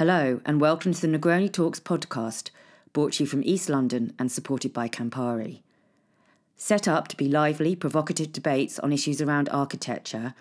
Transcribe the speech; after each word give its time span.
Hello, 0.00 0.40
and 0.46 0.62
welcome 0.62 0.94
to 0.94 1.00
the 1.06 1.18
Negroni 1.18 1.52
Talks 1.52 1.78
podcast, 1.78 2.48
brought 2.94 3.12
to 3.12 3.24
you 3.24 3.28
from 3.28 3.44
East 3.44 3.68
London 3.68 4.14
and 4.18 4.32
supported 4.32 4.72
by 4.72 4.88
Campari. 4.88 5.60
Set 6.56 6.88
up 6.88 7.06
to 7.08 7.18
be 7.18 7.28
lively, 7.28 7.76
provocative 7.76 8.32
debates 8.32 8.78
on 8.78 8.94
issues 8.94 9.20
around 9.20 9.50
architecture, 9.50 10.32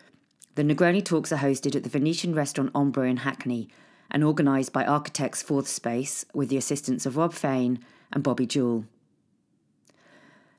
the 0.55 0.63
Negroni 0.63 1.03
Talks 1.03 1.33
are 1.33 1.39
hosted 1.39 1.75
at 1.75 1.83
the 1.83 1.89
Venetian 1.89 2.33
restaurant 2.33 2.71
Ombra 2.71 3.09
in 3.09 3.17
Hackney 3.17 3.67
and 4.09 4.23
organised 4.23 4.71
by 4.71 4.85
Architects 4.85 5.41
Fourth 5.41 5.67
Space 5.67 6.23
with 6.33 6.47
the 6.47 6.55
assistance 6.55 7.05
of 7.05 7.17
Rob 7.17 7.33
Fain 7.33 7.79
and 8.13 8.23
Bobby 8.23 8.45
Jewell. 8.45 8.85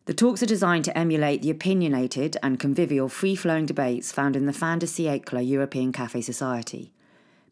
The 0.05 0.13
talks 0.13 0.43
are 0.43 0.47
designed 0.47 0.85
to 0.85 0.99
emulate 0.99 1.41
the 1.41 1.51
opinionated 1.51 2.37
and 2.43 2.61
convivial 2.61 3.09
free 3.09 3.35
flowing 3.35 3.65
debates 3.65 4.13
found 4.13 4.37
in 4.37 4.45
the 4.45 4.53
fin 4.53 4.79
de 4.79 4.85
siècle 4.85 5.49
European 5.49 5.91
Cafe 5.91 6.21
Society, 6.21 6.93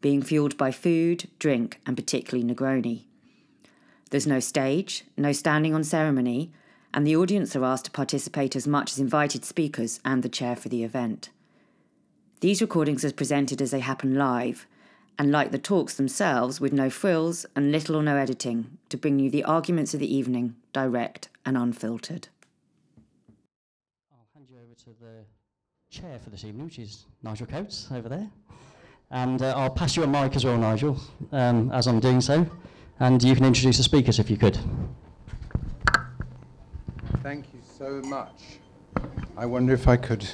being 0.00 0.22
fueled 0.22 0.56
by 0.56 0.70
food, 0.70 1.28
drink, 1.38 1.80
and 1.86 1.96
particularly 1.96 2.46
Negroni. 2.46 3.04
There's 4.10 4.26
no 4.26 4.40
stage, 4.40 5.04
no 5.16 5.32
standing 5.32 5.74
on 5.74 5.84
ceremony, 5.84 6.50
and 6.94 7.06
the 7.06 7.16
audience 7.16 7.54
are 7.54 7.64
asked 7.64 7.86
to 7.86 7.90
participate 7.90 8.56
as 8.56 8.66
much 8.66 8.92
as 8.92 8.98
invited 8.98 9.44
speakers 9.44 10.00
and 10.04 10.22
the 10.22 10.28
chair 10.28 10.56
for 10.56 10.68
the 10.68 10.82
event. 10.82 11.30
These 12.40 12.62
recordings 12.62 13.04
are 13.04 13.12
presented 13.12 13.60
as 13.60 13.72
they 13.72 13.80
happen 13.80 14.14
live, 14.14 14.66
and 15.18 15.32
like 15.32 15.50
the 15.50 15.58
talks 15.58 15.94
themselves, 15.94 16.60
with 16.60 16.72
no 16.72 16.88
frills 16.88 17.44
and 17.56 17.72
little 17.72 17.96
or 17.96 18.02
no 18.02 18.16
editing, 18.16 18.78
to 18.88 18.96
bring 18.96 19.18
you 19.18 19.28
the 19.28 19.44
arguments 19.44 19.92
of 19.92 20.00
the 20.00 20.14
evening, 20.14 20.54
direct 20.72 21.28
and 21.44 21.56
unfiltered. 21.56 22.28
I'll 24.12 24.28
hand 24.34 24.48
you 24.48 24.56
over 24.56 24.74
to 24.74 25.00
the 25.00 25.24
chair 25.90 26.20
for 26.22 26.30
this 26.30 26.44
evening, 26.44 26.66
which 26.66 26.78
is 26.78 27.04
Nigel 27.22 27.46
Coates 27.46 27.88
over 27.92 28.08
there. 28.08 28.30
And 29.10 29.40
uh, 29.40 29.54
I'll 29.56 29.70
pass 29.70 29.96
you 29.96 30.02
a 30.02 30.06
mic 30.06 30.36
as 30.36 30.44
well, 30.44 30.58
Nigel, 30.58 31.00
um, 31.32 31.70
as 31.72 31.86
I'm 31.86 31.98
doing 31.98 32.20
so. 32.20 32.46
And 33.00 33.22
you 33.22 33.34
can 33.34 33.44
introduce 33.44 33.78
the 33.78 33.82
speakers 33.82 34.18
if 34.18 34.28
you 34.28 34.36
could. 34.36 34.58
Thank 37.22 37.46
you 37.54 37.60
so 37.78 38.02
much. 38.04 38.58
I 39.36 39.46
wonder 39.46 39.72
if 39.72 39.88
I 39.88 39.96
could 39.96 40.28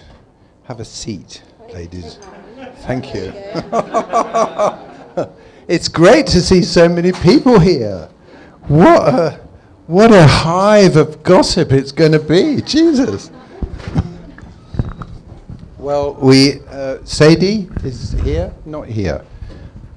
have 0.64 0.81
a 0.81 0.84
seat, 0.84 1.42
ladies. 1.72 2.19
Thank 2.78 3.14
you. 3.14 3.33
it's 5.69 5.88
great 5.88 6.27
to 6.28 6.41
see 6.41 6.62
so 6.62 6.88
many 6.88 7.12
people 7.12 7.61
here. 7.61 8.09
What 8.66 9.09
a 9.09 9.41
what 9.86 10.11
a 10.12 10.27
hive 10.27 10.97
of 10.97 11.22
gossip 11.22 11.70
it's 11.70 11.92
going 11.92 12.12
to 12.12 12.19
be. 12.19 12.62
Jesus. 12.62 13.31
Well, 15.85 16.15
we 16.15 16.61
uh, 16.71 17.05
Sadie 17.05 17.69
is 17.85 18.13
here, 18.23 18.55
not 18.65 18.87
here. 18.87 19.23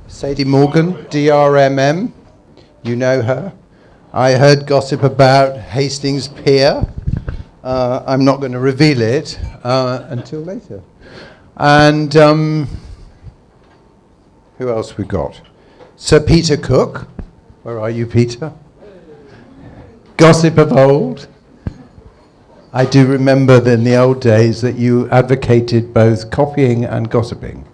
Sadie 0.08 0.44
Morgan, 0.44 0.96
DRMM. 1.06 2.12
You 2.84 2.98
know 2.98 3.22
her. 3.22 3.54
I 4.12 4.34
heard 4.34 4.68
gossip 4.68 5.04
about 5.04 5.58
Hastings 5.58 6.28
Pier. 6.28 6.86
Uh, 7.64 8.04
I'm 8.06 8.26
not 8.26 8.42
going 8.42 8.52
to 8.52 8.60
reveal 8.60 9.02
it 9.02 9.40
uh, 9.64 10.06
until 10.10 10.42
later. 10.42 10.84
And 11.56 12.14
um, 12.18 12.68
who 14.58 14.70
else 14.70 14.98
we 14.98 15.06
got? 15.06 15.40
Sir 15.96 16.20
Peter 16.20 16.58
Cook. 16.58 17.08
Where 17.64 17.80
are 17.80 17.90
you, 17.90 18.06
Peter? 18.06 18.52
Gossip 20.18 20.58
of 20.58 20.74
old. 20.74 21.30
I 22.73 22.86
do 22.86 23.08
remember 23.08 23.62
that 23.62 23.72
in 23.72 23.84
the 23.86 23.96
old 23.96 24.20
days 24.20 24.62
that 24.62 24.76
you 24.76 25.10
advocated 25.10 25.94
both 25.94 26.30
copying 26.30 26.84
and 26.84 27.09
gossiping. 27.09 27.66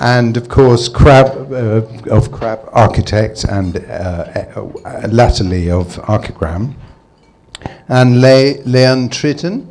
And 0.00 0.36
of 0.36 0.48
course, 0.48 0.88
Crab 0.88 1.52
uh, 1.52 1.82
of 2.10 2.32
Crab 2.32 2.68
Architects 2.72 3.44
and 3.44 3.76
uh, 3.76 4.46
uh, 4.56 5.08
latterly 5.12 5.70
of 5.70 5.96
Archigram. 5.98 6.74
And 7.88 8.20
Le- 8.20 8.58
Leanne 8.64 9.08
Tritton, 9.08 9.66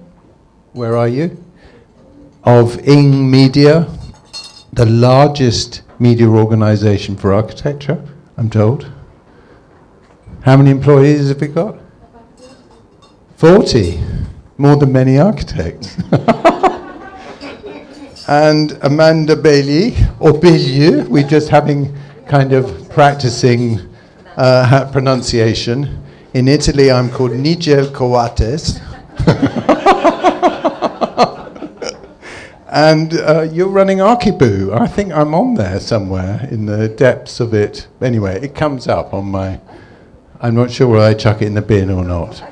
where 0.73 0.95
are 0.95 1.07
you? 1.07 1.43
Of 2.43 2.79
Ing 2.87 3.29
Media, 3.29 3.87
the 4.71 4.85
largest 4.85 5.81
media 5.97 6.29
organization 6.29 7.17
for 7.17 7.33
architecture, 7.33 8.01
I'm 8.37 8.49
told. 8.49 8.89
How 10.43 10.55
many 10.55 10.71
employees 10.71 11.27
have 11.27 11.41
we 11.41 11.47
got? 11.47 11.79
40, 13.39 13.99
more 14.57 14.75
than 14.75 14.91
many 14.91 15.17
architects. 15.17 15.95
and 18.27 18.77
Amanda 18.81 19.37
Baillieu, 19.37 19.95
or 20.19 20.37
Bailey, 20.37 21.07
we're 21.07 21.25
just 21.25 21.47
having 21.47 21.95
kind 22.27 22.51
of 22.51 22.89
practicing 22.89 23.79
uh, 24.35 24.89
pronunciation. 24.91 26.03
In 26.33 26.49
Italy, 26.49 26.91
I'm 26.91 27.09
called 27.09 27.31
Nigel 27.31 27.89
Coates. 27.91 28.81
and 32.67 33.13
uh, 33.13 33.47
you're 33.53 33.69
running 33.69 33.99
Archiboo. 33.99 34.77
I 34.77 34.85
think 34.85 35.13
I'm 35.13 35.33
on 35.33 35.53
there 35.53 35.79
somewhere 35.79 36.45
in 36.51 36.65
the 36.65 36.89
depths 36.89 37.39
of 37.39 37.53
it. 37.53 37.87
Anyway, 38.01 38.37
it 38.43 38.53
comes 38.53 38.89
up 38.89 39.13
on 39.13 39.31
my. 39.31 39.61
I'm 40.41 40.55
not 40.55 40.71
sure 40.71 40.89
whether 40.89 41.05
I 41.05 41.13
chuck 41.13 41.41
it 41.41 41.45
in 41.45 41.53
the 41.53 41.61
bin 41.61 41.89
or 41.89 42.03
not. 42.03 42.43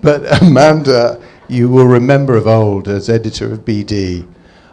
But 0.00 0.42
Amanda, 0.42 1.22
you 1.48 1.68
will 1.68 1.86
remember 1.86 2.36
of 2.36 2.46
old 2.46 2.88
as 2.88 3.08
editor 3.08 3.52
of 3.52 3.64
BD, 3.64 4.26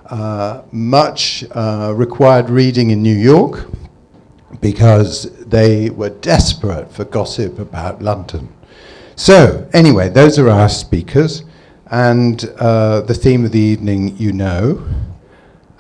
uh, 0.08 0.64
much 0.72 1.44
uh, 1.52 1.94
required 1.96 2.50
reading 2.50 2.90
in 2.92 3.02
New 3.02 3.16
York 3.16 3.68
because 4.62 5.32
they 5.46 5.90
were 5.90 6.10
desperate 6.10 6.92
for 6.92 7.06
gossip 7.06 7.60
about 7.60 8.02
London. 8.02 8.54
So, 9.16 9.70
anyway, 9.74 10.10
those 10.10 10.40
are 10.40 10.50
our 10.50 10.70
speakers, 10.70 11.44
and 11.88 12.44
uh, 12.58 13.02
the 13.02 13.14
theme 13.14 13.46
of 13.46 13.52
the 13.52 13.60
evening 13.60 14.18
you 14.18 14.34
know. 14.34 14.84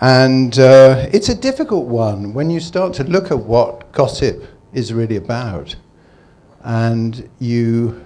And 0.01 0.59
uh, 0.59 1.07
it's 1.13 1.29
a 1.29 1.35
difficult 1.35 1.85
one 1.85 2.33
when 2.33 2.49
you 2.49 2.59
start 2.59 2.93
to 2.95 3.03
look 3.03 3.31
at 3.31 3.39
what 3.39 3.91
gossip 3.93 4.43
is 4.73 4.93
really 4.93 5.15
about. 5.15 5.75
And 6.63 7.29
you, 7.39 8.03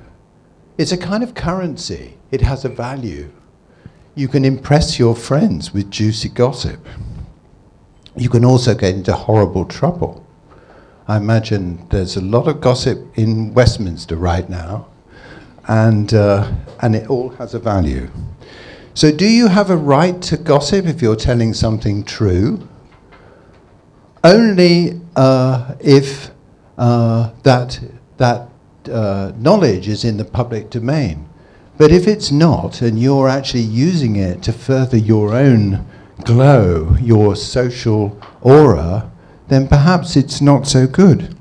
it's 0.78 0.92
a 0.92 0.98
kind 0.98 1.24
of 1.24 1.34
currency, 1.34 2.18
it 2.32 2.42
has 2.42 2.64
a 2.64 2.70
value. 2.70 3.32
You 4.16 4.28
can 4.28 4.46
impress 4.46 4.98
your 5.00 5.16
friends 5.16 5.74
with 5.74 5.92
juicy 5.92 6.30
gossip. 6.30 6.86
You 8.16 8.30
can 8.30 8.44
also 8.44 8.74
get 8.74 8.96
into 8.96 9.14
horrible 9.14 9.66
trouble. 9.66 10.26
I 11.08 11.18
imagine 11.18 11.88
there's 11.90 12.18
a 12.18 12.22
lot 12.22 12.48
of 12.48 12.60
gossip 12.62 13.18
in 13.18 13.54
Westminster 13.54 14.16
right 14.16 14.50
now, 14.50 14.88
and, 15.68 16.14
uh, 16.14 16.52
and 16.82 16.96
it 16.96 17.10
all 17.10 17.30
has 17.30 17.54
a 17.54 17.60
value. 17.60 18.10
So, 18.94 19.12
do 19.12 19.28
you 19.28 19.48
have 19.48 19.70
a 19.70 19.78
right 19.78 20.20
to 20.24 20.38
gossip 20.38 20.86
if 20.88 21.02
you're 21.02 21.16
telling 21.16 21.54
something 21.54 22.04
true? 22.04 22.68
Only 24.24 25.00
uh, 25.16 25.76
if 25.80 26.32
uh, 26.78 27.32
that, 27.44 27.80
that 28.18 28.50
uh, 28.90 29.34
knowledge 29.38 29.88
is 29.88 30.04
in 30.04 30.18
the 30.18 30.26
public 30.26 30.70
domain. 30.70 31.28
But 31.78 31.92
if 31.92 32.08
it's 32.08 32.32
not, 32.32 32.82
and 32.82 33.00
you're 33.00 33.30
actually 33.30 33.62
using 33.62 34.16
it 34.16 34.42
to 34.44 34.54
further 34.54 34.98
your 34.98 35.34
own 35.36 35.86
glow, 36.24 36.96
your 37.00 37.36
social 37.36 38.20
aura, 38.42 39.12
then 39.48 39.68
perhaps 39.68 40.16
it's 40.16 40.42
not 40.42 40.68
so 40.68 40.88
good. 40.88 41.36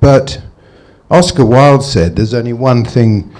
But 0.00 0.42
Oscar 1.10 1.44
Wilde 1.44 1.84
said 1.84 2.16
there's 2.16 2.34
only 2.34 2.52
one 2.52 2.84
thing 2.84 3.32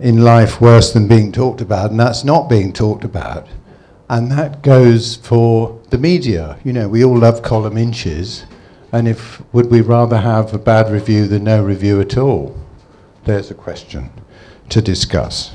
in 0.00 0.22
life 0.22 0.60
worse 0.60 0.92
than 0.92 1.08
being 1.08 1.32
talked 1.32 1.60
about, 1.60 1.90
and 1.90 1.98
that's 1.98 2.24
not 2.24 2.48
being 2.48 2.72
talked 2.72 3.04
about. 3.04 3.48
And 4.08 4.30
that 4.32 4.62
goes 4.62 5.16
for 5.16 5.80
the 5.90 5.98
media. 5.98 6.58
You 6.64 6.72
know, 6.72 6.88
we 6.88 7.04
all 7.04 7.18
love 7.18 7.42
column 7.42 7.76
inches, 7.76 8.44
and 8.92 9.06
if 9.08 9.42
would 9.52 9.70
we 9.70 9.80
rather 9.80 10.18
have 10.18 10.54
a 10.54 10.58
bad 10.58 10.90
review 10.90 11.26
than 11.26 11.44
no 11.44 11.62
review 11.62 12.00
at 12.00 12.16
all? 12.16 12.56
There's 13.24 13.50
a 13.50 13.54
question 13.54 14.10
to 14.70 14.80
discuss. 14.80 15.52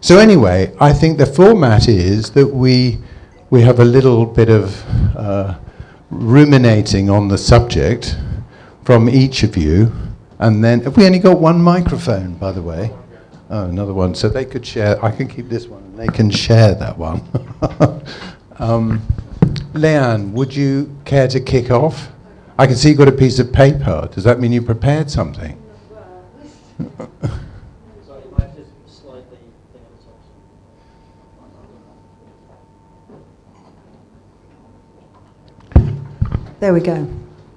So 0.00 0.18
anyway, 0.18 0.74
I 0.80 0.92
think 0.92 1.18
the 1.18 1.26
format 1.26 1.88
is 1.88 2.30
that 2.30 2.48
we 2.48 2.98
we 3.50 3.62
have 3.62 3.80
a 3.80 3.84
little 3.84 4.24
bit 4.26 4.48
of 4.48 4.82
uh, 5.16 5.58
ruminating 6.10 7.10
on 7.10 7.28
the 7.28 7.38
subject 7.38 8.16
from 8.84 9.08
each 9.08 9.42
of 9.42 9.56
you, 9.56 9.92
and 10.38 10.64
then 10.64 10.80
have 10.80 10.96
we 10.96 11.06
only 11.06 11.18
got 11.18 11.40
one 11.40 11.60
microphone, 11.60 12.34
by 12.34 12.50
the 12.50 12.62
way? 12.62 12.90
Oh, 13.50 13.64
another 13.66 13.92
one. 13.92 14.14
So 14.14 14.28
they 14.28 14.46
could 14.46 14.66
share. 14.66 15.02
I 15.04 15.10
can 15.10 15.28
keep 15.28 15.48
this 15.48 15.66
one, 15.66 15.82
and 15.82 15.98
they 15.98 16.08
can 16.08 16.30
share 16.30 16.74
that 16.74 16.96
one. 16.96 17.20
um, 18.58 19.00
Leanne, 19.74 20.32
would 20.32 20.54
you 20.54 20.96
care 21.04 21.28
to 21.28 21.38
kick 21.38 21.70
off? 21.70 22.08
I 22.58 22.66
can 22.66 22.76
see 22.76 22.90
you've 22.90 22.98
got 22.98 23.08
a 23.08 23.12
piece 23.12 23.38
of 23.38 23.52
paper. 23.52 24.08
Does 24.12 24.24
that 24.24 24.38
mean 24.38 24.52
you 24.52 24.62
prepared 24.62 25.10
something? 25.10 25.58
There 36.60 36.72
we 36.72 36.80
go. 36.80 37.08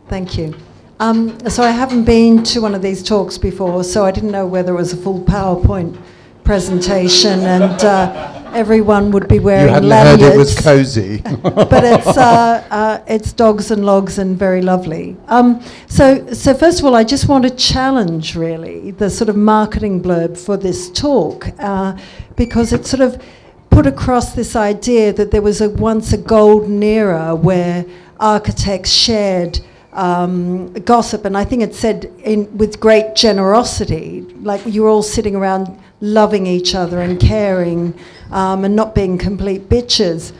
Thank 0.07 0.35
you. 0.35 0.55
Um, 0.99 1.37
so 1.49 1.61
I 1.61 1.69
haven't 1.69 2.05
been 2.05 2.41
to 2.43 2.59
one 2.59 2.73
of 2.73 2.81
these 2.81 3.03
talks 3.03 3.37
before, 3.37 3.83
so 3.83 4.03
I 4.03 4.11
didn't 4.11 4.31
know 4.31 4.47
whether 4.47 4.73
it 4.73 4.77
was 4.77 4.93
a 4.93 4.97
full 4.97 5.21
PowerPoint 5.21 5.95
presentation 6.43 7.41
and 7.41 7.83
uh, 7.83 8.44
everyone 8.55 9.11
would 9.11 9.27
be 9.27 9.39
wearing 9.39 9.67
You 9.67 9.73
hadn't 9.73 9.89
lanyards. 9.89 10.23
heard 10.23 10.33
it 10.33 10.37
was 10.37 10.59
cosy. 10.59 11.17
but 11.43 11.83
it's 11.83 12.17
uh, 12.17 12.65
uh, 12.71 13.03
it's 13.07 13.33
dogs 13.33 13.69
and 13.71 13.85
logs 13.85 14.17
and 14.17 14.37
very 14.37 14.61
lovely. 14.61 15.15
Um, 15.27 15.61
so 15.87 16.33
so 16.33 16.53
first 16.53 16.79
of 16.79 16.85
all, 16.85 16.95
I 16.95 17.03
just 17.03 17.27
want 17.27 17.43
to 17.43 17.49
challenge 17.51 18.35
really 18.35 18.91
the 18.91 19.09
sort 19.09 19.29
of 19.29 19.35
marketing 19.35 20.01
blurb 20.01 20.37
for 20.37 20.57
this 20.57 20.89
talk 20.89 21.47
uh, 21.59 21.97
because 22.35 22.71
it 22.73 22.85
sort 22.85 23.01
of 23.01 23.21
put 23.69 23.85
across 23.85 24.33
this 24.33 24.55
idea 24.55 25.11
that 25.11 25.31
there 25.31 25.41
was 25.41 25.59
a 25.61 25.69
once 25.69 26.13
a 26.13 26.17
golden 26.17 26.81
era 26.81 27.35
where 27.35 27.85
architects 28.19 28.91
shared. 28.91 29.59
Um, 29.91 30.73
gossip, 30.83 31.23
and 31.23 31.37
I 31.37 31.45
think 31.45 31.61
it 31.61 31.73
said 31.73 32.11
in, 32.25 32.57
with 32.57 32.81
great 32.81 33.15
generosity, 33.15 34.23
like 34.41 34.61
you're 34.65 34.89
all 34.89 35.01
sitting 35.03 35.37
around 35.37 35.67
loving 36.05 36.45
each 36.45 36.75
other 36.75 37.01
and 37.01 37.19
caring 37.19 37.93
um, 38.31 38.63
and 38.63 38.75
not 38.75 38.93
being 38.93 39.17
complete 39.17 39.69
bitches. 39.69 40.33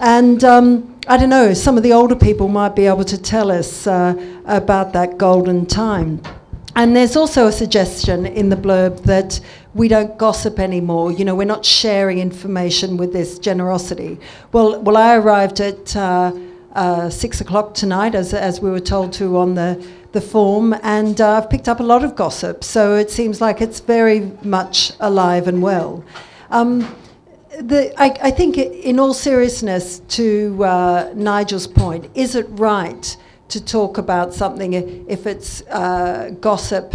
And 0.00 0.44
um, 0.44 0.98
I 1.08 1.16
don't 1.16 1.30
know, 1.30 1.54
some 1.54 1.76
of 1.76 1.82
the 1.82 1.92
older 1.92 2.14
people 2.14 2.48
might 2.48 2.76
be 2.76 2.86
able 2.86 3.04
to 3.04 3.20
tell 3.20 3.50
us 3.50 3.86
uh, 3.86 4.14
about 4.46 4.92
that 4.92 5.18
golden 5.18 5.66
time. 5.66 6.22
And 6.76 6.94
there's 6.94 7.16
also 7.16 7.48
a 7.48 7.52
suggestion 7.52 8.24
in 8.26 8.50
the 8.50 8.56
blurb 8.56 9.02
that 9.02 9.40
we 9.74 9.88
don't 9.88 10.16
gossip 10.16 10.60
anymore. 10.60 11.10
You 11.10 11.24
know, 11.24 11.34
we're 11.34 11.44
not 11.44 11.64
sharing 11.64 12.18
information 12.18 12.96
with 12.96 13.12
this 13.12 13.38
generosity. 13.40 14.18
Well, 14.52 14.80
well, 14.82 14.96
I 14.96 15.16
arrived 15.16 15.60
at 15.60 15.96
uh, 15.96 16.32
uh, 16.74 17.10
six 17.10 17.40
o'clock 17.40 17.74
tonight, 17.74 18.14
as, 18.14 18.32
as 18.32 18.60
we 18.60 18.70
were 18.70 18.78
told 18.78 19.12
to 19.14 19.38
on 19.38 19.54
the, 19.54 19.84
the 20.12 20.20
form, 20.20 20.74
and 20.82 21.20
uh, 21.20 21.36
I've 21.36 21.50
picked 21.50 21.68
up 21.68 21.80
a 21.80 21.82
lot 21.82 22.02
of 22.02 22.16
gossip. 22.16 22.64
So 22.64 22.96
it 22.96 23.10
seems 23.10 23.40
like 23.40 23.60
it's 23.60 23.80
very 23.80 24.32
much 24.42 24.92
alive 25.00 25.48
and 25.48 25.62
well. 25.62 26.02
Um, 26.50 26.94
the, 27.60 27.92
I, 28.00 28.16
I, 28.22 28.30
think, 28.30 28.56
in 28.56 28.98
all 28.98 29.12
seriousness, 29.12 30.00
to 30.00 30.64
uh, 30.64 31.12
Nigel's 31.14 31.66
point, 31.66 32.10
is 32.14 32.34
it 32.34 32.46
right 32.50 33.16
to 33.48 33.64
talk 33.64 33.98
about 33.98 34.32
something 34.32 34.74
if 35.08 35.26
it's 35.26 35.62
uh, 35.62 36.30
gossip, 36.40 36.94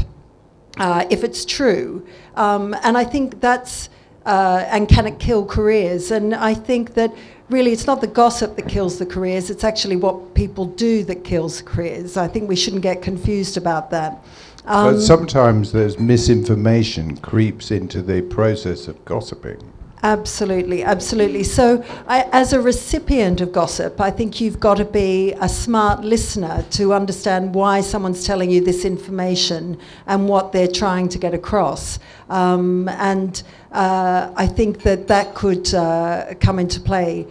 uh, 0.78 1.06
if 1.10 1.24
it's 1.24 1.46
true? 1.46 2.08
Um, 2.36 2.76
and 2.84 2.98
I 2.98 3.04
think 3.04 3.42
that's, 3.42 3.90
uh, 4.26 4.66
and 4.70 4.88
can 4.88 5.06
it 5.06 5.20
kill 5.20 5.46
careers? 5.46 6.12
And 6.12 6.34
I 6.34 6.54
think 6.54 6.94
that 6.96 7.14
really 7.50 7.72
it's 7.72 7.88
not 7.88 8.02
the 8.02 8.08
gossip 8.08 8.56
that 8.56 8.68
kills 8.68 9.00
the 9.00 9.06
careers, 9.06 9.50
it's 9.50 9.64
actually 9.64 9.96
what 9.96 10.34
people 10.34 10.66
do 10.66 11.04
that 11.06 11.24
kills 11.24 11.62
careers. 11.62 12.18
I 12.18 12.28
think 12.28 12.50
we 12.50 12.56
shouldn't 12.56 12.84
get 12.84 13.02
confused 13.02 13.58
about 13.58 13.90
that. 13.92 14.24
Um, 14.66 14.94
but 14.94 15.02
sometimes 15.02 15.72
there's 15.72 16.00
misinformation 16.00 17.18
creeps 17.18 17.72
into 17.72 18.02
the 18.02 18.22
process 18.22 18.88
of 18.88 19.04
gossiping. 19.06 19.62
Absolutely, 20.04 20.84
absolutely. 20.84 21.44
So, 21.44 21.82
I, 22.10 22.28
as 22.34 22.52
a 22.52 22.60
recipient 22.60 23.40
of 23.40 23.54
gossip, 23.54 24.02
I 24.02 24.12
think 24.12 24.42
you've 24.42 24.60
got 24.60 24.76
to 24.76 24.84
be 24.84 25.32
a 25.40 25.48
smart 25.48 26.04
listener 26.04 26.66
to 26.72 26.94
understand 26.94 27.56
why 27.56 27.80
someone's 27.80 28.26
telling 28.26 28.52
you 28.52 28.60
this 28.60 28.84
information 28.84 29.80
and 30.06 30.28
what 30.28 30.52
they're 30.52 30.68
trying 30.68 31.08
to 31.08 31.18
get 31.18 31.34
across. 31.34 32.00
Um, 32.30 32.90
and 32.90 33.42
uh, 33.72 34.34
I 34.36 34.46
think 34.46 34.84
that 34.84 35.08
that 35.08 35.36
could 35.36 35.74
uh, 35.74 36.34
come 36.42 36.60
into 36.60 36.82
play. 36.82 37.26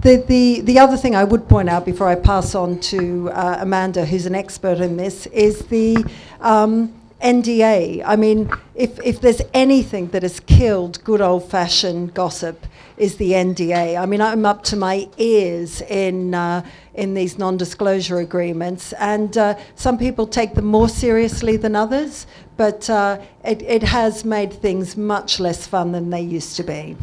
The, 0.00 0.16
the, 0.16 0.62
the 0.62 0.80
other 0.80 0.96
thing 0.96 1.14
I 1.14 1.22
would 1.22 1.48
point 1.48 1.68
out 1.68 1.84
before 1.84 2.08
I 2.08 2.16
pass 2.16 2.56
on 2.56 2.80
to 2.80 3.30
uh, 3.30 3.58
Amanda, 3.60 4.04
who's 4.04 4.26
an 4.26 4.34
expert 4.34 4.80
in 4.80 4.96
this, 4.96 5.26
is 5.26 5.60
the 5.66 6.04
um, 6.40 6.92
NDA. 7.22 8.02
I 8.04 8.16
mean, 8.16 8.50
if, 8.74 8.98
if 9.04 9.20
there's 9.20 9.42
anything 9.54 10.08
that 10.08 10.22
has 10.22 10.40
killed 10.40 11.02
good 11.04 11.20
old 11.20 11.50
fashioned 11.50 12.14
gossip, 12.14 12.66
is 12.96 13.16
the 13.16 13.32
NDA. 13.32 14.00
I 14.00 14.06
mean, 14.06 14.20
I'm 14.20 14.46
up 14.46 14.62
to 14.64 14.76
my 14.76 15.08
ears 15.18 15.82
in, 15.82 16.34
uh, 16.34 16.64
in 16.94 17.14
these 17.14 17.38
non 17.38 17.56
disclosure 17.56 18.18
agreements, 18.18 18.92
and 18.94 19.36
uh, 19.36 19.58
some 19.74 19.98
people 19.98 20.26
take 20.26 20.54
them 20.54 20.64
more 20.64 20.88
seriously 20.88 21.56
than 21.56 21.76
others, 21.76 22.26
but 22.56 22.88
uh, 22.88 23.20
it, 23.44 23.62
it 23.62 23.82
has 23.82 24.24
made 24.24 24.52
things 24.52 24.96
much 24.96 25.38
less 25.40 25.66
fun 25.66 25.92
than 25.92 26.10
they 26.10 26.22
used 26.22 26.56
to 26.56 26.62
be. 26.62 26.96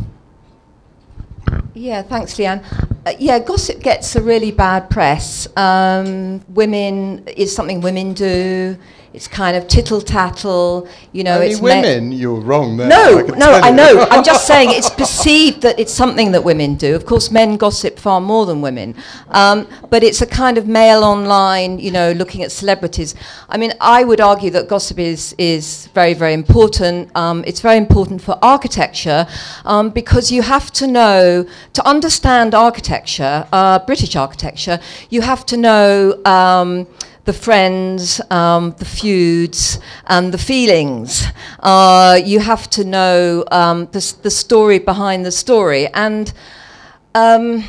Yeah, 1.76 2.02
thanks, 2.02 2.36
Leanne. 2.36 2.64
Uh, 3.06 3.14
yeah, 3.20 3.40
gossip 3.40 3.80
gets 3.82 4.16
a 4.16 4.22
really 4.22 4.52
bad 4.52 4.90
press. 4.90 5.48
Um, 5.58 6.42
women 6.50 7.28
is 7.28 7.54
something 7.54 7.82
women 7.82 8.14
do. 8.14 8.78
It's 9.14 9.28
kind 9.28 9.56
of 9.56 9.68
tittle 9.68 10.02
tattle, 10.02 10.88
you 11.12 11.24
know. 11.24 11.36
Only 11.36 11.52
it's 11.52 11.62
women. 11.62 12.10
Me- 12.10 12.16
you're 12.16 12.40
wrong 12.40 12.78
there. 12.78 12.88
No, 12.88 13.20
I 13.20 13.38
no, 13.38 13.52
I 13.52 13.70
know. 13.70 14.08
I'm 14.12 14.24
just 14.24 14.48
saying 14.48 14.70
it's 14.72 14.90
perceived 14.90 15.62
that 15.62 15.80
it's 15.80 15.94
something 15.94 16.32
that 16.32 16.44
women 16.44 16.74
do. 16.74 16.96
Of 16.96 17.06
course, 17.06 17.30
men 17.30 17.58
gossip 17.58 18.00
far 18.00 18.20
more 18.20 18.48
than 18.48 18.62
women, 18.62 18.96
um, 19.30 19.68
but 19.92 20.04
it's 20.04 20.24
a 20.24 20.26
kind 20.26 20.58
of 20.58 20.68
male 20.68 21.04
online, 21.04 21.78
you 21.78 21.92
know, 21.92 22.12
looking 22.14 22.42
at 22.42 22.52
celebrities. 22.52 23.14
I 23.50 23.58
mean, 23.58 23.74
I 23.80 24.04
would 24.04 24.20
argue 24.20 24.50
that 24.50 24.68
gossip 24.68 24.98
is 24.98 25.36
is 25.38 25.88
very, 25.94 26.16
very 26.16 26.34
important. 26.34 27.16
Um, 27.16 27.44
it's 27.46 27.62
very 27.62 27.78
important 27.78 28.20
for 28.20 28.40
architecture 28.42 29.28
um, 29.66 29.92
because 29.92 30.32
you 30.32 30.42
have 30.42 30.72
to 30.72 30.88
know 30.88 31.46
to 31.74 31.88
understand 31.88 32.56
architecture, 32.56 33.48
uh, 33.54 33.78
British 33.78 34.16
architecture. 34.16 34.80
You 35.12 35.22
have 35.22 35.46
to 35.48 35.58
know 35.58 36.20
um, 36.26 36.88
the 37.26 37.34
friends, 37.34 38.20
um, 38.30 38.76
the 38.80 38.86
feuds, 38.86 39.80
and 40.08 40.34
the 40.34 40.38
feelings. 40.38 41.24
Uh, 41.60 42.20
you 42.24 42.40
have 42.40 42.70
to 42.72 42.84
know 42.84 43.46
um, 43.52 43.86
the, 43.88 44.16
the, 44.24 44.30
story 44.32 44.80
behind 44.80 45.26
the 45.26 45.32
story. 45.32 45.88
And 45.88 46.34
um, 47.16 47.64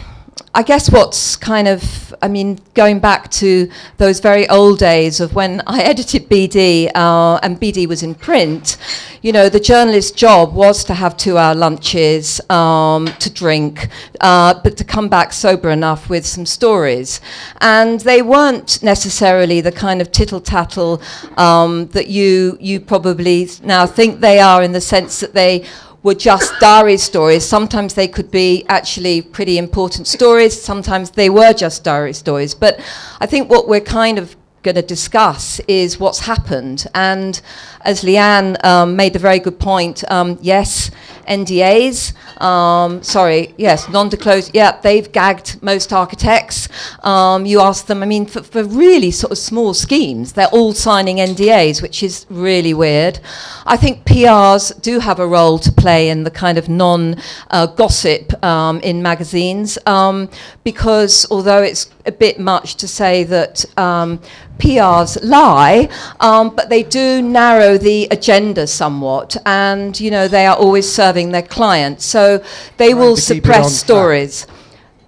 I 0.57 0.63
guess 0.63 0.89
what's 0.89 1.35
kind 1.35 1.67
of, 1.67 2.15
I 2.23 2.29
mean, 2.29 2.61
going 2.75 3.01
back 3.01 3.29
to 3.43 3.69
those 3.97 4.21
very 4.21 4.49
old 4.49 4.79
days 4.79 5.19
of 5.19 5.35
when 5.35 5.61
I 5.67 5.83
edited 5.83 6.29
BD 6.29 6.93
uh, 6.95 7.41
and 7.43 7.61
BD 7.61 7.89
was 7.89 8.05
in 8.05 8.15
print, 8.15 8.77
you 9.21 9.33
know, 9.33 9.49
the 9.49 9.59
journalist's 9.59 10.13
job 10.13 10.55
was 10.55 10.85
to 10.85 10.95
have 10.95 11.17
two 11.17 11.39
hour 11.39 11.57
lunches, 11.57 12.41
um, 12.51 13.07
to 13.19 13.31
drink, 13.31 13.89
uh, 14.21 14.55
but 14.63 14.77
to 14.77 14.85
come 14.85 15.09
back 15.09 15.33
sober 15.33 15.71
enough 15.71 16.09
with 16.09 16.25
some 16.25 16.47
stories. 16.47 17.21
And 17.61 17.99
they 18.01 18.23
weren't 18.23 18.81
necessarily 18.81 19.61
the 19.61 19.73
kind 19.73 20.01
of 20.01 20.13
tittle 20.13 20.41
tattle 20.41 21.03
um, 21.37 21.89
that 21.89 22.07
you, 22.07 22.59
you 22.61 22.79
probably 22.79 23.49
now 23.65 23.87
think 23.87 24.21
they 24.21 24.39
are 24.39 24.63
in 24.63 24.71
the 24.71 24.81
sense 24.81 25.19
that 25.19 25.35
they 25.35 25.67
were 26.05 26.15
just 26.15 26.53
diary 26.61 26.99
stories. 26.99 27.45
Sometimes 27.45 27.95
they 27.95 28.07
could 28.07 28.31
be 28.31 28.65
actually 28.69 29.23
pretty 29.23 29.59
important 29.59 30.07
stories. 30.07 30.63
Sometimes 30.63 31.11
they 31.11 31.31
were 31.31 31.53
just 31.53 31.83
diary 31.83 32.13
stories. 32.13 32.55
But 32.55 32.79
I 33.21 33.27
think 33.27 33.51
what 33.51 33.67
we're 33.67 33.81
kind 33.81 34.19
of 34.19 34.37
going 34.63 34.75
to 34.75 34.83
discuss 34.83 35.61
is 35.67 35.99
what's 35.99 36.21
happened. 36.21 36.87
And 36.95 37.41
as 37.81 38.03
Leanne 38.03 38.63
um, 38.65 38.97
made 38.97 39.15
the 39.15 39.19
very 39.19 39.39
good 39.39 39.59
point, 39.59 40.05
um, 40.11 40.39
yes, 40.43 40.91
NDAs. 41.27 42.13
Um, 42.41 43.03
sorry, 43.03 43.55
yes, 43.57 43.89
non-disclosed. 43.89 44.51
Yeah, 44.55 44.81
they've 44.81 45.11
gagged 45.11 45.63
most 45.63 45.93
architects. 45.93 46.69
Um, 47.05 47.47
you 47.47 47.61
ask 47.61 47.87
them. 47.87 48.03
I 48.03 48.07
mean, 48.07 48.27
for, 48.27 48.43
for, 48.43 48.65
really 48.65 49.11
sort 49.11 49.31
of 49.31 49.39
small 49.39 49.75
schemes, 49.75 50.33
they're 50.33 50.49
all 50.49 50.73
signing 50.73 51.17
NDAs, 51.19 51.81
which 51.83 52.03
is 52.03 52.27
really 52.29 52.75
weird. 52.75 53.21
I 53.67 53.77
think 53.77 54.05
PRs 54.05 54.81
do 54.83 54.99
have 54.99 55.21
a 55.21 55.27
role 55.27 55.59
to 55.61 55.71
play 55.71 56.09
in 56.09 56.25
the 56.25 56.31
kind 56.31 56.59
of 56.59 56.69
non-gossip 56.69 58.33
uh, 58.43 58.47
um, 58.47 58.81
in 58.81 59.03
magazines, 59.03 59.79
um, 59.87 60.29
because 60.65 61.27
although 61.31 61.63
it's 61.63 61.91
a 62.07 62.13
bit 62.13 62.39
much 62.39 62.77
to 62.77 62.89
say 62.89 63.25
that 63.25 63.65
um, 63.79 64.21
PRs 64.59 65.19
lie, 65.23 65.89
um, 66.21 66.55
but 66.55 66.69
they 66.69 66.83
do 66.83 67.21
narrow 67.21 67.77
the 67.77 68.07
agenda 68.11 68.67
somewhat, 68.67 69.37
and 69.47 69.99
you 69.99 70.11
know 70.11 70.29
they 70.29 70.47
are 70.47 70.57
always 70.57 70.91
serving 70.91 71.14
their 71.33 71.43
clients, 71.43 72.05
so 72.05 72.39
they 72.77 72.91
Trying 72.91 72.99
will 72.99 73.17
suppress 73.17 73.77
stories. 73.77 74.47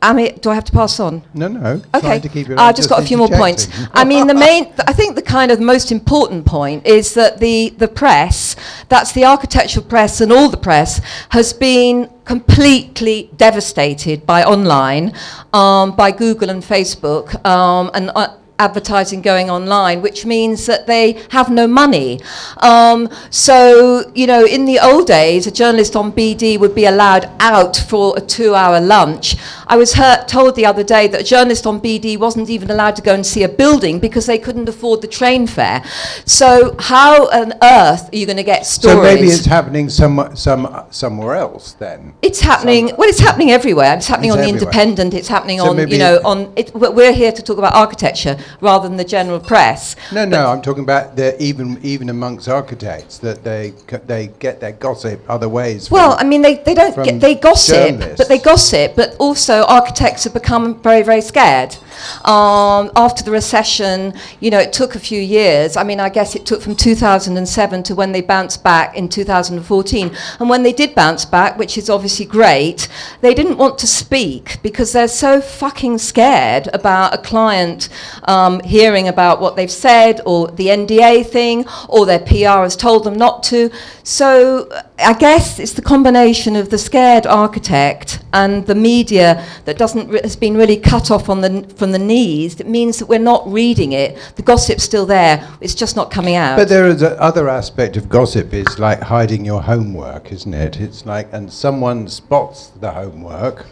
I 0.03 0.13
mean, 0.13 0.39
do 0.41 0.51
I 0.51 0.55
have 0.55 0.65
to 0.65 0.73
pass 0.73 1.01
on? 1.01 1.23
No, 1.35 1.49
no. 1.49 1.83
Okay. 1.95 2.21
I've 2.57 2.77
just 2.77 2.89
got 2.89 3.03
a 3.03 3.07
few 3.07 3.17
more 3.17 3.29
points. 3.29 3.67
I 3.93 4.05
mean, 4.05 4.27
the 4.27 4.35
main, 4.35 4.73
I 4.87 4.93
think 4.93 5.17
the 5.17 5.23
kind 5.23 5.51
of 5.51 5.59
most 5.59 5.91
important 5.91 6.45
point 6.45 6.87
is 6.87 7.15
that 7.15 7.41
the, 7.41 7.71
the 7.71 7.89
press, 7.89 8.57
that's 8.89 9.13
the 9.13 9.25
architectural 9.25 9.85
press 9.85 10.21
and 10.21 10.31
all 10.31 10.49
the 10.49 10.59
press, 10.59 11.01
has 11.31 11.53
been 11.53 12.11
completely 12.25 13.31
devastated 13.37 14.27
by 14.27 14.45
online, 14.45 15.13
um, 15.53 15.97
by 15.97 16.11
Google 16.11 16.51
and 16.51 16.63
Facebook, 16.63 17.45
um, 17.47 17.91
and 17.95 18.11
uh, 18.15 18.37
advertising 18.59 19.21
going 19.23 19.51
online, 19.51 20.03
which 20.03 20.25
means 20.25 20.67
that 20.67 20.87
they 20.87 21.23
have 21.31 21.51
no 21.51 21.67
money. 21.67 22.21
Um, 22.59 23.09
so, 23.31 24.11
you 24.15 24.27
know, 24.27 24.45
in 24.45 24.65
the 24.65 24.79
old 24.79 25.07
days, 25.07 25.47
a 25.47 25.51
journalist 25.51 25.97
on 25.97 26.13
BD 26.13 26.59
would 26.59 26.75
be 26.75 26.87
allowed 26.87 27.31
out 27.41 27.77
for 27.77 28.17
a 28.17 28.21
two 28.21 28.55
hour 28.55 28.81
lunch. 28.81 29.37
I 29.67 29.77
was 29.77 29.95
heard, 29.95 30.29
told 30.29 30.55
the 30.55 30.67
other 30.67 30.85
day 30.85 31.09
that 31.09 31.21
a 31.21 31.25
journalist 31.25 31.67
on 31.67 31.81
BD 31.81 32.19
wasn't 32.19 32.51
even 32.51 32.71
allowed 32.71 32.97
to 32.97 33.03
go 33.03 33.15
and 33.15 33.27
see 33.27 33.43
a 33.43 33.49
building 33.49 33.99
because 33.99 34.27
they 34.27 34.39
couldn't 34.39 34.69
afford 34.69 35.03
the 35.03 35.09
train 35.09 35.47
fare. 35.47 35.83
So 36.25 36.77
how 36.79 37.29
on 37.29 37.53
earth 37.63 38.13
are 38.13 38.17
you 38.17 38.27
going 38.27 38.37
to 38.37 38.43
get 38.43 38.67
stories? 38.67 38.97
So 38.97 39.03
maybe 39.03 39.27
it's 39.29 39.47
happening 39.47 39.89
some, 39.89 40.31
some, 40.35 40.87
somewhere 40.91 41.37
else 41.37 41.73
then. 41.73 42.15
It's 42.23 42.41
happening. 42.41 42.87
Well, 42.97 43.09
it's 43.09 43.21
happening 43.21 43.51
everywhere. 43.51 43.95
It's 43.97 44.07
happening 44.07 44.31
It's 44.31 44.39
on 44.39 44.43
the. 44.43 44.49
Independent. 44.49 45.15
It's 45.15 45.29
happening 45.29 45.59
So 45.59 45.71
on 45.71 45.89
you 45.89 45.99
know 45.99 46.21
on. 46.25 46.53
It, 46.57 46.75
we're 46.75 47.13
here 47.13 47.33
to 47.33 47.43
talk 47.43 47.59
about 47.59 47.75
architecture 47.75 48.37
rather 48.61 48.89
than 48.89 48.97
the 48.97 49.05
general 49.05 49.41
press. 49.41 49.97
No, 50.13 50.25
no, 50.25 50.47
I'm 50.49 50.63
talking 50.63 50.83
about 50.83 51.17
the, 51.17 51.41
even 51.43 51.79
even 51.83 52.09
amongst 52.09 52.49
architects 52.49 53.19
that 53.19 53.45
they 53.45 53.73
they 54.07 54.29
get 54.39 54.61
their 54.61 54.73
gossip 54.73 55.21
other 55.29 55.49
ways. 55.49 55.91
Well, 55.91 56.17
I 56.19 56.25
mean, 56.25 56.43
they, 56.43 56.57
they 56.57 56.75
don't 56.75 56.97
get, 57.05 57.21
they 57.21 57.35
gossip, 57.35 58.17
but 58.17 58.29
they 58.29 58.39
gossip, 58.39 58.97
but 58.97 59.17
also 59.17 59.56
architects 59.65 60.25
have 60.25 60.35
become 60.35 60.81
very, 60.83 61.03
very 61.03 61.21
scared. 61.21 61.77
Um, 62.25 62.91
after 62.97 63.25
the 63.25 63.31
recession, 63.31 64.15
you 64.41 64.51
know, 64.51 64.59
it 64.59 64.73
took 64.73 64.95
a 64.95 64.99
few 64.99 65.21
years. 65.21 65.77
I 65.77 65.83
mean, 65.83 66.01
I 66.01 66.09
guess 66.09 66.35
it 66.35 66.45
took 66.45 66.61
from 66.63 66.77
2007 66.77 67.83
to 67.85 67.95
when 67.95 68.13
they 68.13 68.21
bounced 68.21 68.63
back 68.63 68.97
in 68.97 69.09
2014. 69.09 70.17
And 70.41 70.49
when 70.49 70.63
they 70.63 70.73
did 70.73 70.95
bounce 70.95 71.25
back, 71.25 71.59
which 71.59 71.79
is 71.79 71.89
obviously 71.89 72.27
great, 72.27 72.89
they 73.21 73.35
didn't 73.35 73.59
want 73.59 73.79
to 73.79 73.87
speak 73.87 74.59
because 74.63 74.93
they're 74.93 75.09
so 75.09 75.41
fucking 75.41 75.99
scared 75.99 76.69
about 76.75 77.15
a 77.15 77.19
client 77.19 77.89
um, 78.25 78.61
hearing 78.61 79.09
about 79.09 79.41
what 79.41 79.57
they've 79.57 79.71
said 79.71 80.21
or 80.27 80.49
the 80.49 80.67
NDA 80.67 81.27
thing 81.27 81.65
or 81.89 82.07
their 82.07 82.21
PR 82.21 82.63
has 82.63 82.77
told 82.77 83.05
them 83.05 83.15
not 83.15 83.43
to. 83.45 83.71
So 84.03 84.69
I 85.07 85.13
guess 85.13 85.61
it's 85.61 85.73
the 85.73 85.83
combination 85.83 86.57
of 86.57 86.71
the 86.71 86.79
scared 86.79 87.29
architect 87.29 88.25
and 88.33 88.67
the 88.67 88.75
media 88.75 89.47
that 89.65 89.79
doesn't 89.79 90.13
has 90.25 90.35
been 90.35 90.57
really 90.57 90.77
cut 90.77 91.13
off 91.13 91.29
on 91.29 91.43
the 91.43 91.63
from 91.77 91.93
the 91.93 91.99
knees. 92.01 92.59
It 92.59 92.67
means 92.67 92.99
that 92.99 93.07
we're 93.07 93.21
not 93.21 93.47
reading 93.47 93.93
it. 93.93 94.19
The 94.35 94.43
gossip's 94.43 94.83
still 94.83 95.07
there. 95.07 95.49
It's 95.61 95.77
just 95.77 95.95
not 95.95 96.11
coming 96.11 96.35
out. 96.35 96.57
But 96.57 96.69
there 96.69 96.89
is 96.89 97.03
a 97.03 97.17
other 97.23 97.49
aspect 97.49 97.97
of 97.97 98.09
gossip 98.09 98.53
is 98.53 98.81
like 98.81 99.01
hiding 99.01 99.45
your 99.45 99.63
homework, 99.63 100.33
isn't 100.33 100.53
it? 100.53 100.81
It's 100.81 101.07
like, 101.07 101.29
and 101.33 101.53
someone 101.53 102.09
spots 102.09 102.73
the 102.81 102.91
homework 102.91 103.65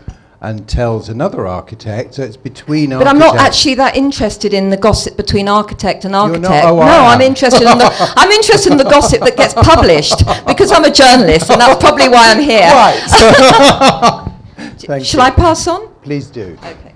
and 0.45 0.69
tells 0.69 1.09
another 1.09 1.47
architect, 1.47 2.15
so 2.15 2.23
it's 2.23 2.37
between 2.37 2.91
But 2.91 3.07
I'm 3.07 3.19
not 3.19 3.37
actually 3.37 3.75
that 3.77 3.97
interested 3.97 4.53
in 4.53 4.69
the 4.69 4.77
gossip 4.77 5.17
between 5.17 5.49
architect 5.49 6.05
and 6.05 6.13
You're 6.13 6.21
architect. 6.21 6.51
not? 6.51 6.65
Oh, 6.65 6.77
no, 6.81 6.85
I 6.85 7.15
I'm 7.15 7.21
interested 7.23 7.63
in 7.63 7.79
the 7.79 8.13
I'm 8.17 8.31
interested 8.31 8.73
in 8.73 8.79
the 8.79 8.85
gossip 8.85 9.21
that 9.21 9.37
gets 9.37 9.55
published 9.55 10.19
because 10.47 10.71
I'm 10.71 10.85
a 10.85 10.91
journalist 10.91 11.51
and 11.51 11.61
that's 11.61 11.81
probably 11.81 12.09
why 12.09 12.31
I'm 12.31 12.41
here. 12.41 12.69
Thank 14.87 15.07
Shall 15.07 15.21
you. 15.21 15.27
I 15.27 15.31
pass 15.31 15.67
on? 15.67 15.89
Please 16.03 16.27
do. 16.27 16.59
Okay. 16.63 16.95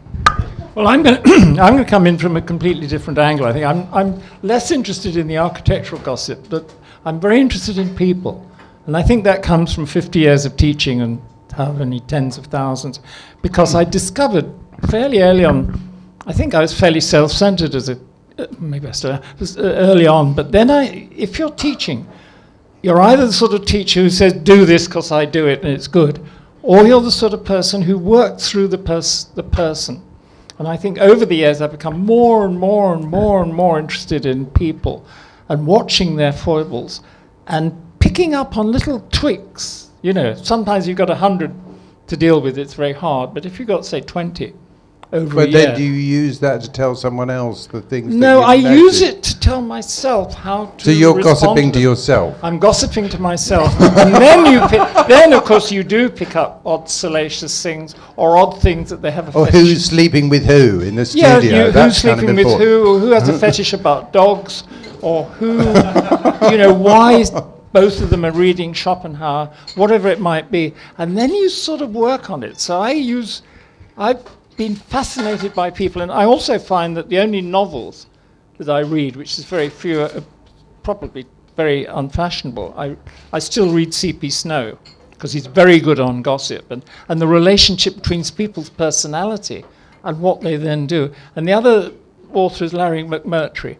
Well, 0.74 0.86
I'm 0.86 1.02
going 1.02 1.22
to 1.22 1.30
I'm 1.32 1.74
going 1.74 1.78
to 1.78 1.84
come 1.84 2.06
in 2.06 2.18
from 2.18 2.36
a 2.36 2.42
completely 2.42 2.86
different 2.86 3.18
angle. 3.18 3.46
I 3.46 3.52
think 3.54 3.64
I'm 3.64 3.88
I'm 3.94 4.22
less 4.42 4.70
interested 4.70 5.16
in 5.16 5.26
the 5.26 5.38
architectural 5.38 6.02
gossip, 6.02 6.50
but 6.50 6.70
I'm 7.06 7.18
very 7.18 7.40
interested 7.40 7.78
in 7.78 7.96
people, 7.96 8.46
and 8.86 8.94
I 8.94 9.02
think 9.02 9.24
that 9.24 9.42
comes 9.42 9.74
from 9.74 9.86
50 9.86 10.18
years 10.18 10.44
of 10.44 10.56
teaching 10.56 11.00
and 11.00 11.22
how 11.58 11.72
many 11.72 12.00
tens 12.00 12.38
of 12.38 12.46
thousands, 12.46 13.00
because 13.42 13.74
I 13.74 13.84
discovered 13.84 14.46
fairly 14.88 15.20
early 15.20 15.44
on. 15.44 15.78
I 16.24 16.32
think 16.32 16.54
I 16.54 16.60
was 16.60 16.72
fairly 16.72 17.00
self-centered 17.00 17.74
as 17.74 17.88
a 17.88 17.98
uh, 18.38 18.46
maybe 18.60 18.86
I 18.86 18.92
still 18.92 19.20
was, 19.40 19.58
uh, 19.58 19.62
early 19.62 20.06
on, 20.06 20.34
but 20.34 20.52
then 20.52 20.70
I 20.70 21.08
if 21.10 21.38
you're 21.38 21.50
teaching, 21.50 22.06
you're 22.82 23.00
either 23.00 23.26
the 23.26 23.32
sort 23.32 23.52
of 23.54 23.66
teacher 23.66 24.02
who 24.02 24.10
says, 24.10 24.32
do 24.32 24.64
this 24.64 24.86
because 24.86 25.10
I 25.10 25.24
do 25.24 25.48
it 25.48 25.64
and 25.64 25.72
it's 25.72 25.88
good, 25.88 26.24
or 26.62 26.86
you're 26.86 27.00
the 27.00 27.10
sort 27.10 27.34
of 27.34 27.44
person 27.44 27.82
who 27.82 27.98
works 27.98 28.48
through 28.48 28.68
the, 28.68 28.78
pers- 28.78 29.24
the 29.34 29.42
person. 29.42 30.00
And 30.58 30.68
I 30.68 30.76
think 30.76 30.98
over 30.98 31.26
the 31.26 31.34
years 31.34 31.60
I've 31.60 31.72
become 31.72 32.06
more 32.06 32.46
and 32.46 32.58
more 32.58 32.94
and 32.94 33.04
more 33.04 33.42
and 33.42 33.52
more 33.52 33.80
interested 33.80 34.26
in 34.26 34.46
people 34.46 35.04
and 35.48 35.66
watching 35.66 36.14
their 36.14 36.32
foibles 36.32 37.00
and 37.48 37.72
picking 37.98 38.34
up 38.34 38.56
on 38.56 38.70
little 38.70 39.00
tweaks. 39.10 39.87
You 40.02 40.12
know, 40.12 40.34
sometimes 40.34 40.86
you've 40.86 40.96
got 40.98 41.10
a 41.10 41.14
hundred 41.14 41.52
to 42.06 42.16
deal 42.16 42.40
with, 42.40 42.56
it's 42.58 42.74
very 42.74 42.92
hard, 42.92 43.34
but 43.34 43.44
if 43.44 43.58
you've 43.58 43.68
got, 43.68 43.84
say, 43.84 44.00
20 44.00 44.54
over 45.12 45.34
But 45.34 45.48
a 45.48 45.50
year. 45.50 45.58
But 45.60 45.66
then 45.68 45.76
do 45.76 45.82
you 45.82 45.92
use 45.92 46.38
that 46.40 46.60
to 46.62 46.70
tell 46.70 46.94
someone 46.94 47.30
else 47.30 47.66
the 47.66 47.80
things 47.80 48.12
that 48.12 48.18
no, 48.18 48.42
I 48.42 48.54
use 48.54 49.00
it 49.02 49.22
to 49.24 49.40
tell 49.40 49.60
myself 49.60 50.34
how 50.34 50.66
to. 50.66 50.84
So 50.84 50.90
you're 50.90 51.20
gossiping 51.20 51.72
to 51.72 51.78
them. 51.78 51.82
yourself. 51.82 52.38
I'm 52.42 52.58
gossiping 52.58 53.08
to 53.10 53.18
myself. 53.20 53.72
and 53.80 54.14
then 54.14 54.52
you 54.52 54.60
pick, 54.68 55.06
then 55.08 55.32
of 55.32 55.44
course 55.44 55.72
you 55.72 55.82
do 55.82 56.08
pick 56.10 56.36
up 56.36 56.60
odd 56.64 56.88
salacious 56.88 57.62
things 57.62 57.94
or 58.16 58.36
odd 58.38 58.60
things 58.62 58.88
that 58.90 59.02
they 59.02 59.10
have 59.10 59.34
a 59.34 59.38
Or 59.38 59.46
fetish. 59.46 59.60
who's 59.60 59.84
sleeping 59.86 60.28
with 60.28 60.44
who 60.44 60.80
in 60.80 60.94
the 60.94 61.10
yeah, 61.14 61.38
studio? 61.38 61.66
you, 61.66 61.72
That's 61.72 61.96
who's 61.96 62.02
kind 62.02 62.20
of 62.20 62.26
sleeping 62.26 62.36
with 62.36 62.58
who, 62.60 62.86
or 62.96 62.98
who 63.00 63.10
has 63.10 63.28
a 63.28 63.38
fetish 63.38 63.72
about 63.72 64.12
dogs, 64.12 64.64
or 65.02 65.24
who, 65.24 65.56
you 66.50 66.58
know, 66.58 66.72
why 66.74 67.14
is 67.14 67.32
both 67.72 68.00
of 68.00 68.10
them 68.10 68.24
are 68.24 68.32
reading 68.32 68.72
Schopenhauer, 68.72 69.52
whatever 69.74 70.08
it 70.08 70.20
might 70.20 70.50
be, 70.50 70.74
and 70.96 71.16
then 71.16 71.34
you 71.34 71.48
sort 71.48 71.80
of 71.80 71.94
work 71.94 72.30
on 72.30 72.42
it. 72.42 72.58
So 72.60 72.80
I 72.80 72.92
use, 72.92 73.42
I've 73.96 74.24
been 74.56 74.74
fascinated 74.74 75.54
by 75.54 75.70
people, 75.70 76.02
and 76.02 76.10
I 76.10 76.24
also 76.24 76.58
find 76.58 76.96
that 76.96 77.08
the 77.08 77.18
only 77.18 77.40
novels 77.40 78.06
that 78.58 78.68
I 78.68 78.80
read, 78.80 79.16
which 79.16 79.38
is 79.38 79.44
very 79.44 79.68
few, 79.68 80.02
are 80.02 80.24
probably 80.82 81.26
very 81.56 81.84
unfashionable. 81.84 82.74
I, 82.76 82.96
I 83.32 83.40
still 83.40 83.72
read 83.72 83.92
C.P. 83.92 84.30
Snow 84.30 84.78
because 85.10 85.32
he's 85.32 85.46
very 85.46 85.80
good 85.80 85.98
on 85.98 86.22
gossip 86.22 86.70
and, 86.70 86.84
and 87.08 87.20
the 87.20 87.26
relationship 87.26 87.96
between 87.96 88.22
people's 88.24 88.70
personality 88.70 89.64
and 90.04 90.20
what 90.20 90.40
they 90.40 90.56
then 90.56 90.86
do. 90.86 91.12
And 91.34 91.46
the 91.46 91.52
other 91.52 91.92
author 92.32 92.64
is 92.64 92.72
Larry 92.72 93.02
McMurtry, 93.02 93.76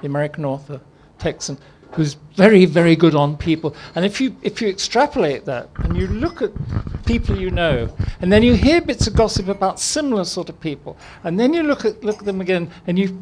the 0.00 0.06
American 0.06 0.44
author, 0.44 0.80
Texan, 1.18 1.56
who's 1.92 2.14
very, 2.36 2.64
very 2.64 2.96
good 2.96 3.14
on 3.14 3.36
people. 3.36 3.74
And 3.94 4.04
if 4.04 4.20
you, 4.20 4.34
if 4.42 4.62
you 4.62 4.68
extrapolate 4.68 5.44
that 5.44 5.68
and 5.76 5.96
you 5.96 6.06
look 6.06 6.40
at 6.42 6.50
people 7.04 7.38
you 7.38 7.50
know, 7.50 7.88
and 8.20 8.32
then 8.32 8.42
you 8.42 8.54
hear 8.54 8.80
bits 8.80 9.06
of 9.06 9.14
gossip 9.14 9.48
about 9.48 9.78
similar 9.78 10.24
sort 10.24 10.48
of 10.48 10.58
people, 10.60 10.96
and 11.24 11.38
then 11.38 11.52
you 11.52 11.62
look 11.62 11.84
at, 11.84 12.02
look 12.02 12.18
at 12.18 12.24
them 12.24 12.40
again 12.40 12.70
and 12.86 12.98
you 12.98 13.18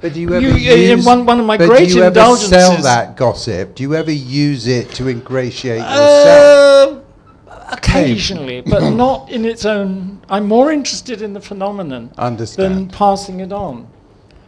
But 0.00 0.14
do 0.14 0.20
you 0.20 0.28
You- 0.38 0.48
ever 0.50 0.80
in 0.92 0.98
use, 0.98 1.06
one- 1.06 1.26
one 1.26 1.40
of 1.40 1.46
my 1.46 1.56
but 1.58 1.68
great 1.68 1.88
do 1.88 1.96
you 1.96 2.02
ever 2.04 2.36
sell 2.36 2.76
that 2.82 3.16
gossip? 3.16 3.74
Do 3.74 3.82
you 3.82 3.96
ever 3.96 4.12
use 4.12 4.68
it 4.68 4.92
to 4.94 5.08
ingratiate 5.08 5.80
yourself? 5.80 7.02
Uh, 7.48 7.64
occasionally, 7.72 8.60
but 8.74 8.90
not 8.90 9.28
in 9.28 9.44
its 9.44 9.64
own. 9.64 10.20
I'm 10.30 10.46
more 10.46 10.70
interested 10.70 11.20
in 11.20 11.32
the 11.32 11.40
phenomenon 11.40 12.10
than 12.56 12.88
passing 12.90 13.40
it 13.40 13.52
on. 13.52 13.88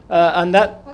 Uh, 0.09 0.33
and 0.37 0.55
that, 0.55 0.71
That's 0.71 0.85
a 0.85 0.85
shame. 0.85 0.90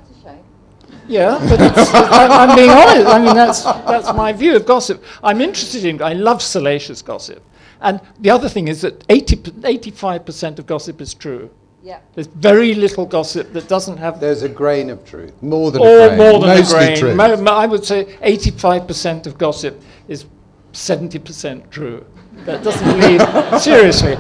Yeah, 1.09 1.39
but 1.49 1.61
it's, 1.61 1.95
I, 1.95 2.27
I'm 2.27 2.57
being 2.57 2.71
honest. 2.71 3.07
I 3.07 3.19
mean, 3.19 3.35
that's, 3.35 3.63
that's 3.63 4.13
my 4.15 4.33
view 4.33 4.57
of 4.57 4.67
gossip. 4.67 5.03
I'm 5.23 5.41
interested 5.41 5.85
in, 5.85 6.03
I 6.03 6.13
love 6.13 6.43
salacious 6.43 7.03
gossip. 7.03 7.43
And 7.81 8.01
the 8.21 8.31
other 8.31 8.49
thing 8.49 8.69
is 8.69 8.81
that 8.83 9.05
80, 9.09 9.37
85% 9.37 10.59
of 10.59 10.67
gossip 10.67 11.01
is 11.01 11.15
true. 11.15 11.51
Yeah. 11.83 12.01
There's 12.15 12.27
very 12.27 12.75
little 12.75 13.07
gossip 13.07 13.53
that 13.53 13.69
doesn't 13.69 13.99
have 13.99 14.19
There's 14.19 14.43
a 14.43 14.49
grain 14.49 14.91
of 14.91 15.05
truth, 15.05 15.41
more 15.41 15.71
than 15.71 15.83
or 15.83 15.87
a 15.87 16.09
grain, 16.09 16.19
more 16.19 16.41
than 16.41 16.49
mostly 16.49 16.79
a 16.79 16.87
grain. 16.87 16.99
truth. 16.99 17.17
Mo- 17.17 17.37
mo- 17.37 17.53
I 17.53 17.67
would 17.67 17.85
say 17.85 18.07
85% 18.23 19.27
of 19.27 19.39
gossip 19.39 19.81
is 20.09 20.25
70% 20.73 21.71
true. 21.71 22.05
That 22.45 22.65
doesn't 22.65 23.01
leave 23.01 23.61
seriously. 23.63 24.17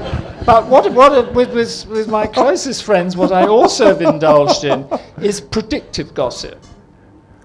But 0.46 0.68
what, 0.68 0.90
what 0.92 1.34
with, 1.34 1.52
with, 1.52 1.86
with 1.88 2.08
my 2.08 2.26
closest 2.26 2.84
friends, 2.84 3.16
what 3.16 3.32
I 3.32 3.46
also 3.46 3.86
have 3.86 4.00
indulged 4.00 4.64
in 4.64 4.86
is 5.20 5.40
predictive 5.40 6.14
gossip. 6.14 6.62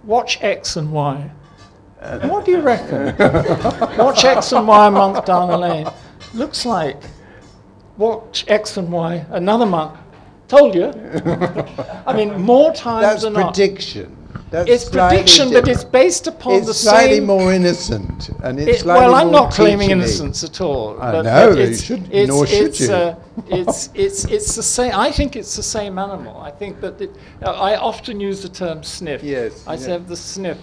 Watch 0.03 0.41
X 0.41 0.75
and 0.77 0.91
Y. 0.91 1.31
What 2.23 2.45
do 2.45 2.51
you 2.51 2.61
reckon? 2.61 3.15
Watch 3.97 4.25
X 4.25 4.51
and 4.51 4.67
Y 4.67 4.87
a 4.87 4.91
month 4.91 5.25
down 5.25 5.49
the 5.49 5.57
lane. 5.57 5.87
Looks 6.33 6.65
like 6.65 6.97
watch 7.97 8.45
X 8.47 8.77
and 8.77 8.91
Y 8.91 9.25
another 9.29 9.65
month. 9.65 9.97
Told 10.47 10.75
you. 10.75 10.85
I 12.05 12.13
mean, 12.15 12.41
more 12.41 12.73
times 12.73 13.03
That's 13.03 13.23
than 13.23 13.33
not. 13.33 13.55
That's 14.51 14.69
It's 14.69 14.89
prediction, 14.89 15.47
but 15.47 15.63
different. 15.63 15.67
it's 15.69 15.83
based 15.85 16.27
upon 16.27 16.65
the 16.65 16.65
science. 16.65 16.69
it's 16.71 16.83
the 16.83 16.89
slightly 16.89 17.17
same. 17.19 17.25
more 17.25 17.53
innocent, 17.53 18.29
and 18.43 18.59
it's 18.59 18.81
it- 18.81 18.85
well, 18.85 19.15
I'm 19.15 19.31
not 19.31 19.51
claiming 19.53 19.91
innocence 19.91 20.43
at 20.43 20.59
all. 20.59 20.97
I 21.01 21.11
but- 21.13 21.21
know, 21.23 21.51
you 21.51 21.61
it's- 21.61 21.81
should- 21.81 22.03
it's- 22.11 22.27
nor 22.27 22.45
should 22.45 22.67
it's, 22.67 22.79
you. 22.81 22.91
uh, 22.93 23.15
it's 23.47 23.89
it's 23.95 24.25
it's 24.25 24.55
the 24.57 24.63
same. 24.63 24.91
I 24.93 25.09
think 25.09 25.37
it's 25.37 25.55
the 25.55 25.63
same 25.63 25.97
animal. 25.97 26.35
I 26.41 26.51
think 26.51 26.81
that 26.81 26.99
it, 26.99 27.15
uh, 27.45 27.51
I 27.51 27.77
often 27.77 28.19
use 28.19 28.41
the 28.41 28.49
term 28.49 28.83
sniff. 28.83 29.23
Yes, 29.23 29.63
I 29.65 29.73
yeah. 29.75 29.79
say 29.79 29.97
the 29.99 30.17
sniff. 30.17 30.57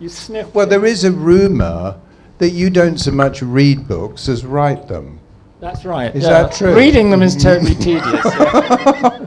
You 0.00 0.08
sniff. 0.08 0.54
Well, 0.54 0.66
there 0.66 0.86
is 0.86 1.04
a 1.04 1.12
rumour 1.12 1.96
that 2.38 2.50
you 2.50 2.70
don't 2.70 2.96
so 2.98 3.10
much 3.10 3.42
read 3.42 3.86
books 3.86 4.26
as 4.26 4.46
write 4.46 4.88
them. 4.88 5.20
That's 5.60 5.84
right. 5.84 6.14
Is 6.16 6.24
yeah. 6.24 6.44
that 6.44 6.52
true? 6.52 6.74
Reading 6.74 7.10
them 7.10 7.22
is 7.22 7.36
terribly 7.36 7.74
tedious. 7.86 8.24
yeah. 8.24 9.23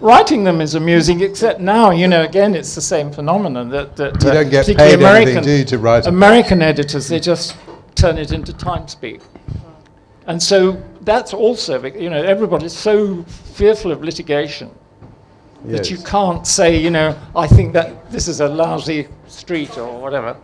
Writing 0.00 0.44
them 0.44 0.60
is 0.60 0.74
amusing, 0.74 1.20
except 1.20 1.60
now, 1.60 1.90
you 1.90 2.08
know, 2.08 2.22
again, 2.22 2.54
it's 2.54 2.74
the 2.74 2.80
same 2.80 3.10
phenomenon 3.10 3.68
that, 3.70 3.96
that 3.96 4.22
You 4.22 4.30
uh, 4.30 4.34
don't 4.34 4.50
get 4.50 4.66
paid 4.66 4.78
anything, 4.78 5.00
American, 5.00 5.44
do 5.44 5.50
you, 5.50 5.64
to 5.64 5.78
write? 5.78 6.06
American 6.06 6.62
editors, 6.62 7.08
they 7.08 7.20
just 7.20 7.56
turn 7.94 8.18
it 8.18 8.32
into 8.32 8.52
time 8.52 8.88
speak. 8.88 9.20
And 10.26 10.42
so 10.42 10.82
that's 11.02 11.32
also, 11.32 11.82
you 11.84 12.10
know, 12.10 12.22
everybody's 12.22 12.76
so 12.76 13.22
fearful 13.24 13.92
of 13.92 14.02
litigation 14.02 14.70
that 15.64 15.90
you 15.90 15.98
can't 15.98 16.46
say, 16.46 16.76
you 16.76 16.90
know, 16.90 17.18
I 17.34 17.46
think 17.46 17.72
that 17.72 18.10
this 18.10 18.28
is 18.28 18.40
a 18.40 18.48
lousy 18.48 19.08
street 19.26 19.78
or 19.78 20.00
whatever, 20.00 20.36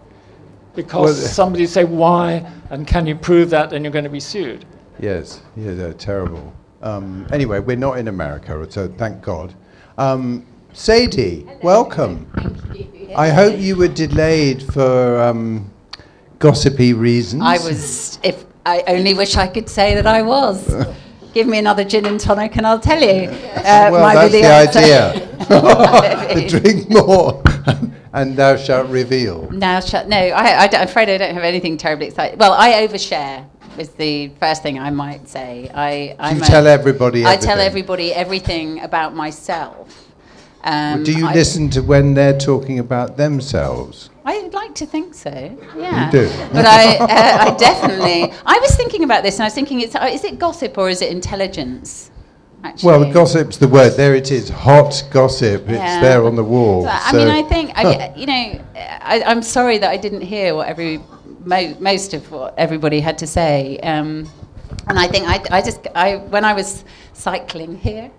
because 0.74 1.20
Well, 1.20 1.28
somebody 1.28 1.66
say 1.66 1.84
why 1.84 2.50
and 2.70 2.86
can 2.86 3.06
you 3.06 3.14
prove 3.14 3.50
that, 3.50 3.72
and 3.72 3.84
you're 3.84 3.92
going 3.92 4.04
to 4.04 4.10
be 4.10 4.20
sued. 4.20 4.64
Yes, 4.98 5.42
yeah, 5.56 5.74
they're 5.74 5.92
terrible. 5.92 6.52
Um, 6.82 7.26
anyway, 7.32 7.60
we're 7.60 7.76
not 7.76 7.98
in 7.98 8.08
America, 8.08 8.66
so 8.70 8.88
thank 8.88 9.22
God. 9.22 9.54
Um, 9.98 10.44
Sadie, 10.72 11.46
welcome. 11.62 12.30
I 13.16 13.28
hope 13.28 13.58
you 13.58 13.76
were 13.76 13.88
delayed 13.88 14.62
for 14.62 15.20
um, 15.20 15.70
gossipy 16.38 16.92
reasons. 16.92 17.42
I 17.44 17.58
was, 17.58 18.18
if 18.22 18.44
I 18.64 18.82
only 18.86 19.14
wish 19.14 19.36
I 19.36 19.46
could 19.46 19.68
say 19.68 19.94
that 19.94 20.06
I 20.06 20.22
was. 20.22 20.86
Give 21.34 21.46
me 21.46 21.58
another 21.58 21.82
gin 21.82 22.04
and 22.04 22.20
tonic 22.20 22.56
and 22.56 22.66
I'll 22.66 22.78
tell 22.78 23.00
you. 23.00 23.30
Uh, 23.30 23.88
well, 23.90 24.02
my 24.02 24.14
that's 24.14 24.32
really 24.34 24.42
the 24.42 24.52
answer- 24.52 24.78
idea. 26.30 26.60
Drink 26.60 26.90
more, 26.90 27.42
and 28.12 28.36
thou 28.36 28.56
shalt 28.56 28.88
reveal. 28.90 29.50
Now, 29.50 29.80
shut. 29.80 30.08
No, 30.08 30.16
I, 30.16 30.64
I 30.64 30.66
don't, 30.66 30.80
I'm 30.82 30.88
afraid 30.88 31.08
I 31.08 31.16
don't 31.16 31.32
have 31.32 31.42
anything 31.42 31.78
terribly 31.78 32.08
exciting. 32.08 32.38
Well, 32.38 32.52
I 32.52 32.86
overshare. 32.86 33.46
Is 33.78 33.88
the 33.90 34.28
first 34.38 34.62
thing 34.62 34.78
I 34.78 34.90
might 34.90 35.28
say. 35.28 35.70
I 35.74 36.14
I'm 36.18 36.36
you 36.36 36.42
a- 36.42 36.46
tell 36.46 36.66
everybody 36.66 37.24
I 37.24 37.36
tell 37.36 37.58
everything. 37.58 37.66
everybody 37.66 38.12
everything 38.14 38.80
about 38.80 39.14
myself. 39.14 39.88
Um, 40.64 41.02
Do 41.02 41.12
you 41.12 41.26
I- 41.26 41.32
listen 41.32 41.70
to 41.70 41.80
when 41.82 42.14
they're 42.14 42.38
talking 42.38 42.78
about 42.78 43.16
themselves? 43.16 44.10
I'd 44.24 44.52
like 44.52 44.74
to 44.76 44.86
think 44.86 45.14
so. 45.14 45.30
Yeah. 45.76 46.08
do? 46.10 46.30
But 46.52 46.64
I, 46.66 46.96
uh, 46.98 47.06
I 47.08 47.56
definitely. 47.56 48.32
I 48.46 48.58
was 48.60 48.76
thinking 48.76 49.02
about 49.02 49.24
this, 49.24 49.36
and 49.36 49.42
I 49.42 49.46
was 49.46 49.54
thinking, 49.54 49.80
it's, 49.80 49.96
uh, 49.96 50.08
is 50.12 50.22
it 50.22 50.38
gossip 50.38 50.78
or 50.78 50.88
is 50.88 51.02
it 51.02 51.10
intelligence? 51.10 52.10
Actually. 52.62 52.86
Well, 52.86 53.12
gossip's 53.12 53.56
the 53.56 53.66
word. 53.66 53.94
There 53.96 54.14
it 54.14 54.30
is. 54.30 54.48
Hot 54.50 55.02
gossip. 55.10 55.62
It's 55.68 56.00
there 56.00 56.24
on 56.24 56.36
the 56.36 56.44
wall. 56.44 56.84
So, 56.84 56.90
I 56.92 57.12
mean, 57.12 57.26
I 57.26 57.42
think, 57.42 57.72
I, 57.74 58.12
you 58.16 58.26
know, 58.26 58.64
I, 58.76 59.24
I'm 59.26 59.42
sorry 59.42 59.78
that 59.78 59.90
I 59.90 59.96
didn't 59.96 60.20
hear 60.20 60.54
what 60.54 60.68
every, 60.68 61.00
mo- 61.44 61.76
most 61.80 62.14
of 62.14 62.30
what 62.30 62.54
everybody 62.58 63.00
had 63.00 63.18
to 63.18 63.26
say. 63.26 63.78
Um, 63.78 64.28
and 64.88 64.98
I 64.98 65.06
think 65.06 65.28
I, 65.28 65.58
I 65.58 65.62
just, 65.62 65.86
I, 65.94 66.16
when 66.16 66.44
I 66.44 66.52
was 66.52 66.84
cycling 67.12 67.76
here, 67.76 68.10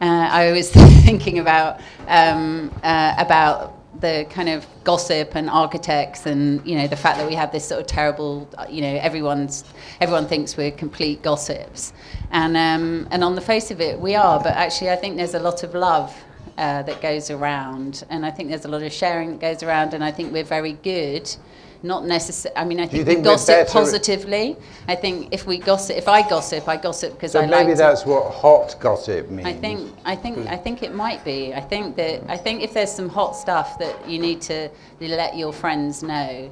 uh, 0.00 0.28
I 0.30 0.52
was 0.52 0.70
thinking 1.04 1.38
about, 1.38 1.80
um, 2.06 2.72
uh, 2.82 3.14
about 3.18 3.74
the 4.00 4.26
kind 4.30 4.48
of 4.48 4.64
gossip 4.84 5.34
and 5.34 5.50
architects 5.50 6.26
and 6.26 6.64
you 6.64 6.76
know 6.76 6.86
the 6.86 6.94
fact 6.94 7.18
that 7.18 7.26
we 7.26 7.34
have 7.34 7.50
this 7.50 7.66
sort 7.66 7.80
of 7.80 7.86
terrible 7.88 8.48
uh, 8.56 8.64
you 8.70 8.80
know 8.80 8.94
everyone's 9.02 9.64
everyone 10.00 10.24
thinks 10.28 10.56
we're 10.56 10.70
complete 10.70 11.20
gossips 11.20 11.92
and 12.30 12.56
um, 12.56 13.08
and 13.10 13.24
on 13.24 13.34
the 13.34 13.40
face 13.40 13.72
of 13.72 13.80
it 13.80 13.98
we 13.98 14.14
are 14.14 14.38
but 14.40 14.52
actually 14.52 14.88
I 14.90 14.94
think 14.94 15.16
there's 15.16 15.34
a 15.34 15.40
lot 15.40 15.64
of 15.64 15.74
love 15.74 16.14
uh, 16.58 16.82
that 16.82 17.00
goes 17.00 17.30
around, 17.30 18.04
and 18.10 18.26
I 18.26 18.32
think 18.32 18.48
there's 18.48 18.64
a 18.64 18.68
lot 18.68 18.82
of 18.82 18.92
sharing 18.92 19.30
that 19.30 19.40
goes 19.40 19.62
around, 19.62 19.94
and 19.94 20.02
I 20.02 20.10
think 20.10 20.32
we're 20.32 20.42
very 20.42 20.72
good. 20.72 21.34
Not 21.82 22.04
necessarily. 22.06 22.56
I 22.60 22.64
mean, 22.64 22.80
I 22.80 22.84
you 22.84 22.88
think, 22.88 23.06
think 23.06 23.18
we 23.18 23.24
gossip 23.24 23.68
positively. 23.68 24.56
I 24.88 24.96
think 24.96 25.28
if 25.30 25.46
we 25.46 25.58
gossip, 25.58 25.96
if 25.96 26.08
I 26.08 26.28
gossip, 26.28 26.66
I 26.68 26.76
gossip 26.76 27.12
because 27.12 27.32
So 27.32 27.40
I 27.40 27.46
maybe 27.46 27.68
like. 27.68 27.74
to- 27.74 27.78
that's 27.78 28.04
what 28.04 28.32
hot 28.32 28.74
gossip 28.80 29.30
means. 29.30 29.46
I 29.46 29.52
think, 29.52 29.92
I 30.04 30.16
think, 30.16 30.38
I 30.48 30.56
think 30.56 30.82
it 30.82 30.92
might 30.92 31.24
be. 31.24 31.54
I 31.54 31.60
think 31.60 31.94
that, 31.96 32.22
I 32.28 32.36
think 32.36 32.62
if 32.62 32.74
there's 32.74 32.90
some 32.90 33.08
hot 33.08 33.36
stuff 33.36 33.78
that 33.78 34.08
you 34.08 34.18
need 34.18 34.40
to 34.42 34.68
let 35.00 35.36
your 35.36 35.52
friends 35.52 36.02
know, 36.02 36.50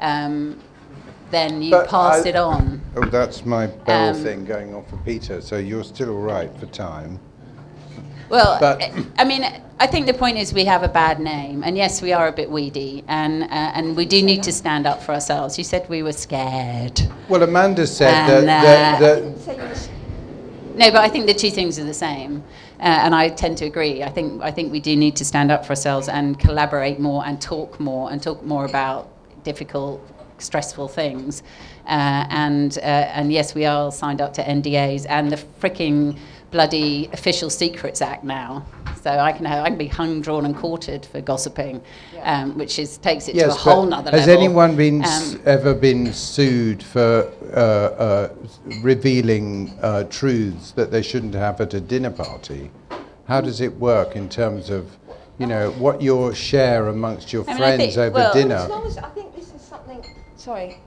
um, 0.00 0.58
then 1.30 1.62
you 1.62 1.70
But 1.70 1.88
pass 1.88 2.26
I- 2.26 2.28
it 2.28 2.36
on. 2.36 2.80
Oh, 2.96 3.04
that's 3.06 3.46
my 3.46 3.66
bell 3.68 4.10
Um, 4.10 4.22
thing 4.22 4.44
going 4.44 4.74
on 4.74 4.84
for 4.84 4.98
Peter. 4.98 5.40
So 5.40 5.56
you're 5.56 5.84
still 5.84 6.10
all 6.10 6.22
right 6.22 6.50
for 6.60 6.66
time. 6.66 7.18
Well, 8.28 8.58
But- 8.60 8.82
I- 8.82 8.92
I 9.18 9.24
mean, 9.24 9.44
I 9.78 9.86
think 9.86 10.06
the 10.06 10.14
point 10.14 10.38
is 10.38 10.52
we 10.52 10.64
have 10.64 10.82
a 10.82 10.88
bad 10.88 11.20
name, 11.20 11.62
and 11.64 11.76
yes, 11.76 12.00
we 12.02 12.12
are 12.12 12.28
a 12.28 12.32
bit 12.32 12.50
weedy, 12.50 13.04
and 13.08 13.44
uh, 13.44 13.46
and 13.76 13.94
we 13.96 14.06
do 14.06 14.22
need 14.22 14.42
to 14.44 14.52
stand 14.52 14.86
up 14.86 15.02
for 15.02 15.12
ourselves. 15.12 15.58
You 15.58 15.64
said 15.64 15.86
we 15.88 16.02
were 16.02 16.12
scared. 16.14 17.00
Well, 17.28 17.42
Amanda 17.42 17.86
said 17.86 18.14
And, 18.30 18.48
that, 18.48 18.98
that, 19.00 19.22
uh, 19.22 19.54
that 19.54 19.88
No, 20.76 20.90
but 20.90 21.00
I 21.04 21.08
think 21.08 21.26
the 21.26 21.34
two 21.34 21.50
things 21.50 21.78
are 21.78 21.84
the 21.84 21.94
same, 21.94 22.42
uh, 22.80 23.04
and 23.04 23.14
I 23.14 23.28
tend 23.28 23.58
to 23.58 23.64
agree. 23.66 24.02
I 24.02 24.08
think 24.08 24.42
I 24.42 24.50
think 24.50 24.72
we 24.72 24.80
do 24.80 24.96
need 24.96 25.14
to 25.16 25.24
stand 25.24 25.50
up 25.50 25.64
for 25.64 25.72
ourselves 25.72 26.08
and 26.08 26.38
collaborate 26.38 26.98
more 26.98 27.22
and 27.26 27.40
talk 27.40 27.78
more 27.78 28.10
and 28.10 28.22
talk 28.22 28.42
more 28.44 28.64
about 28.64 29.08
difficult, 29.44 30.00
stressful 30.38 30.88
things. 30.88 31.42
Uh, 31.86 32.24
and 32.30 32.78
uh, 32.78 33.16
and 33.18 33.30
yes, 33.32 33.54
we 33.54 33.64
are 33.66 33.92
signed 33.92 34.20
up 34.20 34.32
to 34.34 34.42
NDAs 34.42 35.06
and 35.08 35.30
the 35.30 35.36
freaking 35.60 36.18
bloody 36.50 37.08
Official 37.12 37.50
Secrets 37.50 38.00
Act 38.02 38.24
now. 38.24 38.64
So 39.02 39.10
I 39.10 39.30
can 39.32 39.44
have, 39.44 39.64
I 39.64 39.68
can 39.68 39.78
be 39.78 39.86
hung, 39.86 40.20
drawn, 40.20 40.44
and 40.46 40.56
quartered 40.56 41.06
for 41.06 41.20
gossiping, 41.20 41.80
um, 42.22 42.56
which 42.58 42.78
is 42.78 42.98
takes 42.98 43.28
it 43.28 43.34
to 43.34 43.48
a 43.48 43.52
whole 43.52 43.82
but 43.84 43.90
nother 43.90 44.10
has 44.10 44.26
level. 44.26 44.42
anyone 44.42 44.74
been 44.76 45.02
s- 45.04 45.34
Um, 45.34 45.40
ever 45.46 45.74
been 45.74 46.12
sued 46.12 46.82
for 46.82 47.30
uh, 47.54 47.56
uh, 47.56 48.28
revealing 48.82 49.72
uh, 49.80 50.04
truths 50.04 50.72
that 50.72 50.90
they 50.90 51.02
shouldn't 51.02 51.34
have 51.34 51.60
at 51.60 51.72
a 51.74 51.80
dinner 51.80 52.10
party? 52.10 52.70
How 53.28 53.40
does 53.40 53.60
it 53.60 53.76
work 53.78 54.16
in 54.16 54.28
terms 54.28 54.70
of, 54.70 54.96
you 55.38 55.46
know, 55.46 55.70
what 55.72 56.02
your 56.02 56.34
share 56.34 56.88
amongst 56.88 57.32
your 57.32 57.44
I 57.44 57.46
mean, 57.52 57.58
friends 57.58 57.82
think- 57.94 57.98
over 57.98 58.14
well- 58.14 58.32
dinner? 58.32 58.54
As 58.56 58.68
long 58.68 58.86
as 58.86 58.98
I 58.98 59.08
think 59.10 59.36
this 59.36 59.52
is 59.54 59.60
something. 59.60 60.04
Sorry, 60.36 60.64
you 60.64 60.70
finish. 60.70 60.82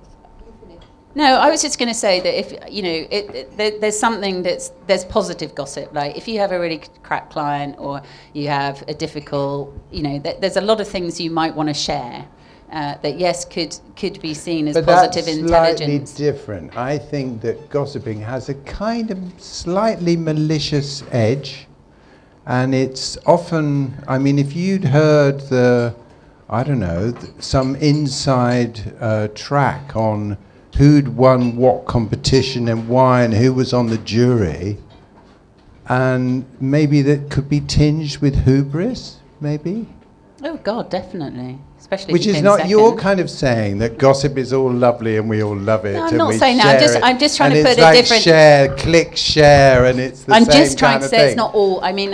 No, 1.16 1.26
I 1.40 1.50
was 1.50 1.62
just 1.62 1.80
going 1.80 1.90
to 1.90 1.96
say 1.98 2.20
that 2.20 2.40
if 2.40 2.54
you 2.72 2.84
know, 2.84 2.90
it, 3.10 3.36
it, 3.36 3.58
there, 3.58 3.72
there's 3.80 4.00
something 4.00 4.44
that's 4.44 4.72
there's 4.86 5.04
positive 5.06 5.56
gossip. 5.56 5.92
Like 5.94 6.16
if 6.16 6.28
you 6.28 6.40
have 6.40 6.52
a 6.52 6.60
really 6.60 6.82
crap 7.02 7.32
client 7.32 7.76
or 7.80 8.02
you 8.34 8.48
have 8.48 8.84
a 8.88 8.94
difficult, 8.94 9.74
you 9.92 10.04
know, 10.04 10.20
th- 10.20 10.38
there's 10.40 10.58
a 10.58 10.62
lot 10.62 10.80
of 10.80 10.88
things 10.88 11.20
you 11.20 11.32
might 11.32 11.56
want 11.56 11.70
to 11.70 11.74
share. 11.74 12.26
Uh, 12.72 12.96
that 13.02 13.18
yes 13.18 13.46
could 13.46 13.76
could 13.96 14.22
be 14.22 14.32
seen 14.36 14.68
as 14.68 14.76
But 14.76 14.86
positive 14.86 15.26
that's 15.26 15.38
intelligence. 15.40 16.12
slightly 16.12 16.32
different. 16.32 16.78
I 16.78 17.00
think 17.00 17.42
that 17.42 17.68
gossiping 17.72 18.22
has 18.22 18.48
a 18.50 18.54
kind 18.54 19.10
of 19.10 19.18
slightly 19.40 20.16
malicious 20.16 21.02
edge, 21.12 21.66
and 22.46 22.76
it's 22.76 23.18
often. 23.26 23.96
I 24.08 24.20
mean, 24.20 24.38
if 24.38 24.56
you'd 24.56 24.84
heard 24.84 25.40
the, 25.50 25.96
I 26.48 26.62
don't 26.64 26.80
know, 26.80 27.12
th- 27.12 27.34
some 27.40 27.76
inside 27.78 28.94
uh, 29.02 29.30
track 29.34 29.96
on 29.96 30.38
who'd 30.78 31.10
won 31.18 31.56
what 31.58 31.86
competition 31.86 32.68
and 32.68 32.88
why, 32.88 33.24
and 33.24 33.34
who 33.34 33.54
was 33.54 33.74
on 33.74 33.88
the 33.88 33.98
jury, 34.00 34.78
and 35.88 36.46
maybe 36.62 37.02
that 37.04 37.30
could 37.30 37.50
be 37.50 37.60
tinged 37.62 38.18
with 38.18 38.46
hubris, 38.46 39.18
maybe. 39.42 39.88
Oh 40.44 40.56
God, 40.58 40.90
definitely, 40.90 41.58
especially. 41.80 42.14
Which 42.14 42.28
is 42.28 42.42
not 42.42 42.70
you're 42.70 42.96
kind 42.96 43.20
of 43.20 43.30
saying 43.30 43.80
that 43.80 43.98
gossip 43.98 44.38
is 44.38 44.54
all 44.54 44.72
lovely 44.72 45.18
and 45.18 45.30
we 45.30 45.44
all 45.44 45.56
love 45.58 45.86
it. 45.86 45.94
No, 45.94 46.06
I'm 46.06 46.18
not 46.18 46.34
saying 46.36 46.58
that. 46.58 46.76
I'm 46.76 46.80
just- 46.80 47.00
I'm 47.04 47.20
just 47.20 47.36
trying 47.38 47.52
to 47.54 47.64
put 47.64 47.78
a 47.78 47.92
different- 47.94 48.24
share, 48.24 48.76
click, 48.76 49.18
share, 49.18 49.86
and 49.86 50.00
it's 50.00 50.24
the 50.24 50.34
I'm 50.34 50.46
same 50.46 50.54
just 50.64 50.78
trying 50.78 51.00
kind 51.00 51.04
to 51.04 51.10
say 51.10 51.18
thing. 51.18 51.28
it's 51.30 51.36
not 51.38 51.54
all. 51.54 51.84
I 51.84 51.92
mean, 51.92 52.14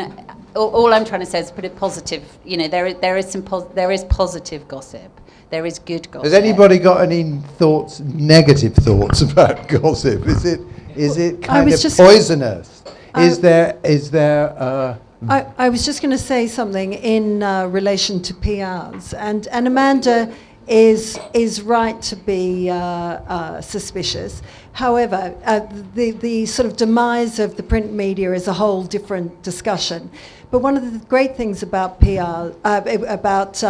all, 0.55 0.69
all 0.69 0.93
I'm 0.93 1.05
trying 1.05 1.19
to 1.19 1.25
say 1.27 1.39
is 1.39 1.51
put 1.51 1.65
it 1.65 1.75
positive. 1.75 2.23
You 2.43 2.57
know, 2.57 2.67
there 2.67 2.87
is, 2.87 2.95
there 3.01 3.17
is 3.17 3.29
some 3.29 3.43
pos- 3.43 3.67
there 3.75 3.91
is 3.91 4.03
positive 4.05 4.67
gossip. 4.67 5.11
There 5.55 5.65
is 5.65 5.79
good 5.79 6.11
gossip. 6.11 6.25
Has 6.25 6.33
anybody 6.33 6.79
got 6.79 7.01
any 7.01 7.39
thoughts, 7.57 8.01
negative 8.01 8.73
thoughts 8.75 9.21
about 9.31 9.69
gossip? 9.69 10.27
Is 10.27 10.43
it 10.43 10.59
is 10.97 11.17
it 11.17 11.41
kind 11.41 11.71
of 11.71 11.79
just- 11.79 11.95
poisonous? 11.97 12.83
is 13.17 13.39
there 13.39 13.79
is 13.85 14.11
there 14.11 14.53
uh, 14.61 14.97
I, 15.29 15.45
I 15.57 15.69
was 15.69 15.85
just 15.85 16.01
going 16.01 16.11
to 16.11 16.23
say 16.33 16.47
something 16.47 16.91
in 16.91 17.41
uh, 17.41 17.67
relation 17.67 18.21
to 18.23 18.33
PRs, 18.33 19.13
and, 19.17 19.47
and 19.47 19.65
Amanda 19.65 20.29
is 20.67 21.17
is 21.33 21.61
right 21.61 22.01
to 22.01 22.17
be 22.17 22.69
uh, 22.69 22.75
uh, 22.75 23.61
suspicious. 23.61 24.41
However, 24.73 25.33
uh, 25.45 25.61
the 25.93 26.11
the 26.11 26.45
sort 26.47 26.65
of 26.69 26.75
demise 26.75 27.39
of 27.39 27.55
the 27.55 27.63
print 27.63 27.93
media 27.93 28.33
is 28.33 28.49
a 28.49 28.53
whole 28.61 28.83
different 28.83 29.41
discussion. 29.41 30.11
But 30.51 30.59
one 30.59 30.75
of 30.75 30.83
the 30.83 30.99
great 31.07 31.37
things 31.37 31.63
about 31.63 32.01
PR, 32.01 32.51
uh, 32.65 32.81
about 33.07 33.63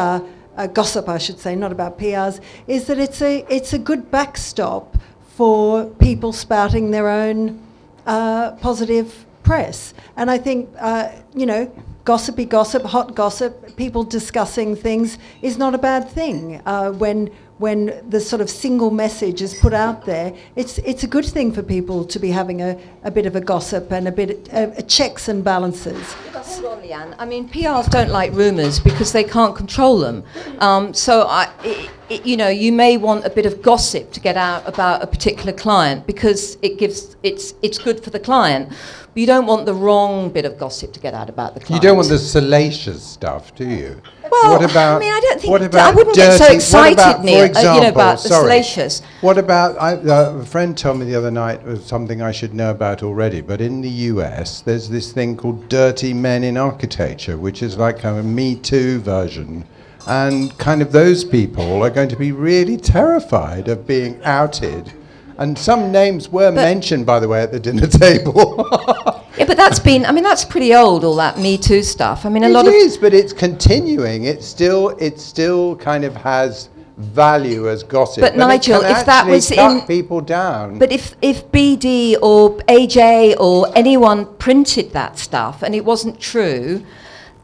uh, 0.57 0.67
gossip, 0.67 1.09
I 1.09 1.17
should 1.17 1.39
say, 1.39 1.55
not 1.55 1.71
about 1.71 1.99
PRs, 1.99 2.39
is 2.67 2.87
that 2.87 2.99
it's 2.99 3.21
a 3.21 3.45
it's 3.49 3.73
a 3.73 3.79
good 3.79 4.11
backstop 4.11 4.97
for 5.35 5.85
people 5.99 6.31
spouting 6.31 6.91
their 6.91 7.09
own 7.09 7.61
uh, 8.05 8.51
positive 8.61 9.25
press. 9.43 9.93
And 10.17 10.31
I 10.31 10.37
think, 10.37 10.69
uh, 10.79 11.11
you 11.33 11.45
know, 11.45 11.71
gossipy 12.05 12.45
gossip, 12.45 12.83
hot 12.83 13.15
gossip, 13.15 13.75
people 13.75 14.03
discussing 14.03 14.75
things 14.75 15.17
is 15.41 15.57
not 15.57 15.73
a 15.73 15.77
bad 15.77 16.09
thing 16.09 16.61
uh, 16.65 16.91
when, 16.91 17.31
when 17.57 18.03
the 18.09 18.19
sort 18.19 18.41
of 18.41 18.49
single 18.49 18.91
message 18.91 19.41
is 19.41 19.53
put 19.59 19.73
out 19.73 20.05
there, 20.05 20.35
it's, 20.57 20.77
it's 20.79 21.03
a 21.03 21.07
good 21.07 21.23
thing 21.23 21.53
for 21.53 21.63
people 21.63 22.03
to 22.03 22.19
be 22.19 22.29
having 22.29 22.61
a, 22.61 22.77
a 23.03 23.11
bit 23.11 23.25
of 23.25 23.35
a 23.35 23.41
gossip 23.41 23.91
and 23.91 24.09
a 24.09 24.11
bit 24.11 24.49
uh, 24.53 24.81
checks 24.81 25.29
and 25.29 25.43
balances. 25.43 26.13
Hold 26.33 26.65
on, 26.65 26.81
Leanne. 26.81 27.15
I 27.17 27.25
mean, 27.25 27.47
PRs 27.47 27.89
don't 27.89 28.09
like 28.09 28.33
rumours 28.33 28.79
because 28.79 29.13
they 29.13 29.23
can't 29.23 29.55
control 29.55 29.99
them. 29.99 30.23
Um, 30.59 30.93
so, 30.93 31.27
I, 31.29 31.49
it, 31.63 31.89
it, 32.09 32.25
you 32.25 32.35
know, 32.35 32.49
you 32.49 32.71
may 32.71 32.97
want 32.97 33.25
a 33.25 33.29
bit 33.29 33.45
of 33.45 33.61
gossip 33.61 34.11
to 34.11 34.19
get 34.19 34.35
out 34.35 34.67
about 34.67 35.01
a 35.01 35.07
particular 35.07 35.53
client 35.53 36.05
because 36.05 36.57
it 36.61 36.77
gives 36.77 37.15
it's 37.23 37.55
it's 37.61 37.77
good 37.77 38.03
for 38.03 38.09
the 38.09 38.19
client. 38.19 38.69
But 38.69 39.17
you 39.21 39.25
don't 39.25 39.45
want 39.45 39.65
the 39.65 39.73
wrong 39.73 40.29
bit 40.29 40.45
of 40.45 40.57
gossip 40.57 40.93
to 40.93 40.99
get 40.99 41.13
out 41.13 41.29
about 41.29 41.53
the 41.53 41.61
client. 41.61 41.81
You 41.81 41.89
don't 41.89 41.97
want 41.97 42.09
the 42.09 42.19
salacious 42.19 43.01
stuff, 43.01 43.55
do 43.55 43.67
you? 43.67 44.01
Well, 44.31 44.59
what 44.59 44.69
about, 44.69 44.97
I 44.97 44.99
mean, 44.99 45.13
I 45.13 45.19
don't 45.19 45.41
think 45.41 45.51
what 45.51 45.75
I 45.75 45.93
wouldn't 45.93 46.15
get 46.15 46.37
so 46.37 46.53
excited, 46.53 46.93
about, 46.93 47.23
Neil, 47.23 47.47
for 47.47 47.57
uh, 47.57 47.61
you 47.61 47.65
know, 47.65 47.77
example, 47.77 47.89
about 47.89 48.17
the 48.23 48.29
sorry, 48.29 48.43
salacious. 48.43 49.01
What 49.21 49.37
about, 49.37 49.79
I, 49.79 49.95
uh, 49.95 50.39
a 50.41 50.45
friend 50.45 50.77
told 50.77 50.99
me 50.99 51.05
the 51.05 51.15
other 51.15 51.31
night 51.31 51.63
was 51.63 51.85
something 51.85 52.21
I 52.21 52.31
should 52.31 52.53
know 52.53 52.71
about 52.71 53.03
already, 53.03 53.41
but 53.41 53.61
in 53.61 53.81
the 53.81 53.89
US, 53.89 54.61
there's 54.61 54.89
this 54.89 55.11
thing 55.11 55.37
called 55.37 55.69
dirty 55.69 56.13
men 56.13 56.43
in 56.43 56.57
architecture, 56.57 57.37
which 57.37 57.61
is 57.61 57.77
like 57.77 58.03
a 58.03 58.23
Me 58.23 58.55
Too 58.55 58.99
version. 58.99 59.65
And 60.07 60.55
kind 60.59 60.81
of 60.81 60.91
those 60.91 61.23
people 61.23 61.83
are 61.83 61.89
going 61.89 62.09
to 62.09 62.15
be 62.15 62.31
really 62.31 62.77
terrified 62.77 63.67
of 63.67 63.87
being 63.87 64.21
outed. 64.23 64.93
And 65.37 65.57
some 65.57 65.91
names 65.91 66.29
were 66.29 66.51
mentioned, 66.51 67.05
by 67.05 67.19
the 67.19 67.27
way, 67.27 67.41
at 67.41 67.51
the 67.51 67.59
dinner 67.59 67.87
table. 67.87 68.69
Yeah, 69.37 69.45
but 69.45 69.57
that's 69.57 69.79
been. 69.79 70.05
I 70.05 70.11
mean, 70.11 70.23
that's 70.23 70.45
pretty 70.45 70.73
old. 70.73 71.03
All 71.03 71.15
that 71.17 71.37
Me 71.37 71.57
Too 71.57 71.83
stuff. 71.83 72.25
I 72.25 72.29
mean, 72.29 72.43
a 72.43 72.47
It 72.47 72.51
lot 72.51 72.67
of 72.67 72.73
is, 72.73 72.97
but 72.97 73.13
it's 73.13 73.33
continuing. 73.33 74.25
It 74.25 74.43
still, 74.43 74.89
it 74.99 75.19
still 75.19 75.75
kind 75.75 76.03
of 76.05 76.15
has 76.15 76.69
value 76.97 77.69
as 77.69 77.83
gossip. 77.83 78.21
But 78.21 78.31
and 78.31 78.39
Nigel, 78.39 78.81
if 78.81 79.05
that 79.05 79.27
was 79.27 79.51
in- 79.51 79.81
people 79.81 80.21
down. 80.21 80.79
But 80.79 80.91
if, 80.91 81.15
if 81.21 81.51
BD 81.51 82.15
or 82.21 82.57
AJ 82.69 83.35
or 83.39 83.69
anyone 83.75 84.33
printed 84.37 84.93
that 84.93 85.17
stuff 85.17 85.61
and 85.61 85.75
it 85.75 85.83
wasn't 85.83 86.19
true, 86.21 86.85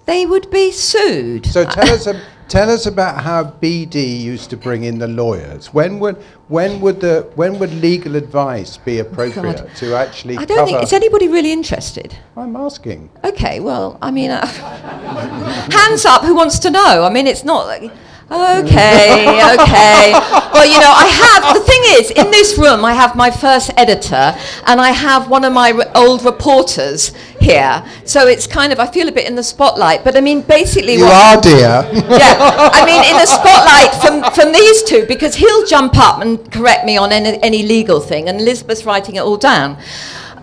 they 0.05 0.25
would 0.25 0.49
be 0.49 0.71
sued. 0.71 1.45
so 1.45 1.65
tell 1.65 1.89
us, 1.89 2.07
ab- 2.07 2.21
tell 2.51 2.69
us 2.69 2.85
about 2.85 3.23
how 3.23 3.45
BD 3.45 4.19
used 4.19 4.49
to 4.49 4.57
bring 4.57 4.83
in 4.83 4.99
the 4.99 5.07
lawyers. 5.07 5.73
When 5.73 5.99
would, 5.99 6.17
when 6.49 6.81
would 6.81 6.99
the, 6.99 7.31
when 7.35 7.57
would 7.59 7.73
legal 7.73 8.17
advice 8.17 8.75
be 8.75 8.99
appropriate 8.99 9.73
to 9.77 9.95
actually 9.95 10.37
I 10.37 10.43
don't 10.43 10.67
think 10.67 10.83
is 10.83 10.91
anybody 10.91 11.29
really 11.29 11.53
interested. 11.53 12.17
I'm 12.35 12.57
asking. 12.57 13.09
Okay, 13.23 13.61
well, 13.61 13.97
I 14.01 14.11
mean, 14.11 14.31
uh, 14.31 14.45
hands 15.71 16.03
up, 16.03 16.23
who 16.23 16.35
wants 16.35 16.59
to 16.59 16.69
know? 16.69 17.05
I 17.05 17.09
mean, 17.09 17.25
it's 17.25 17.45
not 17.45 17.67
like. 17.67 17.89
Okay, 18.31 19.27
okay. 19.59 20.13
Well, 20.53 20.65
you 20.65 20.79
know, 20.79 20.93
I 20.95 21.07
have, 21.21 21.53
the 21.53 21.59
thing 21.59 21.81
is, 21.99 22.11
in 22.11 22.31
this 22.31 22.57
room, 22.57 22.85
I 22.85 22.93
have 22.93 23.13
my 23.13 23.29
first 23.29 23.71
editor 23.75 24.33
and 24.67 24.79
I 24.79 24.91
have 24.91 25.29
one 25.29 25.43
of 25.43 25.51
my 25.51 25.69
re- 25.71 25.83
old 25.95 26.23
reporters 26.23 27.09
here. 27.41 27.83
So 28.05 28.27
it's 28.27 28.47
kind 28.47 28.71
of, 28.71 28.79
I 28.79 28.87
feel 28.87 29.09
a 29.09 29.11
bit 29.11 29.27
in 29.27 29.35
the 29.35 29.43
spotlight. 29.43 30.05
But 30.05 30.15
I 30.15 30.21
mean, 30.21 30.43
basically, 30.43 30.93
You 30.95 31.03
are, 31.05 31.41
dear. 31.41 31.83
yeah, 31.91 32.69
I 32.71 32.85
mean, 32.89 33.03
in 33.03 33.17
the 33.17 33.25
spotlight 33.25 33.91
from, 34.01 34.31
from 34.33 34.53
these 34.53 34.81
two, 34.83 35.05
because 35.07 35.35
he'll 35.35 35.65
jump 35.65 35.97
up 35.97 36.21
and 36.21 36.49
correct 36.53 36.85
me 36.85 36.95
on 36.97 37.11
any, 37.11 37.37
any 37.43 37.63
legal 37.63 37.99
thing, 37.99 38.29
and 38.29 38.39
Elizabeth's 38.39 38.85
writing 38.85 39.15
it 39.15 39.21
all 39.23 39.37
down. 39.37 39.77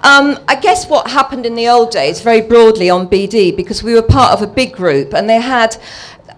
Um, 0.02 0.38
I 0.46 0.56
guess 0.60 0.86
what 0.88 1.10
happened 1.10 1.46
in 1.46 1.54
the 1.54 1.68
old 1.68 1.90
days, 1.90 2.20
very 2.20 2.42
broadly 2.42 2.90
on 2.90 3.08
BD, 3.08 3.56
because 3.56 3.82
we 3.82 3.94
were 3.94 4.02
part 4.02 4.32
of 4.32 4.42
a 4.42 4.46
big 4.46 4.74
group, 4.74 5.14
and 5.14 5.28
they 5.28 5.40
had. 5.40 5.76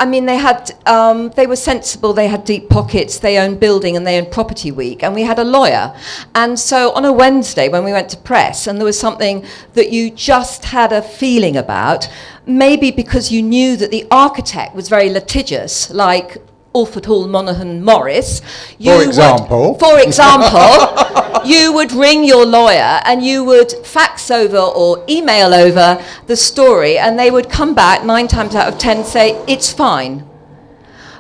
I 0.01 0.07
mean, 0.07 0.25
they 0.25 0.39
had, 0.39 0.73
um, 0.87 1.29
they 1.37 1.47
were 1.47 1.57
sensible, 1.57 2.15
they 2.15 2.27
had 2.27 2.47
deep 2.47 2.71
pockets, 2.71 3.19
they 3.19 3.37
owned 3.37 3.61
building 3.61 3.97
and 3.99 4.07
they 4.07 4.17
owned 4.19 4.33
property 4.33 4.73
week, 4.73 5.03
and 5.03 5.15
we 5.15 5.23
had 5.23 5.39
a 5.39 5.45
lawyer. 5.45 5.95
And 6.35 6.59
so 6.59 6.93
on 6.93 7.05
a 7.05 7.13
Wednesday 7.13 7.69
when 7.69 7.85
we 7.85 7.93
went 7.93 8.09
to 8.11 8.17
press 8.17 8.67
and 8.67 8.79
there 8.79 8.87
was 8.87 8.99
something 8.99 9.45
that 9.75 9.93
you 9.93 10.11
just 10.11 10.65
had 10.65 10.91
a 10.93 11.03
feeling 11.03 11.59
about, 11.59 12.09
maybe 12.47 12.91
because 12.91 13.31
you 13.31 13.43
knew 13.43 13.77
that 13.77 13.91
the 13.91 14.07
architect 14.11 14.75
was 14.75 14.89
very 14.89 15.11
litigious, 15.11 15.91
like 15.91 16.39
Allford 16.73 17.05
Hall, 17.05 17.29
Monaghan, 17.29 17.85
Morris. 17.85 18.41
you 18.79 18.97
would- 18.97 19.07
example. 19.07 19.75
for 19.79 20.01
example, 20.01 20.49
you 21.47 21.73
would 21.73 21.93
ring 21.93 22.25
your 22.25 22.45
lawyer 22.47 23.01
and 23.05 23.23
you 23.25 23.45
would 23.45 23.71
fax 23.85 24.31
over 24.31 24.59
or 24.59 25.05
email 25.09 25.53
over 25.55 26.03
the 26.27 26.37
story, 26.37 26.99
and 26.99 27.19
they 27.19 27.31
would 27.31 27.49
come 27.51 27.75
back 27.75 28.05
nine 28.05 28.29
times 28.29 28.55
out 28.55 28.69
of 28.73 28.79
ten 28.79 29.05
say, 29.05 29.33
it's 29.47 29.73
fine. 29.73 30.27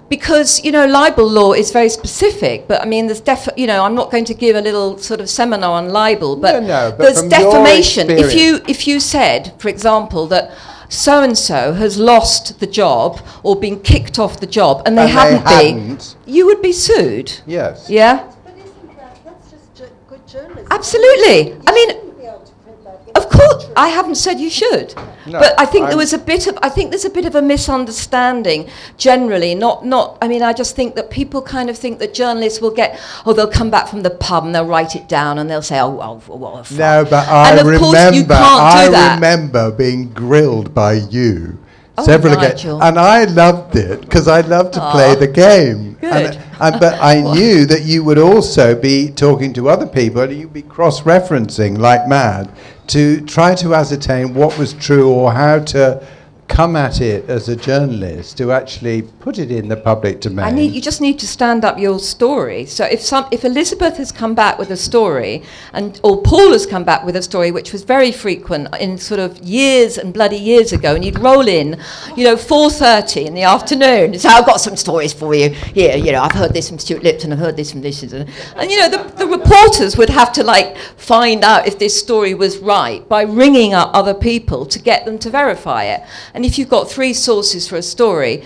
Because, 0.09 0.65
you 0.65 0.73
know, 0.73 0.87
libel 0.87 1.29
law 1.29 1.53
is 1.53 1.71
very 1.71 1.89
specific, 1.89 2.67
but 2.67 2.83
I 2.83 2.85
mean, 2.85 3.07
there's 3.07 3.21
def, 3.21 3.49
you 3.57 3.69
know, 3.69 3.85
I'm 3.85 3.95
not 3.95 4.11
going 4.11 4.25
to 4.25 4.35
give 4.35 4.57
a 4.57 4.61
little 4.61 4.99
sort 4.99 5.21
of 5.21 5.31
seminar 5.31 5.71
on 5.71 5.91
libel, 5.91 6.35
but, 6.35 6.61
No, 6.63 6.67
no, 6.67 6.91
but 6.91 6.99
there's 6.99 7.23
defamation. 7.23 8.11
If 8.11 8.35
you, 8.35 8.61
if 8.67 8.89
you 8.89 8.99
said, 8.99 9.55
for 9.59 9.69
example, 9.69 10.27
that 10.27 10.51
so 10.89 11.23
and 11.23 11.39
so 11.39 11.75
has 11.75 11.97
lost 11.97 12.59
the 12.59 12.67
job 12.67 13.21
or 13.45 13.55
been 13.55 13.79
kicked 13.81 14.19
off 14.19 14.41
the 14.41 14.49
job 14.49 14.83
and 14.85 14.99
they 14.99 15.03
And 15.03 15.11
they 15.11 15.13
hadn't 15.13 15.45
been, 15.45 15.91
hadn't. 15.91 16.17
you 16.27 16.45
would 16.47 16.61
be 16.61 16.73
sued. 16.73 17.33
Yes. 17.47 17.89
Yeah? 17.89 18.29
But 18.45 18.55
isn't 18.59 18.97
that, 18.97 19.17
that's 19.25 19.51
just 19.53 19.73
ju- 19.77 19.85
good 20.09 20.27
journalism. 20.27 20.60
Absolutely. 20.71 21.55
I 21.67 21.73
mean, 21.73 21.89
shouldn't 21.91 22.19
be 22.19 22.25
able 22.27 22.41
to 22.41 22.53
print 22.63 22.85
that 22.85 23.01
in 23.07 23.13
Of 23.17 23.29
course, 23.29 23.67
I 23.77 23.89
haven't 23.89 24.15
said 24.17 24.39
you 24.41 24.51
should, 24.51 24.95
No, 25.27 25.39
but 25.41 25.55
I 25.59 25.65
think 25.67 25.85
there 25.85 25.91
I'm- 25.91 25.99
was 25.99 26.13
a 26.13 26.19
bit 26.19 26.47
of. 26.47 26.59
I 26.63 26.69
think 26.69 26.91
there's 26.91 27.05
a 27.05 27.11
bit 27.11 27.25
of 27.27 27.35
a 27.35 27.43
misunderstanding 27.43 28.69
generally. 28.97 29.55
Not, 29.55 29.85
not. 29.85 30.17
I 30.23 30.29
mean, 30.29 30.43
I 30.43 30.53
just 30.53 30.77
think 30.77 30.95
that 30.95 31.11
people 31.11 31.43
kind 31.43 31.69
of 31.71 31.77
think 31.77 31.99
that 31.99 32.15
journalists 32.15 32.61
will 32.61 32.71
get. 32.71 32.99
Oh, 33.27 33.33
they'll 33.33 33.49
come 33.51 33.71
back 33.71 33.89
from 33.89 34.03
the 34.03 34.11
pub 34.11 34.45
and 34.45 34.55
they'll 34.55 34.67
write 34.67 34.95
it 34.97 35.09
down 35.09 35.39
and 35.39 35.51
they'll 35.51 35.63
say, 35.63 35.81
oh, 35.81 35.91
well, 35.91 36.23
well 36.29 36.63
fine. 36.65 36.79
No, 36.79 37.05
but 37.09 37.29
I 37.29 37.51
and 37.51 37.61
of 37.61 37.67
remember. 37.67 37.85
course 37.87 38.15
you 38.17 38.25
can't 38.25 38.31
I 38.41 38.87
do 38.87 38.93
that. 38.93 39.15
remember 39.17 39.71
being 39.73 40.11
grilled 40.13 40.75
by 40.75 40.95
you 40.95 41.59
Oh, 41.99 42.05
several 42.05 42.35
Nigel. 42.37 42.79
again, 42.79 42.89
and 42.89 42.99
I 42.99 43.25
loved 43.25 43.77
it 43.77 44.01
because 44.03 44.27
I 44.29 44.41
loved 44.43 44.73
to 44.75 44.91
play 44.93 45.15
the 45.17 45.27
game. 45.27 45.97
Good. 46.01 46.13
And, 46.37 46.39
but 46.61 46.99
I 47.01 47.23
knew 47.23 47.65
that 47.67 47.83
you 47.83 48.05
would 48.05 48.19
also 48.19 48.79
be 48.79 49.11
talking 49.11 49.53
to 49.55 49.69
other 49.71 49.87
people, 49.87 50.23
and 50.23 50.33
you'd 50.33 50.53
be 50.53 50.63
cross-referencing 50.63 51.79
like 51.79 52.07
mad 52.07 52.51
to 52.89 53.21
try 53.23 53.55
to 53.55 53.75
ascertain 53.75 54.35
what 54.35 54.59
was 54.59 54.75
true 54.75 55.11
or 55.11 55.33
how 55.33 55.61
to 55.61 56.07
come 56.51 56.75
at 56.75 57.01
it 57.01 57.31
as 57.31 57.49
a 57.49 57.55
journalist 57.55 58.37
to 58.37 58.51
actually 58.51 59.03
put 59.03 59.39
it 59.39 59.51
in 59.53 59.69
the 59.69 59.77
public 59.77 60.21
domain. 60.21 60.45
I 60.45 60.51
need, 60.51 60.73
you 60.73 60.81
just 60.81 61.01
need 61.01 61.19
to 61.21 61.27
stand 61.27 61.65
up 61.65 61.79
your 61.79 62.01
story. 62.01 62.67
So 62.67 62.85
if 62.85 63.01
some, 63.01 63.27
if 63.31 63.45
Elizabeth 63.45 63.97
has 63.99 64.11
come 64.11 64.35
back 64.35 64.59
with 64.59 64.71
a 64.71 64.77
story, 64.77 65.45
and 65.73 65.99
or 66.03 66.21
Paul 66.21 66.53
has 66.53 66.67
come 66.67 66.83
back 66.85 67.05
with 67.05 67.15
a 67.15 67.23
story, 67.23 67.53
which 67.53 67.73
was 67.73 67.85
very 67.85 68.11
frequent 68.11 68.75
in 68.81 68.99
sort 68.99 69.21
of 69.21 69.39
years 69.39 69.97
and 69.97 70.13
bloody 70.13 70.37
years 70.37 70.73
ago, 70.73 70.95
and 70.97 71.05
you'd 71.05 71.21
roll 71.21 71.47
in, 71.47 71.81
you 72.17 72.25
know, 72.25 72.37
4:30 72.37 73.27
in 73.27 73.35
the 73.35 73.45
afternoon. 73.45 74.19
So 74.19 74.29
I've 74.29 74.45
got 74.45 74.61
some 74.61 74.77
stories 74.77 75.13
for 75.13 75.35
you. 75.35 75.51
Here, 75.51 75.97
you 75.97 76.11
know, 76.11 76.23
I've 76.23 76.33
heard 76.33 76.53
this 76.53 76.69
from 76.69 76.79
Stuart 76.79 77.05
Lipton, 77.05 77.33
I've 77.33 77.39
heard 77.39 77.57
this 77.57 77.71
from 77.71 77.81
this, 77.81 78.03
and, 78.03 78.29
and 78.57 78.71
you 78.71 78.79
know, 78.81 78.89
the, 78.89 79.03
the 79.17 79.27
reporters 79.27 79.97
would 79.97 80.11
have 80.11 80.33
to 80.33 80.43
like 80.43 80.77
find 80.97 81.45
out 81.45 81.69
if 81.69 81.79
this 81.79 81.99
story 81.99 82.35
was 82.35 82.59
right 82.59 83.09
by 83.09 83.23
ringing 83.23 83.73
up 83.73 83.91
other 83.95 84.15
people 84.15 84.67
to 84.67 84.79
get 84.81 85.05
them 85.05 85.17
to 85.21 85.31
verify 85.31 85.85
it. 85.85 86.01
And 86.35 86.40
if 86.45 86.59
you've 86.59 86.69
got 86.69 86.91
three 86.91 87.13
sources 87.13 87.69
for 87.69 87.77
a 87.77 87.83
story, 87.83 88.43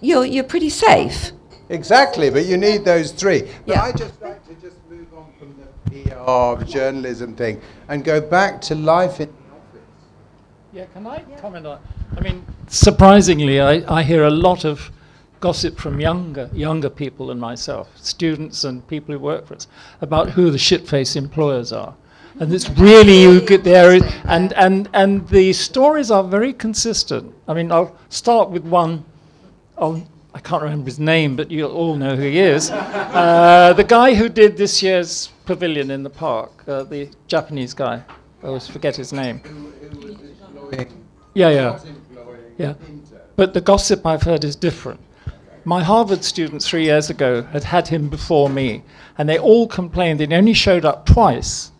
you're, 0.00 0.24
you're 0.24 0.44
pretty 0.44 0.70
safe. 0.70 1.32
Exactly, 1.68 2.30
but 2.30 2.46
you 2.46 2.56
need 2.56 2.84
those 2.84 3.12
three. 3.12 3.42
But 3.42 3.50
Yeah. 3.66 3.82
I 3.82 3.92
just 3.92 4.20
like 4.22 4.46
to 4.46 4.54
just 4.54 4.76
move 4.88 5.06
on 5.16 5.26
from 5.38 5.54
the 5.58 6.02
PR 6.04 6.14
of 6.14 6.66
journalism 6.66 7.34
thing 7.34 7.60
and 7.88 8.04
go 8.04 8.20
back 8.20 8.60
to 8.62 8.74
life 8.74 9.20
in 9.20 9.28
the 9.28 9.54
office. 9.54 9.88
Yeah, 10.72 10.84
can 10.92 11.06
I 11.06 11.20
comment 11.40 11.66
on? 11.66 11.80
I 12.16 12.20
mean, 12.20 12.44
surprisingly, 12.68 13.60
I, 13.60 13.82
I 13.92 14.02
hear 14.02 14.24
a 14.24 14.30
lot 14.30 14.64
of 14.64 14.90
gossip 15.40 15.76
from 15.78 16.00
younger 16.00 16.48
younger 16.54 16.88
people 16.88 17.26
than 17.26 17.38
myself, 17.38 17.88
students 17.96 18.64
and 18.64 18.86
people 18.88 19.12
who 19.12 19.18
work 19.18 19.46
for 19.46 19.54
us, 19.54 19.66
about 20.00 20.30
who 20.30 20.50
the 20.50 20.58
shit-faced 20.58 21.16
employers 21.16 21.72
are. 21.72 21.94
And 22.38 22.52
it's 22.52 22.68
really 22.70 23.22
you 23.22 23.40
get 23.40 23.64
there, 23.64 23.98
and, 24.26 24.52
and, 24.52 24.90
and 24.92 25.26
the 25.28 25.54
stories 25.54 26.10
are 26.10 26.22
very 26.22 26.52
consistent. 26.52 27.34
I 27.48 27.54
mean, 27.54 27.72
I'll 27.72 27.96
start 28.10 28.50
with 28.50 28.62
one. 28.62 29.06
I'll, 29.78 30.06
I 30.34 30.40
can't 30.40 30.62
remember 30.62 30.84
his 30.84 30.98
name, 30.98 31.34
but 31.34 31.50
you'll 31.50 31.72
all 31.72 31.96
know 31.96 32.14
who 32.14 32.24
he 32.24 32.38
is. 32.38 32.70
Uh, 32.70 33.72
the 33.74 33.84
guy 33.84 34.14
who 34.14 34.28
did 34.28 34.58
this 34.58 34.82
year's 34.82 35.28
pavilion 35.46 35.90
in 35.90 36.02
the 36.02 36.10
park, 36.10 36.50
uh, 36.68 36.82
the 36.82 37.08
Japanese 37.26 37.72
guy. 37.72 38.02
I 38.42 38.46
always 38.46 38.68
forget 38.68 38.94
his 38.96 39.14
name. 39.14 39.40
Yeah, 41.32 41.48
yeah. 41.48 41.80
Yeah. 42.58 42.74
But 43.36 43.54
the 43.54 43.62
gossip 43.62 44.04
I've 44.04 44.22
heard 44.22 44.44
is 44.44 44.56
different. 44.56 45.00
My 45.64 45.82
Harvard 45.82 46.22
students 46.22 46.68
three 46.68 46.84
years 46.84 47.08
ago 47.08 47.42
had 47.42 47.64
had 47.64 47.88
him 47.88 48.10
before 48.10 48.50
me, 48.50 48.82
and 49.16 49.26
they 49.26 49.38
all 49.38 49.66
complained 49.66 50.20
that 50.20 50.30
he 50.30 50.36
only 50.36 50.52
showed 50.52 50.84
up 50.84 51.06
twice 51.06 51.72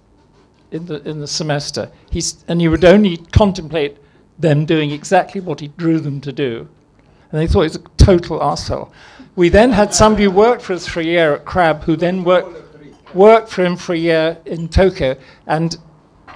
in 0.76 0.86
the, 0.86 1.08
in 1.08 1.20
the 1.20 1.26
semester. 1.26 1.90
He's, 2.10 2.44
and 2.48 2.60
he 2.60 2.68
would 2.68 2.84
only 2.84 3.16
contemplate 3.32 3.96
them 4.38 4.66
doing 4.66 4.90
exactly 4.90 5.40
what 5.40 5.60
he 5.60 5.68
drew 5.68 5.98
them 5.98 6.20
to 6.20 6.32
do. 6.32 6.68
And 7.32 7.40
they 7.40 7.46
thought 7.46 7.62
he 7.62 7.64
was 7.64 7.76
a 7.76 7.82
total 7.96 8.38
arsehole. 8.38 8.92
We 9.34 9.48
then 9.48 9.72
had 9.72 9.94
somebody 9.94 10.24
who 10.24 10.30
worked 10.30 10.62
for 10.62 10.74
us 10.74 10.86
for 10.86 11.00
a 11.00 11.04
year 11.04 11.34
at 11.34 11.44
Crab, 11.44 11.82
who 11.82 11.96
then 11.96 12.22
worked 12.24 12.62
worked 13.14 13.48
for 13.48 13.64
him 13.64 13.76
for 13.76 13.94
a 13.94 13.98
year 13.98 14.36
in 14.44 14.68
Tokyo, 14.68 15.16
and 15.46 15.76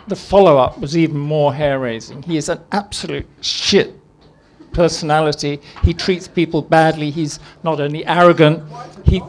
the 0.09 0.16
follow-up 0.16 0.79
was 0.79 0.96
even 0.96 1.18
more 1.18 1.53
hair-raising. 1.53 2.22
He 2.22 2.37
is 2.37 2.48
an 2.48 2.61
absolute 2.72 3.26
shit 3.42 3.94
personality. 4.72 5.61
He 5.83 5.92
treats 5.92 6.26
people 6.26 6.62
badly. 6.62 7.11
He's 7.11 7.38
not 7.62 7.81
only 7.81 8.07
arrogant, 8.07 8.62
he 9.05 9.20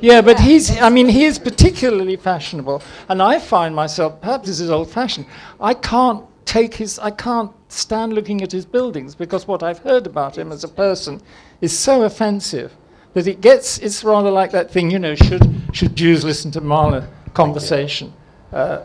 yeah, 0.00 0.20
but 0.20 0.38
he's, 0.38 0.80
I 0.80 0.88
mean, 0.90 1.08
he 1.08 1.24
is 1.24 1.38
particularly 1.38 2.16
fashionable. 2.16 2.82
And 3.08 3.22
I 3.22 3.38
find 3.38 3.74
myself, 3.74 4.20
perhaps 4.20 4.48
this 4.48 4.60
is 4.60 4.70
old 4.70 4.90
fashioned, 4.90 5.26
I 5.60 5.74
can't 5.74 6.24
take 6.44 6.74
his, 6.74 6.98
I 6.98 7.10
can't 7.10 7.52
stand 7.68 8.12
looking 8.12 8.42
at 8.42 8.52
his 8.52 8.64
buildings 8.64 9.14
because 9.14 9.48
what 9.48 9.62
I've 9.62 9.78
heard 9.78 10.06
about 10.06 10.38
him 10.38 10.52
as 10.52 10.64
a 10.64 10.68
person 10.68 11.20
is 11.60 11.76
so 11.76 12.02
offensive 12.04 12.72
that 13.14 13.26
it 13.26 13.40
gets, 13.40 13.78
it's 13.78 14.04
rather 14.04 14.30
like 14.30 14.50
that 14.52 14.70
thing, 14.70 14.90
you 14.90 14.98
know, 14.98 15.14
should, 15.14 15.42
should 15.72 15.96
Jews 15.96 16.24
listen 16.24 16.50
to 16.52 16.60
Mahler 16.60 17.08
conversation? 17.32 18.12
Uh, 18.52 18.84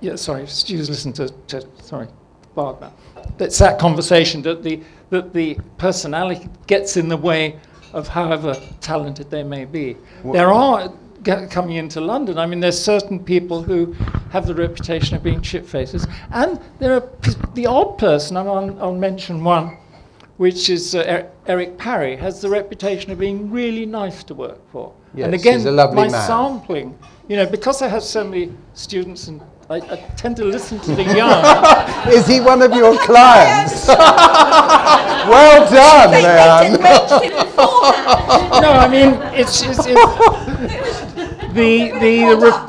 yeah, 0.00 0.14
sorry, 0.16 0.46
Jews 0.46 0.88
listen 0.88 1.12
to, 1.14 1.28
to 1.48 1.66
sorry, 1.82 2.08
Wagner. 2.54 2.92
It's 3.38 3.58
that 3.58 3.78
conversation 3.78 4.42
that 4.42 4.62
the, 4.62 4.82
that 5.10 5.32
the 5.32 5.58
personality 5.78 6.48
gets 6.66 6.96
in 6.96 7.08
the 7.08 7.16
way 7.16 7.58
of 7.96 8.08
however 8.08 8.54
talented 8.80 9.30
they 9.30 9.42
may 9.42 9.64
be. 9.64 9.96
There 10.22 10.52
are 10.52 10.92
coming 11.50 11.76
into 11.76 12.00
London. 12.00 12.38
I 12.38 12.46
mean, 12.46 12.60
there's 12.60 12.80
certain 12.80 13.18
people 13.18 13.62
who 13.62 13.94
have 14.30 14.46
the 14.46 14.54
reputation 14.54 15.16
of 15.16 15.22
being 15.22 15.40
chip 15.40 15.66
faces, 15.66 16.06
and 16.30 16.60
there 16.78 16.92
are 16.92 17.08
the 17.54 17.66
odd 17.66 17.98
person. 17.98 18.36
I'll, 18.36 18.78
I'll 18.80 18.94
mention 18.94 19.42
one, 19.42 19.78
which 20.36 20.68
is 20.68 20.94
uh, 20.94 21.00
er- 21.08 21.30
Eric 21.46 21.78
Parry, 21.78 22.16
has 22.16 22.42
the 22.42 22.50
reputation 22.50 23.10
of 23.10 23.18
being 23.18 23.50
really 23.50 23.86
nice 23.86 24.22
to 24.24 24.34
work 24.34 24.60
for. 24.70 24.92
Yes, 25.14 25.24
and 25.24 25.34
again, 25.34 25.54
he's 25.54 25.64
a 25.64 25.72
lovely 25.72 25.96
my 25.96 26.08
man. 26.08 26.26
sampling, 26.26 26.98
you 27.28 27.36
know, 27.36 27.46
because 27.46 27.80
I 27.80 27.88
have 27.88 28.02
so 28.02 28.22
many 28.22 28.52
students 28.74 29.28
and 29.28 29.40
I, 29.68 29.76
I 29.78 29.96
tend 30.16 30.36
to 30.36 30.44
listen 30.44 30.78
to 30.80 30.94
the 30.94 31.02
young. 31.16 32.12
Is 32.12 32.26
he 32.26 32.40
one 32.40 32.62
of 32.62 32.72
your 32.72 32.96
clients? 32.98 33.88
well 33.88 35.68
done, 35.68 36.10
man. 36.12 36.72
no, 38.62 38.70
I 38.70 38.86
mean 38.88 39.14
it's, 39.34 39.62
it's, 39.62 39.86
it's 39.86 39.86
the 41.54 41.90
the 41.98 42.26
the, 42.30 42.36
re- 42.36 42.66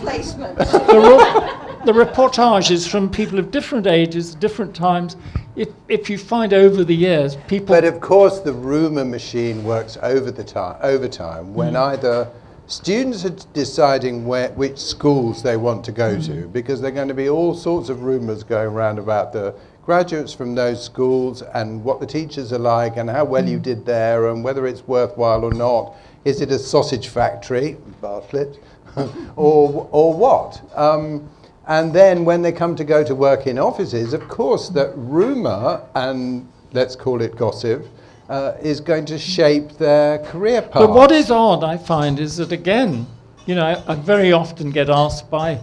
the, 0.87 0.99
re- 0.99 1.85
the 1.85 1.91
reportages 1.91 2.89
from 2.89 3.11
people 3.11 3.37
of 3.37 3.51
different 3.51 3.85
ages, 3.85 4.33
different 4.33 4.75
times. 4.75 5.17
If 5.55 5.69
if 5.89 6.09
you 6.09 6.17
find 6.17 6.51
over 6.51 6.83
the 6.83 6.95
years 6.95 7.35
people, 7.47 7.75
But 7.75 7.83
of 7.83 7.99
course, 7.99 8.39
the 8.39 8.53
rumour 8.53 9.05
machine 9.05 9.63
works 9.63 9.99
over 10.01 10.31
the 10.31 10.43
time, 10.43 10.77
over 10.81 11.07
time 11.07 11.53
when 11.53 11.73
mm. 11.73 11.91
either 11.91 12.27
students 12.67 13.25
are 13.25 13.35
deciding 13.53 14.25
where, 14.25 14.49
which 14.51 14.77
schools 14.77 15.41
they 15.41 15.57
want 15.57 15.83
to 15.85 15.91
go 15.91 16.19
to, 16.21 16.47
because 16.49 16.81
there 16.81 16.91
are 16.91 16.95
going 16.95 17.07
to 17.07 17.13
be 17.13 17.29
all 17.29 17.53
sorts 17.55 17.89
of 17.89 18.03
rumours 18.03 18.43
going 18.43 18.67
around 18.67 18.99
about 18.99 19.33
the 19.33 19.55
graduates 19.83 20.33
from 20.33 20.53
those 20.53 20.83
schools 20.83 21.41
and 21.41 21.81
what 21.81 22.01
the 22.01 22.05
teachers 22.05 22.51
are 22.51 22.59
like 22.59 22.97
and 22.97 23.09
how 23.09 23.23
well 23.23 23.47
you 23.47 23.57
did 23.57 23.85
there 23.85 24.27
and 24.27 24.43
whether 24.43 24.67
it's 24.67 24.85
worthwhile 24.85 25.45
or 25.45 25.53
not. 25.53 25.95
Is 26.25 26.41
it 26.41 26.51
a 26.51 26.59
sausage 26.59 27.07
factory, 27.07 27.77
Bartlett, 28.01 28.59
or, 29.37 29.87
or 29.91 30.13
what? 30.13 30.61
Um, 30.75 31.29
and 31.67 31.93
then 31.93 32.25
when 32.25 32.41
they 32.41 32.51
come 32.51 32.75
to 32.75 32.83
go 32.83 33.03
to 33.03 33.15
work 33.15 33.47
in 33.47 33.57
offices, 33.57 34.13
of 34.13 34.27
course, 34.27 34.67
that 34.69 34.91
rumour 34.95 35.81
and 35.95 36.49
let's 36.73 36.95
call 36.95 37.21
it 37.21 37.37
gossip 37.37 37.87
uh, 38.29 38.53
is 38.61 38.79
going 38.79 39.05
to 39.05 39.17
shape 39.17 39.77
their 39.77 40.19
career 40.19 40.61
path. 40.61 40.73
but 40.73 40.91
what 40.91 41.11
is 41.11 41.31
odd, 41.31 41.63
I 41.63 41.77
find, 41.77 42.19
is 42.19 42.37
that 42.37 42.51
again, 42.51 43.07
you 43.45 43.55
know, 43.55 43.65
I, 43.65 43.93
I 43.93 43.95
very 43.95 44.33
often 44.33 44.71
get 44.71 44.89
asked 44.89 45.29
by 45.29 45.59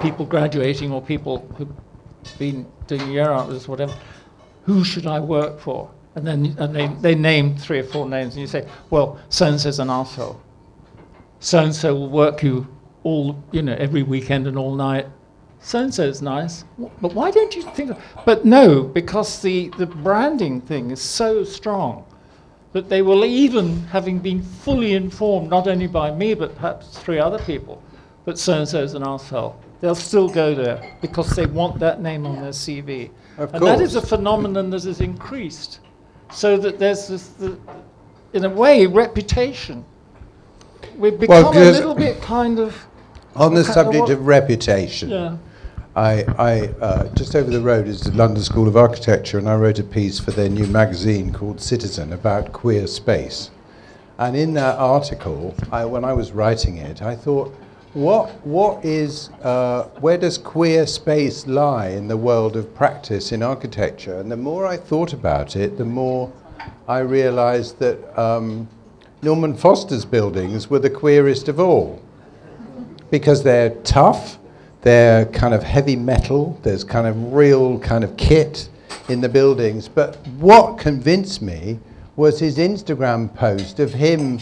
people 0.00 0.26
graduating 0.26 0.90
or 0.90 1.00
people 1.00 1.46
who've 1.56 1.68
been 2.38 2.66
doing 2.86 3.10
year 3.10 3.30
outers, 3.30 3.68
whatever, 3.68 3.96
who 4.64 4.84
should 4.84 5.06
I 5.06 5.20
work 5.20 5.60
for? 5.60 5.90
And 6.14 6.26
then 6.26 6.54
and 6.58 6.74
they, 6.74 6.88
they 6.88 7.14
name 7.14 7.56
three 7.56 7.78
or 7.78 7.84
four 7.84 8.08
names, 8.08 8.34
and 8.34 8.40
you 8.40 8.46
say, 8.46 8.68
well, 8.90 9.18
so 9.28 9.46
and 9.46 9.60
so's 9.60 9.78
an 9.78 9.88
arsehole. 9.88 10.38
So 11.40 11.62
and 11.62 11.74
so 11.74 11.94
will 11.94 12.10
work 12.10 12.42
you 12.42 12.66
all, 13.02 13.42
you 13.50 13.62
know, 13.62 13.74
every 13.74 14.02
weekend 14.02 14.46
and 14.46 14.58
all 14.58 14.74
night. 14.74 15.06
So 15.62 15.78
and 15.78 15.94
so's 15.94 16.20
nice, 16.20 16.64
but 17.00 17.14
why 17.14 17.30
don't 17.30 17.54
you 17.54 17.62
think? 17.62 17.90
Of, 17.90 18.02
but 18.26 18.44
no, 18.44 18.82
because 18.82 19.40
the, 19.40 19.68
the 19.78 19.86
branding 19.86 20.60
thing 20.60 20.90
is 20.90 21.00
so 21.00 21.44
strong 21.44 22.04
that 22.72 22.88
they 22.88 23.00
will 23.00 23.24
even, 23.24 23.84
having 23.84 24.18
been 24.18 24.42
fully 24.42 24.94
informed, 24.94 25.50
not 25.50 25.68
only 25.68 25.86
by 25.86 26.10
me 26.10 26.34
but 26.34 26.56
perhaps 26.56 26.98
three 26.98 27.18
other 27.18 27.38
people, 27.44 27.80
that 28.24 28.38
so 28.38 28.58
and 28.58 28.68
so's 28.68 28.94
an 28.94 29.04
asshole, 29.04 29.56
they'll 29.80 29.94
still 29.94 30.28
go 30.28 30.52
there 30.52 30.96
because 31.00 31.30
they 31.36 31.46
want 31.46 31.78
that 31.78 32.02
name 32.02 32.26
on 32.26 32.40
their 32.40 32.50
CV. 32.50 33.10
Of 33.38 33.54
and 33.54 33.64
that 33.64 33.80
is 33.80 33.94
a 33.94 34.02
phenomenon 34.02 34.68
that 34.70 34.82
has 34.82 35.00
increased, 35.00 35.78
so 36.32 36.56
that 36.56 36.80
there's 36.80 37.06
this, 37.06 37.28
the, 37.28 37.56
in 38.32 38.44
a 38.44 38.50
way, 38.50 38.86
reputation. 38.86 39.84
We've 40.96 41.18
become 41.18 41.56
a 41.56 41.70
little 41.70 41.94
bit 41.94 42.20
kind 42.20 42.58
of. 42.58 42.76
On 43.36 43.54
the 43.54 43.64
subject 43.64 44.00
what- 44.02 44.10
of 44.10 44.26
reputation, 44.26 45.08
Yeah. 45.10 45.36
I, 45.94 46.24
I 46.38 46.60
uh, 46.80 47.08
just 47.14 47.36
over 47.36 47.50
the 47.50 47.60
road 47.60 47.86
is 47.86 48.00
the 48.00 48.12
London 48.12 48.42
School 48.42 48.66
of 48.66 48.78
Architecture, 48.78 49.38
and 49.38 49.46
I 49.46 49.56
wrote 49.56 49.78
a 49.78 49.84
piece 49.84 50.18
for 50.18 50.30
their 50.30 50.48
new 50.48 50.66
magazine 50.66 51.32
called 51.34 51.60
Citizen 51.60 52.14
about 52.14 52.52
queer 52.52 52.86
space. 52.86 53.50
And 54.18 54.34
in 54.34 54.54
that 54.54 54.78
article, 54.78 55.54
I, 55.70 55.84
when 55.84 56.04
I 56.04 56.14
was 56.14 56.32
writing 56.32 56.78
it, 56.78 57.02
I 57.02 57.14
thought, 57.14 57.54
what, 57.92 58.30
what 58.46 58.82
is, 58.82 59.28
uh, 59.42 59.84
where 60.00 60.16
does 60.16 60.38
queer 60.38 60.86
space 60.86 61.46
lie 61.46 61.88
in 61.88 62.08
the 62.08 62.16
world 62.16 62.56
of 62.56 62.74
practice 62.74 63.30
in 63.30 63.42
architecture? 63.42 64.18
And 64.18 64.32
the 64.32 64.36
more 64.36 64.66
I 64.66 64.78
thought 64.78 65.12
about 65.12 65.56
it, 65.56 65.76
the 65.76 65.84
more 65.84 66.32
I 66.88 67.00
realised 67.00 67.78
that 67.80 68.18
um, 68.18 68.66
Norman 69.20 69.54
Foster's 69.54 70.06
buildings 70.06 70.70
were 70.70 70.78
the 70.78 70.88
queerest 70.88 71.48
of 71.48 71.60
all 71.60 72.00
because 73.10 73.42
they're 73.42 73.74
tough, 73.82 74.38
they're 74.82 75.26
kind 75.26 75.54
of 75.54 75.62
heavy 75.62 75.96
metal, 75.96 76.58
there's 76.62 76.84
kind 76.84 77.06
of 77.06 77.32
real 77.32 77.78
kind 77.78 78.04
of 78.04 78.16
kit 78.16 78.68
in 79.08 79.20
the 79.20 79.28
buildings. 79.28 79.88
But 79.88 80.16
what 80.38 80.78
convinced 80.78 81.40
me 81.40 81.78
was 82.16 82.38
his 82.38 82.58
Instagram 82.58 83.34
post 83.34 83.80
of 83.80 83.92
him 83.92 84.38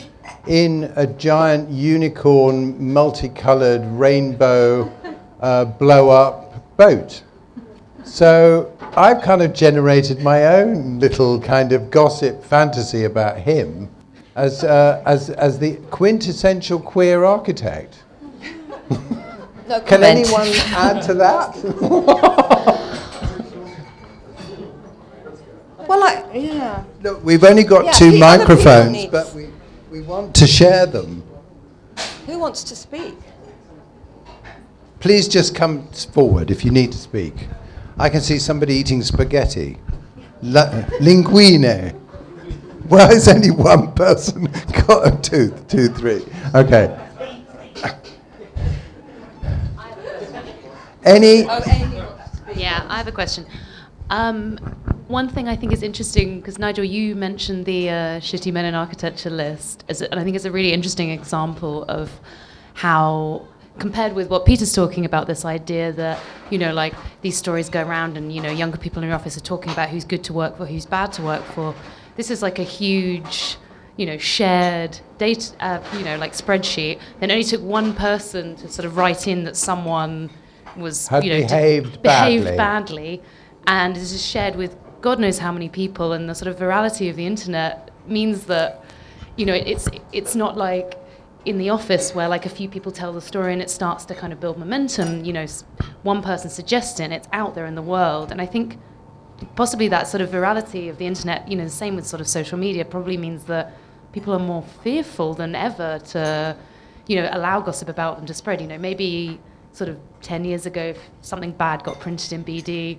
in 0.46 0.92
a 0.96 1.06
giant 1.06 1.70
unicorn, 1.70 2.92
multicolored 2.92 3.84
rainbow 3.86 4.90
uh, 5.40 5.64
blow 5.66 6.10
up 6.10 6.76
boat. 6.76 7.22
So 8.04 8.76
I've 8.96 9.22
kind 9.22 9.42
of 9.42 9.52
generated 9.52 10.20
my 10.20 10.46
own 10.46 10.98
little 10.98 11.40
kind 11.40 11.72
of 11.72 11.90
gossip 11.90 12.42
fantasy 12.42 13.04
about 13.04 13.38
him 13.38 13.88
as, 14.34 14.64
uh, 14.64 15.02
as, 15.06 15.30
as 15.30 15.58
the 15.58 15.76
quintessential 15.90 16.80
queer 16.80 17.24
architect. 17.24 18.02
No 19.70 19.78
Can 19.82 20.00
comment. 20.00 20.18
anyone 20.18 20.48
add 20.74 21.00
to 21.02 21.14
that? 21.14 22.76
Well, 25.88 26.04
I, 26.04 26.30
yeah. 26.32 26.84
Look, 27.02 27.24
we've 27.24 27.42
only 27.42 27.64
got 27.64 27.84
Yeah, 27.84 27.90
two 27.92 28.10
the 28.12 28.22
other 28.22 28.44
people 28.46 28.54
microphones, 28.64 29.06
but 29.06 29.34
we, 29.34 29.48
we 29.90 30.02
want 30.02 30.36
to 30.36 30.46
share 30.46 30.86
them. 30.86 31.24
Who 32.26 32.38
wants 32.38 32.62
to 32.64 32.76
speak? 32.76 33.16
Please 35.00 35.26
just 35.26 35.52
come 35.56 35.88
s- 35.90 36.04
forward 36.04 36.52
if 36.52 36.64
you 36.64 36.70
need 36.70 36.92
to 36.92 36.98
speak. 36.98 37.34
I 37.98 38.08
can 38.08 38.20
see 38.20 38.38
somebody 38.38 38.74
eating 38.74 39.02
spaghetti. 39.02 39.78
La- 40.42 40.70
linguine. 41.00 41.92
Why 42.88 43.08
it's 43.10 43.26
only 43.26 43.50
one 43.50 43.92
person 43.94 44.44
got 44.86 45.08
a 45.12 45.16
tooth. 45.20 45.66
Two, 45.66 45.88
three. 45.88 46.24
Okay. 46.54 46.96
Any? 51.04 51.42
Yeah, 52.54 52.86
I 52.88 52.98
have 52.98 53.08
a 53.08 53.12
question. 53.12 53.46
Um, 54.10 54.58
one 55.08 55.28
thing 55.28 55.48
I 55.48 55.56
think 55.56 55.72
is 55.72 55.82
interesting 55.82 56.40
because 56.40 56.58
Nigel, 56.58 56.84
you 56.84 57.14
mentioned 57.14 57.64
the 57.64 57.88
uh, 57.88 57.92
shitty 58.20 58.52
men 58.52 58.64
in 58.64 58.74
architecture 58.74 59.30
list, 59.30 59.84
as 59.88 60.02
and 60.02 60.20
I 60.20 60.24
think 60.24 60.36
it's 60.36 60.44
a 60.44 60.52
really 60.52 60.72
interesting 60.72 61.10
example 61.10 61.84
of 61.84 62.20
how, 62.74 63.46
compared 63.78 64.14
with 64.14 64.28
what 64.28 64.44
Peter's 64.44 64.72
talking 64.72 65.04
about, 65.04 65.26
this 65.26 65.44
idea 65.44 65.92
that 65.92 66.18
you 66.50 66.58
know, 66.58 66.72
like 66.72 66.94
these 67.22 67.36
stories 67.36 67.68
go 67.68 67.82
around, 67.82 68.16
and 68.16 68.32
you 68.32 68.42
know, 68.42 68.50
younger 68.50 68.78
people 68.78 69.02
in 69.02 69.08
your 69.08 69.16
office 69.16 69.36
are 69.36 69.40
talking 69.40 69.72
about 69.72 69.88
who's 69.88 70.04
good 70.04 70.24
to 70.24 70.32
work 70.32 70.56
for, 70.56 70.66
who's 70.66 70.86
bad 70.86 71.12
to 71.14 71.22
work 71.22 71.44
for. 71.54 71.74
This 72.16 72.30
is 72.30 72.42
like 72.42 72.58
a 72.58 72.64
huge 72.64 73.56
you 73.96 74.06
know, 74.06 74.16
shared 74.16 74.98
data, 75.18 75.54
uh, 75.60 75.82
you 75.98 76.04
know, 76.04 76.16
like 76.16 76.32
spreadsheet. 76.32 76.98
Then 77.18 77.30
it 77.30 77.34
only 77.34 77.44
took 77.44 77.60
one 77.60 77.92
person 77.92 78.56
to 78.56 78.68
sort 78.68 78.86
of 78.86 78.96
write 78.96 79.28
in 79.28 79.44
that 79.44 79.56
someone 79.56 80.30
was, 80.76 81.08
Had 81.08 81.24
you 81.24 81.30
know, 81.32 81.40
behaved 81.40 82.02
behaved 82.02 82.44
badly. 82.44 82.56
badly, 82.56 83.22
and 83.66 83.96
is 83.96 84.24
shared 84.24 84.56
with 84.56 84.76
God 85.00 85.18
knows 85.18 85.38
how 85.38 85.52
many 85.52 85.68
people, 85.68 86.12
and 86.12 86.28
the 86.28 86.34
sort 86.34 86.48
of 86.48 86.58
virality 86.58 87.08
of 87.08 87.16
the 87.16 87.26
internet 87.26 87.90
means 88.06 88.46
that 88.46 88.84
you 89.36 89.46
know, 89.46 89.54
it's 89.54 89.88
it's 90.12 90.34
not 90.34 90.56
like 90.56 90.96
in 91.46 91.56
the 91.56 91.70
office 91.70 92.14
where 92.14 92.28
like 92.28 92.44
a 92.44 92.50
few 92.50 92.68
people 92.68 92.92
tell 92.92 93.12
the 93.14 93.20
story 93.20 93.52
and 93.54 93.62
it 93.62 93.70
starts 93.70 94.04
to 94.04 94.14
kind 94.14 94.32
of 94.32 94.40
build 94.40 94.58
momentum. 94.58 95.24
You 95.24 95.32
know, 95.32 95.46
one 96.02 96.22
person 96.22 96.50
suggesting 96.50 97.12
it's 97.12 97.28
out 97.32 97.54
there 97.54 97.66
in 97.66 97.74
the 97.74 97.82
world, 97.82 98.30
and 98.30 98.40
I 98.40 98.46
think 98.46 98.76
possibly 99.56 99.88
that 99.88 100.06
sort 100.08 100.20
of 100.20 100.30
virality 100.30 100.90
of 100.90 100.98
the 100.98 101.06
internet. 101.06 101.48
You 101.48 101.56
know, 101.56 101.64
the 101.64 101.70
same 101.70 101.96
with 101.96 102.06
sort 102.06 102.20
of 102.20 102.28
social 102.28 102.58
media 102.58 102.84
probably 102.84 103.16
means 103.16 103.44
that 103.44 103.74
people 104.12 104.34
are 104.34 104.38
more 104.40 104.64
fearful 104.82 105.34
than 105.34 105.54
ever 105.54 106.00
to, 106.10 106.56
you 107.06 107.16
know, 107.16 107.28
allow 107.32 107.60
gossip 107.60 107.88
about 107.88 108.16
them 108.16 108.26
to 108.26 108.34
spread. 108.34 108.60
You 108.60 108.66
know, 108.66 108.78
maybe 108.78 109.40
sort 109.72 109.90
of 109.90 109.98
ten 110.20 110.44
years 110.44 110.66
ago, 110.66 110.82
if 110.82 110.98
something 111.22 111.52
bad 111.52 111.82
got 111.84 112.00
printed 112.00 112.32
in 112.32 112.44
BD 112.44 112.98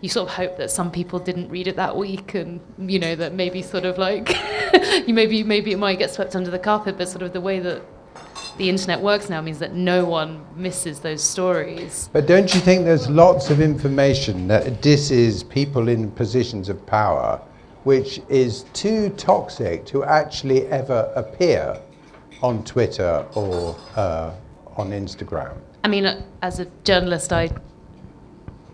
you 0.00 0.08
sort 0.08 0.28
of 0.28 0.34
hope 0.34 0.56
that 0.58 0.70
some 0.70 0.90
people 0.90 1.18
didn't 1.18 1.48
read 1.48 1.66
it 1.66 1.76
that 1.76 1.96
week 1.96 2.34
and 2.34 2.60
you 2.78 2.98
know 2.98 3.14
that 3.16 3.34
maybe 3.34 3.62
sort 3.62 3.84
of 3.84 3.98
like 3.98 4.30
you 5.06 5.12
maybe 5.14 5.42
maybe 5.42 5.72
it 5.72 5.78
might 5.78 5.98
get 5.98 6.10
swept 6.10 6.36
under 6.36 6.50
the 6.50 6.58
carpet 6.58 6.96
but 6.96 7.08
sort 7.08 7.22
of 7.22 7.32
the 7.32 7.40
way 7.40 7.58
that 7.58 7.82
the 8.56 8.68
internet 8.68 9.00
works 9.00 9.28
now 9.28 9.40
means 9.40 9.58
that 9.58 9.74
no 9.74 10.04
one 10.04 10.44
misses 10.56 11.00
those 11.00 11.22
stories 11.22 12.10
But 12.12 12.26
don't 12.26 12.52
you 12.54 12.60
think 12.60 12.84
there's 12.84 13.08
lots 13.08 13.50
of 13.50 13.60
information 13.60 14.48
that 14.48 14.82
disses 14.82 15.44
people 15.44 15.88
in 15.88 16.10
positions 16.10 16.68
of 16.68 16.84
power, 16.84 17.40
which 17.84 18.20
is 18.28 18.64
too 18.72 19.10
toxic 19.10 19.86
to 19.86 20.02
actually 20.02 20.66
ever 20.66 21.12
appear 21.14 21.80
on 22.42 22.64
Twitter 22.64 23.24
or 23.34 23.76
uh, 23.94 24.32
on 24.76 24.90
Instagram? 24.90 25.56
I 25.84 25.88
mean 25.88 26.24
as 26.42 26.60
a 26.60 26.66
journalist 26.84 27.32
i 27.32 27.50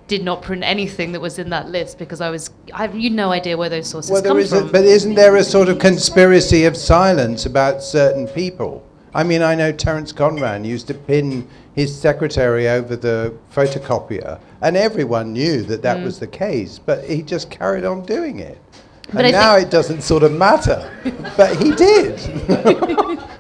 did 0.07 0.23
not 0.23 0.43
print 0.43 0.63
anything 0.63 1.13
that 1.13 1.21
was 1.21 1.39
in 1.39 1.51
that 1.51 1.69
list 1.69 1.99
because 1.99 2.21
i 2.21 2.31
was 2.31 2.51
i 2.73 2.83
have 2.83 2.95
you 2.95 3.11
no 3.11 3.33
idea 3.33 3.57
where 3.57 3.71
those 3.71 3.89
sources 3.89 4.11
Well, 4.11 4.23
come 4.23 4.39
is, 4.39 4.53
a, 4.53 4.61
from 4.61 4.73
but 4.73 4.85
isn't 4.85 5.15
there 5.15 5.37
a 5.37 5.45
sort 5.45 5.69
of 5.69 5.79
conspiracy 5.79 6.65
of 6.65 6.77
silence 6.77 7.47
about 7.47 7.83
certain 7.83 8.27
people? 8.29 8.85
I 9.15 9.23
mean, 9.23 9.43
I 9.43 9.55
know 9.55 9.71
Terence 9.71 10.13
Conran 10.13 10.65
used 10.65 10.89
to 10.89 10.95
pin 10.95 11.49
his 11.75 11.97
secretary 11.97 12.69
over 12.69 12.97
the 12.97 13.33
photocopier, 13.55 14.41
and 14.61 14.77
everyone 14.77 15.33
knew 15.33 15.63
that 15.65 15.83
that 15.83 16.03
was 16.03 16.19
the 16.19 16.27
case, 16.27 16.81
but 16.81 17.05
he 17.05 17.23
just 17.23 17.49
carried 17.49 17.85
on 17.85 18.05
doing 18.05 18.41
it. 18.41 18.59
Mm. 18.59 19.15
But 19.15 19.25
and 19.27 19.37
I 19.37 19.39
now 19.39 19.57
it 19.57 19.71
doesn't 19.71 20.03
sort 20.03 20.25
of 20.25 20.33
matter, 20.33 20.91
but 21.37 21.57
he 21.57 21.71
did. 21.73 22.19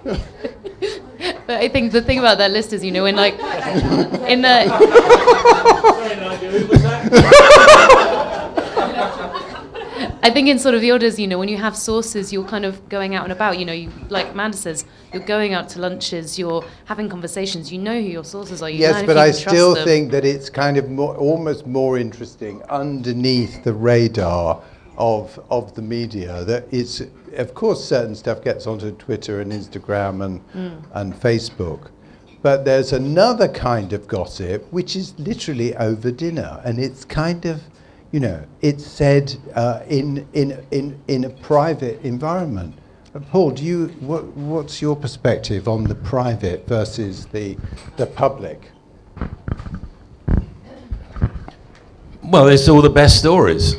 but 1.46 1.60
i 1.60 1.68
think 1.68 1.92
the 1.92 2.02
thing 2.02 2.18
about 2.18 2.38
that 2.38 2.50
list 2.50 2.72
is 2.72 2.84
you 2.84 2.92
know 2.92 3.02
when 3.04 3.16
like 3.16 3.34
in 4.28 4.42
the 4.42 4.64
I 10.24 10.30
think 10.30 10.48
in 10.48 10.58
sort 10.58 10.74
of 10.74 10.80
the 10.80 10.90
orders, 10.90 11.18
you 11.18 11.26
know, 11.26 11.38
when 11.38 11.50
you 11.50 11.58
have 11.58 11.76
sources, 11.76 12.32
you're 12.32 12.46
kind 12.46 12.64
of 12.64 12.88
going 12.88 13.14
out 13.14 13.24
and 13.24 13.32
about. 13.32 13.58
You 13.58 13.66
know, 13.66 13.74
you, 13.74 13.90
like 14.08 14.30
Amanda 14.30 14.56
says, 14.56 14.86
you're 15.12 15.22
going 15.22 15.52
out 15.52 15.68
to 15.70 15.80
lunches, 15.80 16.38
you're 16.38 16.64
having 16.86 17.10
conversations. 17.10 17.70
You 17.70 17.78
know 17.78 18.00
who 18.00 18.08
your 18.08 18.24
sources 18.24 18.62
are. 18.62 18.70
You 18.70 18.78
yes, 18.78 19.04
but 19.04 19.18
I 19.18 19.32
still 19.32 19.74
them. 19.74 19.84
think 19.84 20.12
that 20.12 20.24
it's 20.24 20.48
kind 20.48 20.78
of 20.78 20.88
more, 20.88 21.14
almost 21.16 21.66
more 21.66 21.98
interesting 21.98 22.62
underneath 22.70 23.64
the 23.64 23.74
radar 23.74 24.62
of 24.96 25.38
of 25.50 25.74
the 25.74 25.82
media. 25.82 26.44
That 26.44 26.66
it's, 26.70 27.02
of 27.36 27.54
course, 27.54 27.84
certain 27.84 28.14
stuff 28.14 28.42
gets 28.44 28.66
onto 28.66 28.92
Twitter 28.92 29.40
and 29.40 29.52
Instagram 29.52 30.24
and 30.24 30.40
Mm. 30.54 30.82
and 30.94 31.14
Facebook, 31.14 31.88
but 32.42 32.64
there's 32.64 32.92
another 32.92 33.48
kind 33.48 33.92
of 33.92 34.06
gossip 34.06 34.66
which 34.72 34.96
is 34.96 35.14
literally 35.18 35.74
over 35.76 36.10
dinner, 36.10 36.60
and 36.64 36.78
it's 36.78 37.04
kind 37.04 37.44
of, 37.46 37.60
you 38.12 38.20
know, 38.20 38.40
it's 38.60 38.86
said 38.86 39.34
uh, 39.54 39.80
in 39.88 40.26
in 40.32 40.58
in 40.70 40.98
in 41.08 41.24
a 41.24 41.30
private 41.30 42.00
environment. 42.02 42.74
Uh, 43.14 43.20
Paul, 43.30 43.52
do 43.52 43.64
you 43.64 43.86
what, 44.00 44.24
what's 44.36 44.82
your 44.82 44.96
perspective 44.96 45.68
on 45.68 45.84
the 45.84 45.94
private 45.94 46.66
versus 46.68 47.26
the 47.26 47.56
the 47.96 48.06
public? 48.06 48.70
Well, 52.22 52.48
it's 52.48 52.68
all 52.68 52.80
the 52.82 52.90
best 52.90 53.18
stories, 53.18 53.76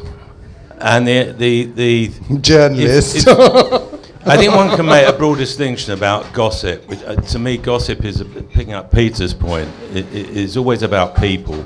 and 0.79 1.07
the 1.07 1.31
the 1.31 1.63
the 1.65 2.11
Journalist. 2.41 3.15
if- 3.17 3.27
if- 3.27 3.95
I 4.27 4.37
think 4.37 4.55
one 4.55 4.75
can 4.75 4.87
make 4.87 5.07
a 5.07 5.13
broad 5.13 5.37
distinction 5.37 5.93
about 5.93 6.33
gossip. 6.33 6.87
Which, 6.89 7.03
uh, 7.03 7.15
to 7.15 7.37
me, 7.37 7.57
gossip 7.57 8.03
is 8.03 8.21
a, 8.21 8.25
picking 8.25 8.73
up 8.73 8.91
Peter's 8.91 9.35
point. 9.35 9.69
It, 9.93 10.05
it 10.11 10.29
is 10.31 10.57
always 10.57 10.81
about 10.81 11.15
people. 11.15 11.63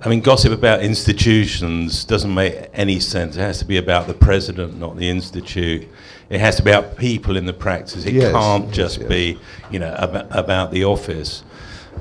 I 0.00 0.08
mean, 0.08 0.20
gossip 0.22 0.50
about 0.52 0.82
institutions 0.82 2.04
doesn't 2.06 2.32
make 2.32 2.54
any 2.72 3.00
sense. 3.00 3.36
It 3.36 3.40
has 3.40 3.58
to 3.58 3.66
be 3.66 3.76
about 3.76 4.06
the 4.06 4.14
president, 4.14 4.78
not 4.78 4.96
the 4.96 5.10
institute. 5.10 5.86
It 6.30 6.40
has 6.40 6.56
to 6.56 6.62
be 6.62 6.70
about 6.70 6.96
people 6.96 7.36
in 7.36 7.44
the 7.44 7.52
practice. 7.52 8.06
It 8.06 8.14
Yes, 8.14 8.32
can't 8.32 8.64
yes, 8.68 8.74
just 8.76 8.98
yes. 9.00 9.08
be, 9.08 9.38
you 9.70 9.78
know, 9.78 9.94
about, 9.98 10.26
about 10.30 10.70
the 10.72 10.84
office. 10.84 11.44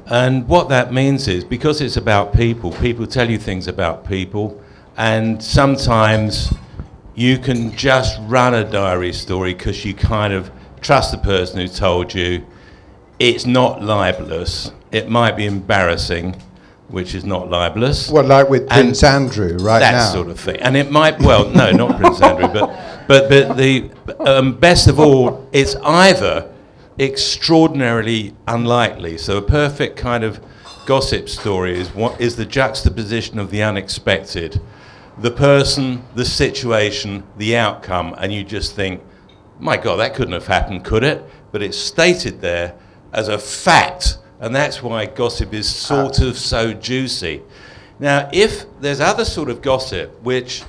And 0.08 0.48
what 0.48 0.70
that 0.70 0.94
means 0.94 1.28
is 1.28 1.44
because 1.44 1.82
it's 1.82 1.98
about 1.98 2.32
people, 2.34 2.72
people 2.72 3.06
tell 3.06 3.30
you 3.30 3.38
things 3.38 3.68
about 3.68 4.08
people, 4.08 4.62
and 4.98 5.42
sometimes 5.42 6.54
you 7.16 7.38
can 7.38 7.76
just 7.76 8.20
run 8.24 8.54
a 8.54 8.70
diary 8.70 9.14
story 9.14 9.54
because 9.54 9.86
you 9.86 9.94
kind 9.94 10.34
of 10.34 10.52
trust 10.82 11.12
the 11.12 11.18
person 11.18 11.60
who 11.60 11.68
told 11.68 12.14
you. 12.14 12.46
It's 13.20 13.46
not 13.46 13.82
libelous. 13.82 14.72
It 14.92 15.10
might 15.10 15.38
be 15.38 15.46
embarrassing, 15.46 16.36
which 16.88 17.16
is 17.16 17.24
not 17.24 17.50
libelous. 17.50 18.10
Well, 18.10 18.26
like 18.26 18.50
with 18.50 18.64
And 18.64 18.70
Prince 18.88 19.04
Andrew 19.04 19.58
right 19.58 19.80
that 19.80 19.92
now. 19.92 20.12
sort 20.12 20.28
of 20.30 20.40
thing. 20.40 20.58
And 20.58 20.76
it 20.76 20.92
might, 20.92 21.20
well, 21.20 21.50
no, 21.50 21.72
not 21.72 21.98
Prince 22.00 22.22
Andrew, 22.22 22.48
but, 22.48 23.08
but, 23.08 23.30
but 23.30 23.58
the 23.58 23.90
um, 24.20 24.58
best 24.60 24.88
of 24.88 25.00
all, 25.00 25.48
it's 25.52 25.76
either 25.78 26.52
extraordinarily 27.00 28.36
unlikely. 28.48 29.18
So 29.18 29.38
a 29.38 29.42
perfect 29.42 29.98
kind 29.98 30.24
of 30.24 30.40
gossip 30.86 31.30
story 31.30 31.80
is 31.80 31.94
what 31.94 32.20
is 32.20 32.36
the 32.36 32.46
juxtaposition 32.46 33.40
of 33.40 33.52
the 33.52 33.64
unexpected, 33.64 34.62
the 35.18 35.32
person, 35.32 36.04
the 36.16 36.26
situation, 36.26 37.24
the 37.38 37.56
outcome, 37.56 38.16
and 38.18 38.34
you 38.34 38.44
just 38.44 38.76
think, 38.76 39.02
my 39.60 39.78
God, 39.78 39.98
that 39.98 40.16
couldn't 40.16 40.34
have 40.34 40.48
happened, 40.48 40.84
could 40.84 41.04
it? 41.04 41.24
But 41.52 41.62
it's 41.62 41.78
stated 41.78 42.42
there 42.42 42.76
as 43.12 43.28
a 43.28 43.38
fact, 43.38 44.18
and 44.40 44.56
that's 44.56 44.82
why 44.82 45.06
gossip 45.06 45.54
is 45.54 45.70
sort 45.70 46.20
of 46.20 46.38
so 46.38 46.74
juicy. 46.74 47.42
Now, 48.00 48.30
if 48.34 48.66
there's 48.82 49.00
other 49.00 49.24
sort 49.24 49.50
of 49.50 49.62
gossip, 49.62 50.22
which 50.24 50.64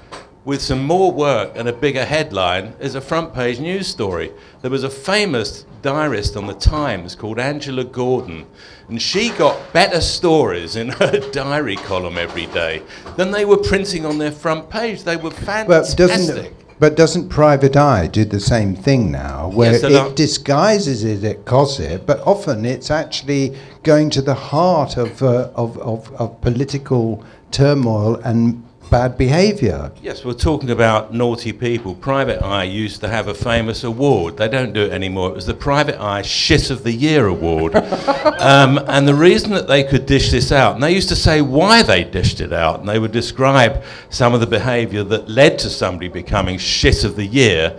with 0.45 0.61
some 0.61 0.85
more 0.85 1.11
work 1.11 1.53
and 1.57 1.69
a 1.69 1.73
bigger 1.73 2.05
headline 2.05 2.75
is 2.79 2.95
a 2.95 3.01
front 3.01 3.35
page 3.35 3.59
news 3.59 3.89
story. 3.89 4.33
There 4.63 4.71
was 4.71 4.85
a 4.85 4.91
famous 4.91 5.65
diarist 5.85 6.35
on 6.35 6.47
the 6.47 6.55
Times 6.55 7.15
called 7.15 7.39
Angela 7.39 7.85
Gordon, 7.85 8.47
and 8.89 9.01
she 9.01 9.29
got 9.29 9.71
better 9.75 10.01
stories 10.01 10.77
in 10.77 10.89
her 11.01 11.31
diary 11.31 11.77
column 11.77 12.17
every 12.17 12.47
day 12.47 12.83
than 13.17 13.31
they 13.31 13.45
were 13.45 13.59
printing 13.59 14.07
on 14.07 14.17
their 14.17 14.33
front 14.33 14.71
page. 14.71 15.05
They 15.05 15.17
were 15.17 15.31
But 15.31 15.37
fantastic. 15.37 15.97
doesn't 15.99 16.55
but 16.81 16.97
doesn't 16.97 17.29
Private 17.29 17.77
Eye 17.77 18.09
do 18.09 18.25
the 18.25 18.41
same 18.41 18.75
thing 18.75 19.13
now, 19.13 19.49
where 19.49 19.73
Yes, 19.73 19.85
it 19.85 20.17
disguises 20.17 21.05
it 21.05 21.23
as 21.23 21.37
gossip, 21.45 22.05
but 22.05 22.21
often 22.27 22.65
it's 22.65 22.91
actually 22.91 23.57
going 23.85 24.11
to 24.11 24.21
the 24.21 24.35
heart 24.35 24.97
of, 24.97 25.23
uh, 25.23 25.51
of, 25.55 25.79
of, 25.79 26.13
of 26.15 26.41
political 26.41 27.23
turmoil 27.53 28.17
and 28.25 28.64
bad 28.91 29.19
behaviour. 29.19 29.91
Yes, 30.03 30.25
we're 30.25 30.35
talking 30.35 30.71
about 30.71 31.13
naughty 31.13 31.53
people. 31.53 31.95
Private 31.95 32.43
Eye 32.43 32.65
used 32.65 33.01
to 33.01 33.09
have 33.09 33.29
a 33.29 33.35
famous 33.35 33.85
award. 33.85 34.37
They 34.37 34.49
don't 34.49 34.73
do 34.73 34.83
it 34.83 34.93
anymore. 34.93 35.31
It 35.31 35.35
was 35.35 35.47
the 35.47 35.55
Private 35.55 36.01
Eye 36.01 36.23
Shit 36.23 36.71
of 36.71 36.85
the 36.85 36.93
Year 36.93 37.27
award. 37.27 37.75
um, 37.77 38.79
and 38.87 39.07
the 39.07 39.15
reason 39.15 39.51
that 39.53 39.69
they 39.69 39.85
could 39.85 40.07
dish 40.07 40.31
this 40.31 40.53
out, 40.53 40.75
and 40.75 40.83
they 40.83 40.93
used 40.93 41.09
to 41.11 41.17
say 41.17 41.43
why 41.43 41.83
they 41.83 42.05
dished 42.05 42.41
it 42.41 42.53
out, 42.53 42.81
and 42.81 42.89
they 42.89 42.99
would 42.99 43.13
describe 43.13 43.83
some 44.11 44.35
of 44.35 44.41
the 44.41 44.47
behaviour 44.47 45.05
that 45.05 45.29
led 45.29 45.59
to 45.61 45.71
somebody 45.71 46.09
becoming 46.09 46.59
Shit 46.59 47.05
of 47.05 47.17
the 47.17 47.27
Year. 47.27 47.79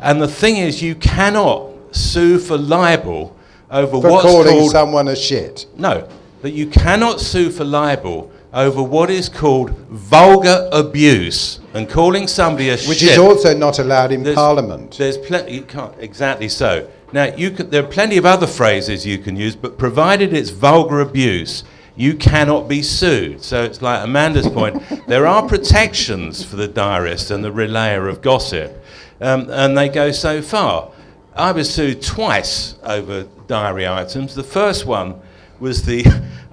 And 0.00 0.20
the 0.20 0.28
thing 0.28 0.56
is, 0.56 0.82
you 0.82 0.94
cannot 0.94 1.70
sue 1.92 2.38
for 2.38 2.56
libel 2.58 3.36
over 3.70 4.00
For 4.00 4.10
what's 4.10 4.22
calling 4.24 4.48
called 4.48 4.70
someone 4.70 5.08
a 5.08 5.16
shit. 5.16 5.66
no, 5.76 6.08
that 6.42 6.52
you 6.52 6.66
cannot 6.66 7.20
sue 7.20 7.50
for 7.50 7.64
libel 7.64 8.31
over 8.52 8.82
what 8.82 9.10
is 9.10 9.28
called 9.28 9.70
vulgar 9.88 10.68
abuse 10.72 11.60
and 11.72 11.88
calling 11.88 12.26
somebody 12.26 12.68
a 12.68 12.76
Which 12.76 13.02
is 13.02 13.18
also 13.18 13.56
not 13.56 13.78
allowed 13.78 14.12
in 14.12 14.22
There's- 14.22 14.36
Parliament. 14.36 14.98
There's 14.98 15.16
plenty. 15.16 15.54
You 15.54 15.62
can't 15.62 15.94
exactly 15.98 16.48
so. 16.48 16.88
Now 17.12 17.24
you 17.24 17.50
can. 17.50 17.70
There 17.70 17.82
are 17.82 17.86
plenty 17.88 18.16
of 18.16 18.26
other 18.26 18.46
phrases 18.46 19.06
you 19.06 19.18
can 19.18 19.36
use, 19.36 19.56
but 19.56 19.78
provided 19.78 20.32
it's 20.34 20.50
vulgar 20.50 21.00
abuse, 21.00 21.64
you 21.96 22.14
cannot 22.14 22.68
be 22.68 22.82
sued. 22.82 23.42
So 23.42 23.64
it's 23.64 23.80
like 23.82 24.04
Amanda's 24.04 24.48
point. 24.48 24.82
there 25.06 25.26
are 25.26 25.46
protections 25.46 26.44
for 26.44 26.56
the 26.56 26.68
diarist 26.68 27.30
and 27.30 27.42
the 27.44 27.50
relayer 27.52 28.08
of 28.08 28.22
gossip, 28.22 28.82
um, 29.20 29.48
and 29.50 29.76
they 29.76 29.88
go 29.88 30.10
so 30.10 30.42
far. 30.42 30.90
I 31.34 31.52
was 31.52 31.72
sued 31.72 32.02
twice 32.02 32.76
over 32.82 33.26
diary 33.46 33.88
items. 33.88 34.34
The 34.34 34.42
first 34.44 34.84
one 34.84 35.20
was 35.60 35.84
the 35.84 36.04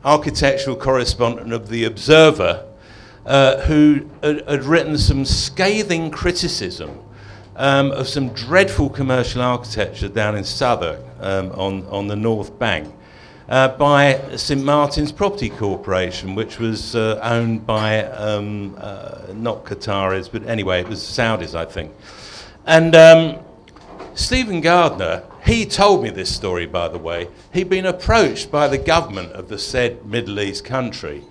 architectural 0.04 0.76
correspondent 0.76 1.54
of 1.54 1.70
the 1.70 1.86
Observer, 1.86 2.66
uh, 3.26 3.62
who 3.62 4.10
had, 4.24 4.48
had 4.50 4.64
written 4.64 4.98
some 4.98 5.26
scathing 5.26 6.10
criticism 6.12 7.00
um, 7.56 7.92
of 7.92 8.08
some 8.08 8.30
dreadful 8.30 8.90
commercial 8.90 9.42
architecture 9.42 10.08
down 10.08 10.36
in 10.36 10.44
Southwark 10.44 11.00
um, 11.20 11.52
on, 11.52 11.86
on 11.88 12.08
the 12.08 12.16
North 12.16 12.58
Bank. 12.58 12.94
Uh, 13.50 13.68
by 13.68 14.36
St 14.36 14.64
Martin's 14.64 15.12
Property 15.12 15.50
Corporation, 15.50 16.36
which 16.36 16.60
was 16.60 16.96
uh, 16.96 17.20
owned 17.24 17.66
by 17.66 18.04
um, 18.04 18.76
uh, 18.78 19.22
not 19.34 19.66
Qataris, 19.66 20.32
but 20.32 20.46
anyway, 20.48 20.82
it 20.82 20.88
was 20.88 21.00
Saudis, 21.00 21.56
I 21.56 21.66
think. 21.66 21.92
And 22.68 22.96
um, 22.96 23.40
Stephen 24.14 24.62
Gardiner, 24.62 25.24
he 25.46 25.66
told 25.66 26.04
me 26.04 26.10
this 26.10 26.34
story, 26.34 26.66
by 26.66 26.88
the 26.88 26.98
way. 26.98 27.30
He'd 27.54 27.70
been 27.70 27.86
approached 27.86 28.52
by 28.52 28.68
the 28.68 28.78
government 28.78 29.32
of 29.34 29.50
the 29.50 29.58
said 29.58 30.06
Middle 30.06 30.40
East 30.40 30.66
country, 30.66 31.24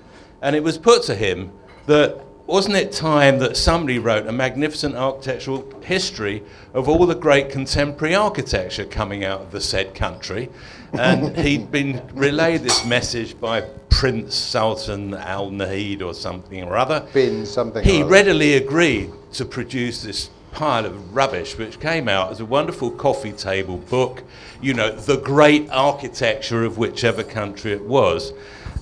and 0.42 0.56
it 0.56 0.62
was 0.62 0.78
put 0.78 1.02
to 1.04 1.14
him 1.14 1.52
that 1.86 2.20
wasn't 2.46 2.76
it 2.76 2.92
time 2.92 3.38
that 3.40 3.58
somebody 3.58 3.98
wrote 3.98 4.26
a 4.26 4.32
magnificent 4.32 4.96
architectural 4.96 5.70
history 5.82 6.42
of 6.72 6.88
all 6.88 7.04
the 7.04 7.14
great 7.14 7.50
contemporary 7.50 8.14
architecture 8.14 8.86
coming 8.86 9.22
out 9.22 9.42
of 9.42 9.50
the 9.50 9.60
said 9.60 9.94
country? 9.94 10.48
And 10.94 11.36
he'd 11.36 11.70
been 11.70 12.02
relayed 12.14 12.62
this 12.62 12.86
message 12.86 13.38
by 13.38 13.60
Prince 13.90 14.34
Sultan 14.34 15.12
Al 15.12 15.50
Nahid 15.50 16.00
or 16.00 16.14
something 16.14 16.62
or 16.62 16.78
other. 16.78 17.06
Bin 17.12 17.44
something. 17.44 17.84
He 17.84 18.02
readily 18.02 18.54
agreed 18.54 19.10
to 19.32 19.44
produce 19.44 20.02
this 20.02 20.30
pile 20.52 20.86
of 20.86 21.14
rubbish, 21.14 21.56
which 21.56 21.80
came 21.80 22.08
out 22.08 22.30
as 22.30 22.40
a 22.40 22.44
wonderful 22.44 22.90
coffee 22.90 23.32
table 23.32 23.76
book, 23.76 24.24
you 24.60 24.74
know, 24.74 24.90
the 24.90 25.16
great 25.16 25.68
architecture 25.70 26.64
of 26.64 26.78
whichever 26.78 27.22
country 27.22 27.72
it 27.72 27.84
was. 27.84 28.32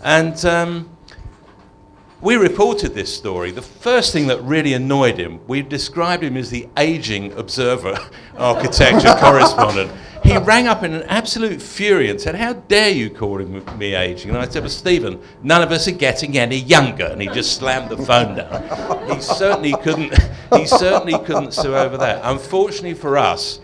And 0.03 0.43
um, 0.45 0.97
we 2.21 2.37
reported 2.37 2.95
this 2.95 3.15
story. 3.15 3.51
The 3.51 3.63
first 3.63 4.13
thing 4.13 4.27
that 4.29 4.41
really 4.43 4.73
annoyed 4.73 5.19
him, 5.19 5.41
we 5.47 5.63
described 5.63 6.23
him 6.23 6.37
as 6.37 6.51
the 6.51 6.69
aging 6.77 7.33
observer 7.33 7.99
architecture 8.37 9.15
correspondent. 9.19 9.91
He 10.27 10.37
rang 10.39 10.67
up 10.67 10.83
in 10.83 10.93
an 10.93 11.05
absolute 11.05 11.63
fury 11.63 12.11
and 12.11 12.21
said, 12.21 12.35
How 12.35 12.55
dare 12.55 12.91
you 12.91 13.11
call 13.11 13.39
me 13.39 13.95
aging? 13.95 14.31
And 14.31 14.39
I 14.39 14.49
said, 14.49 14.63
Well, 14.63 14.71
Stephen, 14.71 15.21
none 15.43 15.63
of 15.63 15.71
us 15.71 15.87
are 15.87 15.93
getting 15.93 16.37
any 16.37 16.57
younger. 16.57 17.05
And 17.05 17.23
he 17.23 17.29
just 17.29 17.57
slammed 17.57 17.91
the 17.91 17.97
phone 17.99 18.37
down. 18.37 19.09
He 19.09 19.21
certainly 19.21 19.73
couldn't, 19.83 20.13
he 20.53 20.67
certainly 20.67 21.17
couldn't 21.25 21.53
sue 21.53 21.77
over 21.77 21.97
that. 21.99 22.23
Unfortunately 22.25 22.95
for 22.95 23.17
us, 23.17 23.61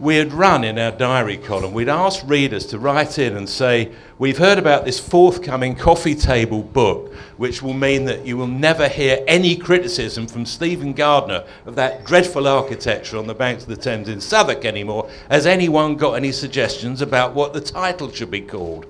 we 0.00 0.16
had 0.16 0.32
run 0.32 0.64
in 0.64 0.78
our 0.78 0.90
diary 0.90 1.36
column, 1.36 1.72
we'd 1.72 1.88
asked 1.88 2.24
readers 2.26 2.66
to 2.66 2.78
write 2.78 3.18
in 3.18 3.36
and 3.36 3.48
say, 3.48 3.92
We've 4.18 4.38
heard 4.38 4.58
about 4.58 4.84
this 4.84 4.98
forthcoming 4.98 5.76
coffee 5.76 6.14
table 6.14 6.62
book, 6.62 7.12
which 7.36 7.62
will 7.62 7.74
mean 7.74 8.04
that 8.06 8.26
you 8.26 8.36
will 8.36 8.46
never 8.46 8.88
hear 8.88 9.22
any 9.26 9.56
criticism 9.56 10.26
from 10.26 10.46
Stephen 10.46 10.92
Gardiner 10.92 11.44
of 11.66 11.76
that 11.76 12.04
dreadful 12.04 12.48
architecture 12.48 13.18
on 13.18 13.26
the 13.26 13.34
banks 13.34 13.64
of 13.64 13.68
the 13.68 13.76
Thames 13.76 14.08
in 14.08 14.20
Southwark 14.20 14.64
anymore. 14.64 15.08
Has 15.30 15.46
anyone 15.46 15.96
got 15.96 16.14
any 16.14 16.32
suggestions 16.32 17.00
about 17.00 17.34
what 17.34 17.52
the 17.52 17.60
title 17.60 18.10
should 18.10 18.30
be 18.30 18.40
called? 18.40 18.86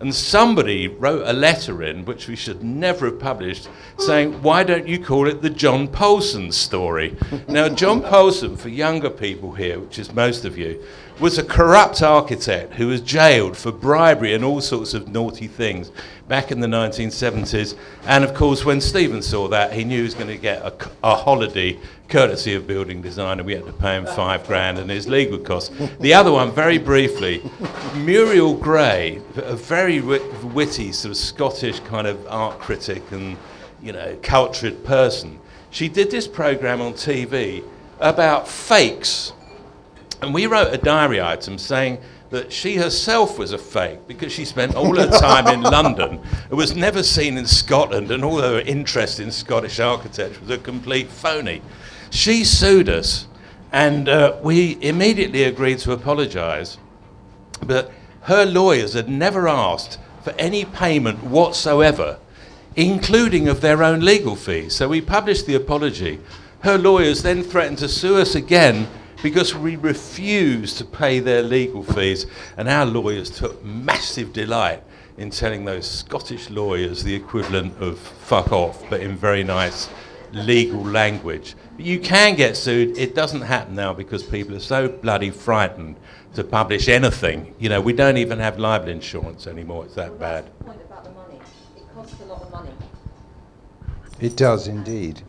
And 0.00 0.14
somebody 0.14 0.88
wrote 0.88 1.22
a 1.26 1.32
letter 1.32 1.82
in, 1.82 2.04
which 2.04 2.26
we 2.26 2.36
should 2.36 2.64
never 2.64 3.06
have 3.06 3.20
published, 3.20 3.68
saying, 3.98 4.42
Why 4.42 4.64
don't 4.64 4.88
you 4.88 4.98
call 4.98 5.28
it 5.28 5.40
the 5.40 5.50
John 5.50 5.86
Poulson 5.88 6.50
story? 6.52 7.16
now, 7.48 7.68
John 7.68 8.02
Poulson, 8.02 8.56
for 8.56 8.68
younger 8.68 9.10
people 9.10 9.52
here, 9.52 9.78
which 9.78 9.98
is 9.98 10.12
most 10.12 10.44
of 10.44 10.58
you, 10.58 10.82
was 11.20 11.38
a 11.38 11.44
corrupt 11.44 12.02
architect 12.02 12.74
who 12.74 12.88
was 12.88 13.00
jailed 13.00 13.56
for 13.56 13.70
bribery 13.70 14.34
and 14.34 14.44
all 14.44 14.60
sorts 14.60 14.94
of 14.94 15.08
naughty 15.08 15.46
things 15.46 15.92
back 16.28 16.50
in 16.50 16.60
the 16.60 16.66
1970s. 16.66 17.76
And 18.06 18.24
of 18.24 18.34
course, 18.34 18.64
when 18.64 18.80
Stephen 18.80 19.22
saw 19.22 19.46
that, 19.48 19.72
he 19.72 19.84
knew 19.84 19.98
he 19.98 20.02
was 20.02 20.14
going 20.14 20.28
to 20.28 20.36
get 20.36 20.62
a, 20.62 20.74
a 21.04 21.14
holiday 21.14 21.78
courtesy 22.08 22.54
of 22.54 22.66
building 22.66 23.00
design, 23.00 23.38
and 23.38 23.46
we 23.46 23.54
had 23.54 23.64
to 23.66 23.72
pay 23.72 23.96
him 23.96 24.06
five 24.06 24.46
grand 24.46 24.78
and 24.78 24.90
his 24.90 25.06
legal 25.06 25.38
costs. 25.38 25.74
The 26.00 26.14
other 26.14 26.32
one, 26.32 26.52
very 26.52 26.78
briefly, 26.78 27.42
Muriel 27.94 28.54
Gray, 28.54 29.20
a 29.36 29.56
very 29.56 30.00
wit- 30.00 30.44
witty, 30.44 30.92
sort 30.92 31.10
of 31.10 31.16
Scottish 31.16 31.80
kind 31.80 32.06
of 32.06 32.26
art 32.28 32.58
critic 32.58 33.02
and 33.12 33.36
you 33.82 33.92
know 33.92 34.16
cultured 34.22 34.84
person. 34.84 35.38
She 35.70 35.88
did 35.88 36.10
this 36.10 36.28
program 36.28 36.80
on 36.80 36.94
TV 36.94 37.64
about 38.00 38.46
fakes, 38.48 39.32
and 40.24 40.32
we 40.32 40.46
wrote 40.46 40.72
a 40.72 40.78
diary 40.78 41.20
item 41.20 41.58
saying 41.58 41.98
that 42.30 42.50
she 42.50 42.76
herself 42.76 43.38
was 43.38 43.52
a 43.52 43.58
fake 43.58 44.08
because 44.08 44.32
she 44.32 44.46
spent 44.46 44.74
all 44.74 44.96
her 44.96 45.06
time 45.06 45.46
in 45.48 45.60
London 45.76 46.18
and 46.48 46.58
was 46.58 46.74
never 46.74 47.02
seen 47.02 47.36
in 47.36 47.44
Scotland, 47.44 48.10
and 48.10 48.24
all 48.24 48.40
her 48.40 48.60
interest 48.60 49.20
in 49.20 49.30
Scottish 49.30 49.78
architecture 49.80 50.40
was 50.40 50.48
a 50.48 50.56
complete 50.56 51.08
phony. 51.08 51.60
She 52.08 52.42
sued 52.42 52.88
us, 52.88 53.26
and 53.70 54.08
uh, 54.08 54.38
we 54.42 54.78
immediately 54.80 55.44
agreed 55.44 55.80
to 55.80 55.92
apologise. 55.92 56.78
But 57.62 57.92
her 58.22 58.46
lawyers 58.46 58.94
had 58.94 59.10
never 59.10 59.46
asked 59.46 59.98
for 60.22 60.32
any 60.38 60.64
payment 60.64 61.22
whatsoever, 61.22 62.18
including 62.76 63.46
of 63.46 63.60
their 63.60 63.82
own 63.84 64.00
legal 64.00 64.36
fees. 64.36 64.74
So 64.74 64.88
we 64.88 65.02
published 65.02 65.44
the 65.44 65.54
apology. 65.54 66.18
Her 66.60 66.78
lawyers 66.78 67.22
then 67.22 67.42
threatened 67.42 67.76
to 67.78 67.88
sue 67.88 68.16
us 68.16 68.34
again 68.34 68.88
because 69.24 69.54
we 69.54 69.76
refused 69.76 70.76
to 70.76 70.84
pay 70.84 71.18
their 71.18 71.42
legal 71.42 71.82
fees, 71.82 72.26
and 72.58 72.68
our 72.68 72.84
lawyers 72.84 73.30
took 73.30 73.64
massive 73.64 74.34
delight 74.34 74.82
in 75.16 75.30
telling 75.30 75.64
those 75.64 75.90
Scottish 75.90 76.50
lawyers 76.50 77.02
the 77.02 77.14
equivalent 77.14 77.74
of 77.82 77.98
fuck 77.98 78.52
off, 78.52 78.84
but 78.90 79.00
in 79.00 79.16
very 79.16 79.42
nice 79.42 79.88
legal 80.32 80.84
language. 80.84 81.54
But 81.74 81.86
you 81.86 82.00
can 82.00 82.34
get 82.34 82.54
sued. 82.54 82.98
It 82.98 83.14
doesn't 83.14 83.40
happen 83.40 83.74
now 83.74 83.94
because 83.94 84.22
people 84.22 84.56
are 84.56 84.60
so 84.60 84.88
bloody 84.88 85.30
frightened 85.30 85.96
to 86.34 86.44
publish 86.44 86.88
anything. 86.88 87.54
You 87.58 87.70
know, 87.70 87.80
we 87.80 87.94
don't 87.94 88.18
even 88.18 88.38
have 88.40 88.58
libel 88.58 88.90
insurance 88.90 89.46
anymore. 89.46 89.86
It's 89.86 89.94
that 89.94 90.18
bad. 90.18 90.50
The 90.58 90.64
point 90.64 90.80
about 90.84 91.04
the 91.04 91.12
money. 91.12 91.40
It 91.78 91.94
costs 91.94 92.20
a 92.20 92.24
lot 92.26 92.42
of 92.42 92.52
money. 92.52 92.72
It 94.20 94.36
does 94.36 94.68
indeed. 94.68 95.22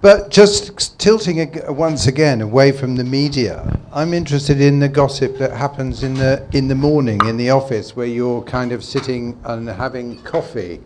But 0.00 0.30
just 0.30 0.96
tilting 1.00 1.60
once 1.70 2.06
again 2.06 2.40
away 2.40 2.70
from 2.70 2.94
the 2.94 3.02
media, 3.02 3.80
I'm 3.92 4.14
interested 4.14 4.60
in 4.60 4.78
the 4.78 4.88
gossip 4.88 5.38
that 5.38 5.50
happens 5.50 6.04
in 6.04 6.14
the 6.14 6.46
in 6.52 6.68
the 6.68 6.76
morning 6.76 7.18
in 7.26 7.36
the 7.36 7.50
office 7.50 7.96
where 7.96 8.06
you're 8.06 8.42
kind 8.42 8.70
of 8.70 8.84
sitting 8.84 9.36
and 9.42 9.68
having 9.68 10.22
coffee, 10.22 10.80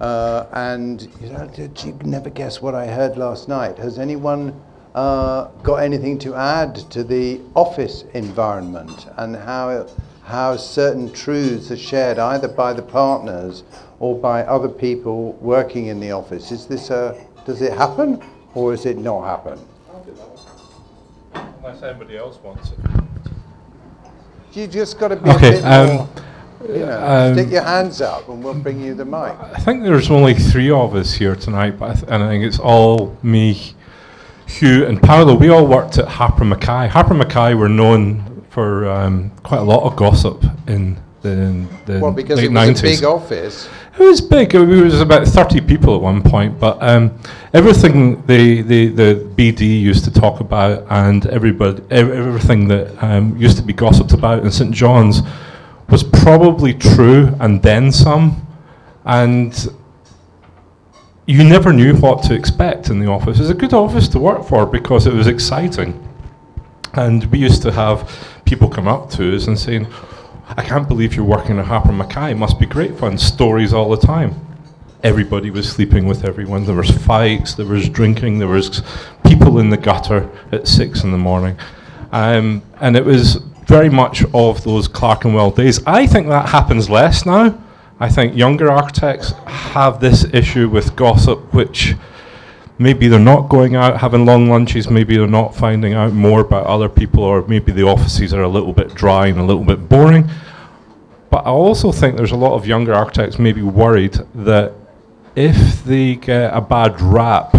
uh, 0.00 0.46
and 0.50 1.02
you 1.20 1.28
know, 1.28 1.48
you 1.56 1.96
never 2.02 2.28
guess 2.28 2.60
what 2.60 2.74
I 2.74 2.88
heard 2.88 3.16
last 3.16 3.48
night? 3.48 3.78
Has 3.78 4.00
anyone 4.00 4.60
uh, 4.96 5.44
got 5.62 5.76
anything 5.76 6.18
to 6.18 6.34
add 6.34 6.74
to 6.90 7.04
the 7.04 7.40
office 7.54 8.02
environment 8.14 9.06
and 9.16 9.36
how 9.36 9.86
how 10.24 10.56
certain 10.56 11.12
truths 11.12 11.70
are 11.70 11.76
shared 11.76 12.18
either 12.18 12.48
by 12.48 12.72
the 12.72 12.82
partners 12.82 13.62
or 14.00 14.18
by 14.18 14.42
other 14.42 14.68
people 14.68 15.34
working 15.34 15.86
in 15.86 16.00
the 16.00 16.10
office? 16.10 16.50
Is 16.50 16.66
this 16.66 16.90
a 16.90 17.16
does 17.44 17.62
it 17.62 17.72
happen 17.72 18.20
or 18.56 18.72
does 18.72 18.86
it 18.86 18.96
not 18.98 19.22
happen? 19.24 19.58
Unless 21.58 21.82
anybody 21.82 22.16
else 22.16 22.38
wants 22.42 22.72
it. 22.72 22.78
You 24.52 24.66
just 24.66 24.98
got 24.98 25.08
to 25.08 25.16
be 25.16 25.30
Okay, 25.30 25.48
a 25.48 25.52
bit 25.52 25.64
um, 25.64 25.96
more. 25.96 26.08
You 26.66 26.86
know, 26.86 27.06
um, 27.06 27.34
stick 27.34 27.50
your 27.50 27.62
hands 27.62 28.00
up 28.00 28.28
and 28.28 28.42
we'll 28.42 28.54
bring 28.54 28.80
you 28.80 28.94
the 28.94 29.04
mic. 29.04 29.36
I 29.38 29.60
think 29.60 29.82
there's 29.84 30.10
only 30.10 30.32
three 30.34 30.70
of 30.70 30.96
us 30.96 31.12
here 31.12 31.36
tonight, 31.36 31.78
but 31.78 31.90
I 31.90 31.94
th- 31.94 32.04
and 32.08 32.22
I 32.22 32.28
think 32.28 32.44
it's 32.44 32.58
all 32.58 33.16
me, 33.22 33.74
Hugh, 34.46 34.86
and 34.86 35.00
Paolo. 35.00 35.34
We 35.34 35.50
all 35.50 35.66
worked 35.66 35.98
at 35.98 36.08
Harper 36.08 36.44
Mackay. 36.44 36.88
Harper 36.88 37.12
Mackay 37.14 37.54
were 37.54 37.68
known 37.68 38.44
for 38.48 38.88
um, 38.88 39.30
quite 39.42 39.58
a 39.58 39.64
lot 39.64 39.82
of 39.84 39.96
gossip 39.96 40.42
in 40.66 40.96
the, 41.86 42.00
Well, 42.00 42.12
because 42.12 42.38
late 42.38 42.46
it 42.46 42.52
was 42.52 42.68
90s. 42.68 42.78
a 42.78 42.82
big 42.82 43.04
office. 43.04 43.68
It 43.98 44.02
was 44.02 44.20
big. 44.20 44.54
It 44.54 44.58
was 44.58 45.00
about 45.00 45.26
30 45.26 45.62
people 45.62 45.96
at 45.96 46.02
one 46.02 46.22
point, 46.22 46.60
but 46.60 46.76
um, 46.82 47.18
everything 47.54 48.24
the, 48.26 48.62
the, 48.62 48.88
the 48.88 49.14
BD 49.36 49.80
used 49.80 50.04
to 50.04 50.12
talk 50.12 50.40
about 50.40 50.86
and 50.90 51.26
everybody, 51.26 51.82
everything 51.90 52.68
that 52.68 53.02
um, 53.02 53.36
used 53.36 53.56
to 53.56 53.62
be 53.62 53.72
gossiped 53.72 54.12
about 54.12 54.44
in 54.44 54.50
St 54.50 54.74
John's 54.74 55.22
was 55.88 56.02
probably 56.02 56.74
true 56.74 57.34
and 57.40 57.62
then 57.62 57.90
some. 57.90 58.46
And 59.04 59.68
you 61.26 61.42
never 61.42 61.72
knew 61.72 61.94
what 61.96 62.22
to 62.24 62.34
expect 62.34 62.90
in 62.90 63.00
the 63.00 63.06
office. 63.06 63.38
It 63.38 63.42
was 63.42 63.50
a 63.50 63.54
good 63.54 63.72
office 63.72 64.08
to 64.08 64.18
work 64.18 64.44
for 64.44 64.66
because 64.66 65.06
it 65.06 65.14
was 65.14 65.26
exciting. 65.26 66.02
And 66.94 67.24
we 67.26 67.38
used 67.38 67.62
to 67.62 67.72
have 67.72 68.40
people 68.44 68.68
come 68.68 68.88
up 68.88 69.10
to 69.10 69.34
us 69.34 69.46
and 69.48 69.58
saying, 69.58 69.86
I 70.48 70.62
can't 70.62 70.86
believe 70.86 71.16
you're 71.16 71.24
working 71.24 71.58
at 71.58 71.64
Harper 71.64 71.92
Mackay. 71.92 72.30
It 72.30 72.36
must 72.36 72.60
be 72.60 72.66
great 72.66 72.96
fun. 72.96 73.18
Stories 73.18 73.72
all 73.72 73.90
the 73.90 74.06
time. 74.06 74.34
Everybody 75.02 75.50
was 75.50 75.68
sleeping 75.68 76.06
with 76.06 76.24
everyone. 76.24 76.64
There 76.64 76.76
was 76.76 76.90
fights. 76.90 77.54
There 77.54 77.66
was 77.66 77.88
drinking. 77.88 78.38
There 78.38 78.48
was 78.48 78.82
people 79.26 79.58
in 79.58 79.70
the 79.70 79.76
gutter 79.76 80.30
at 80.52 80.68
six 80.68 81.02
in 81.02 81.10
the 81.10 81.18
morning, 81.18 81.56
um, 82.12 82.62
and 82.80 82.96
it 82.96 83.04
was 83.04 83.36
very 83.66 83.90
much 83.90 84.24
of 84.32 84.62
those 84.62 84.86
Clerkenwell 84.86 85.50
days. 85.50 85.84
I 85.84 86.06
think 86.06 86.28
that 86.28 86.48
happens 86.48 86.88
less 86.88 87.26
now. 87.26 87.58
I 87.98 88.08
think 88.08 88.36
younger 88.36 88.70
architects 88.70 89.32
have 89.46 90.00
this 90.00 90.24
issue 90.32 90.68
with 90.68 90.94
gossip, 90.94 91.52
which 91.52 91.94
maybe 92.78 93.08
they're 93.08 93.18
not 93.18 93.48
going 93.48 93.76
out 93.76 94.00
having 94.00 94.26
long 94.26 94.48
lunches, 94.48 94.90
maybe 94.90 95.16
they're 95.16 95.26
not 95.26 95.54
finding 95.54 95.94
out 95.94 96.12
more 96.12 96.40
about 96.40 96.66
other 96.66 96.88
people, 96.88 97.22
or 97.22 97.46
maybe 97.46 97.72
the 97.72 97.82
offices 97.82 98.34
are 98.34 98.42
a 98.42 98.48
little 98.48 98.72
bit 98.72 98.94
dry 98.94 99.26
and 99.26 99.38
a 99.38 99.44
little 99.44 99.64
bit 99.64 99.88
boring. 99.88 100.28
But 101.30 101.46
I 101.46 101.50
also 101.50 101.92
think 101.92 102.16
there's 102.16 102.32
a 102.32 102.36
lot 102.36 102.54
of 102.54 102.66
younger 102.66 102.94
architects 102.94 103.38
maybe 103.38 103.62
worried 103.62 104.18
that 104.34 104.72
if 105.34 105.84
they 105.84 106.16
get 106.16 106.54
a 106.54 106.60
bad 106.60 107.00
rap 107.00 107.54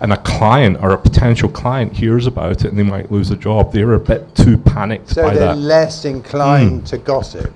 and 0.00 0.12
a 0.12 0.16
client 0.18 0.78
or 0.80 0.90
a 0.90 0.98
potential 0.98 1.48
client 1.48 1.96
hears 1.96 2.26
about 2.26 2.64
it 2.64 2.64
and 2.64 2.78
they 2.78 2.82
might 2.82 3.10
lose 3.10 3.30
a 3.30 3.36
job, 3.36 3.72
they're 3.72 3.94
a 3.94 4.00
bit 4.00 4.34
too 4.34 4.58
panicked 4.58 5.10
So 5.10 5.22
by 5.22 5.34
they're 5.34 5.54
less 5.54 6.04
inclined 6.04 6.80
hmm. 6.80 6.86
to 6.86 6.98
gossip. 6.98 7.52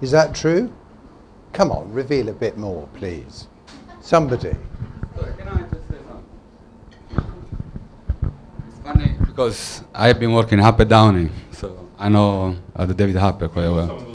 Is 0.00 0.10
that 0.12 0.34
true? 0.34 0.72
Come 1.52 1.72
on, 1.72 1.92
reveal 1.92 2.28
a 2.28 2.32
bit 2.32 2.56
more, 2.56 2.88
please. 2.94 3.48
Somebody. 4.00 4.54
Funny 8.82 9.14
because 9.26 9.82
I've 9.94 10.18
been 10.18 10.32
working 10.32 10.58
Harper 10.58 10.84
Downing, 10.84 11.30
so 11.52 11.88
I 11.98 12.08
know 12.08 12.56
uh, 12.74 12.86
the 12.86 12.94
David 12.94 13.16
Harper 13.16 13.48
quite 13.48 13.68
well. 13.68 14.06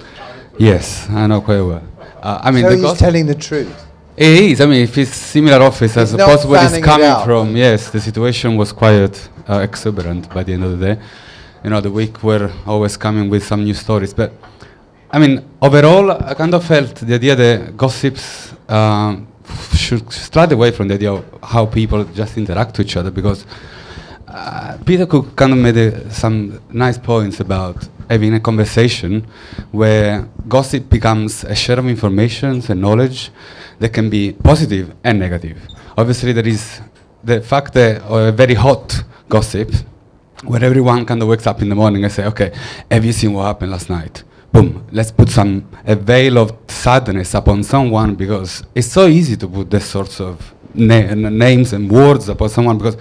Yes, 0.57 1.09
I 1.09 1.27
know 1.27 1.41
quite 1.41 1.61
well. 1.61 1.83
Uh, 2.21 2.39
I 2.43 2.51
mean, 2.51 2.63
so 2.63 2.69
the 2.75 2.87
he's 2.87 2.97
telling 2.97 3.25
the 3.25 3.35
truth. 3.35 3.85
It 4.17 4.51
is. 4.51 4.61
I 4.61 4.65
mean, 4.65 4.81
if 4.83 4.97
it's 4.97 5.13
similar 5.13 5.61
office 5.61 5.97
as 5.97 6.11
He's 6.11 6.17
not 6.17 6.29
opposed 6.29 6.47
where 6.49 6.65
it's 6.65 6.73
it 6.75 6.83
coming 6.83 7.25
from, 7.25 7.55
yes, 7.55 7.89
the 7.89 7.99
situation 7.99 8.55
was 8.55 8.71
quite 8.71 9.29
uh, 9.49 9.59
exuberant 9.59 10.33
by 10.33 10.43
the 10.43 10.53
end 10.53 10.63
of 10.63 10.79
the 10.79 10.85
day. 10.95 11.01
You 11.63 11.69
know, 11.69 11.81
the 11.81 11.91
week 11.91 12.23
were 12.23 12.49
always 12.65 12.95
coming 12.95 13.29
with 13.29 13.43
some 13.43 13.65
new 13.65 13.73
stories. 13.73 14.13
But, 14.13 14.31
I 15.11 15.19
mean, 15.19 15.43
overall, 15.61 16.11
I 16.11 16.33
kind 16.33 16.53
of 16.53 16.63
felt 16.63 16.95
the 16.95 17.15
idea 17.15 17.35
that 17.35 17.75
gossips 17.75 18.53
um, 18.69 19.27
should 19.75 20.11
stride 20.11 20.51
away 20.51 20.71
from 20.71 20.87
the 20.87 20.95
idea 20.95 21.13
of 21.13 21.25
how 21.43 21.65
people 21.65 22.03
just 22.05 22.37
interact 22.37 22.77
with 22.77 22.87
each 22.87 22.97
other 22.97 23.11
because 23.11 23.45
uh, 24.27 24.77
Peter 24.85 25.05
Cook 25.05 25.35
kind 25.35 25.53
of 25.53 25.59
made 25.59 25.77
uh, 25.77 26.09
some 26.09 26.59
nice 26.71 26.97
points 26.97 27.39
about 27.39 27.87
having 28.09 28.33
a 28.33 28.39
conversation 28.39 29.25
where 29.71 30.27
gossip 30.47 30.89
becomes 30.89 31.43
a 31.43 31.55
share 31.55 31.79
of 31.79 31.87
information 31.87 32.61
and 32.67 32.81
knowledge 32.81 33.31
that 33.79 33.93
can 33.93 34.09
be 34.09 34.33
positive 34.33 34.93
and 35.03 35.19
negative. 35.19 35.57
Obviously, 35.97 36.33
there 36.33 36.47
is 36.47 36.81
the 37.23 37.41
fact 37.41 37.73
that 37.73 38.01
uh, 38.03 38.15
a 38.15 38.31
very 38.31 38.53
hot 38.53 39.03
gossip 39.29 39.71
where 40.43 40.63
everyone 40.63 41.05
kind 41.05 41.21
of 41.21 41.27
wakes 41.27 41.47
up 41.47 41.61
in 41.61 41.69
the 41.69 41.75
morning 41.75 42.03
and 42.03 42.11
say, 42.11 42.25
okay, 42.25 42.51
have 42.91 43.03
you 43.03 43.13
seen 43.13 43.33
what 43.33 43.45
happened 43.45 43.71
last 43.71 43.89
night? 43.89 44.23
Boom, 44.55 44.87
let's 44.91 45.11
put 45.11 45.29
some 45.29 45.67
a 45.85 45.95
veil 45.95 46.37
of 46.37 46.53
sadness 46.67 47.33
upon 47.33 47.63
someone 47.63 48.15
because 48.15 48.63
it's 48.73 48.87
so 48.87 49.07
easy 49.07 49.35
to 49.35 49.47
put 49.49 49.69
these 49.69 49.83
sorts 49.85 50.21
of 50.21 50.53
na- 50.73 51.13
names 51.13 51.73
and 51.73 51.91
words 51.91 52.29
upon 52.29 52.47
someone 52.49 52.77
because 52.77 52.97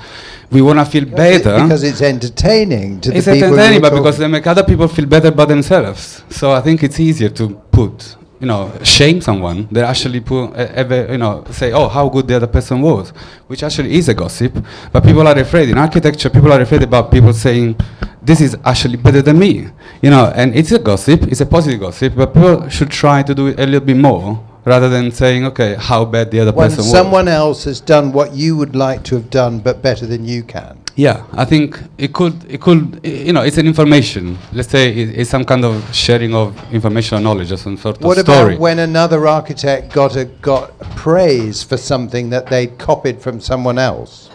we 0.51 0.61
want 0.63 0.79
to 0.81 0.85
feel 0.85 1.05
better. 1.05 1.55
Because 1.63 1.85
it's 1.85 2.03
entertaining 2.03 3.01
to 3.03 3.15
it's 3.17 3.27
the 3.27 3.35
people. 3.35 3.49
who 3.51 3.55
entertaining, 3.55 3.83
but 3.83 3.91
because 3.95 4.19
they 4.19 4.27
make 4.27 4.47
other 4.47 4.65
people 4.65 4.89
feel 4.89 5.07
better 5.07 5.31
by 5.31 5.45
themselves. 5.45 6.25
So 6.29 6.51
I 6.53 6.61
think 6.61 6.83
it's 6.83 6.99
easier 6.99 7.29
to 7.31 7.51
put, 7.71 8.17
you 8.41 8.47
know, 8.47 8.70
shame 8.82 9.20
someone 9.20 9.68
They 9.70 9.82
actually 9.82 10.20
put, 10.20 10.53
ever, 10.55 11.12
you 11.12 11.18
know, 11.18 11.45
say, 11.51 11.72
oh, 11.72 11.89
how 11.89 12.09
good 12.09 12.26
the 12.28 12.37
other 12.37 12.47
person 12.47 12.80
was, 12.80 13.11
which 13.47 13.62
actually 13.62 13.95
is 13.95 14.09
a 14.09 14.14
gossip. 14.14 14.53
But 14.93 15.05
people 15.05 15.26
are 15.26 15.39
afraid. 15.39 15.68
In 15.70 15.78
architecture, 15.78 16.30
people 16.30 16.53
are 16.53 16.61
afraid 16.61 16.82
about 16.82 17.11
people 17.11 17.32
saying, 17.32 17.76
this 18.22 18.41
is 18.41 18.57
actually 18.64 18.97
better 18.97 19.20
than 19.22 19.39
me, 19.39 19.68
you 20.01 20.11
know, 20.11 20.32
and 20.35 20.55
it's 20.55 20.72
a 20.72 20.78
gossip, 20.78 21.24
it's 21.24 21.43
a 21.43 21.47
positive 21.47 21.80
gossip, 21.80 22.14
but 22.16 22.32
people 22.32 22.68
should 22.70 22.91
try 22.91 23.22
to 23.22 23.35
do 23.35 23.49
it 23.49 23.61
a 23.61 23.66
little 23.66 23.87
bit 23.87 23.97
more 23.97 24.43
rather 24.64 24.89
than 24.89 25.11
saying, 25.12 25.45
okay, 25.45 25.74
how 25.74 26.05
bad 26.07 26.30
the 26.30 26.41
other 26.41 26.53
when 26.53 26.68
person 26.68 26.78
was. 26.78 26.91
someone 26.91 27.28
else 27.28 27.64
has 27.64 27.80
done 27.80 28.12
what 28.12 28.32
you 28.32 28.57
would 28.57 28.74
like 28.74 29.03
to 29.05 29.14
have 29.16 29.28
done, 29.28 29.59
but 29.59 29.82
better 29.82 30.07
than 30.07 30.24
you 30.24 30.43
can. 30.43 30.78
Yeah, 30.97 31.25
I 31.33 31.45
think 31.45 31.81
it 31.99 32.13
could, 32.13 32.45
it 32.49 32.61
could, 32.61 33.01
you 33.03 33.33
know, 33.33 33.43
it's 33.43 33.59
an 33.59 33.67
information. 33.67 34.39
Let's 34.53 34.69
say 34.69 34.91
it, 34.91 35.19
it's 35.19 35.31
some 35.31 35.45
kind 35.45 35.65
of 35.65 35.93
sharing 35.93 36.35
of 36.35 36.55
information 36.73 37.19
or 37.19 37.21
knowledge 37.21 37.51
or 37.51 37.57
some 37.57 37.77
sort 37.77 38.01
What 38.01 38.17
of 38.19 38.25
story. 38.25 38.39
What 38.39 38.49
about 38.53 38.61
when 38.61 38.79
another 38.79 39.27
architect 39.27 39.93
got 39.93 40.15
a, 40.15 40.25
got 40.25 40.79
praise 40.95 41.65
for 41.65 41.77
something 41.77 42.31
that 42.31 42.47
they'd 42.47 42.79
copied 42.79 43.21
from 43.21 43.41
someone 43.41 43.79
else? 43.79 44.31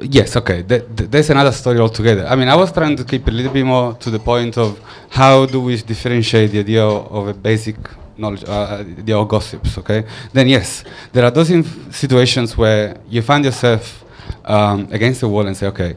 yes, 0.00 0.34
okay, 0.36 0.62
that- 0.62 0.96
that's 1.10 1.28
another 1.28 1.52
story 1.52 1.78
altogether. 1.78 2.26
I 2.26 2.34
mean, 2.34 2.48
I 2.48 2.56
was 2.56 2.72
trying 2.72 2.96
to 2.96 3.04
keep 3.04 3.28
a 3.28 3.30
little 3.30 3.52
bit 3.52 3.66
more 3.66 3.92
to 3.94 4.10
the 4.10 4.18
point 4.18 4.56
of 4.56 4.80
how 5.10 5.44
do 5.46 5.60
we 5.60 5.76
differentiate 5.76 6.52
the 6.52 6.60
idea 6.60 6.84
of 6.84 7.28
a 7.28 7.34
basic 7.34 7.76
knowledge, 8.16 8.44
uh, 8.46 8.82
the 9.04 9.12
of 9.12 9.28
gossips, 9.28 9.76
okay? 9.78 10.04
Then 10.32 10.48
yes, 10.48 10.84
there 11.12 11.24
are 11.24 11.30
those 11.30 11.50
inf- 11.50 11.94
situations 11.94 12.56
where 12.56 12.96
you 13.10 13.20
find 13.20 13.44
yourself 13.44 14.04
um, 14.44 14.88
against 14.92 15.20
the 15.20 15.28
wall 15.28 15.46
and 15.46 15.56
say, 15.56 15.66
okay, 15.68 15.96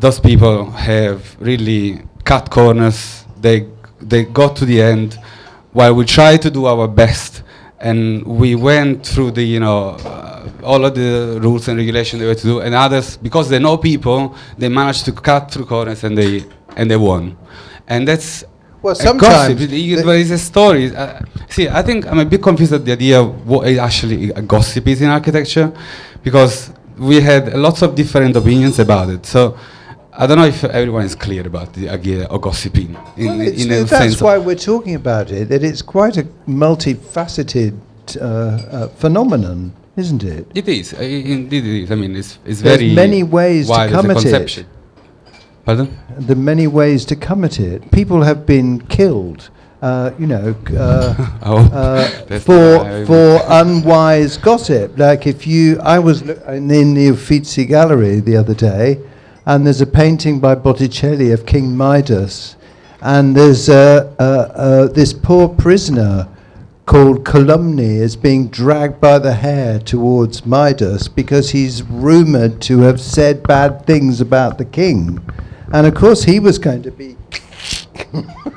those 0.00 0.20
people 0.20 0.70
have 0.70 1.36
really 1.40 2.02
cut 2.24 2.50
corners. 2.50 3.24
They 3.40 3.66
they 4.00 4.24
got 4.24 4.56
to 4.56 4.64
the 4.64 4.82
end, 4.82 5.18
while 5.72 5.94
we 5.94 6.04
try 6.04 6.36
to 6.36 6.50
do 6.50 6.66
our 6.66 6.86
best, 6.88 7.42
and 7.80 8.24
we 8.26 8.54
went 8.54 9.06
through 9.06 9.32
the 9.32 9.42
you 9.42 9.60
know 9.60 9.90
uh, 10.04 10.48
all 10.62 10.84
of 10.84 10.94
the 10.94 11.38
rules 11.42 11.68
and 11.68 11.76
regulations 11.78 12.20
they 12.20 12.26
were 12.26 12.34
to 12.34 12.46
do, 12.46 12.60
and 12.60 12.74
others 12.74 13.16
because 13.16 13.48
they 13.48 13.58
know 13.58 13.76
people, 13.76 14.34
they 14.58 14.68
managed 14.68 15.04
to 15.06 15.12
cut 15.12 15.50
through 15.50 15.66
corners 15.66 16.04
and 16.04 16.16
they 16.16 16.44
and 16.76 16.90
they 16.90 16.96
won, 16.96 17.36
and 17.88 18.06
that's 18.08 18.44
Well, 18.82 18.94
sometimes 18.94 19.54
gossip. 19.54 19.60
It- 19.60 19.72
it- 19.72 20.04
But 20.04 20.16
it's 20.18 20.30
a 20.30 20.38
story. 20.38 20.94
Uh, 20.94 21.20
see, 21.48 21.68
I 21.68 21.82
think 21.82 22.06
I'm 22.06 22.18
a 22.18 22.24
bit 22.24 22.42
confused 22.42 22.72
at 22.74 22.84
the 22.84 22.92
idea 22.92 23.20
of 23.20 23.46
what 23.46 23.66
actually 23.78 24.30
a 24.30 24.42
gossip 24.42 24.86
is 24.88 25.00
in 25.00 25.08
architecture, 25.08 25.72
because 26.22 26.70
we 26.98 27.20
had 27.20 27.54
lots 27.54 27.82
of 27.82 27.94
different 27.94 28.36
opinions 28.36 28.78
about 28.78 29.08
it. 29.10 29.26
So 29.26 29.56
I 30.12 30.26
don't 30.26 30.38
know 30.38 30.46
if 30.46 30.62
everyone 30.64 31.04
is 31.04 31.14
clear 31.14 31.46
about 31.46 31.72
the 31.72 31.88
idea 31.88 32.24
of 32.26 32.40
gossiping 32.40 32.96
in, 33.16 33.26
Well, 33.26 33.40
in 33.40 33.72
a 33.72 33.84
that's 33.84 33.90
sense. 33.90 34.22
why 34.22 34.38
we're 34.38 34.54
talking 34.54 34.94
about 34.94 35.30
it. 35.30 35.48
That 35.48 35.64
it's 35.64 35.82
quite 35.82 36.16
a 36.16 36.24
multifaceted 36.46 37.74
uh, 38.20 38.24
uh, 38.24 38.88
phenomenon, 38.88 39.72
isn't 39.96 40.22
it? 40.22 40.46
It 40.54 40.68
is. 40.68 40.94
uh, 40.94 40.98
Indeed, 40.98 41.66
it 41.66 41.82
is. 41.84 41.90
I 41.90 41.94
mean, 41.96 42.14
it's, 42.16 42.38
it's 42.44 42.60
There's 42.60 42.80
very 42.80 42.94
many 42.94 43.22
ways 43.22 43.66
to 43.66 43.70
wide 43.72 43.86
as 43.86 43.92
a 43.92 43.94
come 43.94 44.10
at 44.10 44.24
it. 44.24 44.66
Pardon? 45.64 45.98
Are 46.28 46.34
many 46.34 46.66
ways 46.66 47.04
to 47.06 47.16
come 47.16 47.42
at 47.44 47.58
it. 47.58 47.90
People 47.90 48.22
have 48.22 48.44
been 48.46 48.80
killed, 48.86 49.48
uh, 49.84 50.14
you 50.18 50.26
know, 50.26 50.56
uh, 50.78 51.14
Oh, 51.42 51.58
uh, 51.58 52.08
for 52.40 53.04
for 53.04 53.40
unwise 53.48 54.38
gossip. 54.38 54.98
Like 54.98 55.26
if 55.26 55.46
you, 55.46 55.78
I 55.80 55.98
was 55.98 56.22
in 56.22 56.94
the 56.94 57.08
Uffizi 57.08 57.66
Gallery 57.66 58.20
the 58.20 58.34
other 58.34 58.54
day, 58.54 58.98
and 59.44 59.66
there's 59.66 59.82
a 59.82 59.86
painting 59.86 60.40
by 60.40 60.54
Botticelli 60.54 61.32
of 61.32 61.44
King 61.44 61.76
Midas, 61.76 62.56
and 63.02 63.36
there's 63.36 63.68
uh, 63.68 64.10
uh, 64.18 64.22
uh, 64.22 64.86
this 64.88 65.12
poor 65.12 65.50
prisoner 65.50 66.28
called 66.86 67.26
Calumny 67.26 67.96
is 67.96 68.16
being 68.16 68.48
dragged 68.48 69.02
by 69.02 69.18
the 69.18 69.34
hair 69.34 69.78
towards 69.78 70.46
Midas 70.46 71.08
because 71.08 71.50
he's 71.50 71.82
rumoured 71.82 72.62
to 72.62 72.80
have 72.80 73.00
said 73.02 73.42
bad 73.42 73.84
things 73.86 74.22
about 74.22 74.56
the 74.56 74.64
king. 74.64 75.20
And 75.74 75.86
of 75.86 75.94
course, 75.94 76.24
he 76.24 76.40
was 76.40 76.58
going 76.58 76.82
to 76.84 76.90
be. 76.90 77.16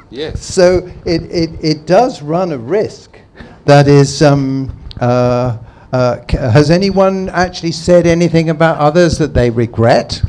Yes. 0.10 0.42
So 0.42 0.90
it, 1.06 1.24
it, 1.24 1.50
it 1.62 1.86
does 1.86 2.22
run 2.22 2.54
a 2.54 2.58
risk. 2.58 3.20
That 3.66 3.90
is, 3.90 4.22
um, 4.22 4.74
uh, 5.02 5.58
uh, 5.92 6.22
c- 6.32 6.38
has 6.38 6.72
anyone 6.72 7.28
actually 7.30 7.74
said 7.74 8.08
anything 8.08 8.50
about 8.50 8.78
others 8.78 9.18
that 9.18 9.34
they 9.34 9.50
regret? 9.50 10.22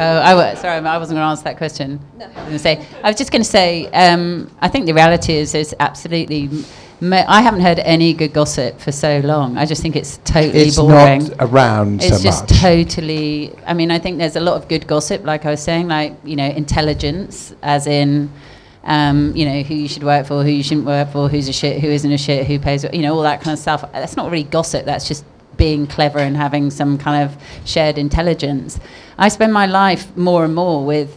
Oh, 0.00 0.18
I 0.20 0.32
was, 0.32 0.60
sorry, 0.60 0.76
I 0.76 0.98
wasn't 0.98 1.16
going 1.16 1.24
to 1.24 1.30
answer 1.30 1.44
that 1.44 1.56
question. 1.56 1.98
I 2.20 2.26
was 2.26 2.34
going 2.34 2.50
to 2.52 2.58
say, 2.58 2.86
I 3.02 3.08
was 3.08 3.16
just 3.16 3.32
going 3.32 3.42
to 3.42 3.48
say, 3.48 3.86
um, 3.88 4.48
I 4.60 4.68
think 4.68 4.86
the 4.86 4.94
reality 4.94 5.32
is, 5.32 5.56
is 5.56 5.74
absolutely. 5.80 6.48
I 7.00 7.42
haven't 7.42 7.60
heard 7.60 7.78
any 7.80 8.12
good 8.12 8.32
gossip 8.32 8.80
for 8.80 8.90
so 8.90 9.20
long. 9.20 9.56
I 9.56 9.64
just 9.66 9.82
think 9.82 9.94
it's 9.94 10.18
totally 10.24 10.64
It's 10.64 10.76
boring. 10.76 11.20
It's 11.22 11.30
not 11.30 11.48
around 11.48 12.02
It's 12.02 12.16
so 12.16 12.22
just 12.22 12.50
much. 12.50 12.60
totally. 12.60 13.54
I 13.66 13.74
mean, 13.74 13.90
I 13.90 13.98
think 13.98 14.18
there's 14.18 14.36
a 14.36 14.40
lot 14.40 14.56
of 14.56 14.68
good 14.68 14.86
gossip, 14.86 15.24
like 15.24 15.46
I 15.46 15.50
was 15.50 15.62
saying, 15.62 15.88
like 15.88 16.14
you 16.24 16.34
know, 16.36 16.46
intelligence, 16.46 17.54
as 17.62 17.86
in, 17.86 18.30
um, 18.84 19.34
you 19.36 19.44
know, 19.44 19.62
who 19.62 19.74
you 19.74 19.86
should 19.88 20.02
work 20.02 20.26
for, 20.26 20.42
who 20.42 20.50
you 20.50 20.62
shouldn't 20.62 20.86
work 20.86 21.10
for, 21.12 21.28
who's 21.28 21.48
a 21.48 21.52
shit, 21.52 21.80
who 21.80 21.88
isn't 21.88 22.10
a 22.10 22.18
shit, 22.18 22.46
who 22.46 22.58
pays, 22.58 22.84
you 22.92 23.02
know, 23.02 23.14
all 23.14 23.22
that 23.22 23.40
kind 23.42 23.52
of 23.52 23.60
stuff. 23.60 23.84
That's 23.92 24.16
not 24.16 24.30
really 24.30 24.44
gossip. 24.44 24.84
That's 24.84 25.06
just 25.06 25.24
being 25.56 25.86
clever 25.86 26.18
and 26.18 26.36
having 26.36 26.70
some 26.70 26.98
kind 26.98 27.22
of 27.24 27.36
shared 27.64 27.98
intelligence. 27.98 28.80
I 29.18 29.28
spend 29.28 29.52
my 29.52 29.66
life 29.66 30.16
more 30.16 30.44
and 30.44 30.54
more 30.54 30.84
with 30.84 31.16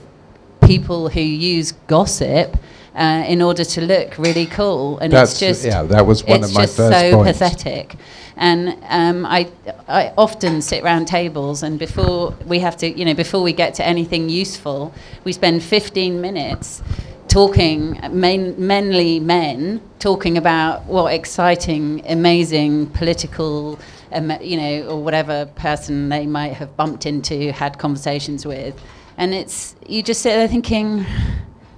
people 0.64 1.10
who 1.10 1.22
use 1.22 1.72
gossip. 1.88 2.58
Uh, 2.94 3.24
in 3.26 3.42
order 3.42 3.64
to 3.64 3.80
look 3.80 4.18
really 4.18 4.46
cool, 4.46 4.98
and 5.00 5.14
That's- 5.14 5.32
it's 5.32 5.40
just 5.40 5.66
yeah, 5.66 5.84
that 5.84 6.06
was 6.06 6.26
one 6.26 6.44
of 6.44 6.54
my 6.54 6.64
just 6.64 6.76
first 6.76 7.00
so 7.00 7.16
points. 7.16 7.40
pathetic. 7.40 7.96
And 8.36 8.76
um, 8.90 9.26
I, 9.26 9.50
I 9.88 10.12
often 10.18 10.62
sit 10.62 10.84
around 10.84 11.06
tables, 11.06 11.64
and 11.64 11.80
before 11.80 12.34
we 12.46 12.60
have 12.60 12.76
to, 12.78 12.90
you 12.90 13.06
know, 13.06 13.14
before 13.14 13.42
we 13.42 13.54
get 13.54 13.76
to 13.76 13.86
anything 13.86 14.28
useful, 14.28 14.94
we 15.24 15.32
spend 15.32 15.64
15 15.64 16.20
minutes 16.20 16.82
talking, 17.30 17.98
main, 18.12 18.56
mainly 18.58 19.22
men, 19.22 19.80
talking 20.00 20.38
about 20.38 20.84
what 20.84 21.14
exciting, 21.14 22.04
amazing 22.06 22.88
political 22.88 23.80
um, 24.12 24.32
you 24.42 24.58
know, 24.58 24.90
or 24.90 25.02
whatever 25.02 25.46
person 25.56 26.10
they 26.10 26.26
might 26.26 26.54
have 26.54 26.76
bumped 26.76 27.06
into, 27.06 27.52
had 27.54 27.78
conversations 27.78 28.46
with, 28.46 28.80
and 29.18 29.34
it's 29.34 29.76
you 29.88 30.04
just 30.04 30.22
sit 30.22 30.32
there 30.32 30.48
thinking, 30.48 31.06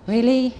really, 0.07 0.55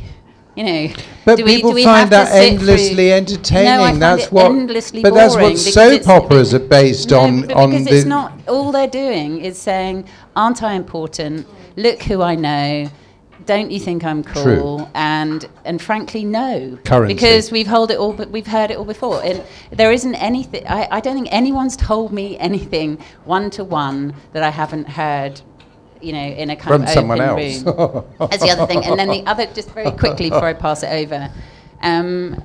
you 0.55 0.63
know. 0.63 0.93
But 1.25 1.37
do 1.37 1.45
we, 1.45 1.55
people 1.55 1.71
do 1.71 1.75
we 1.75 1.83
find 1.83 1.99
have 1.99 2.09
that 2.11 2.31
endlessly 2.31 3.11
entertaining. 3.13 3.65
No, 3.65 3.83
I 3.83 3.89
find 3.91 4.01
that's 4.01 4.25
it 4.25 4.31
what. 4.31 4.45
endlessly 4.51 5.01
but 5.01 5.13
that's 5.13 5.35
what 5.35 5.57
soap 5.57 6.07
operas 6.07 6.53
are 6.53 6.59
based 6.59 7.09
no, 7.11 7.19
on. 7.21 7.41
but 7.41 7.53
on 7.53 7.71
because 7.71 7.87
it's 7.87 8.05
not 8.05 8.33
all 8.47 8.71
they're 8.71 8.87
doing 8.87 9.39
is 9.39 9.57
saying, 9.57 10.05
"Aren't 10.35 10.63
I 10.63 10.73
important? 10.73 11.47
Look 11.75 12.03
who 12.03 12.21
I 12.21 12.35
know." 12.35 12.89
Don't 13.45 13.71
you 13.71 13.79
think 13.79 14.05
I'm 14.05 14.23
cool? 14.23 14.43
True. 14.77 14.87
And 14.93 15.45
and 15.65 15.81
frankly, 15.81 16.23
no. 16.23 16.77
Currency. 16.85 17.13
Because 17.13 17.51
we've 17.51 17.67
heard 17.67 17.91
it 17.91 17.97
all, 17.97 18.13
but 18.13 18.29
we've 18.29 18.47
heard 18.47 18.71
it 18.71 18.77
all 18.77 18.85
before. 18.85 19.21
And 19.21 19.43
there 19.71 19.91
isn't 19.91 20.15
anything. 20.15 20.65
I, 20.65 20.87
I 20.89 20.99
don't 21.01 21.15
think 21.15 21.27
anyone's 21.29 21.75
told 21.75 22.13
me 22.13 22.37
anything 22.37 22.99
one 23.25 23.49
to 23.51 23.65
one 23.65 24.15
that 24.31 24.43
I 24.43 24.49
haven't 24.49 24.87
heard. 24.87 25.41
You 26.03 26.13
know, 26.13 26.19
in 26.19 26.49
a 26.49 26.55
kind 26.55 26.73
From 26.75 26.83
of 26.83 26.89
someone 26.89 27.21
open 27.21 27.43
else. 27.43 27.63
room. 27.63 28.05
That's 28.19 28.43
the 28.43 28.49
other 28.51 28.67
thing. 28.67 28.83
And 28.83 28.99
then 28.99 29.09
the 29.09 29.23
other, 29.31 29.45
just 29.47 29.71
very 29.71 29.91
quickly 29.91 30.29
before 30.29 30.45
I 30.45 30.53
pass 30.53 30.83
it 30.83 30.91
over. 30.91 31.31
Um, 31.81 32.43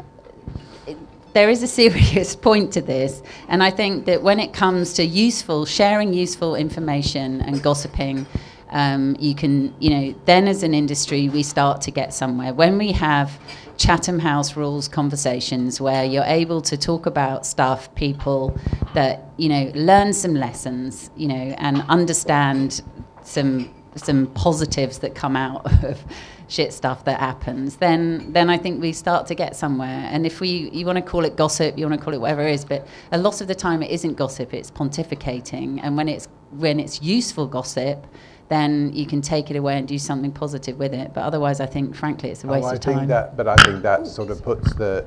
there 1.35 1.51
is 1.51 1.63
a 1.63 1.67
serious 1.67 2.35
point 2.49 2.73
to 2.75 2.81
this, 2.81 3.23
and 3.49 3.63
I 3.63 3.71
think 3.71 4.07
that 4.07 4.23
when 4.23 4.41
it 4.41 4.53
comes 4.53 4.95
to 4.95 5.05
useful 5.05 5.67
sharing 5.67 6.15
useful 6.15 6.55
information 6.55 7.41
and 7.43 7.63
gossiping, 7.63 8.27
um, 8.71 9.17
you 9.19 9.35
can, 9.35 9.75
you 9.79 9.91
know, 9.91 10.15
then 10.25 10.47
as 10.49 10.63
an 10.63 10.75
industry 10.75 11.29
we 11.29 11.43
start 11.43 11.81
to 11.83 11.91
get 11.91 12.13
somewhere. 12.13 12.53
When 12.53 12.79
we 12.79 12.93
have 12.93 13.39
Chatham 13.77 14.19
House 14.19 14.57
rules 14.57 14.89
conversations 14.89 15.81
where 15.81 16.05
you're 16.05 16.25
able 16.25 16.61
to 16.63 16.77
talk 16.77 17.07
about 17.07 17.47
stuff, 17.47 17.95
people 17.95 18.59
that 18.95 19.25
you 19.37 19.49
know 19.49 19.71
learn 19.75 20.13
some 20.13 20.35
lessons, 20.35 21.11
you 21.17 21.29
know, 21.29 21.55
and 21.59 21.83
understand 21.89 22.83
some 23.29 23.75
some 23.97 24.27
positives 24.29 24.99
that 24.99 25.15
come 25.15 25.37
out 25.37 25.67
of 25.85 26.03
shit 26.49 26.73
stuff 26.73 27.05
that 27.05 27.21
happens, 27.21 27.77
then 27.77 28.33
then 28.33 28.49
I 28.49 28.57
think 28.57 28.81
we 28.81 28.93
start 28.93 29.27
to 29.27 29.35
get 29.35 29.55
somewhere. 29.55 30.09
And 30.11 30.25
if 30.27 30.41
we 30.41 30.71
you 30.71 30.87
want 30.87 30.97
to 30.97 31.03
call 31.03 31.25
it 31.25 31.37
gossip, 31.37 31.79
you 31.79 31.87
want 31.87 31.99
to 31.99 32.05
call 32.05 32.15
it 32.15 32.21
whatever 32.21 32.43
it 32.43 32.53
is, 32.53 32.65
but 32.65 32.87
a 33.13 33.19
lot 33.19 33.41
of 33.41 33.49
the 33.49 33.55
time 33.55 33.83
it 33.83 33.91
isn't 33.91 34.15
gossip, 34.15 34.55
it's 34.55 34.71
pontificating. 34.71 35.81
And 35.83 35.97
when 35.97 36.09
it's 36.09 36.27
when 36.51 36.81
it's 36.81 37.03
useful 37.03 37.47
gossip, 37.47 38.07
then 38.49 38.91
you 38.95 39.07
can 39.07 39.21
take 39.21 39.51
it 39.51 39.57
away 39.57 39.77
and 39.77 39.87
do 39.87 39.99
something 39.99 40.33
positive 40.33 40.79
with 40.79 40.95
it. 40.95 41.13
But 41.13 41.23
otherwise, 41.23 41.61
I 41.61 41.67
think 41.67 41.95
frankly, 41.95 42.31
it's 42.31 42.45
a 42.45 42.47
waste 42.47 42.67
oh, 42.67 42.73
of 42.73 42.81
time. 42.81 43.09
that, 43.09 43.37
but 43.37 43.47
I 43.47 43.57
think 43.57 43.83
that 43.83 44.07
sort 44.07 44.31
of 44.31 44.43
puts 44.43 44.73
the 44.75 45.05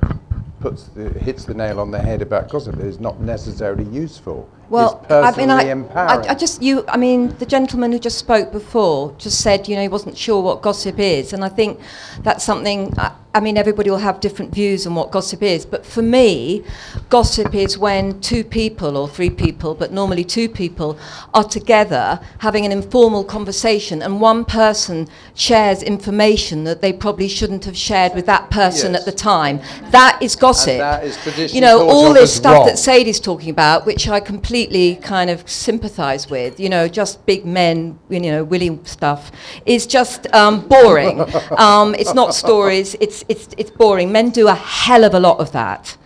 puts 0.60 0.84
the 0.88 1.10
hits 1.10 1.44
the 1.44 1.54
nail 1.54 1.80
on 1.80 1.90
the 1.90 1.98
head 1.98 2.22
about 2.22 2.48
gossip. 2.48 2.76
It 2.76 2.86
is 2.86 3.00
not 3.00 3.20
necessarily 3.20 3.84
useful. 3.84 4.48
Well, 4.72 5.04
I 5.10 5.36
mean, 5.36 5.50
I. 5.50 5.70
I, 5.94 6.30
I 6.30 6.34
just 6.34 6.62
you. 6.62 6.84
I 6.88 6.96
mean, 6.96 7.36
the 7.38 7.44
gentleman 7.46 7.92
who 7.92 7.98
just 7.98 8.18
spoke 8.18 8.50
before 8.50 9.14
just 9.18 9.42
said, 9.42 9.68
you 9.68 9.76
know, 9.76 9.82
he 9.82 9.88
wasn't 9.88 10.16
sure 10.16 10.42
what 10.42 10.62
gossip 10.62 10.98
is, 10.98 11.34
and 11.34 11.44
I 11.44 11.50
think 11.50 11.78
that's 12.22 12.42
something. 12.42 12.92
I, 12.98 13.12
I 13.34 13.40
mean, 13.40 13.56
everybody 13.56 13.88
will 13.88 13.96
have 13.96 14.20
different 14.20 14.54
views 14.54 14.86
on 14.86 14.94
what 14.94 15.10
gossip 15.10 15.42
is, 15.42 15.64
but 15.64 15.86
for 15.86 16.02
me, 16.02 16.64
gossip 17.08 17.54
is 17.54 17.78
when 17.78 18.20
two 18.20 18.44
people 18.44 18.94
or 18.94 19.08
three 19.08 19.30
people, 19.30 19.74
but 19.74 19.90
normally 19.90 20.22
two 20.22 20.50
people, 20.50 20.98
are 21.32 21.44
together 21.44 22.20
having 22.40 22.66
an 22.66 22.72
informal 22.72 23.24
conversation, 23.24 24.02
and 24.02 24.20
one 24.20 24.44
person 24.44 25.08
shares 25.34 25.82
information 25.82 26.64
that 26.64 26.82
they 26.82 26.92
probably 26.92 27.26
shouldn't 27.26 27.64
have 27.64 27.76
shared 27.76 28.14
with 28.14 28.26
that 28.26 28.50
person 28.50 28.92
Yes. 28.92 29.00
at 29.00 29.06
the 29.06 29.12
time. 29.12 29.60
That 29.92 30.22
is 30.22 30.36
gossip. 30.36 30.78
that 30.78 31.02
is 31.02 31.16
traditionally 31.16 31.54
you 31.54 31.60
know, 31.62 31.88
all 31.88 32.12
this 32.12 32.34
stuff 32.36 32.58
wrong. 32.58 32.66
that 32.66 32.78
Sadie's 32.78 33.18
talking 33.18 33.48
about, 33.48 33.86
which 33.86 34.08
I 34.08 34.20
completely 34.20 34.96
kind 34.96 35.30
of 35.30 35.48
sympathise 35.48 36.28
with, 36.28 36.60
you 36.60 36.68
know, 36.68 36.86
just 36.86 37.24
big 37.24 37.46
men, 37.46 37.98
you 38.10 38.20
know, 38.20 38.44
willy 38.44 38.78
stuff, 38.84 39.32
is 39.64 39.86
just 39.86 40.26
um, 40.34 40.68
boring. 40.68 41.20
um, 41.56 41.94
it's 41.94 42.12
not 42.12 42.34
stories, 42.34 42.94
it's, 43.00 43.21
it's, 43.28 43.48
it's 43.56 43.70
boring. 43.70 44.12
Men 44.12 44.30
do 44.30 44.48
a 44.48 44.54
hell 44.54 45.04
of 45.04 45.14
a 45.14 45.20
lot 45.20 45.38
of 45.38 45.52
that. 45.52 45.96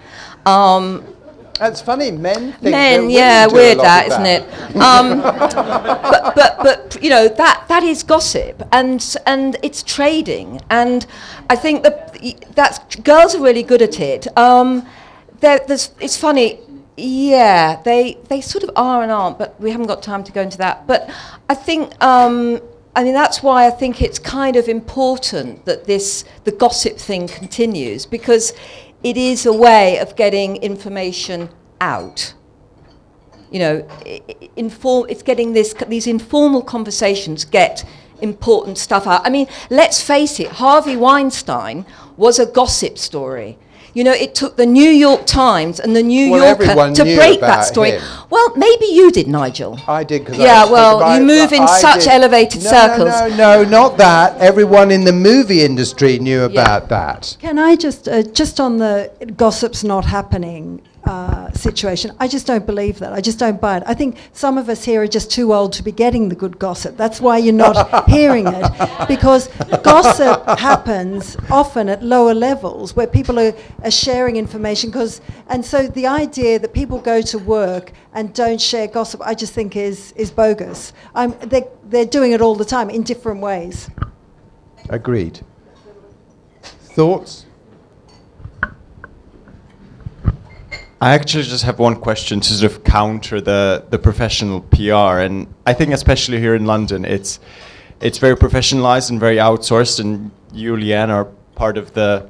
Um, 0.45 1.05
That's 1.59 1.81
funny. 1.81 2.11
Men 2.11 2.53
think 2.53 2.63
that 2.63 2.71
Men, 2.71 3.11
yeah, 3.11 3.47
weird 3.47 3.79
that, 3.79 4.09
isn't 4.09 4.27
it? 4.27 4.43
Um, 4.77 5.21
but, 5.23 6.35
but, 6.35 6.57
but, 6.63 7.03
you 7.03 7.11
know, 7.11 7.29
that, 7.29 7.65
that 7.69 7.83
is 7.83 8.03
gossip, 8.03 8.63
and, 8.73 9.17
and 9.27 9.57
it's 9.63 9.83
trading. 9.83 10.61
And 10.71 11.07
I 11.51 11.57
think 11.57 11.83
that 11.83 12.19
that's, 12.55 12.97
girls 12.97 13.35
are 13.35 13.43
really 13.43 13.63
good 13.63 13.83
at 13.83 14.01
it. 14.01 14.27
Um, 14.39 14.87
there, 15.41 15.61
there's, 15.67 15.91
it's 16.01 16.17
funny, 16.17 16.61
yeah, 16.97 17.83
they, 17.83 18.19
they 18.29 18.41
sort 18.41 18.65
of 18.65 18.71
are 18.77 19.03
and 19.03 19.13
aren't, 19.13 19.39
but 19.39 19.61
we 19.61 19.71
haven't 19.71 19.87
got 19.87 20.03
time 20.03 20.25
to 20.25 20.33
go 20.33 20.41
into 20.43 20.59
that. 20.59 20.87
But 20.87 21.11
I 21.49 21.55
think, 21.55 21.93
um, 22.03 22.61
I 22.97 23.05
mean, 23.05 23.15
that's 23.15 23.43
why 23.43 23.67
I 23.67 23.71
think 23.71 24.03
it's 24.03 24.19
kind 24.19 24.57
of 24.57 24.69
important 24.69 25.65
that 25.67 25.85
this, 25.85 26.25
the 26.45 26.51
gossip 26.51 26.97
thing 26.97 27.29
continues, 27.29 28.07
because 28.07 28.53
it 29.05 29.17
is 29.17 29.47
a 29.47 29.53
way 29.53 29.99
of 29.99 30.17
getting 30.17 30.57
information 30.57 31.51
out 31.81 32.35
you 33.51 33.61
know, 33.61 33.89
inform, 34.57 35.07
it's 35.09 35.23
getting 35.23 35.53
this, 35.53 35.75
these 35.89 36.07
informal 36.07 36.63
conversations 36.63 37.45
get 37.45 37.85
important 38.21 38.79
stuff 38.79 39.07
out. 39.07 39.25
I 39.27 39.31
mean, 39.31 39.47
let's 39.71 40.03
face 40.03 40.41
it, 40.41 40.49
Harvey 40.49 40.97
Weinstein 40.97 41.87
was 42.17 42.39
a 42.39 42.47
gossip 42.47 42.99
story. 42.99 43.59
You 43.97 44.05
know, 44.05 44.13
it 44.13 44.35
took 44.35 44.57
the 44.59 44.67
New 44.67 44.91
York 44.91 45.25
Times 45.25 45.81
and 45.81 45.97
the 45.97 46.03
New 46.03 46.31
Well, 46.31 46.45
Yorker 46.59 46.93
to 46.97 47.05
break 47.17 47.41
that 47.41 47.63
story. 47.63 47.93
him. 47.93 48.03
Well, 48.29 48.49
maybe 48.55 48.85
you 48.99 49.11
did, 49.11 49.27
Nigel. 49.27 49.81
I 49.89 50.05
did 50.05 50.27
because 50.27 50.39
I 50.39 50.45
Yeah, 50.45 50.65
I, 50.69 50.71
well, 50.71 50.99
because 50.99 51.13
I- 51.13 51.19
you 51.19 51.25
move 51.25 51.51
in 51.55 51.63
I 51.63 51.79
such 51.87 52.01
did- 52.05 52.09
elevated 52.13 52.63
no, 52.63 52.71
circles. 52.71 53.09
No, 53.09 53.29
no, 53.29 53.63
no, 53.63 53.65
not 53.79 53.97
that. 53.97 54.37
Everyone 54.39 54.91
in 54.91 55.05
the 55.07 55.15
movie 55.15 55.63
industry 55.65 56.19
knew 56.19 56.43
about 56.43 56.91
that. 56.91 57.39
Can 57.41 57.59
I 57.59 57.75
just, 57.75 58.07
uh, 58.07 58.21
just 58.23 58.61
on 58.61 58.77
the 58.77 59.11
gossip's 59.35 59.83
not 59.83 60.05
happening 60.05 60.83
uh, 61.07 61.36
situation, 61.57 62.13
I 62.21 62.29
just 62.29 62.47
don't 62.47 62.67
believe 62.67 62.99
that. 63.01 63.13
I 63.13 63.21
just 63.21 63.39
don't 63.39 63.61
buy 63.61 63.79
it. 63.79 63.83
I 63.87 63.95
think 63.95 64.17
some 64.33 64.59
of 64.59 64.69
us 64.69 64.85
here 64.85 65.03
are 65.03 65.09
just 65.09 65.31
too 65.31 65.53
old 65.53 65.73
to 65.75 65.83
be 65.83 65.93
getting 65.93 66.29
the 66.29 66.35
good 66.35 66.59
gossip. 66.59 66.97
That's 66.97 67.21
why 67.21 67.39
you're 67.39 67.55
not 67.55 68.09
hearing 68.09 68.47
it. 68.47 69.09
Because 69.09 69.49
gossip 69.83 70.47
happens 70.59 71.37
often 71.51 71.89
at 71.89 72.03
lower 72.03 72.35
levels 72.35 72.95
where 72.95 73.07
people 73.07 73.39
are, 73.39 73.55
are 73.83 73.91
sharing 73.91 74.37
information. 74.37 74.91
Cause, 74.93 75.21
and 75.49 75.65
so 75.65 75.87
the 75.87 76.07
idea 76.07 76.59
that 76.59 76.73
people 76.73 76.99
go 76.99 77.23
to 77.23 77.39
work 77.39 77.93
and 78.13 78.33
don't 78.35 78.61
share 78.61 78.87
gossip, 78.87 79.21
I 79.25 79.35
just 79.35 79.53
think 79.53 79.77
is, 79.77 80.13
is 80.13 80.31
bogus. 80.31 80.93
I'm, 81.15 81.33
they, 81.41 81.65
they're 81.85 82.07
doing 82.07 82.33
it 82.33 82.41
all 82.41 82.55
the 82.55 82.65
time 82.65 82.91
in 82.91 83.03
different 83.03 83.41
ways. 83.41 83.91
Agreed. 84.89 85.41
Thoughts? 86.63 87.47
I 91.07 91.15
actually 91.15 91.45
just 91.45 91.63
have 91.63 91.79
one 91.79 91.95
question 91.95 92.41
to 92.41 92.53
sort 92.53 92.73
of 92.73 92.83
counter 92.83 93.41
the, 93.41 93.85
the 93.91 93.99
professional 93.99 94.63
PR, 94.63 95.21
and 95.27 95.47
I 95.65 95.73
think 95.73 95.93
especially 95.93 96.41
here 96.41 96.57
in 96.57 96.67
London, 96.67 97.05
it's 97.05 97.39
it's 98.01 98.19
very 98.19 98.35
professionalized 98.35 99.11
and 99.11 99.21
very 99.21 99.37
outsourced, 99.37 100.01
and 100.01 100.33
you, 100.53 100.75
Leanne, 100.75 101.11
are 101.11 101.27
part 101.55 101.79
of 101.79 101.95
the 101.95 102.29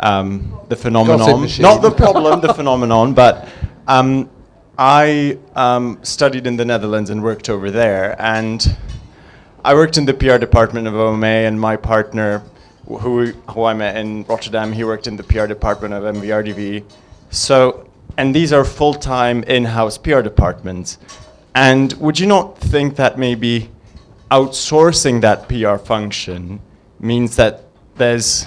um, 0.00 0.60
the 0.68 0.76
phenomenon, 0.76 1.48
not 1.58 1.80
the 1.80 1.90
problem, 1.90 2.42
the 2.42 2.52
phenomenon. 2.60 3.14
But 3.14 3.48
um, 3.88 4.28
I 4.76 5.38
um, 5.56 5.98
studied 6.02 6.46
in 6.46 6.58
the 6.58 6.66
Netherlands 6.66 7.08
and 7.08 7.22
worked 7.22 7.48
over 7.48 7.70
there, 7.70 8.14
and 8.20 8.76
I 9.64 9.72
worked 9.72 9.96
in 9.96 10.04
the 10.04 10.12
PR 10.12 10.36
department 10.36 10.86
of 10.86 10.94
OMA, 10.94 11.46
and 11.48 11.58
my 11.58 11.76
partner, 11.76 12.42
wh- 12.86 13.00
who, 13.00 13.32
who 13.52 13.64
I 13.64 13.72
met 13.72 13.96
in 13.96 14.24
Rotterdam, 14.24 14.70
he 14.72 14.84
worked 14.84 15.06
in 15.06 15.16
the 15.16 15.22
PR 15.22 15.46
department 15.46 15.94
of 15.94 16.02
MVRDV. 16.02 16.84
So, 17.30 17.88
and 18.16 18.34
these 18.34 18.52
are 18.52 18.64
full-time 18.64 19.42
in-house 19.44 19.98
PR 19.98 20.20
departments. 20.20 20.98
And 21.54 21.92
would 21.94 22.18
you 22.18 22.26
not 22.26 22.58
think 22.58 22.96
that 22.96 23.18
maybe 23.18 23.70
outsourcing 24.30 25.20
that 25.20 25.48
PR 25.48 25.76
function 25.76 26.60
means 26.98 27.36
that 27.36 27.64
there's, 27.96 28.46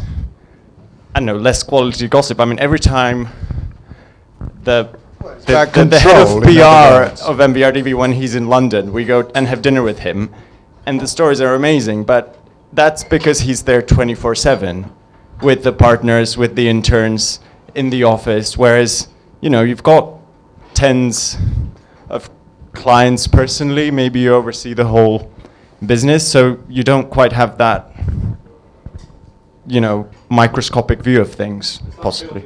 I 1.13 1.19
don't 1.19 1.25
know, 1.25 1.37
less 1.37 1.63
quality 1.63 2.07
gossip? 2.07 2.39
I 2.39 2.45
mean, 2.45 2.59
every 2.59 2.79
time 2.79 3.29
the 4.63 4.97
the, 5.45 5.65
the, 5.73 5.85
the 5.85 5.99
head 5.99 6.21
of 6.21 6.27
control, 6.27 6.43
in 6.43 6.57
other 6.59 7.15
PR 7.15 7.23
of 7.23 7.37
MVRDV 7.37 7.95
when 7.95 8.11
he's 8.13 8.35
in 8.35 8.47
London. 8.47 8.91
We 8.91 9.05
go 9.05 9.29
and 9.35 9.47
have 9.47 9.61
dinner 9.61 9.83
with 9.83 9.99
him, 9.99 10.33
and 10.85 10.99
the 10.99 11.07
stories 11.07 11.41
are 11.41 11.55
amazing. 11.55 12.03
But 12.03 12.37
that's 12.73 13.03
because 13.03 13.41
he's 13.41 13.63
there 13.63 13.81
24/7 13.81 14.89
with 15.41 15.63
the 15.63 15.73
partners, 15.73 16.37
with 16.37 16.55
the 16.55 16.67
interns 16.67 17.39
in 17.73 17.89
the 17.89 18.03
office. 18.03 18.57
Whereas, 18.57 19.07
you 19.45 19.51
know, 19.51 19.61
you've 19.61 19.83
got 19.83 20.11
tens 20.73 21.37
of 22.09 22.31
clients 22.73 23.27
personally. 23.27 23.91
Maybe 23.91 24.19
you 24.21 24.33
oversee 24.33 24.73
the 24.73 24.85
whole 24.85 25.31
business, 25.85 26.27
so 26.27 26.57
you 26.67 26.83
don't 26.83 27.11
quite 27.11 27.31
have 27.31 27.59
that, 27.59 27.91
you 29.67 29.81
know, 29.81 30.09
microscopic 30.29 30.99
view 31.03 31.21
of 31.21 31.31
things, 31.31 31.79
possibly. 32.01 32.43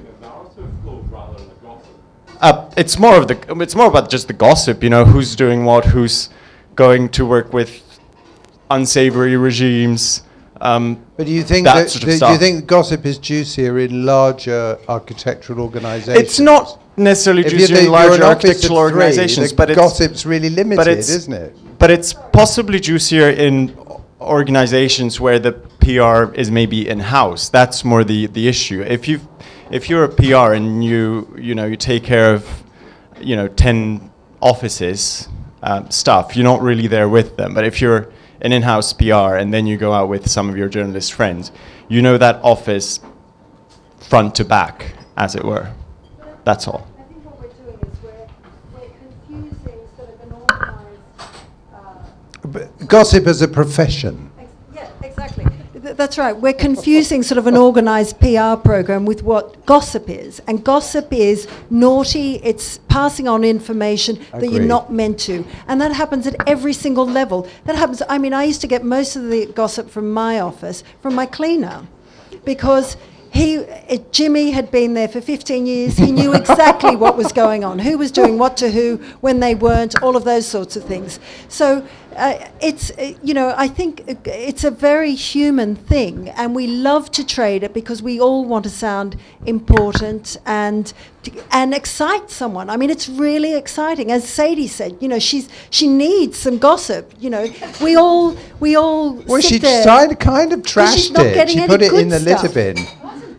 uh, 2.41 2.69
it's 2.75 2.99
more 2.99 3.15
of 3.15 3.29
the 3.29 3.37
it's 3.61 3.75
more 3.75 3.87
about 3.87 4.09
just 4.09 4.27
the 4.27 4.33
gossip. 4.33 4.83
You 4.83 4.89
know, 4.89 5.05
who's 5.05 5.37
doing 5.37 5.63
what, 5.63 5.85
who's 5.85 6.29
going 6.75 7.07
to 7.11 7.25
work 7.25 7.53
with 7.53 7.81
unsavory 8.69 9.37
regimes. 9.37 10.23
Um, 10.59 11.01
But 11.15 11.27
do 11.27 11.31
you 11.31 11.43
think 11.43 11.63
that, 11.63 11.75
that, 11.75 11.89
sort 11.89 12.03
of 12.03 12.19
do 12.19 12.33
you 12.33 12.37
think 12.37 12.67
gossip 12.67 13.05
is 13.05 13.17
juicier 13.17 13.79
in 13.79 14.05
larger 14.05 14.77
architectural 14.89 15.61
organisations? 15.61 16.17
It's 16.17 16.41
not 16.41 16.77
necessarily 16.99 17.45
If 17.45 17.53
you're 17.53 17.79
in 17.79 17.91
larger 17.91 18.15
you're 18.15 18.15
an 18.15 18.21
office 18.23 18.43
of 18.43 18.51
architectural 18.51 18.77
organizations, 18.77 19.53
but 19.53 19.69
it's, 19.69 19.79
gossip's 19.79 20.25
really 20.25 20.49
limited, 20.49 20.77
but 20.77 20.87
it's, 20.87 21.09
isn't 21.09 21.33
it? 21.33 21.55
But 21.79 21.91
it's 21.91 22.13
possibly 22.13 22.79
juicier 22.79 23.29
in 23.29 23.75
organizations 24.21 25.19
where 25.19 25.39
the 25.39 25.53
PR 25.81 26.33
is 26.33 26.51
maybe 26.51 26.87
in 26.87 26.99
house. 26.99 27.49
That's 27.49 27.83
more 27.83 28.03
the, 28.03 28.27
the 28.27 28.47
issue. 28.47 28.81
If 28.81 29.07
you 29.07 29.21
if 29.71 29.89
you're 29.89 30.03
a 30.03 30.09
PR 30.09 30.53
and 30.53 30.83
you 30.83 31.33
you 31.39 31.55
know 31.55 31.65
you 31.65 31.75
take 31.75 32.03
care 32.03 32.33
of 32.33 32.63
you 33.19 33.35
know 33.35 33.47
ten 33.47 34.11
offices 34.41 35.27
um, 35.63 35.89
stuff, 35.89 36.35
you're 36.35 36.45
not 36.45 36.61
really 36.61 36.87
there 36.87 37.09
with 37.09 37.37
them. 37.37 37.53
But 37.53 37.65
if 37.65 37.81
you're 37.81 38.11
an 38.41 38.53
in-house 38.53 38.93
PR 38.93 39.35
and 39.35 39.53
then 39.53 39.67
you 39.67 39.77
go 39.77 39.91
out 39.93 40.07
with 40.07 40.29
some 40.29 40.49
of 40.49 40.57
your 40.57 40.69
journalist 40.69 41.13
friends, 41.13 41.51
you 41.87 42.01
know 42.01 42.17
that 42.17 42.37
office 42.43 42.99
front 43.99 44.35
to 44.35 44.45
back, 44.45 44.93
as 45.17 45.35
it 45.35 45.43
were. 45.43 45.73
That's 46.43 46.67
all. 46.67 46.87
i 46.97 47.03
think 47.03 47.25
what 47.25 47.39
we're 47.39 47.47
doing 47.63 47.79
is 47.81 47.97
we're 48.03 48.89
confusing 48.99 49.79
sort 49.97 50.09
of 50.09 50.19
But 52.51 52.63
uh, 52.63 52.85
gossip 52.85 53.27
as 53.27 53.41
a 53.41 53.47
profession. 53.47 54.31
Yeah, 54.73 54.89
exactly. 55.03 55.45
Th- 55.81 55.95
That's 55.95 56.17
right. 56.17 56.33
We're 56.33 56.53
confusing 56.53 57.23
sort 57.23 57.37
of 57.37 57.47
an 57.47 57.55
organised 57.57 58.19
PR 58.19 58.55
program 58.55 59.05
with 59.05 59.23
what 59.23 59.65
gossip 59.65 60.09
is. 60.09 60.41
And 60.47 60.63
gossip 60.63 61.11
is 61.13 61.47
naughty, 61.69 62.35
it's 62.43 62.79
passing 62.89 63.27
on 63.27 63.43
information 63.43 64.19
that 64.31 64.49
you're 64.49 64.63
not 64.63 64.91
meant 64.91 65.19
to. 65.21 65.45
And 65.67 65.79
that 65.81 65.91
happens 65.93 66.27
at 66.27 66.35
every 66.47 66.73
single 66.73 67.05
level. 67.05 67.47
That 67.65 67.75
happens, 67.75 68.01
I 68.09 68.17
mean, 68.17 68.33
I 68.33 68.43
used 68.43 68.61
to 68.61 68.67
get 68.67 68.83
most 68.83 69.15
of 69.15 69.29
the 69.29 69.45
gossip 69.47 69.89
from 69.89 70.11
my 70.11 70.39
office, 70.39 70.83
from 71.01 71.15
my 71.15 71.25
cleaner, 71.25 71.87
because 72.45 72.97
he, 73.31 73.57
uh, 73.59 73.97
Jimmy 74.11 74.51
had 74.51 74.71
been 74.71 74.93
there 74.93 75.07
for 75.07 75.21
15 75.21 75.65
years. 75.65 75.97
He 75.97 76.11
knew 76.11 76.33
exactly 76.33 76.95
what 76.95 77.15
was 77.17 77.31
going 77.31 77.63
on, 77.63 77.79
who 77.79 77.97
was 77.97 78.11
doing 78.11 78.37
what 78.37 78.57
to 78.57 78.71
who, 78.71 78.97
when 79.21 79.39
they 79.39 79.55
weren't, 79.55 80.01
all 80.01 80.15
of 80.15 80.23
those 80.23 80.47
sorts 80.47 80.75
of 80.75 80.83
things. 80.83 81.19
So 81.47 81.85
uh, 82.15 82.47
it's, 82.61 82.91
uh, 82.91 83.13
you 83.23 83.33
know, 83.33 83.53
I 83.55 83.67
think 83.67 84.03
uh, 84.07 84.15
it's 84.25 84.63
a 84.63 84.71
very 84.71 85.13
human 85.13 85.75
thing, 85.75 86.29
and 86.29 86.55
we 86.55 86.67
love 86.67 87.11
to 87.11 87.25
trade 87.25 87.63
it 87.63 87.73
because 87.73 88.01
we 88.01 88.19
all 88.19 88.45
want 88.45 88.63
to 88.63 88.69
sound 88.69 89.15
important 89.45 90.37
and 90.45 90.91
and 91.51 91.73
excite 91.73 92.29
someone. 92.29 92.69
I 92.69 92.77
mean, 92.77 92.89
it's 92.89 93.07
really 93.07 93.55
exciting. 93.55 94.11
As 94.11 94.27
Sadie 94.27 94.67
said, 94.67 94.97
you 94.99 95.07
know, 95.07 95.19
she's 95.19 95.49
she 95.69 95.87
needs 95.87 96.37
some 96.37 96.57
gossip. 96.57 97.13
You 97.19 97.29
know, 97.29 97.47
we 97.81 97.95
all 97.95 98.35
we 98.59 98.75
all 98.75 99.13
Well, 99.13 99.41
she 99.41 99.59
tried, 99.59 100.19
kind 100.19 100.51
of 100.51 100.61
trashed 100.61 101.13
not 101.13 101.25
it. 101.25 101.35
getting 101.35 101.59
She 101.59 101.67
put 101.67 101.81
it 101.81 101.93
in 101.93 102.09
the 102.09 102.19
litter 102.19 102.49
bin. 102.49 102.77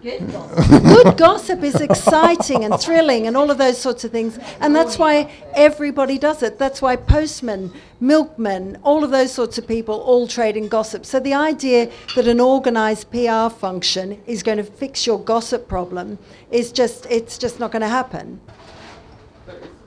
Good 0.02 1.18
gossip 1.18 1.62
is 1.62 1.74
exciting 1.74 2.64
and 2.64 2.80
thrilling 2.80 3.26
and 3.26 3.36
all 3.36 3.50
of 3.50 3.58
those 3.58 3.76
sorts 3.76 4.02
of 4.02 4.10
things. 4.10 4.38
And 4.60 4.74
that's 4.74 4.98
why 4.98 5.30
everybody 5.54 6.16
does 6.16 6.42
it. 6.42 6.58
That's 6.58 6.80
why 6.80 6.96
postmen, 6.96 7.70
milkmen, 8.00 8.78
all 8.82 9.04
of 9.04 9.10
those 9.10 9.30
sorts 9.30 9.58
of 9.58 9.68
people 9.68 10.00
all 10.00 10.26
trade 10.26 10.56
in 10.56 10.68
gossip. 10.68 11.04
So 11.04 11.20
the 11.20 11.34
idea 11.34 11.90
that 12.16 12.26
an 12.26 12.40
organized 12.40 13.10
PR 13.10 13.50
function 13.54 14.22
is 14.26 14.42
going 14.42 14.56
to 14.56 14.64
fix 14.64 15.06
your 15.06 15.20
gossip 15.20 15.68
problem 15.68 16.18
is 16.50 16.72
just, 16.72 17.04
it's 17.10 17.36
just 17.36 17.60
not 17.60 17.70
going 17.70 17.82
to 17.82 17.88
happen. 17.88 18.40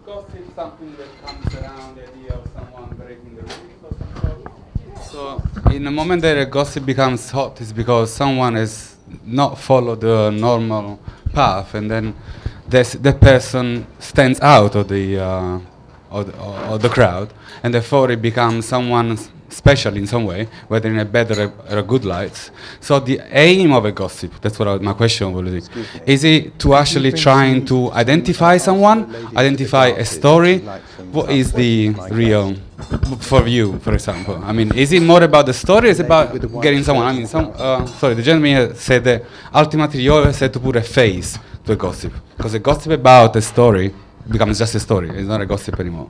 gossip 0.05 0.55
something 0.55 0.95
that 0.97 1.26
comes 1.26 1.55
around 1.55 1.95
the 1.95 2.07
idea 2.07 2.34
of 2.34 2.47
someone 2.53 2.95
breaking 2.97 3.36
the 3.36 3.41
rules? 3.41 5.09
So, 5.11 5.41
in 5.72 5.84
the 5.84 5.91
moment 5.91 6.22
that 6.22 6.38
a 6.38 6.45
gossip 6.45 6.86
becomes 6.86 7.32
hot, 7.32 7.59
is 7.61 7.74
because 7.74 8.14
someone 8.14 8.55
has 8.55 8.92
not 9.26 9.57
follow 9.57 9.95
the 9.95 10.32
normal 10.32 10.99
path, 11.34 11.74
and 11.76 11.89
then 11.89 12.16
this, 12.68 12.93
that 12.93 13.20
person 13.22 13.86
stands 13.99 14.39
out 14.41 14.76
of 14.76 14.88
the, 14.88 15.20
uh, 15.20 15.59
of, 16.09 16.28
the, 16.28 16.38
of 16.38 16.82
the 16.82 16.89
crowd, 16.89 17.34
and 17.64 17.74
therefore 17.74 18.11
it 18.11 18.22
becomes 18.22 18.66
someone 18.66 19.18
special 19.54 19.95
in 19.95 20.08
some 20.08 20.26
way, 20.26 20.47
whether 20.68 20.89
in 20.89 20.99
a 20.99 21.06
bad 21.06 21.32
or 21.32 21.43
a, 21.43 21.74
or 21.74 21.78
a 21.80 21.84
good 21.84 22.06
light. 22.06 22.51
So 22.80 22.99
the 22.99 23.22
aim 23.32 23.72
of 23.72 23.86
a 23.86 23.91
gossip, 23.91 24.32
that's 24.41 24.58
what 24.60 24.68
I, 24.68 24.78
my 24.78 24.93
question 24.93 25.32
was, 25.32 25.70
is 26.06 26.24
it 26.24 26.60
to 26.60 26.74
actually 26.74 27.12
trying 27.12 27.66
to 27.66 27.91
identify 27.91 28.58
someone, 28.58 29.14
identify 29.36 29.88
a 29.88 30.06
story? 30.06 30.60
What 31.12 31.30
is 31.30 31.51
the 31.51 31.89
real, 32.10 32.56
for 33.20 33.47
you, 33.47 33.80
for 33.80 33.93
example? 33.93 34.41
I 34.43 34.51
mean, 34.51 34.76
is 34.76 34.91
it 34.91 35.01
more 35.01 35.22
about 35.24 35.45
the 35.45 35.54
story, 35.54 35.88
or 35.88 35.91
is 35.91 35.99
it 35.99 36.06
about 36.06 36.34
getting 36.62 36.84
someone? 36.84 37.06
I 37.06 37.14
mean, 37.14 37.28
some, 37.28 37.54
uh, 37.56 37.86
sorry, 37.86 38.16
the 38.16 38.24
gentleman 38.24 38.76
said 38.76 39.04
that 39.04 39.24
ultimately 39.54 40.01
you 40.01 40.14
always 40.14 40.39
have 40.39 40.51
to 40.51 40.60
put 40.60 40.76
a 40.76 40.82
face 40.82 41.38
to 41.66 41.74
a 41.74 41.76
gossip, 41.76 42.14
because 42.36 42.54
a 42.56 42.60
gossip 42.60 42.91
about 42.91 43.36
a 43.36 43.41
story 43.41 43.93
becomes 44.30 44.58
just 44.58 44.74
a 44.76 44.80
story, 44.80 45.10
it's 45.10 45.28
not 45.28 45.41
a 45.41 45.45
gossip 45.45 45.80
anymore. 45.80 46.10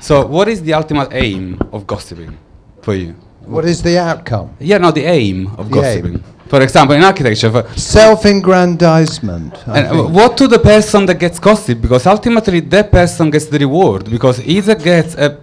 So 0.00 0.24
what 0.24 0.48
is 0.48 0.62
the 0.62 0.72
ultimate 0.74 1.08
aim 1.12 1.58
of 1.72 1.86
gossiping 1.86 2.38
for 2.82 2.94
you? 2.94 3.14
What 3.44 3.64
is 3.64 3.82
the 3.82 3.98
outcome? 3.98 4.54
Yeah, 4.60 4.78
no, 4.78 4.90
the 4.90 5.04
aim 5.04 5.48
of 5.58 5.68
The 5.70 5.74
gossiping. 5.74 6.14
aim. 6.14 6.24
For 6.48 6.60
example, 6.62 6.96
in 6.96 7.02
architecture, 7.02 7.50
for 7.50 7.64
Self-aggrandizement. 7.78 9.54
And 9.66 9.86
uh, 9.86 10.02
what 10.04 10.36
to 10.38 10.48
the 10.48 10.58
person 10.58 11.06
that 11.06 11.18
gets 11.20 11.38
gossip? 11.38 11.80
Because 11.80 12.06
ultimately, 12.06 12.60
that 12.60 12.90
person 12.90 13.30
gets 13.30 13.46
the 13.46 13.58
reward. 13.58 14.10
Because 14.10 14.40
either 14.44 14.74
gets 14.74 15.14
uh, 15.16 15.36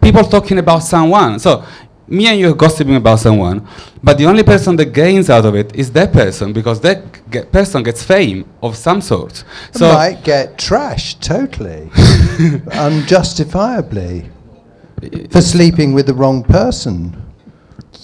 people 0.00 0.22
talking 0.24 0.58
about 0.58 0.80
someone. 0.80 1.38
So 1.40 1.64
me 2.08 2.26
and 2.26 2.38
you 2.38 2.50
are 2.50 2.54
gossiping 2.54 2.96
about 2.96 3.18
someone, 3.20 3.66
but 4.02 4.18
the 4.18 4.26
only 4.26 4.42
person 4.42 4.76
that 4.76 4.86
gains 4.92 5.30
out 5.30 5.44
of 5.44 5.54
it 5.54 5.74
is 5.74 5.90
that 5.92 6.12
person 6.12 6.52
because 6.52 6.80
that 6.80 6.98
ge- 7.30 7.50
person 7.50 7.82
gets 7.82 8.02
fame 8.02 8.44
of 8.62 8.76
some 8.76 9.00
sort. 9.00 9.44
So 9.72 9.92
might 9.92 10.22
get 10.22 10.56
trashed 10.58 11.20
totally, 11.20 11.90
unjustifiably, 12.72 14.28
for 15.30 15.40
sleeping 15.40 15.92
with 15.92 16.06
the 16.06 16.14
wrong 16.14 16.42
person. 16.42 17.16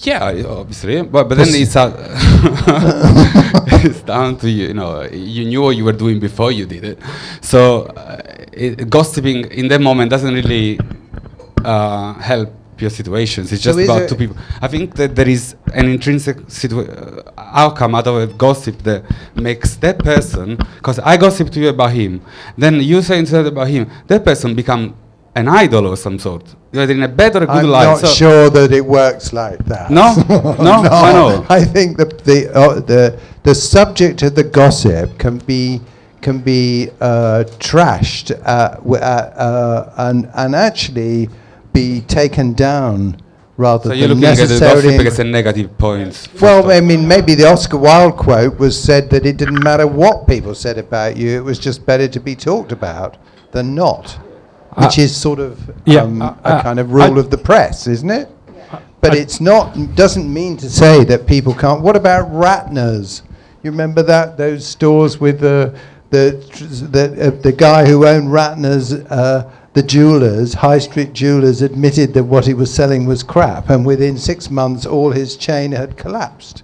Yeah, 0.01 0.43
obviously, 0.47 1.01
but 1.01 1.27
but 1.27 1.37
then 1.37 1.47
it's 1.49 1.75
uh, 1.75 1.91
it's 3.83 4.01
down 4.01 4.37
to 4.37 4.49
you. 4.49 4.67
You 4.67 4.73
know, 4.73 5.03
you 5.03 5.45
knew 5.45 5.61
what 5.61 5.75
you 5.75 5.83
were 5.83 5.97
doing 5.97 6.19
before 6.19 6.51
you 6.51 6.65
did 6.65 6.83
it. 6.85 6.99
So 7.41 7.83
uh, 7.97 8.21
it, 8.53 8.89
gossiping 8.89 9.45
in 9.51 9.67
that 9.67 9.81
moment 9.81 10.09
doesn't 10.09 10.33
really 10.33 10.79
uh, 11.65 12.13
help 12.13 12.53
your 12.81 12.89
situations. 12.89 13.51
It's 13.51 13.61
just 13.61 13.77
is 13.77 13.89
about 13.89 14.07
two 14.07 14.15
people. 14.15 14.37
I 14.61 14.67
think 14.67 14.95
that 14.95 15.15
there 15.15 15.27
is 15.27 15.55
an 15.73 15.87
intrinsic 15.89 16.37
uh, 16.71 17.23
outcome 17.37 17.95
out 17.95 18.07
of 18.07 18.15
a 18.15 18.27
gossip 18.27 18.77
that 18.83 19.03
makes 19.35 19.75
that 19.77 19.99
person. 19.99 20.55
Because 20.55 20.99
I 20.99 21.17
gossip 21.17 21.49
to 21.51 21.59
you 21.59 21.69
about 21.69 21.91
him, 21.91 22.21
then 22.57 22.75
you 22.75 23.01
say 23.01 23.19
instead 23.19 23.45
about 23.45 23.67
him, 23.67 23.89
that 24.07 24.23
person 24.23 24.55
become 24.55 24.95
an 25.35 25.47
idol 25.47 25.91
of 25.91 25.99
some 25.99 26.17
sort. 26.19 26.43
Either 26.73 26.93
in 26.93 27.03
a 27.03 27.07
better 27.07 27.39
good 27.45 27.65
life. 27.65 27.87
I'm 27.87 27.93
not 27.93 27.99
So- 27.99 28.07
sure 28.07 28.49
that 28.49 28.71
it 28.71 28.85
works 28.85 29.33
like 29.33 29.63
that. 29.65 29.89
No? 29.99 30.13
No? 30.29 30.81
Why 30.83 31.11
not? 31.13 31.49
I 31.51 31.63
think 31.65 31.97
the 31.97 32.05
the 32.05 32.39
uh, 32.55 32.79
the 32.81 33.19
the 33.43 33.55
subject 33.55 34.21
of 34.23 34.35
the 34.35 34.43
gossip 34.43 35.17
can 35.17 35.37
be 35.39 35.81
can 36.21 36.39
be 36.39 36.89
uh, 36.99 37.43
trashed 37.59 38.31
uh, 38.45 38.75
w- 38.77 38.95
uh, 38.95 38.99
uh, 39.47 39.93
and 40.07 40.29
and 40.35 40.55
actually 40.55 41.29
be 41.73 42.01
taken 42.01 42.53
down 42.53 43.15
rather 43.57 43.89
So 43.89 43.93
you're 43.93 44.07
looking 44.09 44.25
at 44.25 44.35
the 44.37 44.59
gossip 44.59 45.19
a 45.19 45.23
negative 45.23 45.77
point. 45.77 46.27
well, 46.41 46.71
I 46.71 46.81
mean, 46.81 47.07
maybe 47.07 47.35
the 47.35 47.47
Oscar 47.47 47.77
Wilde 47.77 48.17
quote 48.17 48.57
was 48.59 48.81
said 48.81 49.09
that 49.11 49.25
it 49.25 49.37
didn't 49.37 49.63
matter 49.63 49.87
what 49.87 50.27
people 50.27 50.53
said 50.55 50.77
about 50.77 51.15
you; 51.17 51.29
it 51.37 51.43
was 51.43 51.57
just 51.59 51.85
better 51.85 52.07
to 52.07 52.19
be 52.19 52.35
talked 52.35 52.71
about 52.71 53.17
than 53.51 53.73
not, 53.75 54.17
which 54.79 54.99
Uh, 54.99 55.03
is 55.03 55.15
sort 55.15 55.39
of 55.39 55.59
yeah, 55.85 56.01
um, 56.01 56.21
uh, 56.21 56.33
a 56.43 56.47
uh, 56.47 56.63
kind 56.63 56.79
of 56.79 56.91
rule 56.91 57.19
of 57.19 57.29
the 57.29 57.37
press, 57.37 57.87
isn't 57.87 58.09
it? 58.09 58.29
But 59.01 59.15
it's 59.15 59.39
not 59.39 59.95
doesn't 59.95 60.31
mean 60.31 60.57
to 60.57 60.69
say 60.69 61.03
that 61.05 61.25
people 61.25 61.53
can't. 61.53 61.81
What 61.81 61.95
about 61.95 62.31
Ratner's? 62.31 63.23
You 63.63 63.71
remember 63.71 64.03
that 64.03 64.37
those 64.37 64.65
stores 64.65 65.19
with 65.19 65.39
the 65.39 65.73
the 66.09 66.31
the 66.91 67.27
uh, 67.27 67.41
the 67.41 67.51
guy 67.51 67.85
who 67.85 68.05
owned 68.05 68.27
Ratner's. 68.29 68.93
Uh, 68.93 69.51
the 69.73 69.83
jewelers, 69.83 70.55
high 70.55 70.79
street 70.79 71.13
jewelers, 71.13 71.61
admitted 71.61 72.11
that 72.15 72.23
what 72.23 72.45
he 72.47 72.55
was 72.55 72.73
selling 72.73 73.05
was 73.05 73.21
crap, 73.21 73.69
and 73.69 73.85
within 73.85 74.17
six 74.17 74.49
months, 74.49 74.83
all 74.85 75.11
his 75.11 75.37
chain 75.37 75.71
had 75.71 75.95
collapsed. 75.95 76.63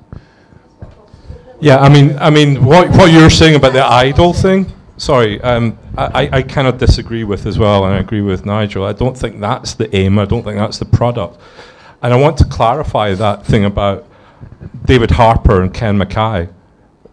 Yeah, 1.61 1.77
I 1.77 1.87
mean, 1.87 2.17
I 2.17 2.31
mean, 2.31 2.65
what 2.65 2.89
what 2.97 3.11
you're 3.11 3.29
saying 3.29 3.55
about 3.55 3.73
the 3.73 3.85
idol 3.85 4.33
thing. 4.33 4.65
Sorry, 4.97 5.41
um, 5.41 5.77
I, 5.97 6.29
I- 6.31 6.41
of 6.67 6.77
disagree 6.77 7.23
with 7.23 7.45
as 7.45 7.59
well, 7.59 7.85
and 7.85 7.93
I 7.93 7.99
agree 7.99 8.21
with 8.21 8.45
Nigel. 8.45 8.85
I 8.85 8.93
don't 8.93 9.17
think 9.17 9.39
that's 9.39 9.73
the 9.73 9.93
aim. 9.95 10.17
I 10.17 10.25
don't 10.25 10.43
think 10.43 10.57
that's 10.57 10.79
the 10.79 10.85
product. 10.85 11.39
And 12.01 12.13
I 12.13 12.17
want 12.17 12.37
to 12.37 12.45
clarify 12.45 13.13
that 13.15 13.45
thing 13.45 13.65
about 13.65 14.07
David 14.85 15.11
Harper 15.11 15.61
and 15.61 15.73
Ken 15.73 15.97
Mackay. 15.97 16.47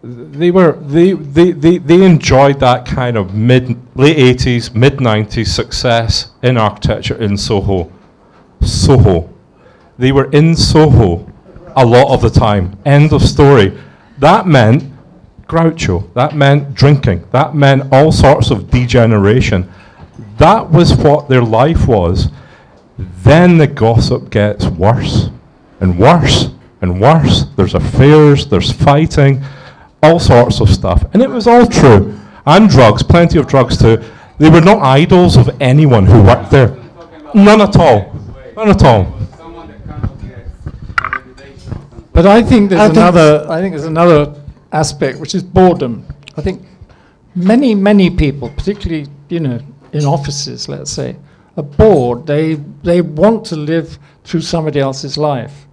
they 0.03 0.51
were 0.51 0.73
they, 0.81 1.13
they, 1.13 1.51
they, 1.51 1.77
they 1.77 2.03
enjoyed 2.05 2.59
that 2.59 2.85
kind 2.85 3.17
of 3.17 3.33
mid 3.33 3.77
late 3.97 4.17
80s 4.37 4.75
mid 4.75 4.97
90s 4.97 5.47
success 5.47 6.31
in 6.41 6.57
architecture 6.57 7.15
in 7.21 7.37
soho 7.37 7.89
soho 8.61 9.29
they 9.97 10.11
were 10.11 10.29
in 10.31 10.55
soho 10.55 11.25
a 11.77 11.85
lot 11.85 12.13
of 12.13 12.21
the 12.21 12.29
time 12.29 12.77
end 12.85 13.13
of 13.13 13.21
story 13.21 13.77
that 14.19 14.45
meant 14.45 14.83
groucho 15.53 16.11
that 16.13 16.35
meant 16.35 16.73
drinking 16.73 17.23
that 17.31 17.53
meant 17.55 17.83
all 17.91 18.11
sorts 18.11 18.49
of 18.51 18.69
degeneration 18.71 19.69
that 20.37 20.69
was 20.69 20.95
what 20.95 21.29
their 21.29 21.43
life 21.43 21.87
was 21.87 22.29
then 22.97 23.57
the 23.57 23.67
gossip 23.67 24.29
gets 24.29 24.65
worse 24.65 25.29
and 25.79 25.97
worse 25.99 26.49
and 26.81 26.99
worse 26.99 27.45
there's 27.55 27.75
affairs 27.75 28.47
there's 28.47 28.71
fighting 28.71 29.43
all 30.03 30.19
sorts 30.19 30.59
of 30.59 30.69
stuff. 30.69 31.05
And 31.13 31.21
it 31.21 31.29
was 31.29 31.47
all 31.47 31.65
true. 31.65 32.19
And 32.45 32.69
drugs, 32.69 33.01
plenty 33.01 33.39
of 33.39 33.47
drugs 33.47 33.77
too. 33.77 34.03
They 34.37 34.49
were 34.49 34.59
not 34.59 34.79
idols 34.81 35.37
of 35.37 35.49
anyone 35.61 36.05
who 36.05 36.21
worked 36.21 36.51
there. 36.51 36.75
None 37.33 37.61
at 37.61 37.77
all. 37.77 38.13
None 38.57 38.69
at 38.69 38.83
all. 38.83 39.07
But 42.11 42.25
I 42.25 42.43
think 42.43 42.69
there's 42.69 42.81
I 42.81 42.87
think- 42.87 42.97
another. 42.97 43.47
I 43.49 43.61
think 43.61 43.71
there's 43.73 43.85
another 43.85 44.35
aspect 44.73 45.19
which 45.19 45.33
is 45.35 45.43
boredom. 45.43 46.05
I 46.35 46.41
think 46.41 46.61
many 47.35 47.75
many 47.75 48.09
people, 48.09 48.49
particularly 48.49 49.07
you 49.29 49.39
know 49.39 49.59
in 49.93 50.05
offices, 50.05 50.67
let's 50.67 50.91
say, 50.91 51.15
are 51.55 51.63
bored. 51.63 52.25
They 52.25 52.55
they 52.83 53.01
want 53.01 53.45
to 53.45 53.55
live 53.55 53.97
through 54.23 54.41
somebody 54.41 54.79
else's 54.79 55.17
life. 55.17 55.67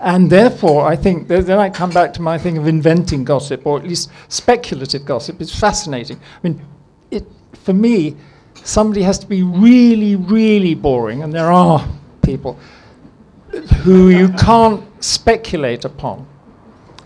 And 0.00 0.30
therefore, 0.30 0.86
I 0.86 0.94
think 0.94 1.26
th- 1.28 1.44
then 1.44 1.58
I 1.58 1.70
come 1.70 1.90
back 1.90 2.12
to 2.14 2.22
my 2.22 2.38
thing 2.38 2.56
of 2.56 2.68
inventing 2.68 3.24
gossip, 3.24 3.66
or 3.66 3.78
at 3.78 3.84
least 3.84 4.10
speculative 4.28 5.04
gossip. 5.04 5.40
It's 5.40 5.58
fascinating. 5.58 6.18
I 6.18 6.48
mean, 6.48 6.64
it 7.10 7.26
for 7.64 7.72
me, 7.72 8.14
somebody 8.54 9.02
has 9.02 9.18
to 9.18 9.26
be 9.26 9.42
really, 9.42 10.14
really 10.14 10.74
boring, 10.74 11.22
and 11.22 11.32
there 11.32 11.50
are 11.50 11.84
people 12.22 12.58
who 13.82 14.10
you 14.10 14.28
can't 14.34 14.84
speculate 15.02 15.84
upon. 15.84 16.26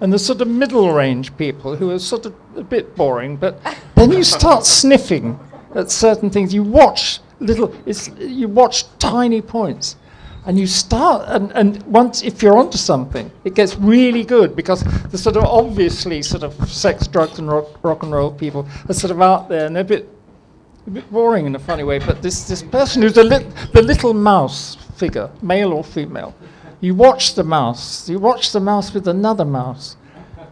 And 0.02 0.12
the 0.12 0.18
sort 0.18 0.40
of 0.40 0.48
middle 0.48 0.92
range 0.92 1.36
people 1.36 1.76
who 1.76 1.92
are 1.92 1.98
sort 2.00 2.26
of 2.26 2.34
a 2.56 2.64
bit 2.64 2.96
boring, 2.96 3.36
but 3.36 3.56
then 3.94 4.10
you 4.10 4.24
start 4.24 4.66
sniffing 4.66 5.38
at 5.76 5.92
certain 5.92 6.28
things. 6.28 6.52
You 6.52 6.64
watch 6.64 7.20
little, 7.38 7.72
it's, 7.86 8.08
you 8.18 8.48
watch 8.48 8.84
tiny 8.98 9.40
points. 9.40 9.94
And 10.44 10.58
you 10.58 10.66
start, 10.66 11.28
and, 11.28 11.52
and 11.52 11.80
once, 11.84 12.24
if 12.24 12.42
you're 12.42 12.58
onto 12.58 12.76
something, 12.76 13.30
it 13.44 13.54
gets 13.54 13.76
really 13.76 14.24
good 14.24 14.56
because 14.56 14.82
the 15.12 15.16
sort 15.16 15.36
of 15.36 15.44
obviously 15.44 16.20
sort 16.20 16.42
of 16.42 16.52
sex, 16.68 17.06
drugs, 17.06 17.38
and 17.38 17.48
rock, 17.48 17.84
rock 17.84 18.02
and 18.02 18.10
roll 18.10 18.32
people 18.32 18.66
are 18.88 18.94
sort 18.94 19.12
of 19.12 19.22
out 19.22 19.48
there 19.48 19.66
and 19.66 19.76
they're 19.76 19.84
a 19.84 19.86
bit 19.86 20.08
a 20.88 20.90
bit 20.90 21.08
boring 21.12 21.46
in 21.46 21.54
a 21.54 21.60
funny 21.60 21.84
way, 21.84 22.00
but 22.00 22.20
this, 22.22 22.48
this 22.48 22.60
person 22.60 23.02
who's 23.02 23.12
the, 23.12 23.22
lit, 23.22 23.46
the 23.72 23.80
little 23.80 24.12
mouse 24.12 24.74
figure, 24.96 25.30
male 25.40 25.72
or 25.72 25.84
female, 25.84 26.34
you 26.82 26.96
watch 26.96 27.36
the 27.36 27.44
mouse, 27.44 28.08
you 28.08 28.18
watch 28.18 28.50
the 28.50 28.60
mouse 28.60 28.92
with 28.92 29.06
another 29.06 29.44
mouse, 29.44 29.96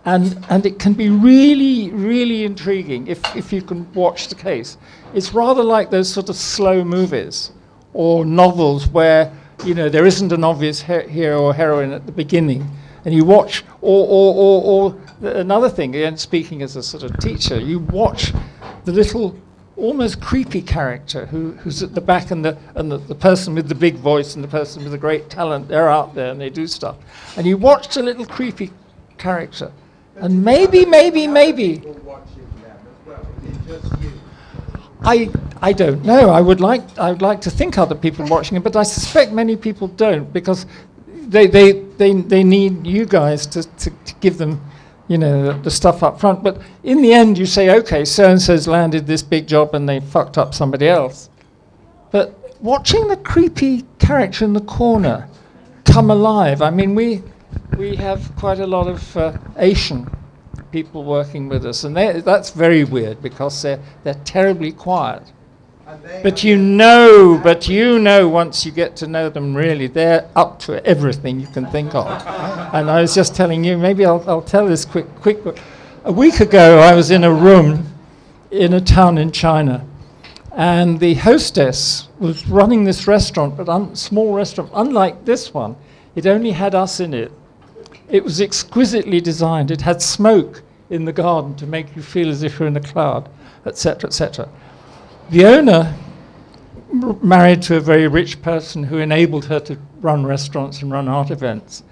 and, 0.05 0.39
and 0.49 0.65
it 0.65 0.79
can 0.79 0.93
be 0.93 1.11
really, 1.11 1.91
really 1.91 2.45
intriguing 2.45 3.09
if, 3.09 3.21
if 3.37 3.53
you 3.53 3.61
can 3.61 3.93
watch 3.93 4.29
the 4.29 4.37
case. 4.37 4.79
It's 5.13 5.35
rather 5.35 5.65
like 5.65 5.91
those 5.91 6.11
sort 6.11 6.29
of 6.29 6.37
slow 6.37 6.85
movies 6.85 7.51
or 7.93 8.25
novels 8.25 8.87
where 8.89 9.33
you 9.65 9.75
know 9.75 9.89
there 9.89 10.07
isn't 10.07 10.33
an 10.33 10.45
obvious 10.45 10.81
he- 10.81 11.09
hero 11.09 11.43
or 11.43 11.53
heroine 11.53 11.93
at 11.93 12.07
the 12.07 12.13
beginning, 12.13 12.65
and 13.05 13.13
you 13.13 13.25
watch, 13.25 13.65
or, 13.83 14.07
or, 14.07 14.35
or, 14.35 14.97
or 15.23 15.31
another 15.41 15.69
thing, 15.69 15.97
again 15.97 16.17
speaking 16.17 16.63
as 16.63 16.77
a 16.77 16.83
sort 16.83 17.03
of 17.03 17.19
teacher, 17.19 17.59
you 17.61 17.81
watch 17.81 18.33
the 18.85 18.93
little 18.93 19.37
almost 19.81 20.21
creepy 20.21 20.63
character 20.63 21.27
who, 21.27 21.53
who's 21.53 21.83
at 21.83 21.95
the 21.95 22.01
back 22.01 22.31
and, 22.31 22.45
the, 22.45 22.57
and 22.75 22.93
the, 22.93 22.99
the 22.99 23.15
person 23.15 23.55
with 23.55 23.69
the 23.69 23.75
big 23.75 23.97
voice 23.97 24.35
and 24.35 24.45
the 24.45 24.49
person 24.49 24.83
with 24.83 24.93
the 24.93 24.99
great 24.99 25.31
talent, 25.31 25.69
they're 25.69 25.89
out 25.89 26.15
there 26.15 26.31
and 26.31 26.41
they 26.41 26.51
do 26.51 26.67
stuff. 26.67 26.97
And 27.37 27.47
you 27.47 27.57
watch 27.57 27.95
the 27.95 28.03
little 28.03 28.27
creepy 28.27 28.71
character, 29.19 29.73
and 30.17 30.45
maybe, 30.45 30.85
maybe, 30.85 31.27
maybe. 31.27 31.83
I, 35.03 35.31
I 35.63 35.73
don't 35.73 36.05
know. 36.05 36.31
I 36.31 36.41
would 36.41 36.61
like 36.61 36.99
I 36.99 37.11
would 37.11 37.23
like 37.23 37.41
to 37.43 37.51
think 37.51 37.79
other 37.79 37.95
people 37.95 38.27
watching 38.27 38.57
it, 38.57 38.63
but 38.63 38.77
I 38.77 38.83
suspect 38.83 39.33
many 39.33 39.57
people 39.57 39.89
don't 39.89 40.31
because 40.31 40.67
they 41.07 41.47
they, 41.47 41.73
they, 41.73 42.13
they 42.13 42.45
need 42.45 42.87
you 42.87 43.07
guys 43.07 43.47
to, 43.47 43.63
to, 43.63 43.91
to 43.91 44.15
give 44.21 44.37
them 44.37 44.61
you 45.11 45.19
know 45.19 45.43
the, 45.43 45.63
the 45.63 45.71
stuff 45.71 46.05
up 46.05 46.21
front. 46.21 46.43
But 46.43 46.63
in 46.85 47.03
the 47.03 47.13
end, 47.13 47.37
you 47.37 47.45
say, 47.45 47.77
okay, 47.81 48.05
so 48.05 48.31
and 48.31 48.41
so's 48.41 48.69
landed 48.69 49.09
this 49.09 49.23
big 49.23 49.49
job 49.49 49.75
and 49.75 49.89
they 49.89 49.99
fucked 49.99 50.39
up 50.39 50.55
somebody 50.55 50.89
else. 50.89 51.29
But 52.13 52.39
watching 52.63 53.09
the 53.09 53.17
creepy 53.17 53.83
character 53.99 54.45
in 54.45 54.53
the 54.53 54.61
corner 54.61 55.29
come 55.85 56.11
alive. 56.11 56.63
I 56.63 56.71
mean, 56.71 56.95
we 56.95 57.23
we 57.77 57.97
have 57.97 58.35
quite 58.37 58.61
a 58.61 58.67
lot 58.67 58.87
of 58.87 59.17
uh, 59.17 59.37
Asian 59.57 60.09
people 60.71 61.03
working 61.03 61.49
with 61.49 61.67
us, 61.67 61.83
and 61.83 61.97
that's 61.97 62.51
very 62.51 62.85
weird 62.85 63.21
because 63.21 63.63
they're 63.63 63.81
they're 64.05 64.23
terribly 64.25 64.71
quiet. 64.71 65.25
But 66.23 66.45
you 66.45 66.57
know, 66.57 67.41
but 67.43 67.69
you 67.69 67.99
know, 67.99 68.29
once 68.29 68.65
you 68.65 68.73
get 68.73 68.95
to 68.97 69.07
know 69.07 69.29
them, 69.29 69.55
really, 69.55 69.87
they're 69.87 70.29
up 70.37 70.59
to 70.61 70.85
everything 70.87 71.41
you 71.41 71.49
can 71.49 71.67
think 71.67 71.95
of. 71.95 72.07
and 72.75 72.91
I 72.91 73.01
was 73.01 73.15
just 73.15 73.35
telling 73.35 73.65
you, 73.65 73.77
maybe 73.77 74.05
I'll, 74.05 74.23
I'll 74.29 74.43
tell 74.43 74.67
this 74.67 74.85
quick, 74.85 75.13
quick. 75.17 75.39
A 76.05 76.13
week 76.13 76.41
ago, 76.41 76.79
I 76.79 76.95
was 76.95 77.11
in 77.11 77.25
a 77.25 77.33
room 77.33 77.87
in 78.51 78.73
a 78.75 78.81
town 78.81 79.19
in 79.19 79.33
China, 79.33 79.85
and 80.53 81.01
the 81.01 81.15
hostess 81.15 82.09
was 82.19 82.47
running 82.49 82.85
this 82.85 83.07
restaurant, 83.07 83.57
but 83.57 83.69
un- 83.69 83.95
small 83.97 84.35
restaurant, 84.35 84.71
unlike 84.75 85.25
this 85.25 85.53
one. 85.53 85.77
It 86.15 86.27
only 86.27 86.51
had 86.51 86.75
us 86.75 87.01
in 87.01 87.15
it. 87.15 87.33
It 88.09 88.25
was 88.25 88.41
exquisitely 88.41 89.21
designed. 89.21 89.71
It 89.71 89.83
had 89.83 90.03
smoke 90.03 90.63
in 90.91 91.05
the 91.05 91.13
garden 91.13 91.55
to 91.57 91.67
make 91.67 91.95
you 91.95 92.03
feel 92.03 92.29
as 92.29 92.43
if 92.43 92.59
you're 92.59 92.69
in 92.69 92.77
a 92.77 92.81
cloud, 92.81 93.29
etc., 93.65 94.09
etc. 94.09 94.49
The 95.31 95.45
owner, 95.45 95.95
married 97.23 97.63
to 97.63 97.77
a 97.77 97.81
very 97.81 98.09
rich 98.09 98.43
person 98.43 98.83
who 98.83 98.99
enabled 98.99 99.45
her 99.45 99.61
to 99.61 99.79
run 100.01 100.27
restaurants 100.27 100.83
and 100.83 100.91
run 100.91 101.07
art 101.07 101.31
events, 101.31 101.85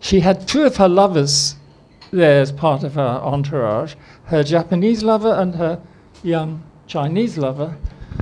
she 0.00 0.20
had 0.20 0.48
two 0.48 0.62
of 0.62 0.78
her 0.78 0.88
lovers 0.88 1.56
there 2.10 2.40
as 2.40 2.52
part 2.52 2.82
of 2.84 2.94
her 2.94 3.20
entourage 3.22 3.94
her 4.26 4.42
Japanese 4.42 5.02
lover 5.02 5.32
and 5.34 5.56
her 5.56 5.78
young 6.22 6.62
Chinese 6.86 7.36
lover. 7.36 7.76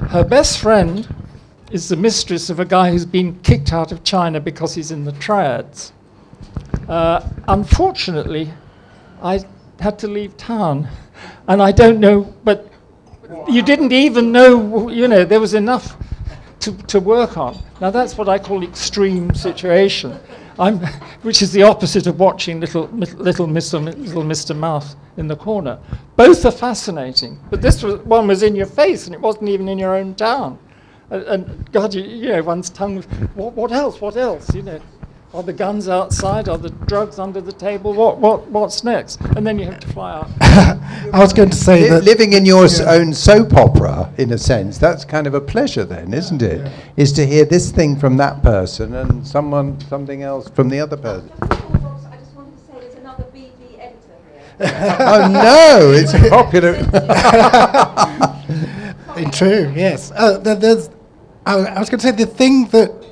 Her 0.08 0.24
best 0.24 0.58
friend 0.58 1.06
is 1.70 1.88
the 1.88 1.96
mistress 1.96 2.50
of 2.50 2.58
a 2.58 2.64
guy 2.64 2.90
who's 2.90 3.06
been 3.06 3.38
kicked 3.40 3.72
out 3.72 3.92
of 3.92 4.02
China 4.02 4.40
because 4.40 4.74
he's 4.74 4.90
in 4.90 5.04
the 5.04 5.12
triads. 5.12 5.92
Uh, 6.88 7.28
unfortunately, 7.46 8.50
I 9.22 9.44
had 9.78 10.00
to 10.00 10.08
leave 10.08 10.36
town, 10.36 10.88
and 11.46 11.62
I 11.62 11.70
don't 11.70 12.00
know, 12.00 12.34
but 12.42 12.68
you 13.48 13.62
didn't 13.62 13.92
even 13.92 14.32
know, 14.32 14.88
you 14.88 15.08
know, 15.08 15.24
there 15.24 15.40
was 15.40 15.54
enough 15.54 15.96
to, 16.60 16.72
to 16.84 17.00
work 17.00 17.36
on. 17.36 17.58
Now 17.80 17.90
that's 17.90 18.16
what 18.16 18.28
I 18.28 18.38
call 18.38 18.62
extreme 18.62 19.34
situation, 19.34 20.18
I'm, 20.58 20.78
which 21.22 21.42
is 21.42 21.52
the 21.52 21.62
opposite 21.62 22.06
of 22.06 22.18
watching 22.18 22.60
little, 22.60 22.86
little, 22.88 23.46
Mr., 23.46 23.84
little 23.84 24.22
Mr. 24.22 24.56
Mouse 24.56 24.96
in 25.16 25.28
the 25.28 25.36
corner. 25.36 25.78
Both 26.16 26.44
are 26.46 26.50
fascinating, 26.50 27.38
but 27.50 27.60
this 27.60 27.82
was, 27.82 28.00
one 28.00 28.26
was 28.26 28.42
in 28.42 28.56
your 28.56 28.66
face 28.66 29.06
and 29.06 29.14
it 29.14 29.20
wasn't 29.20 29.48
even 29.48 29.68
in 29.68 29.78
your 29.78 29.94
own 29.94 30.14
town. 30.14 30.58
And, 31.10 31.22
and 31.24 31.72
God, 31.72 31.94
you, 31.94 32.02
you 32.02 32.28
know, 32.28 32.42
one's 32.42 32.70
tongue, 32.70 33.02
what, 33.34 33.52
what 33.52 33.72
else, 33.72 34.00
what 34.00 34.16
else, 34.16 34.54
you 34.54 34.62
know? 34.62 34.80
Are 35.34 35.42
the 35.42 35.52
guns 35.52 35.88
outside? 35.88 36.48
Are 36.48 36.56
the 36.56 36.70
drugs 36.70 37.18
under 37.18 37.40
the 37.40 37.50
table? 37.50 37.92
What, 37.92 38.18
what, 38.18 38.46
what's 38.50 38.84
next? 38.84 39.20
And 39.36 39.44
then 39.44 39.58
you 39.58 39.64
have 39.64 39.80
to 39.80 39.88
fly 39.88 40.12
out. 40.12 40.30
I 40.40 41.18
was 41.18 41.32
going 41.32 41.50
to 41.50 41.56
say 41.56 41.82
Li- 41.82 41.88
that- 41.88 42.04
living 42.04 42.34
in 42.34 42.46
your 42.46 42.66
s- 42.66 42.78
own 42.80 43.12
soap 43.12 43.52
opera, 43.54 44.12
in 44.16 44.32
a 44.32 44.38
sense, 44.38 44.78
that's 44.78 45.04
kind 45.04 45.26
of 45.26 45.34
a 45.34 45.40
pleasure, 45.40 45.84
then, 45.84 46.14
isn't 46.14 46.40
it? 46.40 46.70
Is 46.96 47.10
to 47.14 47.26
hear 47.26 47.44
this 47.44 47.72
thing 47.72 47.98
from 47.98 48.16
that 48.18 48.44
person 48.44 48.94
and 48.94 49.26
someone 49.26 49.80
something 49.80 50.22
else 50.22 50.48
from 50.50 50.68
the 50.68 50.78
other 50.78 50.96
person. 50.96 51.28
Just 51.28 51.40
before 51.50 51.78
Rob's- 51.80 52.04
I 52.06 52.16
just 52.16 52.34
wanted 52.36 52.56
to 52.56 52.64
say 52.66 52.78
there's 52.80 52.94
another 52.94 53.24
BD 53.34 53.80
editor 53.80 54.16
here. 54.60 54.96
oh 55.00 55.28
no, 55.32 55.92
it's 55.92 56.12
popular. 56.30 56.74
In 59.20 59.30
true, 59.32 59.72
yes. 59.74 60.12
Uh, 60.14 60.38
there, 60.38 60.54
there's, 60.54 60.90
I, 61.44 61.54
I 61.58 61.78
was 61.80 61.90
going 61.90 61.98
to 62.00 62.06
say 62.06 62.12
the 62.12 62.24
thing 62.26 62.66
that 62.68 63.03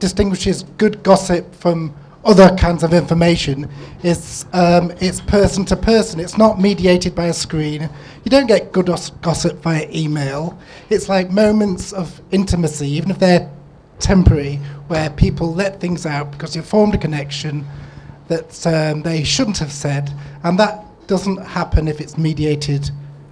distinguishes 0.00 0.64
good 0.78 1.02
gossip 1.02 1.54
from 1.54 1.94
other 2.24 2.54
kinds 2.56 2.82
of 2.82 2.92
information 2.92 3.68
is 4.02 4.44
um, 4.52 4.90
it's 5.00 5.20
person 5.20 5.64
to 5.66 5.76
person. 5.76 6.20
It's 6.20 6.36
not 6.36 6.60
mediated 6.60 7.14
by 7.14 7.26
a 7.26 7.32
screen. 7.32 7.88
You 8.24 8.30
don't 8.30 8.46
get 8.46 8.72
good 8.72 8.90
os- 8.90 9.10
gossip 9.22 9.62
via 9.62 9.88
email. 9.90 10.58
It's 10.90 11.08
like 11.08 11.30
moments 11.30 11.92
of 11.92 12.20
intimacy, 12.30 12.88
even 12.88 13.10
if 13.10 13.18
they're 13.18 13.50
temporary, 14.00 14.56
where 14.88 15.08
people 15.10 15.54
let 15.54 15.80
things 15.80 16.04
out 16.04 16.30
because 16.30 16.54
you've 16.54 16.66
formed 16.66 16.94
a 16.94 16.98
connection 16.98 17.66
that 18.28 18.66
um, 18.66 19.02
they 19.02 19.24
shouldn't 19.24 19.58
have 19.58 19.72
said, 19.72 20.12
and 20.44 20.58
that 20.58 20.84
doesn't 21.06 21.38
happen 21.38 21.88
if 21.88 22.00
it's 22.00 22.18
mediated 22.18 22.90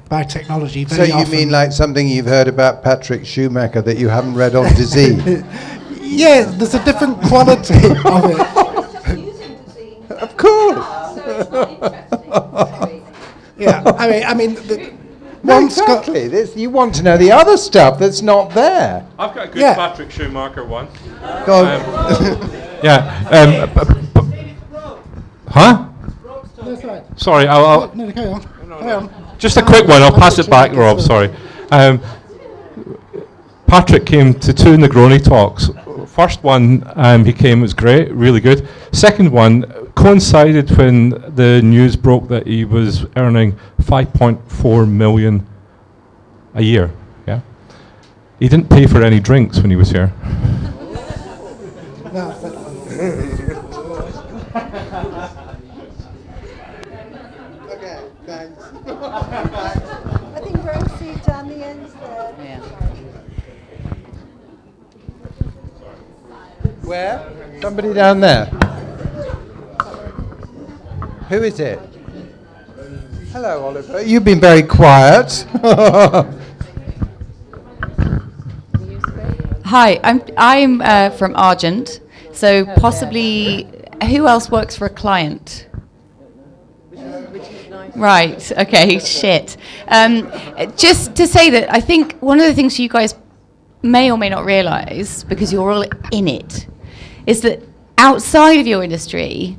by 0.09 0.25
technology. 0.25 0.87
So 0.87 1.03
you 1.03 1.13
often. 1.13 1.31
mean 1.31 1.51
like 1.51 1.73
something 1.73 2.09
you've 2.09 2.27
heard 2.27 2.49
about 2.49 2.83
Patrick 2.83 3.27
Schumacher 3.27 3.83
that 3.83 3.99
you 3.99 4.09
haven't 4.09 4.35
read 4.35 4.55
on 4.55 4.65
Dezeen? 4.67 5.45
Yeah, 6.11 6.43
there's 6.45 6.75
a 6.75 6.85
different 6.85 7.21
quality 7.23 7.75
of 7.75 8.25
it. 8.31 8.41
of 10.11 10.37
course. 10.37 10.87
Yeah, 13.59 13.83
I 13.99 14.09
mean, 14.09 14.23
I 14.25 14.35
mean, 14.35 14.55
the, 14.55 14.93
No, 15.43 15.65
exactly. 15.65 16.29
This, 16.29 16.55
you 16.57 16.71
want 16.71 16.95
to 16.95 17.03
know 17.03 17.17
the 17.17 17.33
other 17.33 17.57
stuff 17.57 17.99
that's 17.99 18.23
not 18.23 18.51
there. 18.55 19.05
I've 19.19 19.35
got 19.35 19.49
a 19.49 19.51
good 19.51 19.61
Yeah. 19.61 19.75
Patrick 19.75 20.13
Schumacher 20.13 20.65
one. 20.65 20.87
Go 21.45 21.65
on. 21.65 21.81
Um, 21.81 22.51
yeah. 22.85 23.25
Um, 23.33 23.69
b- 23.75 23.95
b- 24.15 24.55
huh? 25.49 25.89
No, 26.25 26.71
it's 26.73 26.85
all 26.85 26.91
right. 26.91 27.05
Sorry, 27.21 27.49
I'll, 27.49 27.65
I'll, 27.67 27.95
No, 27.97 28.05
no, 28.07 28.13
carry 28.13 28.29
on. 28.29 28.43
Carry 28.43 28.93
on. 28.93 29.11
just 29.39 29.57
a 29.57 29.63
quick 29.65 29.89
one. 29.89 30.03
I'll 30.03 30.13
pass 30.13 30.39
it 30.39 30.49
back, 30.49 30.71
Rob. 30.73 31.01
Sorry. 31.01 31.29
Um, 31.73 32.01
Patrick 33.67 34.07
came 34.07 34.35
to 34.35 34.53
two 34.55 34.77
Negroni 34.77 35.21
talks. 35.23 35.69
First 36.19 36.43
one, 36.43 36.83
um, 36.97 37.25
he 37.25 37.33
came 37.33 37.61
was 37.61 37.73
great, 37.73 38.11
really 38.11 38.41
good. 38.41 38.67
Second 38.91 39.31
one 39.31 39.63
coincided 39.95 40.69
when 40.77 41.11
the 41.11 41.63
news 41.63 41.95
broke 41.95 42.27
that 42.27 42.45
he 42.45 42.65
was 42.65 43.07
earning 43.15 43.53
5.4 43.83 44.91
million 44.91 45.47
a 46.55 46.63
year. 46.65 46.91
Yeah, 47.25 47.43
he 48.41 48.49
didn't 48.49 48.69
pay 48.69 48.89
for 48.89 49.01
any 49.01 49.21
drinks 49.21 49.61
when 49.61 49.71
he 49.71 49.77
was 49.77 49.91
here. 49.93 50.13
No, 52.11 52.35
but- 52.43 52.55
okay, 57.71 58.01
thanks. 58.27 58.63
I 58.87 60.41
think 60.43 60.57
Rosie 60.65 61.21
down 61.25 61.49
the 61.49 61.65
ends 61.65 61.93
there. 61.95 62.35
Yeah. 62.43 62.79
Where? 66.89 67.21
Somebody 67.61 67.93
down 67.93 68.21
there. 68.21 68.47
Who 71.29 71.43
is 71.43 71.61
it? 71.61 71.79
Hello, 73.31 73.67
Oliver. 73.67 74.01
You've 74.01 74.25
been 74.25 74.41
very 74.41 74.63
quiet. 74.63 75.47
Hi, 79.67 80.01
I'm 80.03 80.23
I'm 80.39 80.81
uh, 80.81 81.11
from 81.11 81.37
Argent. 81.37 82.01
So 82.33 82.65
possibly, 82.65 83.69
who 84.05 84.27
else 84.27 84.51
works 84.51 84.75
for 84.75 84.87
a 84.87 84.91
client? 84.91 85.69
Right. 87.97 88.51
Okay. 88.53 88.99
Shit. 89.19 89.59
Um, 89.89 90.33
just 90.79 91.15
to 91.17 91.27
say 91.27 91.51
that 91.51 91.71
I 91.71 91.81
think 91.81 92.17
one 92.21 92.41
of 92.41 92.47
the 92.47 92.55
things 92.55 92.81
you 92.81 92.89
guys 92.89 93.15
may 93.83 94.11
or 94.11 94.17
may 94.17 94.31
not 94.31 94.47
realise 94.47 95.23
because 95.23 95.53
you're 95.53 95.71
all 95.71 95.85
in 96.13 96.29
it 96.29 96.67
is 97.29 97.43
that 97.43 97.63
outside 97.99 98.59
of 98.59 98.67
your 98.67 98.83
industry, 98.83 99.59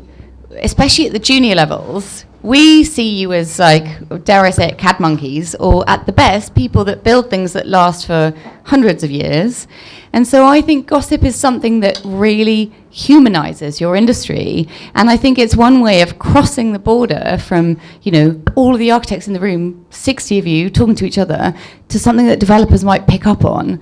especially 0.63 1.05
at 1.05 1.13
the 1.13 1.19
junior 1.19 1.53
levels, 1.53 2.25
we 2.41 2.83
see 2.83 3.09
you 3.19 3.31
as 3.31 3.59
like, 3.59 3.85
dare 4.23 4.43
I 4.43 4.49
say 4.49 4.69
it, 4.69 4.79
cad 4.79 4.99
monkeys, 4.99 5.53
or 5.55 5.87
at 5.87 6.07
the 6.07 6.11
best, 6.11 6.55
people 6.55 6.83
that 6.85 7.03
build 7.03 7.29
things 7.29 7.53
that 7.53 7.67
last 7.67 8.07
for 8.07 8.33
hundreds 8.63 9.03
of 9.03 9.11
years. 9.11 9.67
And 10.13 10.27
so 10.27 10.47
I 10.47 10.61
think 10.61 10.87
gossip 10.87 11.23
is 11.23 11.35
something 11.35 11.81
that 11.81 12.01
really 12.03 12.73
humanizes 12.89 13.79
your 13.79 13.95
industry. 13.95 14.67
And 14.95 15.07
I 15.07 15.17
think 15.17 15.37
it's 15.37 15.55
one 15.55 15.81
way 15.81 16.01
of 16.01 16.17
crossing 16.17 16.71
the 16.71 16.79
border 16.79 17.37
from, 17.37 17.79
you 18.01 18.11
know, 18.11 18.41
all 18.55 18.73
of 18.73 18.79
the 18.79 18.89
architects 18.89 19.27
in 19.27 19.33
the 19.33 19.39
room, 19.39 19.85
60 19.91 20.39
of 20.39 20.47
you 20.47 20.71
talking 20.71 20.95
to 20.95 21.05
each 21.05 21.19
other, 21.19 21.53
to 21.89 21.99
something 21.99 22.25
that 22.25 22.39
developers 22.39 22.83
might 22.83 23.05
pick 23.05 23.27
up 23.27 23.45
on. 23.45 23.79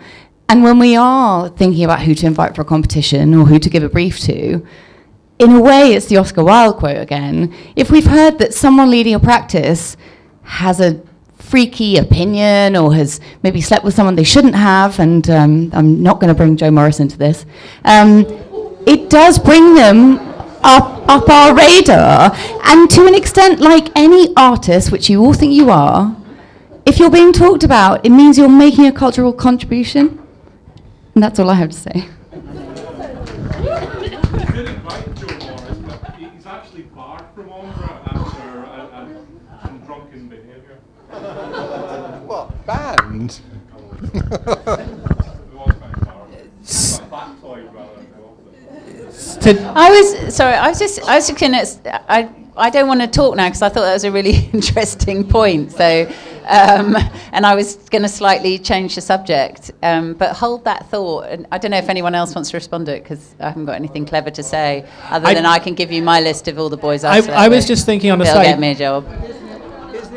And 0.49 0.63
when 0.63 0.79
we 0.79 0.95
are 0.95 1.49
thinking 1.49 1.83
about 1.83 2.01
who 2.01 2.15
to 2.15 2.25
invite 2.25 2.55
for 2.55 2.61
a 2.61 2.65
competition 2.65 3.33
or 3.33 3.45
who 3.45 3.59
to 3.59 3.69
give 3.69 3.83
a 3.83 3.89
brief 3.89 4.19
to, 4.21 4.65
in 5.39 5.51
a 5.51 5.61
way, 5.61 5.93
it's 5.93 6.07
the 6.07 6.17
Oscar 6.17 6.43
Wilde 6.43 6.77
quote 6.77 6.97
again. 6.97 7.53
If 7.75 7.91
we've 7.91 8.05
heard 8.05 8.39
that 8.39 8.53
someone 8.53 8.89
leading 8.89 9.13
a 9.13 9.19
practice 9.19 9.97
has 10.43 10.79
a 10.79 11.01
freaky 11.37 11.97
opinion 11.97 12.75
or 12.75 12.93
has 12.93 13.19
maybe 13.43 13.61
slept 13.61 13.83
with 13.83 13.93
someone 13.93 14.15
they 14.15 14.23
shouldn't 14.23 14.55
have, 14.55 14.99
and 14.99 15.29
um, 15.29 15.69
I'm 15.73 16.01
not 16.01 16.19
going 16.19 16.29
to 16.29 16.33
bring 16.33 16.55
Joe 16.55 16.71
Morris 16.71 16.99
into 16.99 17.17
this, 17.17 17.45
um, 17.85 18.25
it 18.87 19.09
does 19.09 19.37
bring 19.37 19.75
them 19.75 20.17
up, 20.63 21.07
up 21.09 21.29
our 21.29 21.53
radar. 21.53 22.35
And 22.63 22.89
to 22.91 23.05
an 23.05 23.13
extent, 23.13 23.59
like 23.59 23.89
any 23.95 24.33
artist, 24.35 24.91
which 24.91 25.09
you 25.09 25.23
all 25.23 25.33
think 25.33 25.53
you 25.53 25.69
are, 25.69 26.15
if 26.85 26.99
you're 26.99 27.11
being 27.11 27.33
talked 27.33 27.63
about, 27.63 28.05
it 28.05 28.11
means 28.11 28.37
you're 28.37 28.49
making 28.49 28.85
a 28.85 28.93
cultural 28.93 29.33
contribution. 29.33 30.23
And 31.17 31.23
that's 31.23 31.39
all 31.39 31.49
I 31.49 31.55
have 31.55 31.71
to 31.71 31.75
say. 31.75 32.07
He's 36.19 36.45
actually 36.45 36.83
barred 36.83 37.25
from 37.33 37.49
Ombra 37.49 38.05
after 38.05 39.25
some 39.63 39.79
drunken 39.79 40.27
behaviour. 40.27 40.77
what, 42.27 42.51
banned? 42.67 43.39
I 49.75 49.89
was 49.89 50.35
sorry. 50.35 50.53
I 50.53 50.69
was 50.69 50.77
just. 50.77 51.01
I 51.01 51.15
was 51.15 51.27
just 51.27 51.39
gonna. 51.39 51.65
I. 52.07 52.29
I 52.57 52.69
don't 52.69 52.87
want 52.87 53.01
to 53.01 53.07
talk 53.07 53.35
now 53.35 53.47
because 53.47 53.61
I 53.61 53.69
thought 53.69 53.81
that 53.83 53.93
was 53.93 54.03
a 54.03 54.11
really 54.11 54.35
interesting 54.53 55.27
point. 55.27 55.71
So, 55.71 56.11
um, 56.47 56.95
and 57.31 57.45
I 57.45 57.55
was 57.55 57.75
going 57.89 58.01
to 58.03 58.07
slightly 58.09 58.57
change 58.57 58.95
the 58.95 59.01
subject, 59.01 59.71
um, 59.83 60.13
but 60.13 60.35
hold 60.35 60.63
that 60.65 60.89
thought. 60.89 61.25
And 61.27 61.45
I 61.51 61.57
don't 61.57 61.71
know 61.71 61.77
if 61.77 61.89
anyone 61.89 62.15
else 62.15 62.33
wants 62.35 62.49
to 62.51 62.57
respond 62.57 62.85
to 62.87 62.95
it 62.95 63.03
because 63.03 63.35
I 63.39 63.49
haven't 63.49 63.65
got 63.65 63.75
anything 63.75 64.05
clever 64.05 64.31
to 64.31 64.43
say 64.43 64.85
other 65.09 65.27
I- 65.27 65.33
than 65.33 65.45
I 65.45 65.59
can 65.59 65.73
give 65.75 65.91
you 65.91 66.01
my 66.01 66.19
list 66.21 66.47
of 66.47 66.57
all 66.57 66.69
the 66.69 66.77
boys 66.77 67.03
I- 67.03 67.17
I've 67.17 67.25
slept 67.25 67.37
I 67.39 67.47
was 67.47 67.57
with. 67.63 67.67
just 67.67 67.85
thinking 67.85 68.11
on 68.11 68.19
They'll 68.19 68.33
side- 68.33 68.45
get 68.45 68.59
me 68.59 68.71
a 68.71 68.75
job. 68.75 69.05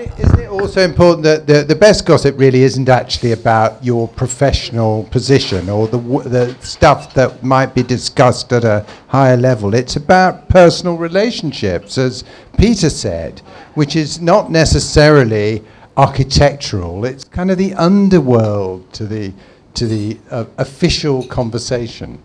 Isn't 0.01 0.41
it 0.41 0.49
also 0.49 0.81
important 0.81 1.25
that 1.25 1.47
the, 1.47 1.63
the 1.63 1.75
best 1.75 2.07
gossip 2.07 2.39
really 2.39 2.63
isn't 2.63 2.89
actually 2.89 3.33
about 3.33 3.85
your 3.85 4.09
professional 4.09 5.05
position 5.05 5.69
or 5.69 5.89
the, 5.89 5.99
w- 5.99 6.23
the 6.23 6.55
stuff 6.63 7.13
that 7.15 7.43
might 7.43 7.75
be 7.75 7.83
discussed 7.83 8.51
at 8.53 8.65
a 8.65 8.87
higher 9.09 9.37
level? 9.37 9.75
It's 9.75 9.97
about 9.97 10.49
personal 10.49 10.97
relationships, 10.97 11.99
as 11.99 12.25
Peter 12.57 12.89
said, 12.89 13.41
which 13.75 13.95
is 13.95 14.21
not 14.23 14.51
necessarily 14.51 15.63
architectural. 15.99 17.05
It's 17.05 17.25
kind 17.25 17.51
of 17.51 17.59
the 17.59 17.75
underworld 17.75 18.91
to 18.95 19.07
the, 19.07 19.35
to 19.75 19.87
the 19.87 20.19
uh, 20.31 20.47
official 20.57 21.27
conversation. 21.27 22.23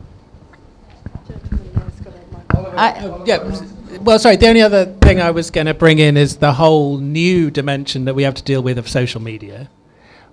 Uh, 2.54 3.24
yeah. 3.26 3.52
Well, 4.06 4.20
sorry. 4.20 4.36
The 4.36 4.50
only 4.50 4.62
other 4.62 4.86
thing 5.02 5.20
I 5.20 5.32
was 5.32 5.50
going 5.50 5.66
to 5.66 5.74
bring 5.74 5.98
in 5.98 6.16
is 6.16 6.38
the 6.38 6.54
whole 6.54 7.00
new 7.00 7.50
dimension 7.50 8.06
that 8.06 8.14
we 8.14 8.22
have 8.22 8.36
to 8.36 8.44
deal 8.44 8.62
with 8.62 8.78
of 8.78 8.88
social 8.88 9.20
media, 9.20 9.68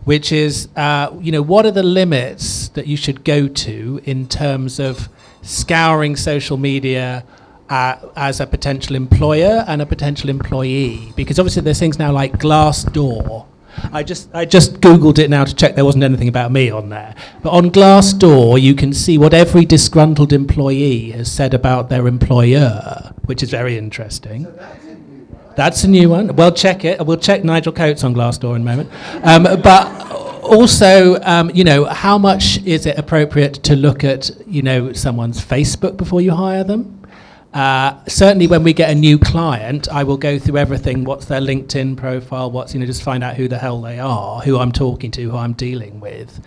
which 0.04 0.30
is, 0.30 0.68
uh, 0.76 1.10
you 1.18 1.32
know, 1.32 1.40
what 1.40 1.64
are 1.64 1.70
the 1.70 1.82
limits 1.82 2.68
that 2.68 2.86
you 2.86 2.98
should 2.98 3.24
go 3.24 3.48
to 3.48 4.02
in 4.04 4.28
terms 4.28 4.78
of 4.78 5.08
scouring 5.40 6.16
social 6.16 6.58
media 6.58 7.24
uh, 7.70 7.96
as 8.14 8.40
a 8.40 8.46
potential 8.46 8.94
employer 8.94 9.64
and 9.66 9.80
a 9.80 9.86
potential 9.86 10.28
employee? 10.28 11.10
Because 11.16 11.38
obviously 11.38 11.62
there's 11.62 11.78
things 11.78 11.98
now 11.98 12.12
like 12.12 12.34
Glassdoor. 12.34 13.46
I 13.92 14.02
just 14.02 14.28
I 14.34 14.44
just 14.44 14.80
googled 14.80 15.18
it 15.18 15.30
now 15.30 15.44
to 15.44 15.54
check 15.54 15.74
there 15.74 15.84
wasn't 15.84 16.04
anything 16.04 16.28
about 16.28 16.52
me 16.52 16.70
on 16.70 16.88
there. 16.88 17.14
But 17.42 17.50
on 17.50 17.70
Glassdoor, 17.70 18.60
you 18.60 18.74
can 18.74 18.92
see 18.92 19.18
what 19.18 19.34
every 19.34 19.64
disgruntled 19.64 20.32
employee 20.32 21.10
has 21.12 21.30
said 21.30 21.54
about 21.54 21.88
their 21.88 22.06
employer, 22.06 23.12
which 23.26 23.42
is 23.42 23.50
very 23.50 23.78
interesting. 23.78 24.46
That's 25.56 25.84
a 25.84 25.88
new 25.88 26.08
one. 26.08 26.34
Well, 26.34 26.52
check 26.52 26.84
it. 26.84 27.04
We'll 27.04 27.18
check 27.18 27.44
Nigel 27.44 27.72
Coates 27.72 28.04
on 28.04 28.14
Glassdoor 28.14 28.56
in 28.56 28.62
a 28.62 28.64
moment. 28.64 28.90
Um, 29.22 29.42
but 29.62 30.12
also, 30.42 31.20
um, 31.22 31.50
you 31.50 31.64
know, 31.64 31.84
how 31.84 32.18
much 32.18 32.62
is 32.64 32.86
it 32.86 32.98
appropriate 32.98 33.54
to 33.64 33.76
look 33.76 34.02
at, 34.02 34.30
you 34.46 34.62
know, 34.62 34.92
someone's 34.92 35.44
Facebook 35.44 35.96
before 35.96 36.20
you 36.20 36.32
hire 36.32 36.64
them? 36.64 37.01
Uh, 37.52 38.02
certainly, 38.06 38.46
when 38.46 38.62
we 38.62 38.72
get 38.72 38.90
a 38.90 38.94
new 38.94 39.18
client, 39.18 39.88
I 39.92 40.04
will 40.04 40.16
go 40.16 40.38
through 40.38 40.56
everything. 40.56 41.04
What's 41.04 41.26
their 41.26 41.40
LinkedIn 41.40 41.96
profile? 41.96 42.50
What's 42.50 42.72
you 42.72 42.80
know, 42.80 42.86
just 42.86 43.02
find 43.02 43.22
out 43.22 43.36
who 43.36 43.46
the 43.48 43.58
hell 43.58 43.80
they 43.80 43.98
are, 43.98 44.40
who 44.40 44.58
I'm 44.58 44.72
talking 44.72 45.10
to, 45.12 45.30
who 45.30 45.36
I'm 45.36 45.52
dealing 45.52 46.00
with. 46.00 46.40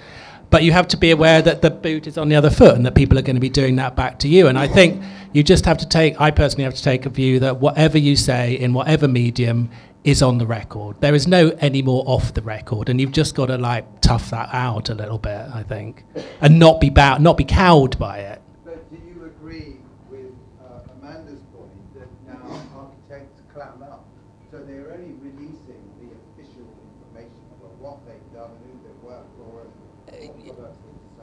But 0.49 0.63
you 0.63 0.71
have 0.71 0.87
to 0.89 0.97
be 0.97 1.11
aware 1.11 1.41
that 1.41 1.61
the 1.61 1.69
boot 1.69 2.07
is 2.07 2.17
on 2.17 2.29
the 2.29 2.35
other 2.35 2.49
foot, 2.49 2.75
and 2.75 2.85
that 2.85 2.95
people 2.95 3.17
are 3.17 3.21
going 3.21 3.35
to 3.35 3.41
be 3.41 3.49
doing 3.49 3.75
that 3.75 3.95
back 3.95 4.19
to 4.19 4.27
you. 4.27 4.47
And 4.47 4.57
I 4.57 4.67
think 4.67 5.03
you 5.33 5.43
just 5.43 5.65
have 5.65 5.77
to 5.79 5.87
take. 5.87 6.19
I 6.21 6.31
personally 6.31 6.63
have 6.63 6.75
to 6.75 6.83
take 6.83 7.05
a 7.05 7.09
view 7.09 7.39
that 7.39 7.57
whatever 7.57 7.97
you 7.97 8.15
say 8.15 8.53
in 8.53 8.73
whatever 8.73 9.07
medium 9.07 9.69
is 10.03 10.21
on 10.21 10.37
the 10.37 10.45
record. 10.45 11.01
There 11.01 11.15
is 11.15 11.27
no 11.27 11.49
any 11.59 11.81
more 11.81 12.03
off 12.05 12.33
the 12.33 12.41
record, 12.41 12.89
and 12.89 13.01
you've 13.01 13.11
just 13.11 13.35
got 13.35 13.47
to 13.47 13.57
like 13.57 14.01
tough 14.01 14.29
that 14.29 14.49
out 14.53 14.89
a 14.89 14.93
little 14.93 15.17
bit. 15.17 15.49
I 15.53 15.63
think, 15.63 16.03
and 16.41 16.59
not 16.59 16.79
be 16.79 16.89
bow- 16.89 17.17
not 17.17 17.37
be 17.37 17.43
cowed 17.43 17.97
by 17.97 18.19
it. 18.19 18.41
But 18.63 18.89
do 18.91 18.97
you 18.97 19.25
agree 19.25 19.77
with 20.09 20.31
uh, 20.63 20.91
Amanda's 21.01 21.41
point 21.53 21.95
that 21.95 22.07
now 22.27 22.61
architects 22.77 23.41
clam 23.51 23.81
up? 23.83 24.05
So 24.51 24.59
they're 24.59 24.93
only 24.93 25.15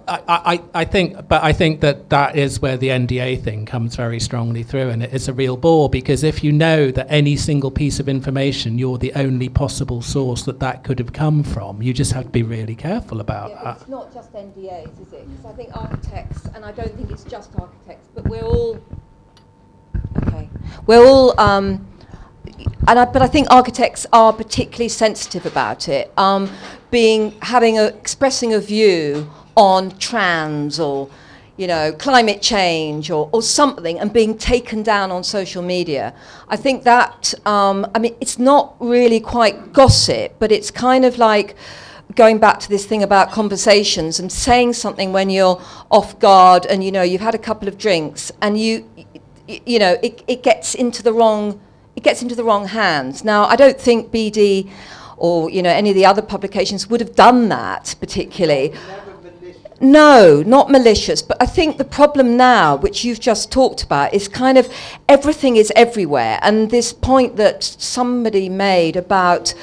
I, 0.08 0.22
I, 0.28 0.62
I 0.74 0.84
think, 0.84 1.28
but 1.28 1.42
I 1.42 1.52
think 1.52 1.80
that 1.80 2.10
that 2.10 2.36
is 2.36 2.60
where 2.60 2.76
the 2.76 2.88
NDA 2.88 3.42
thing 3.42 3.66
comes 3.66 3.96
very 3.96 4.20
strongly 4.20 4.62
through, 4.62 4.90
and 4.90 5.02
it's 5.02 5.28
a 5.28 5.32
real 5.32 5.56
bore 5.56 5.88
because 5.88 6.22
if 6.24 6.42
you 6.42 6.52
know 6.52 6.90
that 6.90 7.06
any 7.08 7.36
single 7.36 7.70
piece 7.70 8.00
of 8.00 8.08
information, 8.08 8.78
you're 8.78 8.98
the 8.98 9.12
only 9.14 9.48
possible 9.48 10.02
source 10.02 10.42
that 10.44 10.60
that 10.60 10.84
could 10.84 10.98
have 10.98 11.12
come 11.12 11.42
from, 11.42 11.82
you 11.82 11.92
just 11.92 12.12
have 12.12 12.24
to 12.24 12.30
be 12.30 12.42
really 12.42 12.74
careful 12.74 13.20
about 13.20 13.50
Yeah, 13.50 13.64
that. 13.64 13.76
it's 13.76 13.88
not 13.88 14.12
just 14.12 14.32
NDAs, 14.32 15.00
is 15.00 15.12
it? 15.12 15.28
Because 15.30 15.46
I 15.46 15.52
think 15.52 15.76
architects, 15.76 16.46
and 16.54 16.64
I 16.64 16.72
don't 16.72 16.94
think 16.96 17.10
it's 17.10 17.24
just 17.24 17.50
architects, 17.58 18.08
but 18.14 18.24
we're 18.28 18.42
all 18.44 18.80
okay. 20.26 20.48
We're 20.86 21.04
all, 21.04 21.38
um, 21.40 21.86
and 22.88 22.98
I, 22.98 23.04
but 23.04 23.22
I 23.22 23.26
think 23.28 23.48
architects 23.50 24.06
are 24.12 24.32
particularly 24.32 24.88
sensitive 24.88 25.46
about 25.46 25.88
it. 25.88 26.12
Um, 26.16 26.50
being 26.90 27.32
having 27.42 27.78
a 27.78 27.84
expressing 27.84 28.52
a 28.52 28.58
view 28.60 29.30
on 29.56 29.96
trans 29.98 30.80
or 30.80 31.08
you 31.56 31.66
know 31.66 31.92
climate 31.92 32.40
change 32.40 33.10
or, 33.10 33.28
or 33.32 33.42
something 33.42 33.98
and 33.98 34.12
being 34.12 34.36
taken 34.36 34.82
down 34.82 35.10
on 35.10 35.22
social 35.22 35.62
media. 35.62 36.14
I 36.48 36.56
think 36.56 36.84
that 36.84 37.34
um, 37.46 37.86
I 37.94 37.98
mean 37.98 38.16
it's 38.20 38.38
not 38.38 38.74
really 38.80 39.20
quite 39.20 39.72
gossip, 39.72 40.36
but 40.38 40.50
it's 40.50 40.70
kind 40.70 41.04
of 41.04 41.18
like 41.18 41.56
going 42.14 42.38
back 42.38 42.58
to 42.60 42.68
this 42.68 42.84
thing 42.84 43.02
about 43.02 43.30
conversations 43.30 44.18
and 44.20 44.30
saying 44.30 44.72
something 44.72 45.12
when 45.12 45.30
you're 45.30 45.60
off 45.90 46.18
guard 46.18 46.66
and 46.66 46.84
you 46.84 46.92
know 46.92 47.02
you've 47.02 47.20
had 47.20 47.34
a 47.34 47.38
couple 47.38 47.68
of 47.68 47.78
drinks 47.78 48.30
and 48.40 48.60
you 48.60 48.88
you 49.46 49.78
know 49.78 49.98
it, 50.02 50.22
it 50.26 50.42
gets 50.42 50.74
into 50.74 51.02
the 51.02 51.12
wrong 51.12 51.60
it 51.96 52.02
gets 52.02 52.22
into 52.22 52.34
the 52.34 52.44
wrong 52.44 52.66
hands 52.66 53.24
now 53.24 53.44
i 53.44 53.56
don't 53.56 53.80
think 53.80 54.10
bd 54.12 54.70
or 55.16 55.48
you 55.50 55.62
know 55.62 55.70
any 55.70 55.90
of 55.90 55.96
the 55.96 56.04
other 56.04 56.22
publications 56.22 56.88
would 56.88 57.00
have 57.00 57.14
done 57.14 57.48
that 57.48 57.94
particularly 58.00 58.72
not 59.82 60.70
malicious. 60.70 61.20
But 61.20 61.36
I 61.42 61.46
think 61.46 61.76
the 61.76 61.84
problem 61.84 62.36
now, 62.36 62.76
which 62.76 63.04
you've 63.04 63.20
just 63.20 63.50
talked 63.50 63.82
about, 63.82 64.14
is 64.14 64.28
kind 64.28 64.56
of 64.56 64.72
everything 65.08 65.56
is 65.56 65.72
everywhere. 65.76 66.38
And 66.42 66.70
this 66.70 66.92
point 66.92 67.36
that 67.36 67.62
somebody 67.64 68.48
made 68.48 68.96
about 68.96 69.54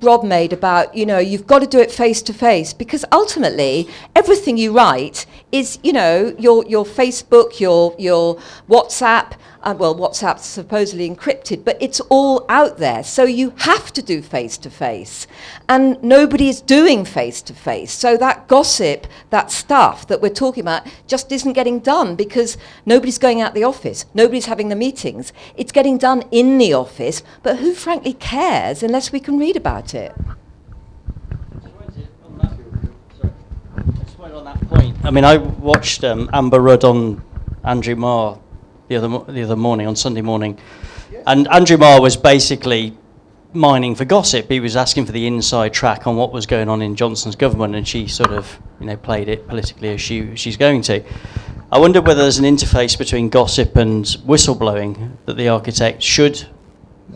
Rob 0.00 0.24
made 0.24 0.52
about, 0.52 0.94
you 0.94 1.06
know, 1.06 1.18
you've 1.18 1.46
got 1.46 1.60
to 1.60 1.66
do 1.66 1.78
it 1.78 1.90
face 1.90 2.20
to 2.22 2.32
face 2.32 2.72
because 2.72 3.04
ultimately 3.12 3.88
everything 4.16 4.56
you 4.56 4.72
write 4.72 5.26
is, 5.52 5.78
you 5.82 5.92
know, 5.92 6.34
your 6.38 6.64
your 6.66 6.84
Facebook, 6.84 7.60
your 7.60 7.94
your 7.98 8.36
WhatsApp. 8.68 9.32
Uh, 9.64 9.74
well, 9.78 9.94
WhatsApp's 9.94 10.44
supposedly 10.44 11.08
encrypted, 11.08 11.64
but 11.64 11.78
it's 11.80 11.98
all 12.10 12.44
out 12.50 12.76
there. 12.76 13.02
So 13.02 13.24
you 13.24 13.54
have 13.60 13.94
to 13.94 14.02
do 14.02 14.20
face 14.20 14.58
to 14.58 14.68
face, 14.68 15.26
and 15.70 16.00
nobody 16.02 16.50
is 16.50 16.60
doing 16.60 17.06
face 17.06 17.40
to 17.40 17.54
face. 17.54 17.90
So 17.90 18.18
that 18.18 18.46
gossip, 18.46 19.06
that 19.30 19.50
stuff 19.50 20.06
that 20.08 20.20
we're 20.20 20.28
talking 20.28 20.60
about, 20.60 20.86
just 21.06 21.32
isn't 21.32 21.54
getting 21.54 21.78
done 21.78 22.14
because 22.14 22.58
nobody's 22.84 23.16
going 23.16 23.40
out 23.40 23.54
the 23.54 23.64
office, 23.64 24.04
nobody's 24.12 24.44
having 24.44 24.68
the 24.68 24.76
meetings. 24.76 25.32
It's 25.56 25.72
getting 25.72 25.96
done 25.96 26.24
in 26.30 26.58
the 26.58 26.74
office, 26.74 27.22
but 27.42 27.56
who 27.56 27.72
frankly 27.72 28.12
cares 28.12 28.82
unless 28.82 29.12
we 29.12 29.18
can 29.18 29.38
read 29.38 29.56
about 29.56 29.94
it? 29.94 30.14
I 35.02 35.10
mean, 35.10 35.24
I 35.24 35.38
watched 35.38 36.04
um, 36.04 36.28
Amber 36.34 36.60
Rudd 36.60 36.84
on 36.84 37.22
Andrew 37.62 37.94
Marr 37.94 38.38
the 39.00 39.06
other 39.06 39.32
the 39.32 39.42
other 39.42 39.56
morning 39.56 39.86
on 39.86 39.96
Sunday 39.96 40.22
morning, 40.22 40.58
and 41.26 41.48
Andrew 41.48 41.76
Marr 41.76 42.00
was 42.00 42.16
basically 42.16 42.96
mining 43.52 43.94
for 43.94 44.04
gossip. 44.04 44.50
He 44.50 44.60
was 44.60 44.76
asking 44.76 45.06
for 45.06 45.12
the 45.12 45.26
inside 45.26 45.72
track 45.72 46.06
on 46.06 46.16
what 46.16 46.32
was 46.32 46.46
going 46.46 46.68
on 46.68 46.82
in 46.82 46.96
Johnson's 46.96 47.36
government, 47.36 47.74
and 47.74 47.86
she 47.86 48.06
sort 48.06 48.30
of 48.32 48.58
you 48.80 48.86
know 48.86 48.96
played 48.96 49.28
it 49.28 49.48
politically 49.48 49.90
as 49.90 50.00
she 50.00 50.36
she's 50.36 50.56
going 50.56 50.82
to. 50.82 51.02
I 51.72 51.78
wonder 51.78 52.00
whether 52.00 52.22
there's 52.22 52.38
an 52.38 52.44
interface 52.44 52.96
between 52.96 53.30
gossip 53.30 53.76
and 53.76 54.04
whistleblowing 54.04 55.16
that 55.26 55.36
the 55.36 55.48
architect 55.48 56.02
should 56.02 56.46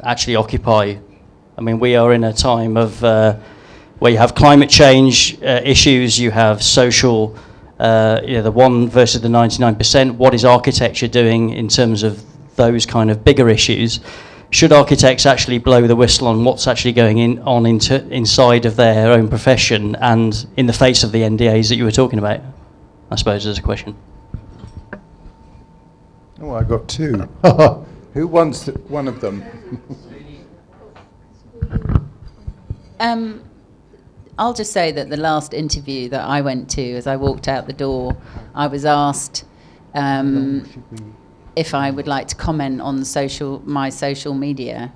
actually 0.03 0.37
occupy. 0.37 0.97
I 1.57 1.61
mean, 1.61 1.79
we 1.79 1.97
are 1.97 2.13
in 2.13 2.25
a 2.25 2.33
time 2.33 2.77
of 2.77 3.03
uh, 3.05 3.37
where 3.99 4.11
you 4.11 4.19
have 4.19 4.35
climate 4.35 4.71
change 4.71 5.41
uh, 5.43 5.61
issues, 5.65 6.19
you 6.19 6.31
have 6.31 6.63
social, 6.63 7.37
uh, 7.79 8.21
you 8.25 8.35
know, 8.35 8.43
the 8.43 8.51
one 8.51 8.89
versus 8.89 9.21
the 9.21 9.29
99%. 9.29 10.17
What 10.17 10.35
is 10.35 10.45
architecture 10.45 11.09
doing 11.09 11.51
in 11.51 11.69
terms 11.69 12.03
of 12.03 12.25
those 12.57 12.87
kind 12.87 13.11
of 13.11 13.25
bigger 13.25 13.49
issues? 13.49 14.01
Should 14.51 14.73
architects 14.73 15.27
actually 15.27 15.59
blow 15.59 15.87
the 15.87 15.95
whistle 15.95 16.27
on 16.27 16.43
what's 16.43 16.67
actually 16.67 16.93
going 16.93 17.19
in, 17.19 17.39
on 17.41 17.67
into, 17.67 18.07
inside 18.09 18.65
of 18.65 18.77
their 18.77 19.13
own 19.13 19.29
profession 19.29 19.95
and 19.97 20.47
in 20.57 20.67
the 20.67 20.73
face 20.73 21.05
of 21.05 21.13
the 21.13 21.21
NDAs 21.21 21.69
that 21.69 21.77
you 21.77 21.85
were 21.85 21.93
talking 21.93 22.19
about? 22.19 22.41
I 23.11 23.17
suppose 23.17 23.47
is 23.47 23.59
a 23.59 23.63
question. 23.63 23.95
Oh, 26.41 26.53
I 26.53 26.63
got 26.63 26.89
two. 26.89 27.29
Who 28.15 28.27
wants 28.27 28.67
one 28.67 29.07
of 29.07 29.21
them? 29.21 29.45
Um, 33.01 33.48
I'll 34.39 34.55
just 34.55 34.73
say 34.73 34.93
that 34.93 35.11
the 35.11 35.17
last 35.17 35.53
interview 35.53 36.09
that 36.11 36.25
I 36.25 36.41
went 36.41 36.71
to, 36.71 36.93
as 36.93 37.07
I 37.07 37.17
walked 37.17 37.49
out 37.49 37.67
the 37.67 37.73
door, 37.73 38.17
I 38.55 38.69
was 38.69 38.85
asked 38.85 39.45
um, 39.95 40.65
if 41.57 41.75
I 41.75 41.91
would 41.91 42.07
like 42.07 42.29
to 42.29 42.37
comment 42.37 42.81
on 42.81 43.05
social 43.05 43.61
my 43.67 43.91
social 43.91 44.35
media, 44.35 44.93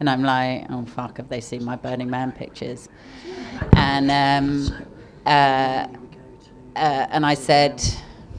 and 0.00 0.08
I'm 0.08 0.22
like, 0.22 0.66
oh 0.70 0.84
fuck, 0.86 1.18
have 1.18 1.28
they 1.28 1.40
seen 1.40 1.64
my 1.64 1.76
Burning 1.76 2.08
Man 2.08 2.32
pictures? 2.32 2.88
And 3.74 4.10
um, 4.10 4.86
uh, 5.26 5.86
uh, 6.74 7.06
and 7.10 7.26
I 7.26 7.34
said, 7.34 7.82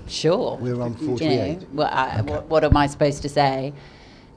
sure. 0.07 0.57
We're 0.57 0.81
on 0.81 0.97
You 0.99 1.07
know, 1.07 1.17
48. 1.17 1.67
well, 1.73 1.89
I, 1.91 2.21
what, 2.21 2.45
what 2.45 2.63
am 2.63 2.75
I 2.75 2.87
supposed 2.87 3.21
to 3.21 3.29
say? 3.29 3.73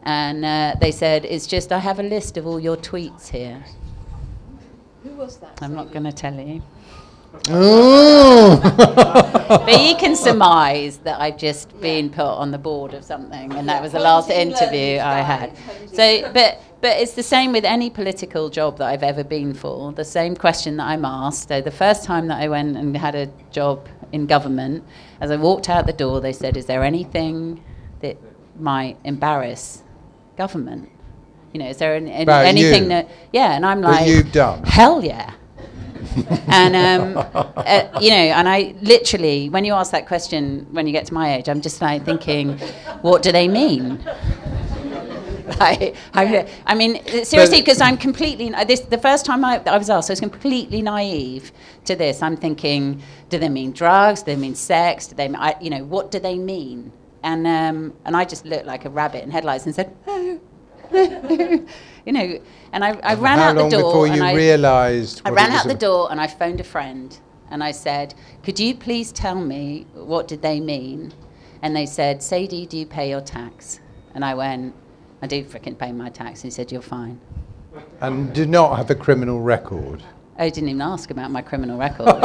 And 0.02 0.44
uh, 0.44 0.74
they 0.80 0.92
said, 0.92 1.24
it's 1.24 1.46
just 1.46 1.72
I 1.72 1.78
have 1.78 1.98
a 1.98 2.02
list 2.02 2.36
of 2.36 2.46
all 2.46 2.60
your 2.60 2.76
tweets 2.76 3.28
here. 3.28 3.64
Who 5.06 5.14
was 5.14 5.36
that? 5.36 5.58
I'm 5.62 5.74
not 5.74 5.92
going 5.92 6.04
to 6.04 6.12
tell 6.12 6.34
you. 6.34 6.62
Oh. 7.48 8.60
but 9.48 9.80
you 9.80 9.94
can 9.96 10.16
surmise 10.16 10.98
that 10.98 11.20
I've 11.20 11.38
just 11.38 11.80
been 11.80 12.10
put 12.10 12.24
on 12.24 12.50
the 12.50 12.58
board 12.58 12.92
of 12.92 13.04
something, 13.04 13.52
and 13.52 13.68
that 13.68 13.80
was 13.82 13.92
the 13.92 14.00
last 14.00 14.30
interview 14.30 14.98
I 14.98 15.20
had. 15.20 15.56
So, 15.92 16.32
but 16.32 16.60
but 16.80 16.96
it's 16.98 17.12
the 17.12 17.22
same 17.22 17.52
with 17.52 17.64
any 17.64 17.88
political 17.88 18.48
job 18.50 18.78
that 18.78 18.86
I've 18.86 19.04
ever 19.04 19.22
been 19.22 19.54
for. 19.54 19.92
The 19.92 20.04
same 20.04 20.34
question 20.34 20.76
that 20.78 20.88
I'm 20.88 21.04
asked. 21.04 21.48
So 21.48 21.60
the 21.60 21.70
first 21.70 22.04
time 22.04 22.26
that 22.28 22.40
I 22.40 22.48
went 22.48 22.76
and 22.76 22.96
had 22.96 23.14
a 23.14 23.26
job 23.52 23.88
in 24.12 24.26
government, 24.26 24.84
as 25.20 25.30
I 25.30 25.36
walked 25.36 25.68
out 25.68 25.86
the 25.86 25.92
door, 25.92 26.20
they 26.20 26.32
said, 26.32 26.56
"Is 26.56 26.66
there 26.66 26.82
anything 26.82 27.62
that 28.00 28.16
might 28.58 28.96
embarrass 29.04 29.84
government?" 30.36 30.90
You 31.52 31.60
know, 31.60 31.68
is 31.68 31.78
there 31.78 31.94
an, 31.94 32.08
any, 32.08 32.30
anything 32.30 32.84
you? 32.84 32.88
that? 32.90 33.08
Yeah, 33.32 33.52
and 33.52 33.64
I'm 33.64 33.80
like, 33.80 34.06
you've 34.06 34.32
done? 34.32 34.62
Hell 34.64 35.04
yeah. 35.04 35.32
and 36.48 36.76
um, 36.76 37.26
uh, 37.56 37.98
you 38.00 38.10
know, 38.10 38.16
and 38.16 38.48
I 38.48 38.74
literally, 38.82 39.48
when 39.48 39.64
you 39.64 39.74
ask 39.74 39.92
that 39.92 40.06
question, 40.06 40.66
when 40.70 40.86
you 40.86 40.92
get 40.92 41.06
to 41.06 41.14
my 41.14 41.34
age, 41.34 41.48
I'm 41.48 41.60
just 41.60 41.80
like 41.80 42.04
thinking, 42.04 42.58
what 43.02 43.22
do 43.22 43.32
they 43.32 43.48
mean? 43.48 44.04
I, 45.60 45.94
I, 46.12 46.48
I 46.66 46.74
mean, 46.74 47.04
seriously, 47.24 47.60
because 47.60 47.80
I'm 47.80 47.96
completely 47.96 48.50
this. 48.66 48.80
The 48.80 48.98
first 48.98 49.24
time 49.24 49.44
I, 49.44 49.62
I 49.64 49.78
was 49.78 49.88
asked, 49.88 50.10
I 50.10 50.12
was 50.12 50.20
completely 50.20 50.82
naive 50.82 51.52
to 51.84 51.94
this. 51.94 52.20
I'm 52.20 52.36
thinking, 52.36 53.00
do 53.28 53.38
they 53.38 53.48
mean 53.48 53.72
drugs? 53.72 54.22
Do 54.22 54.32
they 54.32 54.36
mean 54.36 54.56
sex? 54.56 55.06
Do 55.06 55.14
they, 55.14 55.28
I, 55.28 55.54
you 55.60 55.70
know, 55.70 55.84
what 55.84 56.10
do 56.10 56.18
they 56.18 56.36
mean? 56.36 56.92
And 57.22 57.46
um, 57.46 57.94
and 58.04 58.16
I 58.16 58.24
just 58.24 58.44
looked 58.44 58.66
like 58.66 58.84
a 58.84 58.90
rabbit 58.90 59.22
in 59.22 59.30
headlights 59.30 59.66
and 59.66 59.74
said, 59.74 59.94
oh. 60.06 60.35
you 62.06 62.12
know, 62.12 62.40
and 62.72 62.84
I, 62.84 62.90
I 63.02 63.14
ran 63.14 63.38
out 63.38 63.54
the 63.54 63.60
long 63.62 63.70
door. 63.70 63.82
before 63.82 64.06
and 64.06 64.16
you 64.16 64.22
I, 64.22 64.34
realised 64.34 65.22
I 65.24 65.30
ran 65.30 65.52
out 65.52 65.66
the 65.66 65.74
door 65.74 66.08
and 66.10 66.20
I 66.20 66.26
phoned 66.26 66.60
a 66.60 66.64
friend 66.64 67.18
and 67.50 67.62
I 67.62 67.72
said, 67.72 68.14
"Could 68.42 68.58
you 68.58 68.74
please 68.74 69.12
tell 69.12 69.40
me 69.40 69.86
what 69.94 70.28
did 70.28 70.42
they 70.42 70.60
mean?" 70.60 71.12
And 71.62 71.76
they 71.76 71.86
said, 71.86 72.22
"Sadie, 72.22 72.66
do 72.66 72.78
you 72.78 72.86
pay 72.86 73.10
your 73.10 73.20
tax?" 73.20 73.80
And 74.14 74.24
I 74.24 74.34
went, 74.34 74.74
"I 75.20 75.26
do 75.26 75.44
frickin' 75.44 75.78
pay 75.78 75.92
my 75.92 76.08
tax." 76.08 76.42
And 76.42 76.50
he 76.52 76.54
said, 76.54 76.72
"You're 76.72 76.82
fine." 76.82 77.20
And 78.00 78.32
do 78.32 78.46
not 78.46 78.76
have 78.76 78.90
a 78.90 78.94
criminal 78.94 79.40
record. 79.40 80.02
I 80.38 80.48
didn't 80.48 80.70
even 80.70 80.82
ask 80.82 81.10
about 81.10 81.30
my 81.30 81.42
criminal 81.42 81.78
record. 81.78 82.06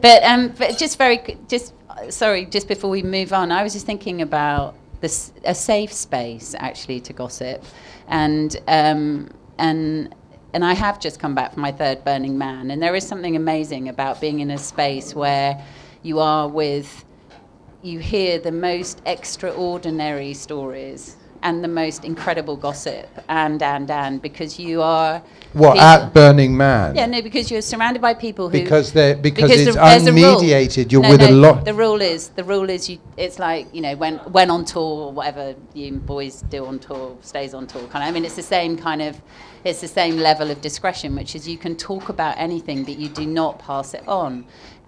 but 0.00 0.22
um, 0.24 0.48
but 0.58 0.78
just 0.78 0.98
very 0.98 1.36
just 1.48 1.74
sorry, 2.10 2.46
just 2.46 2.68
before 2.68 2.90
we 2.90 3.02
move 3.02 3.32
on, 3.32 3.50
I 3.52 3.62
was 3.62 3.72
just 3.72 3.86
thinking 3.86 4.22
about 4.22 4.74
a 5.02 5.54
safe 5.54 5.92
space 5.92 6.54
actually 6.58 7.00
to 7.00 7.12
gossip, 7.12 7.64
and 8.08 8.56
um, 8.68 9.30
and 9.58 10.14
and 10.52 10.64
I 10.64 10.74
have 10.74 11.00
just 11.00 11.20
come 11.20 11.34
back 11.34 11.52
from 11.52 11.62
my 11.62 11.72
third 11.72 12.04
Burning 12.04 12.38
Man, 12.38 12.70
and 12.70 12.82
there 12.82 12.94
is 12.94 13.06
something 13.06 13.36
amazing 13.36 13.88
about 13.88 14.20
being 14.20 14.40
in 14.40 14.50
a 14.50 14.58
space 14.58 15.14
where 15.14 15.62
you 16.02 16.18
are 16.20 16.48
with 16.48 17.04
you 17.82 17.98
hear 17.98 18.38
the 18.38 18.52
most 18.52 19.00
extraordinary 19.06 20.34
stories 20.34 21.16
and 21.46 21.62
the 21.62 21.68
most 21.82 22.04
incredible 22.04 22.56
gossip, 22.56 23.08
and 23.28 23.62
and 23.62 23.88
and 23.88 24.20
because 24.20 24.58
you 24.58 24.82
are 24.82 25.22
What 25.52 25.74
people- 25.74 25.80
at 25.92 26.12
Burning 26.12 26.56
Man? 26.56 26.96
Yeah, 26.96 27.06
no, 27.06 27.22
because 27.22 27.50
you're 27.50 27.62
surrounded 27.72 28.02
by 28.02 28.14
people 28.14 28.46
who 28.50 28.58
Because 28.62 28.86
they're- 28.96 29.14
because 29.28 29.50
it's 29.52 29.76
a 29.76 29.80
rule. 29.80 30.40
unmediated, 30.40 30.90
you're 30.90 31.02
No, 31.02 31.10
with 31.10 31.22
a 31.22 31.30
lot- 31.30 31.64
The 31.64 31.78
rule 31.86 32.00
is 32.02 32.22
the 32.40 32.42
rule 32.54 32.68
is 32.76 32.90
you. 32.90 32.98
It's 33.16 33.38
like 33.38 33.64
you 33.72 33.80
know 33.86 33.94
when 34.02 34.14
when 34.36 34.48
on 34.56 34.64
tour 34.64 34.92
or 35.06 35.12
whatever 35.18 35.54
you 35.72 35.92
boys 36.14 36.42
do 36.54 36.66
on 36.70 36.76
tour 36.80 37.06
stays 37.32 37.54
on 37.54 37.64
tour. 37.72 37.84
Kind 37.92 38.02
of. 38.02 38.08
I 38.08 38.12
mean, 38.14 38.24
it's 38.24 38.38
the 38.44 38.50
same 38.56 38.76
kind 38.76 39.00
of. 39.08 39.12
It's 39.68 39.80
the 39.80 39.94
same 40.00 40.16
level 40.18 40.50
of 40.50 40.60
discretion, 40.68 41.14
which 41.20 41.32
is 41.36 41.48
you 41.54 41.58
can 41.66 41.74
talk 41.76 42.04
about 42.16 42.34
anything, 42.48 42.78
but 42.88 42.96
you 43.02 43.08
do 43.22 43.26
not 43.40 43.52
pass 43.68 43.88
it 43.94 44.04
on, 44.08 44.30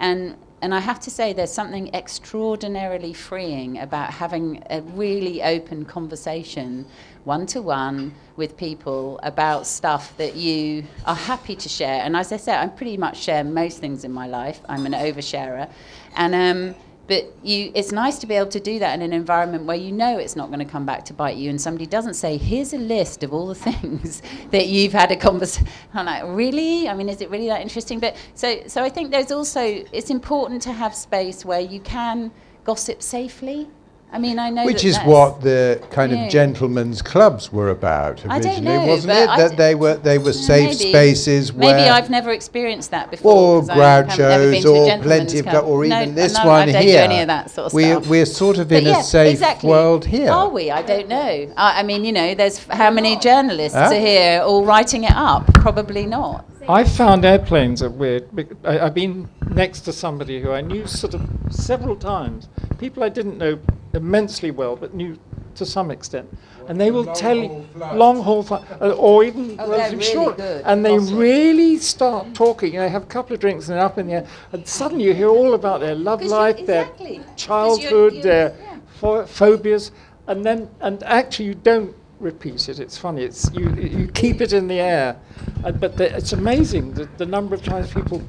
and. 0.01 0.35
And 0.61 0.75
I 0.75 0.81
have 0.81 0.99
to 1.01 1.11
say, 1.11 1.33
there's 1.33 1.53
something 1.53 1.95
extraordinarily 1.95 3.13
freeing 3.13 3.79
about 3.79 4.11
having 4.11 4.63
a 4.71 4.81
really 4.83 5.41
open 5.43 5.85
conversation, 5.85 6.85
one 7.25 7.47
to 7.47 7.63
one, 7.63 8.15
with 8.37 8.57
people 8.57 9.21
about 9.23 9.67
stuff 9.67 10.17
that 10.17 10.35
you 10.35 10.85
are 11.07 11.15
happy 11.15 11.55
to 11.55 11.69
share. 11.69 12.03
And 12.03 12.17
as 12.17 12.33
I 12.33 12.39
said, 12.39 12.59
I 12.59 12.67
pretty 12.67 12.97
much 12.97 13.21
share 13.21 13.45
most 13.45 13.79
things 13.79 14.03
in 14.05 14.13
my 14.13 14.27
life. 14.27 14.61
I'm 14.69 14.85
an 14.85 14.95
oversharer, 14.95 15.71
and 16.17 16.35
um, 16.35 16.75
but 17.09 17.33
you, 17.43 17.73
it's 17.75 17.91
nice 17.91 18.19
to 18.19 18.27
be 18.27 18.35
able 18.35 18.51
to 18.51 18.61
do 18.61 18.79
that 18.79 18.95
in 18.95 19.03
an 19.03 19.15
environment 19.15 19.65
where 19.65 19.77
you 19.77 19.91
know 19.93 20.19
it's 20.19 20.37
not 20.37 20.49
going 20.49 20.59
to 20.59 20.71
come 20.71 20.85
back 20.85 21.07
to 21.07 21.15
bite 21.15 21.37
you, 21.37 21.49
and 21.49 21.61
somebody 21.61 21.87
doesn't 21.87 22.15
say, 22.15 22.37
"Here's 22.37 22.75
a 22.75 22.79
list 22.79 23.25
of 23.25 23.33
all 23.33 23.47
the 23.49 23.55
things 23.71 24.23
that 24.51 24.69
you've 24.69 24.93
had 24.93 25.11
a 25.11 25.17
conversation." 25.17 25.67
I'm 25.95 26.07
like, 26.07 26.23
really? 26.27 26.89
I 26.89 26.95
mean, 26.95 27.09
is 27.09 27.21
it 27.23 27.31
really 27.31 27.49
that 27.49 27.63
interesting? 27.63 27.99
But 27.99 28.15
so, 28.35 28.63
so 28.67 28.85
I 28.85 28.91
think 28.91 29.11
there's 29.11 29.33
also 29.33 29.85
it's 29.91 30.11
important 30.11 30.61
to 30.63 30.73
have 30.73 30.95
space 30.95 31.45
where 31.45 31.61
you 31.61 31.81
can 31.81 32.31
gossip 32.65 33.03
safely. 33.03 33.69
I 34.11 34.19
mean, 34.19 34.39
I 34.39 34.49
know 34.49 34.65
Which 34.65 34.81
that 34.83 34.89
is 34.89 34.95
that's- 34.95 35.07
what 35.13 35.43
the 35.43 35.81
kind 35.91 36.13
Yeah. 36.13 36.25
of 36.25 36.31
gentlemen's 36.33 37.03
clubs 37.03 37.53
were 37.53 37.69
about 37.69 38.23
I 38.27 38.39
don't 38.39 38.53
originally, 38.53 38.79
know, 38.79 38.87
wasn't 38.87 39.13
but 39.13 39.23
it? 39.23 39.29
I 39.29 39.37
That 39.37 39.51
d- 39.51 39.57
they 39.57 39.75
were 39.75 39.95
they 39.97 40.17
were 40.17 40.33
safe 40.33 40.79
Maybe. 40.79 40.89
spaces 40.91 41.53
where 41.53 41.75
Maybe 41.77 41.89
I've 41.91 42.09
never 42.09 42.31
experienced 42.31 42.91
that 42.93 43.11
before. 43.11 43.33
Or 43.35 43.57
I 43.71 43.75
haven't- 43.97 44.11
haven't 44.13 44.21
ever 44.33 44.51
been 44.51 44.63
grouchos 44.63 44.99
or 44.99 45.03
plenty 45.03 45.39
of 45.41 45.47
club. 45.47 45.65
or 45.67 45.85
No, 45.85 46.01
even 46.03 46.15
this 46.15 46.39
no, 46.39 46.47
one 46.47 46.69
I 46.69 46.73
don't 46.73 46.83
here. 46.83 46.93
do 47.07 47.13
any 47.13 47.21
of 47.21 47.27
that 47.27 47.51
sort 47.51 47.67
of 47.67 47.75
we're 47.75 47.97
stuff. 47.97 48.09
we're 48.09 48.25
sort 48.27 48.57
of 48.59 48.73
in 48.73 48.87
yeah, 48.87 49.01
a 49.01 49.03
safe 49.03 49.33
exactly. 49.33 49.69
world 49.69 50.07
here. 50.07 50.31
Are 50.31 50.49
we? 50.49 50.71
I 50.71 50.81
don't 50.81 51.09
know. 51.09 51.49
I, 51.59 51.81
I 51.81 51.83
mean, 51.83 52.07
you 52.07 52.13
know, 52.13 52.35
there's 52.35 52.59
how 52.71 52.91
many 52.91 53.17
journalists 53.17 53.77
Huh? 53.77 53.91
are 53.93 54.01
here 54.01 54.41
all 54.41 54.65
writing 54.65 55.05
it 55.05 55.15
up? 55.15 55.53
Probably 55.53 56.07
not. 56.07 56.47
I 56.67 56.85
found 56.85 57.25
airplanes 57.27 57.83
are 57.83 57.91
weird. 57.91 58.25
I, 58.65 58.79
I've 58.81 58.95
been 58.95 59.29
next 59.51 59.81
to 59.83 59.93
somebody 59.93 60.41
who 60.41 60.51
I 60.53 60.61
knew 60.63 60.87
sort 60.87 61.15
of 61.15 61.23
several 61.51 61.97
times, 61.97 62.49
people 62.79 63.03
I 63.03 63.09
didn't 63.09 63.39
know 63.39 63.59
immensely 63.95 64.51
well, 64.51 64.77
but 64.77 64.95
knew 64.95 65.17
to 65.57 65.67
some 65.67 65.91
extent. 65.91 66.29
And 66.69 66.79
they 66.81 66.91
will 66.91 67.07
tell 67.15 67.35
you 67.37 67.67
long 67.95 68.23
haul 68.23 68.43
flight, 68.43 68.63
uh, 68.81 68.91
or 68.93 69.25
even 69.25 69.57
Oh, 69.59 69.69
relatively 69.71 69.97
really 69.99 70.13
short. 70.13 70.37
good 70.37 70.63
And 70.67 70.85
they 70.85 70.97
gossip. 70.99 71.19
really 71.19 71.79
start 71.79 72.35
talking. 72.35 72.75
You 72.75 72.81
know, 72.81 72.89
have 72.89 73.05
a 73.05 73.07
couple 73.07 73.35
of 73.35 73.41
drinks 73.41 73.69
and 73.69 73.79
they're 73.79 73.85
up 73.85 73.99
in 73.99 74.07
the 74.07 74.13
air, 74.15 74.27
and 74.53 74.67
suddenly 74.67 75.05
you 75.05 75.15
hear 75.15 75.29
all 75.29 75.55
about 75.55 75.81
their 75.81 75.95
love 75.95 76.23
life, 76.23 76.59
exactly. 76.59 77.07
'Cause 77.07 77.07
their 77.07 77.15
you're- 77.15 77.37
childhood, 77.37 78.13
you're- 78.13 78.23
their 78.23 78.55
pho- 79.01 79.25
phobias, 79.27 79.91
and 80.27 80.45
then 80.45 80.69
and 80.81 81.03
actually 81.05 81.47
you 81.47 81.55
don't 81.55 81.95
repeat 82.21 82.69
it. 82.69 82.79
It's 82.79 82.99
funny. 82.99 83.23
It's 83.23 83.51
you 83.55 83.71
you 83.75 84.07
keep 84.09 84.41
it 84.43 84.53
in 84.53 84.69
the 84.69 84.81
air, 84.81 85.17
uh, 85.65 85.73
but 85.73 85.97
the, 85.97 86.15
it's 86.17 86.33
amazing 86.35 86.93
the, 86.93 87.09
the 87.17 87.27
number 87.27 87.55
of 87.55 87.63
times 87.65 87.93
people. 87.93 88.21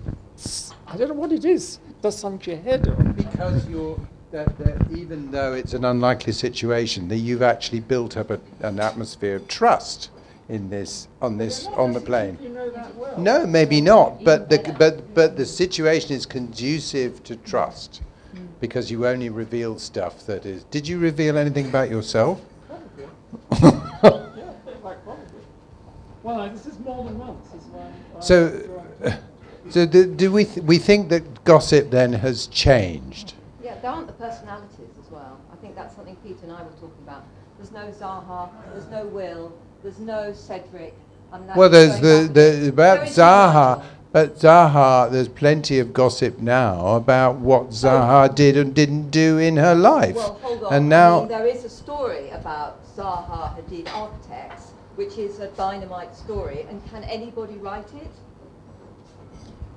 I 0.87 0.95
don't 0.97 1.09
know 1.09 1.13
what 1.15 1.31
it 1.33 1.43
is. 1.45 1.79
Does 2.01 2.17
something 2.17 2.39
to 2.45 2.51
your 2.51 2.61
head? 2.61 2.87
Or 2.87 2.95
because 3.03 3.67
you're 3.67 3.99
that, 4.31 4.57
that 4.59 4.91
even 4.91 5.31
though 5.31 5.53
it's 5.53 5.73
an 5.73 5.85
unlikely 5.85 6.33
situation, 6.33 7.07
that 7.07 7.17
you've 7.17 7.41
actually 7.41 7.79
built 7.79 8.17
up 8.17 8.29
a, 8.29 8.39
an 8.61 8.79
atmosphere 8.79 9.37
of 9.37 9.47
trust 9.47 10.09
in 10.47 10.69
this 10.69 11.07
on 11.21 11.37
this 11.37 11.67
on 11.67 11.93
the 11.93 12.01
plane. 12.01 12.37
No, 13.17 13.45
maybe 13.45 13.81
not. 13.81 14.23
But 14.23 14.49
the 14.49 14.75
but 14.77 15.13
but 15.13 15.37
the 15.37 15.45
situation 15.45 16.15
is 16.15 16.25
conducive 16.25 17.23
to 17.25 17.35
trust 17.35 18.01
because 18.59 18.91
you 18.91 19.07
only 19.07 19.29
reveal 19.29 19.77
stuff 19.79 20.25
that 20.25 20.45
is. 20.45 20.63
Did 20.65 20.87
you 20.87 20.99
reveal 20.99 21.37
anything 21.37 21.67
about 21.67 21.89
yourself? 21.89 22.41
Well, 26.21 26.49
this 26.49 26.65
is 26.65 26.77
more 26.79 27.05
than 27.05 27.17
once. 27.17 27.47
Is 27.55 28.27
So, 28.27 29.13
so 29.69 29.85
do, 29.85 30.05
do 30.13 30.31
we 30.31 30.45
th- 30.45 30.65
we 30.65 30.77
think 30.77 31.09
that 31.09 31.43
gossip 31.43 31.89
then 31.89 32.13
has 32.13 32.47
changed? 32.47 33.33
There 33.89 33.95
aren't 33.95 34.05
the 34.05 34.13
personalities 34.13 34.93
as 35.03 35.09
well. 35.09 35.41
I 35.51 35.55
think 35.55 35.75
that's 35.75 35.95
something 35.95 36.15
Peter 36.17 36.41
and 36.43 36.51
I 36.51 36.61
were 36.61 36.69
talking 36.73 37.01
about. 37.01 37.23
There's 37.57 37.71
no 37.71 37.87
Zaha, 37.87 38.51
there's 38.71 38.85
no 38.85 39.07
Will, 39.07 39.51
there's 39.81 39.97
no 39.97 40.31
Cedric. 40.31 40.93
I 41.33 41.39
mean, 41.39 41.49
Well, 41.55 41.69
there's 41.69 41.99
the, 41.99 42.29
the 42.31 42.69
about 42.69 43.07
Zaha. 43.07 43.83
But 44.11 44.35
Zaha, 44.35 45.09
there's 45.11 45.27
plenty 45.27 45.79
of 45.79 45.91
gossip 45.91 46.37
now 46.37 46.97
about 46.97 47.37
what 47.37 47.69
Zaha 47.69 48.35
did 48.35 48.57
and 48.57 48.75
didn't 48.75 49.09
do 49.09 49.39
in 49.39 49.57
her 49.57 49.73
life. 49.73 50.15
Well, 50.15 50.37
hold 50.43 50.63
on. 50.65 50.73
And 50.73 50.85
I 50.93 50.97
now, 50.97 51.19
mean, 51.21 51.29
there 51.29 51.47
is 51.47 51.63
a 51.63 51.69
story 51.69 52.29
about 52.29 52.85
Zaha 52.95 53.57
Hadid 53.57 53.91
Architects, 53.95 54.73
which 54.97 55.17
is 55.17 55.39
a 55.39 55.47
dynamite 55.47 56.15
story, 56.15 56.67
and 56.69 56.79
can 56.91 57.03
anybody 57.05 57.55
write 57.55 57.91
it? 57.95 58.11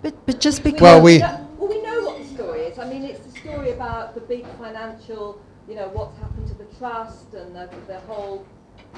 But, 0.02 0.26
but 0.26 0.40
just 0.40 0.62
because. 0.62 0.80
Well, 0.80 1.00
we- 1.00 1.18
know- 1.18 1.46
well, 1.58 1.68
we 1.68 1.82
know 1.82 2.00
what 2.02 2.18
the 2.18 2.24
story 2.26 2.60
is. 2.62 2.78
I 2.78 2.88
mean, 2.88 3.04
it's 3.04 3.20
the 3.20 3.38
story 3.38 3.70
about 3.70 4.14
the 4.14 4.20
big 4.20 4.44
financial, 4.58 5.40
you 5.68 5.76
know, 5.76 5.88
what's 5.88 6.18
happened 6.18 6.48
to 6.48 6.54
the 6.54 6.64
trust 6.76 7.32
and 7.34 7.54
the, 7.54 7.70
the 7.86 8.00
whole, 8.00 8.44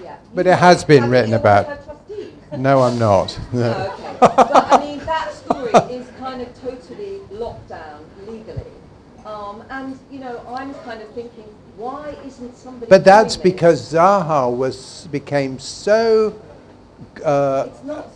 yeah. 0.03 0.17
but 0.35 0.47
it 0.47 0.59
has 0.59 0.83
been 0.85 1.11
written 1.11 1.35
about. 1.35 1.67
one 1.67 1.79
of 1.79 1.87
her 1.87 1.95
trustees. 2.09 2.33
No, 2.57 2.83
I'm 2.83 2.99
not. 2.99 3.39
Oh, 3.55 3.95
okay. 3.95 4.17
but 4.21 4.73
I 4.73 4.79
mean, 4.79 4.99
that 5.01 5.33
story 5.33 5.73
is 5.95 6.07
kind 6.19 6.41
of 6.41 6.61
totally 6.63 7.21
locked 7.31 7.69
down 7.69 8.05
legally. 8.27 8.63
Um, 9.27 9.65
and, 9.71 9.99
you 10.11 10.21
know, 10.21 10.43
I'm 10.49 10.75
kind 10.75 11.01
of 11.03 11.09
thinking, 11.15 11.45
why 11.77 12.17
isn't 12.25 12.57
somebody. 12.57 12.89
But 12.89 13.05
that's 13.05 13.37
because 13.37 13.93
Zaha 13.93 14.55
was 14.55 15.09
became 15.11 15.59
so. 15.59 16.41
Uh, 17.23 17.69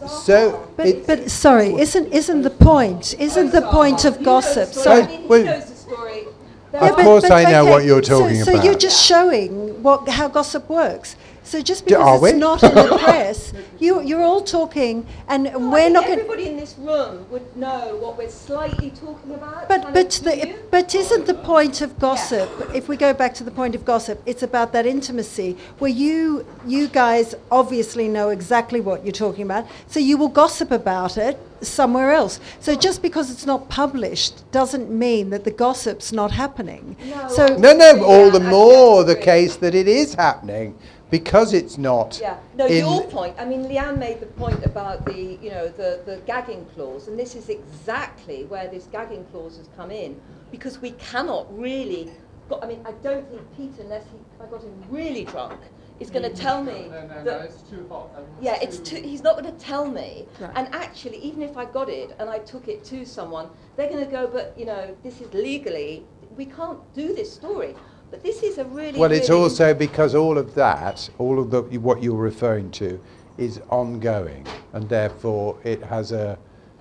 so 0.08 0.66
But, 0.76 0.86
it- 0.86 1.06
but 1.06 1.30
sorry, 1.30 1.74
isn't 1.74 2.12
isn't 2.12 2.42
the 2.42 2.50
point? 2.50 3.14
Isn't 3.18 3.52
the 3.52 3.62
point 3.62 4.04
of 4.04 4.22
gossip? 4.22 4.72
So, 4.74 4.82
Sorry. 4.82 5.02
I 5.02 5.20
Well- 5.28 5.44
knows 5.44 5.64
the 5.66 5.74
story. 5.76 6.24
There 6.72 6.82
Of 6.84 6.96
course 6.96 7.30
I 7.30 7.44
know 7.44 7.62
okay, 7.62 7.70
what 7.70 7.84
you're 7.84 8.02
so- 8.02 8.24
about. 8.26 8.44
so, 8.44 8.50
you're 8.52 8.76
about. 8.76 8.80
just 8.80 9.02
showing 9.04 9.82
what 9.82 10.08
how 10.08 10.28
gossip 10.28 10.68
works. 10.68 11.16
So 11.48 11.62
just 11.62 11.86
D- 11.86 11.94
are 11.94 12.04
because 12.04 12.20
we? 12.20 12.28
it's 12.28 12.38
not 12.38 12.62
in 12.62 12.74
the 12.74 12.98
press, 13.02 13.54
you 13.78 14.02
you're 14.02 14.22
all 14.22 14.42
talking, 14.42 15.06
and 15.28 15.44
No, 15.44 15.58
we're 15.58 15.84
think 15.84 15.92
not 15.94 16.04
going. 16.04 16.18
Everybody 16.18 16.46
in 16.48 16.58
this 16.58 16.76
room 16.76 17.24
would 17.30 17.56
know 17.56 17.96
what 17.96 18.18
we're 18.18 18.28
slightly 18.28 18.90
talking 18.90 19.32
about. 19.32 19.66
But 19.66 19.94
but 19.94 20.10
the, 20.10 20.58
but 20.70 20.94
isn't 20.94 21.24
the 21.24 21.32
point 21.32 21.80
of 21.80 21.98
gossip? 21.98 22.50
If 22.74 22.86
we 22.90 22.98
go 22.98 23.14
back 23.14 23.32
to 23.36 23.44
the 23.44 23.50
point 23.50 23.74
of 23.74 23.86
gossip, 23.86 24.22
it's 24.26 24.42
about 24.42 24.74
that 24.74 24.84
intimacy 24.84 25.56
where 25.78 25.90
you 25.90 26.44
you 26.66 26.86
guys 26.86 27.34
obviously 27.50 28.08
know 28.08 28.28
exactly 28.28 28.82
what 28.82 29.02
you're 29.02 29.12
talking 29.26 29.44
about, 29.44 29.66
so 29.86 30.00
you 30.00 30.18
will 30.18 30.28
gossip 30.28 30.70
about 30.70 31.16
it 31.16 31.38
somewhere 31.62 32.12
else. 32.12 32.40
So 32.60 32.74
just 32.74 33.00
because 33.00 33.30
it's 33.30 33.46
not 33.46 33.70
published 33.70 34.48
doesn't 34.52 34.90
mean 34.90 35.30
that 35.30 35.44
the 35.44 35.50
gossip's 35.50 36.12
not 36.12 36.30
happening. 36.30 36.94
so 37.30 37.46
no, 37.56 37.72
no, 37.72 38.04
all 38.04 38.30
the 38.30 38.38
more 38.38 39.02
the 39.02 39.16
case 39.16 39.56
that 39.56 39.74
it 39.74 39.88
is 39.88 40.12
happening 40.14 40.78
because 41.10 41.55
it's 41.55 41.78
not. 41.78 42.18
Yeah. 42.20 42.39
No, 42.55 42.66
in- 42.66 42.85
your 42.85 43.05
point. 43.05 43.35
I 43.39 43.44
mean, 43.44 43.64
Leanne 43.64 43.98
made 43.98 44.20
the 44.20 44.26
point 44.26 44.64
about 44.64 45.05
the, 45.05 45.39
you 45.43 45.51
know, 45.51 45.68
the, 45.68 46.02
the 46.05 46.20
gagging 46.26 46.66
clause, 46.74 47.09
and 47.09 47.18
this 47.18 47.35
is 47.35 47.48
exactly 47.48 48.44
where 48.44 48.68
this 48.68 48.86
gagging 48.86 49.24
clause 49.26 49.56
has 49.56 49.68
come 49.76 49.90
in, 49.90 50.20
because 50.51 50.80
we 50.80 50.93
cannot 50.93 51.47
really. 51.56 52.10
Got, 52.48 52.64
I 52.64 52.68
mean, 52.68 52.80
I 52.86 52.93
don't 52.93 53.28
think 53.28 53.43
Peter, 53.56 53.82
unless 53.82 54.05
he, 54.05 54.18
I 54.43 54.47
got 54.47 54.62
him 54.62 54.82
really 54.89 55.24
drunk, 55.24 55.60
is 56.01 56.10
going 56.10 56.22
to 56.22 56.30
mm-hmm. 56.30 56.40
tell 56.40 56.62
me 56.62 56.89
that. 56.90 57.24
no, 57.24 57.39
it's 57.40 57.62
too 57.62 57.86
hot. 57.90 58.10
Yeah, 58.40 58.59
it's 58.62 58.78
too, 58.78 58.97
he's 58.97 59.22
not 59.22 59.39
going 59.39 59.52
to 59.52 59.64
tell 59.64 59.86
me. 59.86 60.26
Right. 60.40 60.51
And 60.55 60.74
actually, 60.74 61.18
even 61.18 61.43
if 61.43 61.56
I 61.56 61.64
got 61.64 61.89
it 61.89 62.14
and 62.18 62.30
I 62.30 62.39
took 62.39 62.68
it 62.68 62.85
to 62.85 63.05
someone, 63.05 63.51
they're 63.76 63.89
going 63.89 64.05
to 64.05 64.10
go, 64.10 64.26
but 64.26 64.55
you 64.56 64.64
know, 64.64 64.97
this 65.02 65.20
is 65.20 65.32
legally, 65.35 66.05
we 66.36 66.47
can't 66.47 66.78
do 66.94 67.14
this 67.14 67.32
story. 67.32 67.74
But 68.10 68.22
this 68.22 68.43
is 68.43 68.59
a 68.59 68.64
really. 68.64 68.98
Well, 68.98 69.12
it's 69.12 69.28
really 69.28 69.43
also 69.43 69.74
because 69.74 70.14
all 70.14 70.39
of 70.39 70.55
that, 70.55 71.09
all 71.18 71.39
of 71.39 71.51
the 71.51 71.62
what 71.78 72.02
you're 72.02 72.16
referring 72.16 72.70
to, 72.72 73.01
is 73.36 73.60
ongoing, 73.70 74.47
and 74.72 74.89
therefore 74.89 75.59
it 75.64 75.82
has 75.82 76.12
a 76.12 76.39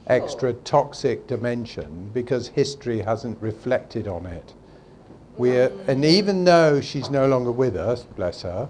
extra 0.07 0.51
oh. 0.51 0.59
toxic 0.63 1.27
dimension 1.27 2.09
because 2.13 2.47
history 2.49 3.01
hasn't 3.01 3.41
reflected 3.41 4.07
on 4.07 4.25
it. 4.25 4.47
Mm. 4.47 5.37
We're, 5.37 5.71
and 5.87 6.05
even 6.05 6.45
though 6.45 6.81
she's 6.81 7.09
no 7.09 7.27
longer 7.27 7.51
with 7.51 7.75
us, 7.75 8.03
bless 8.03 8.41
her, 8.43 8.69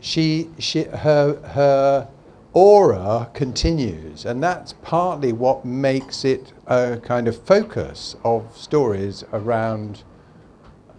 she, 0.00 0.50
she 0.58 0.84
her 0.84 1.40
her 1.48 2.08
aura 2.52 3.30
continues, 3.32 4.24
and 4.24 4.42
that's 4.42 4.72
partly 4.82 5.32
what 5.32 5.64
makes 5.64 6.24
it 6.24 6.52
a 6.66 6.98
kind 7.02 7.28
of 7.28 7.40
focus 7.42 8.16
of 8.24 8.56
stories 8.56 9.24
around 9.32 10.02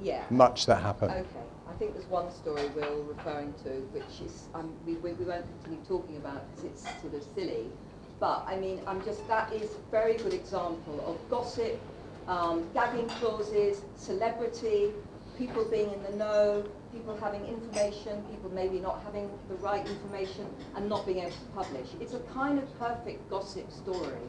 Yeah. 0.01 0.23
much 0.29 0.65
that 0.65 0.81
happened. 0.81 1.11
Okay, 1.11 1.45
I 1.69 1.73
think 1.73 1.93
there's 1.93 2.07
one 2.07 2.31
story 2.31 2.67
Will 2.69 3.03
referring 3.03 3.53
to, 3.63 3.69
which 3.91 4.21
is 4.25 4.47
um, 4.55 4.73
we, 4.85 4.93
we, 4.95 5.13
we 5.13 5.25
won't 5.25 5.45
continue 5.63 5.85
talking 5.85 6.17
about 6.17 6.43
because 6.49 6.71
it's 6.71 7.01
sort 7.01 7.13
of 7.13 7.23
silly. 7.35 7.67
But 8.19 8.43
I 8.47 8.55
mean, 8.57 8.81
I'm 8.87 9.03
just 9.03 9.27
that 9.27 9.51
is 9.53 9.71
a 9.75 9.91
very 9.91 10.17
good 10.17 10.33
example 10.33 11.03
of 11.05 11.29
gossip, 11.29 11.79
um, 12.27 12.67
gagging 12.73 13.07
clauses, 13.07 13.81
celebrity, 13.95 14.91
people 15.37 15.65
being 15.65 15.91
in 15.91 16.03
the 16.03 16.15
know, 16.17 16.63
people 16.93 17.17
having 17.17 17.45
information, 17.45 18.23
people 18.29 18.51
maybe 18.53 18.79
not 18.79 19.01
having 19.03 19.29
the 19.49 19.55
right 19.55 19.87
information 19.87 20.45
and 20.75 20.87
not 20.87 21.05
being 21.05 21.19
able 21.19 21.31
to 21.31 21.45
publish. 21.55 21.87
It's 21.99 22.13
a 22.13 22.19
kind 22.31 22.59
of 22.59 22.79
perfect 22.79 23.29
gossip 23.29 23.71
story. 23.71 24.27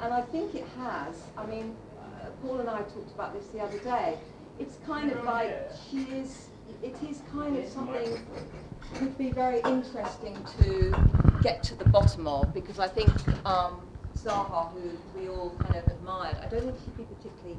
And 0.00 0.12
I 0.12 0.22
think 0.22 0.54
it 0.54 0.66
has, 0.78 1.22
I 1.36 1.46
mean, 1.46 1.76
uh, 2.00 2.30
Paul 2.42 2.60
and 2.60 2.68
I 2.68 2.78
talked 2.82 3.12
about 3.14 3.34
this 3.34 3.46
the 3.48 3.60
other 3.60 3.78
day. 3.78 4.18
It's 4.60 4.76
kind 4.86 5.10
of 5.10 5.24
like 5.24 5.70
she 5.90 6.02
is, 6.02 6.48
it 6.82 6.94
is 7.08 7.22
kind 7.32 7.56
of 7.56 7.66
something 7.66 8.20
would 9.00 9.16
be 9.16 9.30
very 9.30 9.60
interesting 9.60 10.36
to 10.60 10.94
get 11.42 11.62
to 11.62 11.74
the 11.74 11.86
bottom 11.86 12.26
of 12.26 12.52
because 12.52 12.78
I 12.78 12.86
think 12.86 13.08
um, 13.46 13.80
Zaha, 14.16 14.70
who 14.72 14.90
we 15.18 15.28
all 15.28 15.56
kind 15.60 15.76
of 15.76 15.86
admired, 15.86 16.36
I 16.42 16.46
don't 16.48 16.62
think 16.62 16.76
she'd 16.84 16.96
be 16.98 17.04
particularly 17.04 17.56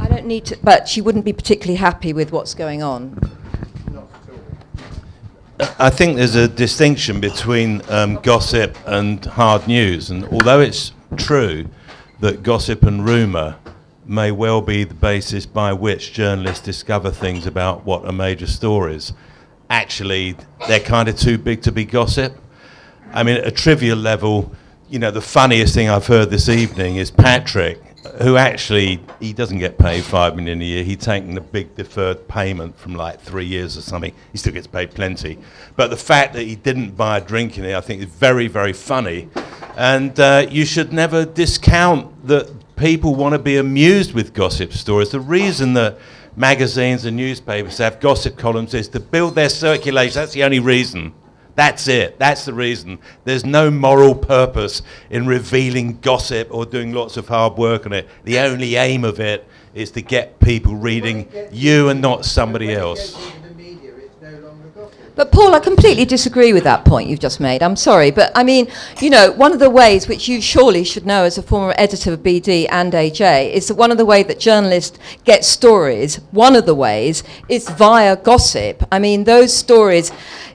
I 0.00 0.08
don't 0.08 0.26
need 0.26 0.46
to, 0.46 0.58
but 0.62 0.88
she 0.88 1.02
wouldn't 1.02 1.24
be 1.24 1.32
particularly 1.32 1.76
happy 1.76 2.12
with 2.12 2.32
what's 2.32 2.54
going 2.54 2.82
on. 2.82 3.18
Not 3.92 4.08
at 5.58 5.68
all. 5.68 5.74
I 5.78 5.90
think 5.90 6.16
there's 6.16 6.34
a 6.34 6.48
distinction 6.48 7.20
between 7.20 7.82
um, 7.90 8.16
gossip 8.22 8.76
and 8.86 9.24
hard 9.24 9.66
news, 9.68 10.10
and 10.10 10.24
although 10.26 10.60
it's 10.60 10.92
true 11.16 11.66
that 12.20 12.42
gossip 12.42 12.84
and 12.84 13.04
rumour 13.04 13.56
may 14.06 14.30
well 14.30 14.60
be 14.60 14.84
the 14.84 14.94
basis 14.94 15.46
by 15.46 15.72
which 15.72 16.12
journalists 16.12 16.64
discover 16.64 17.10
things 17.10 17.46
about 17.46 17.84
what 17.84 18.04
are 18.04 18.12
major 18.12 18.46
stories, 18.46 19.12
actually 19.70 20.36
they're 20.68 20.80
kind 20.80 21.08
of 21.08 21.18
too 21.18 21.38
big 21.38 21.62
to 21.62 21.72
be 21.72 21.84
gossip. 21.84 22.36
I 23.12 23.22
mean, 23.22 23.36
at 23.36 23.46
a 23.46 23.50
trivial 23.50 23.98
level, 23.98 24.52
you 24.88 24.98
know, 24.98 25.10
the 25.10 25.20
funniest 25.20 25.74
thing 25.74 25.88
I've 25.88 26.06
heard 26.06 26.30
this 26.30 26.48
evening 26.48 26.96
is 26.96 27.10
Patrick 27.10 27.80
who 28.22 28.36
actually 28.36 29.00
he 29.18 29.32
doesn't 29.32 29.58
get 29.58 29.78
paid 29.78 30.04
five 30.04 30.36
million 30.36 30.60
a 30.60 30.64
year. 30.64 30.84
He's 30.84 30.98
taken 30.98 31.36
a 31.36 31.40
big 31.40 31.74
deferred 31.74 32.28
payment 32.28 32.78
from 32.78 32.94
like 32.94 33.20
three 33.20 33.46
years 33.46 33.76
or 33.76 33.80
something. 33.80 34.12
He 34.32 34.38
still 34.38 34.52
gets 34.52 34.66
paid 34.66 34.92
plenty, 34.92 35.38
but 35.76 35.90
the 35.90 35.96
fact 35.96 36.34
that 36.34 36.42
he 36.42 36.54
didn't 36.54 36.96
buy 36.96 37.18
a 37.18 37.20
drink 37.20 37.58
in 37.58 37.64
it, 37.64 37.74
I 37.74 37.80
think, 37.80 38.02
is 38.02 38.08
very, 38.08 38.46
very 38.46 38.72
funny. 38.72 39.28
And 39.76 40.18
uh, 40.20 40.46
you 40.48 40.64
should 40.64 40.92
never 40.92 41.24
discount 41.24 42.26
that 42.26 42.50
people 42.76 43.14
want 43.14 43.34
to 43.34 43.38
be 43.38 43.56
amused 43.56 44.14
with 44.14 44.34
gossip 44.34 44.72
stories. 44.72 45.10
The 45.10 45.20
reason 45.20 45.74
that 45.74 45.98
magazines 46.36 47.04
and 47.04 47.16
newspapers 47.16 47.78
have 47.78 48.00
gossip 48.00 48.36
columns 48.36 48.74
is 48.74 48.88
to 48.88 49.00
build 49.00 49.34
their 49.34 49.48
circulation. 49.48 50.14
That's 50.14 50.32
the 50.32 50.44
only 50.44 50.60
reason. 50.60 51.12
That's 51.56 51.86
it. 51.86 52.18
That's 52.18 52.44
the 52.44 52.52
reason. 52.52 52.98
There's 53.24 53.44
no 53.44 53.70
moral 53.70 54.14
purpose 54.14 54.82
in 55.10 55.26
revealing 55.26 56.00
gossip 56.00 56.48
or 56.50 56.66
doing 56.66 56.92
lots 56.92 57.16
of 57.16 57.28
hard 57.28 57.56
work 57.56 57.86
on 57.86 57.92
it. 57.92 58.08
The 58.24 58.40
only 58.40 58.74
aim 58.74 59.04
of 59.04 59.20
it 59.20 59.46
is 59.72 59.92
to 59.92 60.02
get 60.02 60.40
people 60.40 60.74
reading 60.74 61.30
you 61.52 61.90
and 61.90 62.00
not 62.00 62.24
somebody 62.24 62.72
else. 62.74 63.16
But 65.16 65.30
Paul, 65.30 65.54
I 65.54 65.60
completely 65.60 66.04
disagree 66.04 66.52
with 66.52 66.64
that 66.64 66.84
point 66.84 67.08
you've 67.08 67.20
just 67.20 67.38
made. 67.38 67.62
I'm 67.62 67.76
sorry, 67.76 68.10
but 68.10 68.32
I 68.34 68.42
mean, 68.42 68.66
you 69.00 69.10
know, 69.10 69.30
one 69.30 69.52
of 69.52 69.60
the 69.60 69.70
ways 69.70 70.08
which 70.08 70.26
you 70.26 70.40
surely 70.40 70.82
should 70.82 71.06
know 71.06 71.22
as 71.22 71.38
a 71.38 71.42
former 71.42 71.72
editor 71.78 72.12
of 72.12 72.20
BD 72.20 72.66
and 72.68 72.92
AJ 72.92 73.52
is 73.52 73.68
that 73.68 73.76
one 73.76 73.92
of 73.92 73.98
the 73.98 74.04
ways 74.04 74.26
that 74.26 74.40
journalists 74.40 74.98
get 75.24 75.44
stories, 75.44 76.16
one 76.32 76.56
of 76.56 76.66
the 76.66 76.74
ways 76.74 77.22
is 77.48 77.68
via 77.68 78.16
gossip. 78.16 78.82
I 78.90 78.98
mean, 78.98 79.22
those 79.22 79.54
stories 79.54 80.10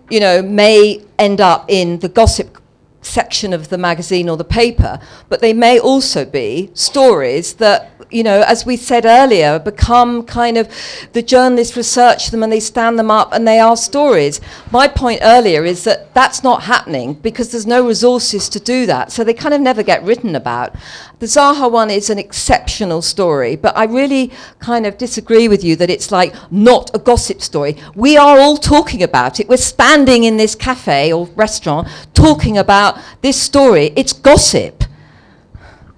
you 0.09 0.19
know, 0.19 0.41
may 0.41 1.01
end 1.17 1.39
up 1.39 1.65
in 1.67 1.99
the 1.99 2.09
gossip 2.09 2.58
section 3.01 3.53
of 3.53 3.69
the 3.69 3.77
magazine 3.77 4.29
or 4.29 4.37
the 4.37 4.43
paper, 4.43 4.99
but 5.29 5.41
they 5.41 5.53
may 5.53 5.79
also 5.79 6.25
be 6.25 6.69
stories 6.73 7.53
that 7.55 7.91
you 8.11 8.23
know, 8.23 8.43
as 8.47 8.65
we 8.65 8.75
said 8.75 9.05
earlier, 9.05 9.59
become 9.59 10.23
kind 10.23 10.57
of 10.57 10.67
the 11.13 11.21
journalists 11.21 11.77
research 11.77 12.31
them 12.31 12.41
and 12.41 12.51
they 12.51 12.59
stand 12.59 12.97
them 12.97 13.11
up 13.11 13.33
and 13.33 13.47
they 13.47 13.59
are 13.59 13.77
stories. 13.77 14.41
My 14.71 14.87
point 14.87 15.19
earlier 15.21 15.63
is 15.63 15.83
that 15.83 16.13
that's 16.13 16.43
not 16.43 16.63
happening 16.63 17.13
because 17.13 17.51
there's 17.51 17.67
no 17.67 17.85
resources 17.85 18.49
to 18.49 18.59
do 18.59 18.85
that. 18.87 19.11
So 19.11 19.23
they 19.23 19.33
kind 19.33 19.53
of 19.53 19.61
never 19.61 19.83
get 19.83 20.03
written 20.03 20.35
about. 20.35 20.75
The 21.19 21.25
Zaha 21.25 21.69
one 21.69 21.89
is 21.89 22.09
an 22.09 22.17
exceptional 22.17 23.01
story, 23.01 23.57
but 23.57 23.75
I 23.77 23.83
really 23.83 24.31
kind 24.59 24.85
of 24.85 24.97
disagree 24.97 25.49
with 25.49 25.65
you 25.65 25.75
that 25.75 25.89
it's 25.89 26.13
like 26.13 26.33
not 26.49 26.89
a 26.93 26.99
gossip 26.99 27.41
story. 27.41 27.75
We 27.93 28.15
are 28.15 28.39
all 28.39 28.55
talking 28.55 29.03
about 29.03 29.41
it. 29.41 29.49
We're 29.49 29.57
standing 29.57 30.23
in 30.23 30.37
this 30.37 30.55
cafe 30.55 31.11
or 31.11 31.25
restaurant 31.35 31.89
talking 32.13 32.57
about 32.57 32.97
this 33.21 33.39
story. 33.41 33.91
It's 33.97 34.13
gossip. 34.13 34.85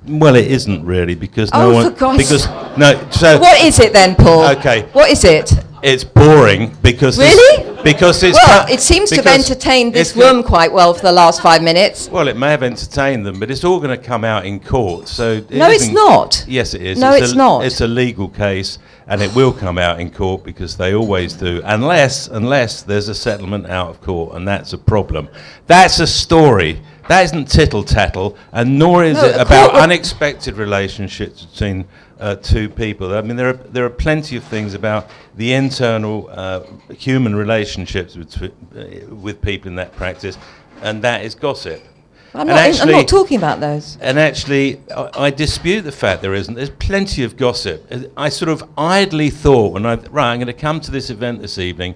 Well, 0.07 0.35
it 0.35 0.47
isn't 0.47 0.83
really 0.83 1.13
because 1.13 1.51
Oh, 1.53 1.69
no 1.69 1.73
one 1.75 1.93
for 1.93 1.99
God's- 1.99 2.17
because 2.17 2.47
no. 2.75 2.99
So 3.11 3.37
What 3.39 3.61
is 3.61 3.79
it 3.79 3.93
then, 3.93 4.15
Paul? 4.15 4.45
Okay. 4.57 4.87
What 4.93 5.11
is 5.11 5.23
it? 5.23 5.53
It's 5.83 6.03
boring 6.03 6.75
because 6.81 7.17
it's- 7.17 7.35
Really? 7.35 7.81
because 7.83 8.21
it's 8.21 8.37
well, 8.47 8.65
cu- 8.67 8.73
it 8.73 8.79
seems 8.79 9.09
to 9.09 9.15
have 9.15 9.25
entertained 9.25 9.93
this 9.93 10.09
it's 10.09 10.17
room 10.17 10.43
quite 10.43 10.71
well 10.71 10.93
for 10.93 11.01
the 11.01 11.11
last 11.11 11.41
five 11.41 11.63
minutes. 11.63 12.07
Well, 12.11 12.27
it 12.27 12.37
may 12.37 12.51
have 12.51 12.61
entertained 12.61 13.25
them, 13.25 13.39
but 13.39 13.49
it's 13.49 13.63
all 13.63 13.79
going 13.79 13.89
to 13.89 14.03
come 14.03 14.23
out 14.23 14.45
in 14.45 14.59
court. 14.59 15.07
So 15.07 15.31
it 15.33 15.49
No, 15.49 15.67
it's 15.69 15.83
isn't- 15.83 16.45
Yes, 16.47 16.75
it 16.75 16.81
is. 16.83 16.99
No, 16.99 17.11
it's 17.13 17.31
a, 17.31 17.35
not. 17.35 17.65
It's 17.65 17.81
a 17.81 17.87
legal 17.87 18.27
case, 18.29 18.77
and 19.07 19.21
it 19.21 19.33
will 19.35 19.51
come 19.51 19.79
out 19.79 19.99
in 19.99 20.11
court 20.11 20.43
because 20.43 20.77
they 20.77 20.93
always 20.93 21.33
do, 21.33 21.61
unless 21.65 22.27
unless 22.27 22.83
there's 22.83 23.09
a 23.09 23.15
settlement 23.15 23.67
out 23.67 23.89
of 23.89 24.01
court, 24.01 24.35
and 24.35 24.47
that's 24.47 24.73
a 24.73 24.77
problem. 24.77 25.27
That's 25.65 25.99
a 25.99 26.05
story. 26.07 26.81
That 27.09 27.25
isn't 27.25 27.45
tittle 27.49 27.83
tattle, 27.83 28.37
and 28.53 28.77
nor 28.77 29.03
is 29.03 29.15
No, 29.17 29.25
it 29.25 29.35
about 29.41 29.73
unexpected 29.73 30.55
relationships 30.57 31.43
between 31.45 31.85
uh, 32.21 32.35
two 32.35 32.69
people. 32.69 33.13
I 33.15 33.21
mean, 33.21 33.35
there 33.35 33.49
are 33.49 33.53
there 33.53 33.83
are 33.83 33.89
plenty 33.89 34.37
of 34.37 34.43
things 34.43 34.73
about 34.73 35.09
the 35.35 35.53
internal 35.53 36.29
uh, 36.31 36.63
human 36.97 37.35
relationships 37.35 38.15
between, 38.15 38.51
uh, 38.75 39.13
with 39.13 39.41
people 39.41 39.67
in 39.67 39.75
that 39.75 39.93
practice, 39.93 40.37
and 40.81 41.01
that 41.01 41.25
is 41.25 41.35
gossip. 41.35 41.83
I'm 42.33 42.47
not, 42.47 42.81
I'm 42.81 42.91
not 42.91 43.09
talking 43.09 43.37
about 43.37 43.59
those. 43.59 43.97
and 43.99 44.17
actually, 44.17 44.79
I, 44.95 45.09
I 45.25 45.29
dispute 45.31 45.81
the 45.81 45.91
fact 45.91 46.21
there 46.21 46.33
isn't. 46.33 46.53
There's 46.53 46.69
plenty 46.69 47.23
of 47.23 47.35
gossip. 47.35 47.91
I 48.15 48.29
sort 48.29 48.49
of 48.49 48.69
idly 48.77 49.29
thought 49.29 49.73
when 49.73 49.85
I 49.85 49.95
right, 49.95 50.31
I'm 50.31 50.37
going 50.37 50.47
to 50.47 50.53
come 50.53 50.79
to 50.81 50.91
this 50.91 51.09
event 51.09 51.41
this 51.41 51.57
evening. 51.57 51.95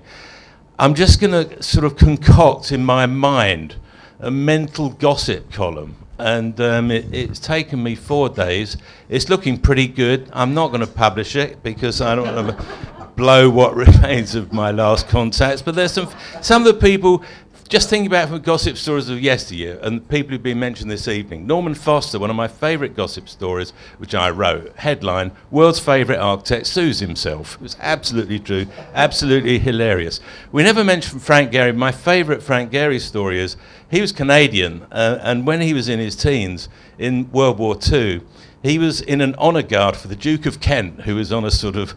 I'm 0.78 0.94
just 0.94 1.22
going 1.22 1.32
to 1.32 1.64
sort 1.64 1.86
of 1.86 1.96
concoct 1.96 2.74
in 2.74 2.84
my 2.84 3.06
mind 3.06 3.76
a 4.20 4.32
mental 4.32 4.90
gossip 4.90 5.52
column. 5.52 5.96
And 6.18 6.60
um, 6.62 6.92
it, 6.92 7.14
it's 7.14 7.40
taken 7.40 7.84
me 7.84 7.96
four 7.96 8.30
days. 8.30 8.78
It's 9.10 9.30
looking 9.30 9.58
pretty 9.58 9.88
good. 9.88 10.30
I'm 10.34 10.54
not 10.54 10.70
going 10.70 10.82
to 10.82 10.88
publish 10.88 11.36
it 11.36 11.62
because 11.62 12.02
I 12.02 12.16
don't 12.16 12.34
want 12.34 12.58
to 12.58 12.66
blow 13.16 13.50
what 13.50 13.76
remains 13.88 14.36
of 14.36 14.54
my 14.54 14.72
last 14.72 15.08
contacts. 15.08 15.62
But 15.62 15.76
there's 15.76 15.92
some 15.92 16.10
some 16.42 16.66
of 16.66 16.74
the 16.74 16.80
people 16.80 17.24
just 17.68 17.90
thinking 17.90 18.06
about 18.06 18.30
from 18.30 18.40
gossip 18.42 18.78
stories 18.78 19.10
of 19.10 19.20
yesteryear 19.20 19.80
and 19.82 20.08
people 20.08 20.32
who've 20.32 20.44
been 20.44 20.60
mentioned 20.60 20.92
this 20.92 21.08
evening. 21.08 21.48
Norman 21.48 21.74
Foster, 21.74 22.20
one 22.20 22.30
of 22.30 22.36
my 22.36 22.48
favourite 22.48 22.96
gossip 22.96 23.28
stories, 23.28 23.72
which 23.98 24.14
I 24.14 24.30
wrote, 24.30 24.76
headline, 24.76 25.32
World's 25.50 25.80
Favourite 25.80 26.20
Architect 26.20 26.68
Sues 26.68 27.00
Himself. 27.00 27.56
It 27.56 27.62
was 27.62 27.76
absolutely 27.80 28.38
true, 28.38 28.68
absolutely 28.94 29.58
hilarious. 29.58 30.20
We 30.52 30.62
never 30.62 30.84
mentioned 30.84 31.24
Frank 31.24 31.52
Gehry. 31.52 31.76
My 31.76 31.92
favourite 31.92 32.44
Frank 32.44 32.72
Gehry 32.72 33.02
story 33.02 33.40
is 33.40 33.58
he 33.90 34.00
was 34.00 34.12
Canadian, 34.12 34.86
uh, 34.92 35.18
and 35.22 35.48
when 35.48 35.62
he 35.62 35.74
was 35.74 35.90
in 35.90 36.00
his 36.00 36.16
teens 36.16 36.70
in 37.00 37.32
World 37.32 37.58
War 37.58 37.78
II, 37.92 38.22
he 38.62 38.78
was 38.78 39.02
in 39.02 39.22
an 39.22 39.36
honour 39.36 39.62
guard 39.62 39.96
for 39.96 40.08
the 40.08 40.16
Duke 40.16 40.46
of 40.46 40.60
Kent, 40.60 41.02
who 41.02 41.16
was 41.16 41.32
on 41.32 41.46
a 41.46 41.52
sort 41.52 41.76
of 41.76 41.96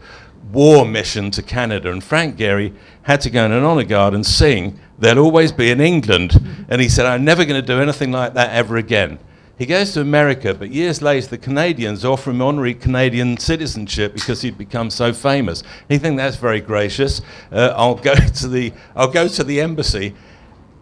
war 0.51 0.85
mission 0.85 1.31
to 1.31 1.41
Canada, 1.41 1.91
and 1.91 2.03
Frank 2.03 2.37
Gehry 2.37 2.73
had 3.03 3.21
to 3.21 3.29
go 3.29 3.45
in 3.45 3.51
an 3.51 3.63
honour 3.63 3.83
guard 3.83 4.13
and 4.13 4.25
sing 4.25 4.79
"There'll 4.97 5.23
Always 5.25 5.51
Be 5.51 5.71
in 5.71 5.81
England," 5.81 6.65
and 6.69 6.81
he 6.81 6.89
said, 6.89 7.05
"I'm 7.05 7.23
never 7.23 7.45
going 7.45 7.61
to 7.61 7.65
do 7.65 7.81
anything 7.81 8.11
like 8.11 8.33
that 8.33 8.51
ever 8.51 8.77
again." 8.77 9.19
He 9.57 9.65
goes 9.65 9.91
to 9.93 10.01
America, 10.01 10.53
but 10.53 10.71
years 10.71 11.01
later, 11.01 11.27
the 11.27 11.37
Canadians 11.37 12.05
offer 12.05 12.31
him 12.31 12.41
honorary 12.41 12.73
Canadian 12.73 13.37
citizenship 13.37 14.13
because 14.13 14.41
he'd 14.41 14.57
become 14.57 14.89
so 14.89 15.11
famous. 15.11 15.63
He 15.89 15.97
thinks 15.97 16.17
that's 16.17 16.37
very 16.37 16.61
gracious. 16.61 17.21
Uh, 17.51 17.73
I'll 17.75 17.95
go 17.95 18.15
to 18.39 18.47
the 18.47 18.71
I'll 18.95 19.11
go 19.11 19.27
to 19.27 19.43
the 19.43 19.59
embassy, 19.59 20.15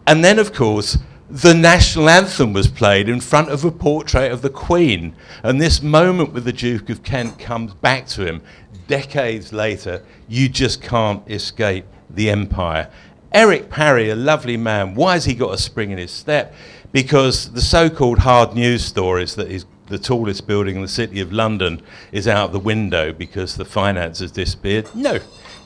and 0.06 0.24
then 0.24 0.38
of 0.38 0.52
course 0.52 0.96
the 1.30 1.52
national 1.52 2.08
anthem 2.08 2.54
was 2.54 2.68
played 2.68 3.08
in 3.08 3.20
front 3.20 3.50
of 3.50 3.64
a 3.64 3.70
portrait 3.70 4.32
of 4.32 4.40
the 4.40 4.50
Queen, 4.50 5.14
and 5.42 5.60
this 5.60 5.82
moment 5.82 6.32
with 6.32 6.44
the 6.44 6.52
Duke 6.52 6.88
of 6.88 7.02
Kent 7.02 7.38
comes 7.38 7.74
back 7.74 8.06
to 8.08 8.24
him 8.26 8.42
decades 8.86 9.52
later. 9.52 10.02
You 10.26 10.48
just 10.48 10.80
can't 10.80 11.28
escape 11.30 11.84
the 12.08 12.30
empire. 12.30 12.90
Eric 13.30 13.68
Parry, 13.68 14.08
a 14.08 14.16
lovely 14.16 14.56
man, 14.56 14.94
why 14.94 15.14
has 15.14 15.26
he 15.26 15.34
got 15.34 15.52
a 15.52 15.58
spring 15.58 15.90
in 15.90 15.98
his 15.98 16.10
step? 16.10 16.54
Because 16.92 17.52
the 17.52 17.60
so 17.60 17.90
called 17.90 18.20
hard 18.20 18.54
news 18.54 18.82
stories 18.82 19.34
that 19.34 19.64
the 19.88 19.98
tallest 19.98 20.46
building 20.46 20.76
in 20.76 20.82
the 20.82 20.88
city 20.88 21.20
of 21.20 21.30
London 21.30 21.82
is 22.10 22.26
out 22.26 22.52
the 22.52 22.58
window 22.58 23.12
because 23.12 23.56
the 23.56 23.66
finance 23.66 24.20
has 24.20 24.32
disappeared. 24.32 24.88
No, 24.94 25.18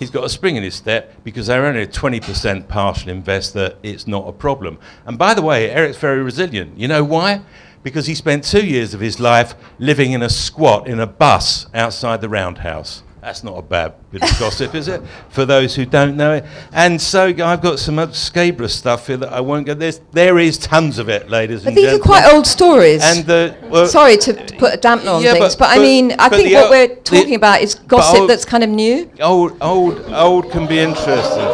he's 0.03 0.11
got 0.11 0.25
a 0.25 0.29
spring 0.29 0.57
in 0.57 0.65
his 0.65 0.75
step 0.75 1.23
because 1.23 1.47
they're 1.47 1.65
only 1.65 1.83
a 1.83 1.87
20% 1.87 2.69
partial 2.69 3.11
investor. 3.11 3.77
It's 3.83 4.07
not 4.07 4.29
a 4.29 4.33
problem. 4.33 4.79
And 5.07 5.17
by 5.17 5.33
the 5.33 5.43
way, 5.43 5.71
Eric's 5.71 5.97
very 5.97 6.23
resilient. 6.23 6.77
You 6.77 6.89
know 6.89 7.05
why? 7.05 7.43
Because 7.85 8.07
he 8.07 8.15
spent 8.15 8.43
two 8.43 8.67
years 8.67 8.95
of 8.95 9.01
his 9.01 9.21
life 9.21 9.55
living 9.79 10.13
in 10.13 10.23
a 10.23 10.29
squat 10.29 10.89
in 10.89 10.99
a 10.99 11.07
bus 11.07 11.67
outside 11.73 12.21
the 12.21 12.29
roundhouse. 12.29 13.05
That's 13.23 13.45
not 13.45 13.57
a 13.57 13.63
bad 13.63 13.95
bit 14.11 14.21
of 14.21 14.37
gossip, 14.41 14.75
is 14.75 14.89
it? 14.89 15.01
For 15.29 15.45
those 15.47 15.77
who 15.77 15.87
don't 15.87 16.17
know 16.17 16.33
it. 16.35 16.45
And 16.73 17.01
so 17.01 17.27
I've 17.27 17.63
got 17.63 17.79
some 17.79 18.13
scabrous 18.13 18.75
stuff 18.75 19.07
here 19.07 19.17
that 19.19 19.33
I 19.33 19.41
won't 19.41 19.65
go. 19.65 19.75
There's, 19.75 20.01
there 20.11 20.41
is 20.41 20.59
tons 20.59 20.99
of 20.99 21.09
it, 21.09 21.31
ladies 21.31 21.63
But 21.63 21.69
and 21.69 21.77
these 21.77 21.93
are 21.93 22.01
quite 22.01 22.33
old 22.35 22.49
stories. 22.49 23.01
And 23.01 23.25
the, 23.25 23.57
well, 23.71 23.87
Sorry 23.87 24.17
to 24.17 24.35
put 24.59 24.75
a 24.75 24.77
dampener 24.77 25.15
on 25.15 25.23
Yeah, 25.23 25.35
things, 25.35 25.55
but- 25.55 25.69
but, 25.69 25.79
I 25.79 25.81
mean, 25.81 26.17
I 26.19 26.29
think 26.31 26.53
what 26.53 26.69
we're 26.69 26.89
the- 26.89 26.97
talking 26.97 27.37
about 27.37 27.61
is 27.63 27.77
gossip 27.77 28.23
old- 28.23 28.31
that's 28.31 28.45
kind 28.45 28.65
of 28.65 28.71
new. 28.71 29.09
Old, 29.21 29.57
old, 29.61 30.01
old 30.13 30.51
can 30.51 30.67
be 30.67 30.81
interesting. 30.81 31.47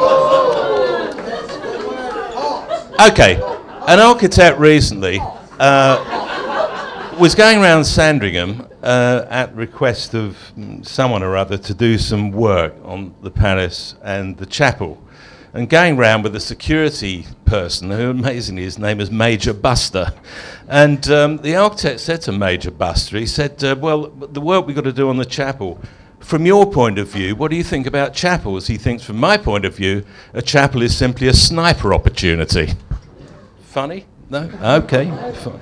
Okay, 3.10 3.34
an 3.86 4.00
architect 4.00 4.58
recently 4.58 5.20
uh, 5.60 6.47
was 7.18 7.34
going 7.34 7.60
around 7.60 7.84
Sandringham 7.84 8.68
uh, 8.80 9.26
at 9.28 9.52
request 9.56 10.14
of 10.14 10.36
someone 10.82 11.24
or 11.24 11.36
other 11.36 11.58
to 11.58 11.74
do 11.74 11.98
some 11.98 12.30
work 12.30 12.74
on 12.84 13.12
the 13.22 13.30
palace 13.30 13.96
and 14.02 14.36
the 14.36 14.46
chapel. 14.46 15.02
And 15.52 15.68
going 15.68 15.96
round 15.96 16.22
with 16.22 16.36
a 16.36 16.40
security 16.40 17.26
person 17.44 17.90
who, 17.90 18.10
amazingly, 18.10 18.62
his 18.62 18.78
name 18.78 19.00
is 19.00 19.10
Major 19.10 19.52
Buster. 19.52 20.12
And 20.68 21.08
um, 21.10 21.38
the 21.38 21.56
architect 21.56 22.00
said 22.00 22.22
to 22.22 22.32
Major 22.32 22.70
Buster, 22.70 23.18
he 23.18 23.26
said, 23.26 23.64
uh, 23.64 23.74
Well, 23.76 24.08
the 24.08 24.40
work 24.40 24.66
we've 24.66 24.76
got 24.76 24.84
to 24.84 24.92
do 24.92 25.08
on 25.08 25.16
the 25.16 25.24
chapel, 25.24 25.80
from 26.20 26.46
your 26.46 26.70
point 26.70 26.98
of 26.98 27.08
view, 27.08 27.34
what 27.34 27.50
do 27.50 27.56
you 27.56 27.64
think 27.64 27.86
about 27.86 28.14
chapels? 28.14 28.68
He 28.68 28.76
thinks, 28.76 29.02
from 29.02 29.16
my 29.16 29.36
point 29.36 29.64
of 29.64 29.74
view, 29.74 30.04
a 30.34 30.42
chapel 30.42 30.82
is 30.82 30.96
simply 30.96 31.26
a 31.26 31.34
sniper 31.34 31.92
opportunity. 31.92 32.74
Funny? 33.62 34.04
No? 34.30 34.50
Okay, 34.62 35.06
fine. 35.42 35.60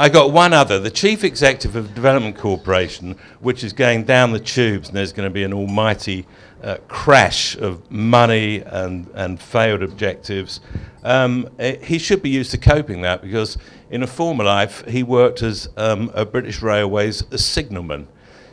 I 0.00 0.08
got 0.08 0.30
one 0.30 0.52
other. 0.52 0.78
The 0.78 0.92
chief 0.92 1.24
executive 1.24 1.74
of 1.74 1.92
Development 1.92 2.38
Corporation, 2.38 3.18
which 3.40 3.64
is 3.64 3.72
going 3.72 4.04
down 4.04 4.30
the 4.30 4.38
tubes, 4.38 4.86
and 4.86 4.96
there's 4.96 5.12
going 5.12 5.28
to 5.28 5.34
be 5.34 5.42
an 5.42 5.52
almighty 5.52 6.24
uh, 6.62 6.76
crash 6.86 7.56
of 7.56 7.90
money 7.90 8.60
and, 8.60 9.08
and 9.14 9.42
failed 9.42 9.82
objectives. 9.82 10.60
Um, 11.02 11.48
eh, 11.58 11.84
he 11.84 11.98
should 11.98 12.22
be 12.22 12.30
used 12.30 12.52
to 12.52 12.58
coping 12.58 13.00
that 13.00 13.22
because 13.22 13.58
in 13.90 14.04
a 14.04 14.06
former 14.06 14.44
life 14.44 14.86
he 14.86 15.02
worked 15.02 15.42
as 15.42 15.68
um, 15.76 16.12
a 16.14 16.24
British 16.24 16.62
Railways 16.62 17.24
a 17.32 17.38
signalman. 17.38 18.06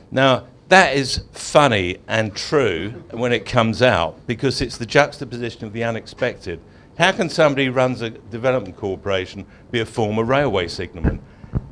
Now 0.09 0.47
that 0.69 0.95
is 0.95 1.25
funny 1.31 1.99
and 2.07 2.35
true 2.35 3.03
when 3.11 3.31
it 3.31 3.45
comes 3.45 3.83
out 3.83 4.25
because 4.25 4.61
it's 4.61 4.79
the 4.79 4.85
juxtaposition 4.87 5.63
of 5.63 5.73
the 5.73 5.83
unexpected. 5.83 6.59
How 6.97 7.11
can 7.11 7.29
somebody 7.29 7.67
who 7.67 7.71
runs 7.71 8.01
a 8.01 8.09
development 8.09 8.77
corporation 8.77 9.45
be 9.69 9.81
a 9.81 9.85
former 9.85 10.23
railway 10.23 10.67
signalman? 10.67 11.21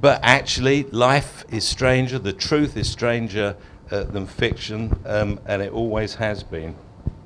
But 0.03 0.19
actually, 0.21 0.83
life 0.91 1.45
is 1.49 1.65
stranger, 1.65 2.19
the 2.19 2.33
truth 2.33 2.75
is 2.75 2.91
stranger 2.91 3.55
uh, 3.89 4.03
than 4.03 4.27
fiction, 4.27 4.99
um, 5.05 5.39
and 5.45 5.61
it 5.61 5.71
always 5.71 6.13
has 6.15 6.43
been. 6.43 6.75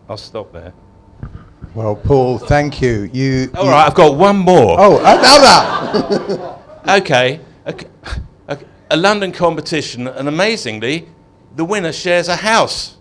I'll 0.08 0.16
stop 0.16 0.54
there. 0.54 0.74
Well, 1.74 1.96
Paul, 1.96 2.38
thank 2.38 2.80
you. 2.80 3.10
You. 3.12 3.50
All 3.58 3.66
you- 3.66 3.72
right, 3.72 3.88
I've 3.88 3.96
got 3.96 4.16
one 4.16 4.38
more. 4.38 4.76
Oh, 4.78 5.00
another. 5.00 6.60
okay, 7.02 7.40
a, 7.66 7.74
a, 8.48 8.60
a 8.92 8.98
London 8.98 9.32
competition, 9.32 10.08
and 10.08 10.28
amazingly, 10.28 11.10
the 11.56 11.66
winner 11.66 11.92
shares 11.92 12.28
a 12.28 12.36
house 12.36 12.98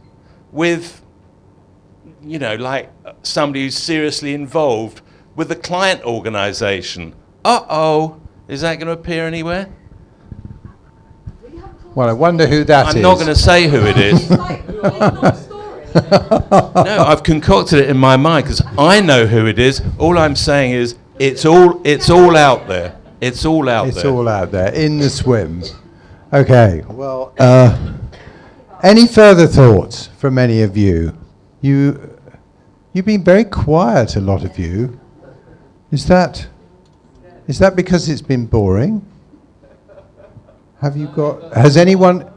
with, 0.53 1.03
you 2.23 2.39
know, 2.39 2.55
like 2.55 2.91
uh, 3.05 3.13
somebody 3.23 3.65
who's 3.65 3.77
seriously 3.77 4.33
involved 4.33 5.03
with 5.35 5.51
the 5.51 5.57
client 5.57 6.03
organisation. 6.03 7.15
Uh 7.45 7.61
oh, 7.69 8.23
is 8.49 8.61
that 8.61 8.77
going 8.77 8.87
to 8.87 8.93
appear 8.93 9.27
anywhere? 9.27 9.69
Well, 11.95 12.09
I 12.09 12.13
wonder 12.13 12.47
who 12.47 12.65
that 12.65 12.87
I'm 12.87 12.97
is. 12.97 13.03
not 13.03 13.15
going 13.15 13.29
to 13.29 13.35
say 13.35 13.69
who 13.69 13.85
it 13.87 13.97
is. 13.97 14.31
no, 14.31 14.41
I've 17.09 17.23
concocted 17.23 17.79
it 17.81 17.89
in 17.89 17.97
my 17.97 18.17
mind 18.17 18.45
because 18.45 18.63
I 18.77 19.01
know 19.01 19.27
who 19.27 19.47
it 19.47 19.59
is. 19.59 19.83
All 19.99 20.19
I'm 20.19 20.37
saying 20.37 20.73
is 20.73 20.97
it's 21.19 21.47
all 21.47 21.81
it's 21.85 22.11
all 22.11 22.37
out 22.37 22.69
there. 22.69 23.01
It's 23.21 23.47
all 23.47 23.69
out 23.69 23.85
there. 23.85 23.93
It's 23.93 24.03
there. 24.03 24.13
all 24.13 24.29
out 24.29 24.53
there 24.53 24.75
in 24.75 24.99
the 24.99 25.09
swim. 25.09 25.63
Okay. 26.33 26.85
Well, 26.89 27.33
uh, 27.39 27.95
any 28.83 29.07
further 29.07 29.47
thoughts 29.47 30.09
from 30.19 30.39
any 30.39 30.63
of 30.63 30.77
you? 30.77 31.17
You, 31.63 32.19
you've 32.93 33.07
been 33.07 33.25
very 33.25 33.45
quiet, 33.45 34.17
a 34.17 34.21
lot 34.21 34.45
of 34.45 34.59
you. 34.59 35.01
Is 35.91 36.07
that, 36.07 36.47
is 37.49 37.59
that 37.59 37.77
because 37.77 38.09
it's 38.09 38.23
been 38.23 38.47
boring? 38.47 39.05
Have 40.81 40.97
you 40.97 41.07
got? 41.09 41.53
Has 41.55 41.77
anyone? 41.77 42.31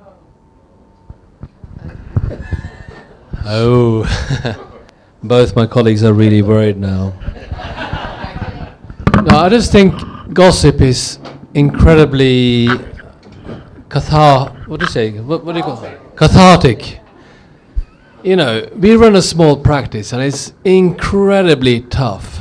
Oh, 3.46 4.06
both 5.24 5.56
my 5.56 5.66
colleagues 5.66 6.04
are 6.04 6.14
really 6.14 6.42
worried 6.42 6.78
now. 6.78 7.14
No, 9.24 9.38
I 9.38 9.50
just 9.50 9.72
think 9.72 9.94
gossip 10.34 10.82
is 10.82 11.20
incredibly 11.54 12.68
cathar. 13.90 14.68
What 14.68 14.80
do 14.80 14.86
you 14.86 14.92
say? 14.92 15.12
What, 15.20 15.44
what 15.44 15.54
do 15.54 15.58
you 15.58 15.64
call 15.64 15.84
it? 15.84 16.00
Cathartic. 16.16 17.00
You 18.24 18.36
know, 18.36 18.70
we 18.76 18.96
run 18.96 19.16
a 19.16 19.22
small 19.22 19.58
practice 19.58 20.14
and 20.14 20.22
it's 20.22 20.54
incredibly 20.64 21.82
tough. 21.82 22.39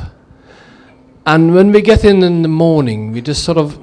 And 1.29 1.53
when 1.53 1.71
we 1.71 1.81
get 1.83 2.05
in 2.05 2.23
in 2.23 2.41
the 2.41 2.47
morning, 2.47 3.11
we 3.11 3.21
just 3.21 3.43
sort 3.43 3.59
of 3.59 3.77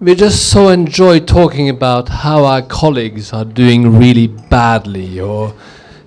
we 0.00 0.16
just 0.16 0.50
so 0.50 0.70
enjoy 0.70 1.20
talking 1.20 1.68
about 1.68 2.08
how 2.08 2.44
our 2.44 2.60
colleagues 2.62 3.32
are 3.32 3.44
doing 3.44 3.96
really 3.96 4.26
badly 4.26 5.20
or 5.20 5.54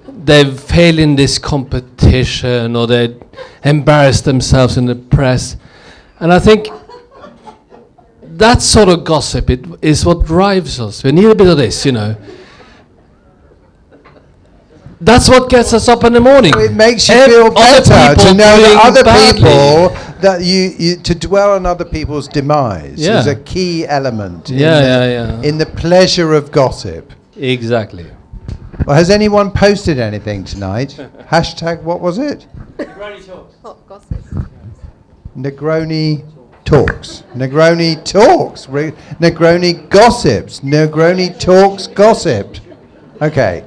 they've 0.06 0.60
failed 0.60 1.00
in 1.00 1.16
this 1.16 1.38
competition 1.40 2.76
or 2.76 2.88
they 2.88 3.16
embarrassed 3.64 4.26
themselves 4.26 4.76
in 4.76 4.86
the 4.86 4.96
press. 4.96 5.56
And 6.20 6.34
I 6.34 6.40
think 6.40 6.68
that 8.22 8.62
sort 8.62 8.90
of 8.90 9.06
gossip 9.06 9.50
it, 9.50 9.66
is 9.82 10.06
what 10.06 10.26
drives 10.26 10.78
us. 10.78 11.06
We 11.06 11.14
need 11.14 11.26
a 11.30 11.36
bit 11.36 11.48
of 11.48 11.56
this, 11.56 11.86
you 11.86 11.94
know. 11.94 12.18
That's 15.00 15.30
what 15.30 15.50
gets 15.50 15.74
us 15.74 15.88
up 15.88 16.04
in 16.04 16.12
the 16.12 16.22
morning. 16.22 16.54
It 16.56 16.74
makes 16.74 17.08
you 17.08 17.16
Ev- 17.16 17.30
feel 17.30 17.52
better 17.52 18.16
to 18.22 18.34
know 18.34 18.56
that 18.62 18.82
other 18.84 19.04
badly. 19.04 19.42
people 19.42 20.13
that 20.24 20.42
you, 20.42 20.72
you 20.78 20.96
to 20.98 21.14
dwell 21.16 21.54
on 21.54 21.66
other 21.66 21.86
people's 21.86 22.28
demise 22.28 23.00
is 23.00 23.28
a 23.28 23.36
key 23.36 23.86
element. 23.86 24.50
in 24.50 24.58
Yeah, 24.58 24.80
the, 24.80 24.86
yeah, 24.88 25.42
yeah. 25.42 25.50
In 25.50 25.58
the 25.58 25.66
pleasure 25.68 26.34
of 26.34 26.52
gossip. 26.52 27.14
Exactly. 27.38 28.08
Well, 28.86 28.96
has 28.96 29.10
anyone 29.10 29.52
posted 29.52 30.00
anything 30.00 30.44
tonight? 30.44 30.90
Hashtag 31.30 31.84
what 31.84 32.02
was 32.02 32.18
it? 32.18 32.48
Negroni 35.38 36.24
talks. 36.66 37.24
Negroni 37.36 38.04
talks. 38.04 38.68
Re- 38.68 38.92
Negroni 39.20 39.90
gossips. 39.90 40.62
Negroni 40.62 41.38
talks 41.40 41.88
gossiped. 41.88 42.62
Okay. 43.22 43.64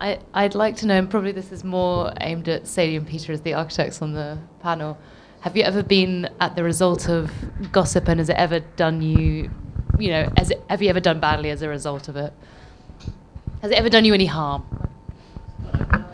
I, 0.00 0.20
I'd 0.32 0.54
like 0.54 0.76
to 0.76 0.86
know, 0.86 0.96
and 0.96 1.10
probably 1.10 1.32
this 1.32 1.50
is 1.50 1.64
more 1.64 2.12
aimed 2.20 2.48
at 2.48 2.66
Sadie 2.66 2.96
and 2.96 3.06
Peter 3.06 3.32
as 3.32 3.40
the 3.40 3.54
architects 3.54 4.00
on 4.00 4.12
the 4.12 4.38
panel. 4.60 4.98
Have 5.40 5.56
you 5.56 5.62
ever 5.62 5.82
been 5.82 6.28
at 6.40 6.56
the 6.56 6.62
result 6.62 7.08
of 7.08 7.30
gossip, 7.72 8.08
and 8.08 8.20
has 8.20 8.28
it 8.28 8.36
ever 8.36 8.60
done 8.60 9.02
you, 9.02 9.50
you 9.98 10.10
know, 10.10 10.30
has 10.36 10.50
it, 10.50 10.62
have 10.70 10.82
you 10.82 10.88
ever 10.88 11.00
done 11.00 11.20
badly 11.20 11.50
as 11.50 11.62
a 11.62 11.68
result 11.68 12.08
of 12.08 12.16
it? 12.16 12.32
Has 13.62 13.72
it 13.72 13.78
ever 13.78 13.88
done 13.88 14.04
you 14.04 14.14
any 14.14 14.26
harm? 14.26 14.64
I'm 15.90 16.04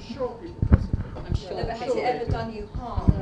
sure 0.00 0.28
people 0.42 0.66
gossip. 0.68 0.98
I'm 1.16 1.34
sure. 1.34 1.50
No, 1.54 1.64
but 1.64 1.76
has 1.76 1.94
it 1.94 2.04
ever 2.04 2.30
done 2.30 2.52
you 2.52 2.68
harm? 2.74 3.12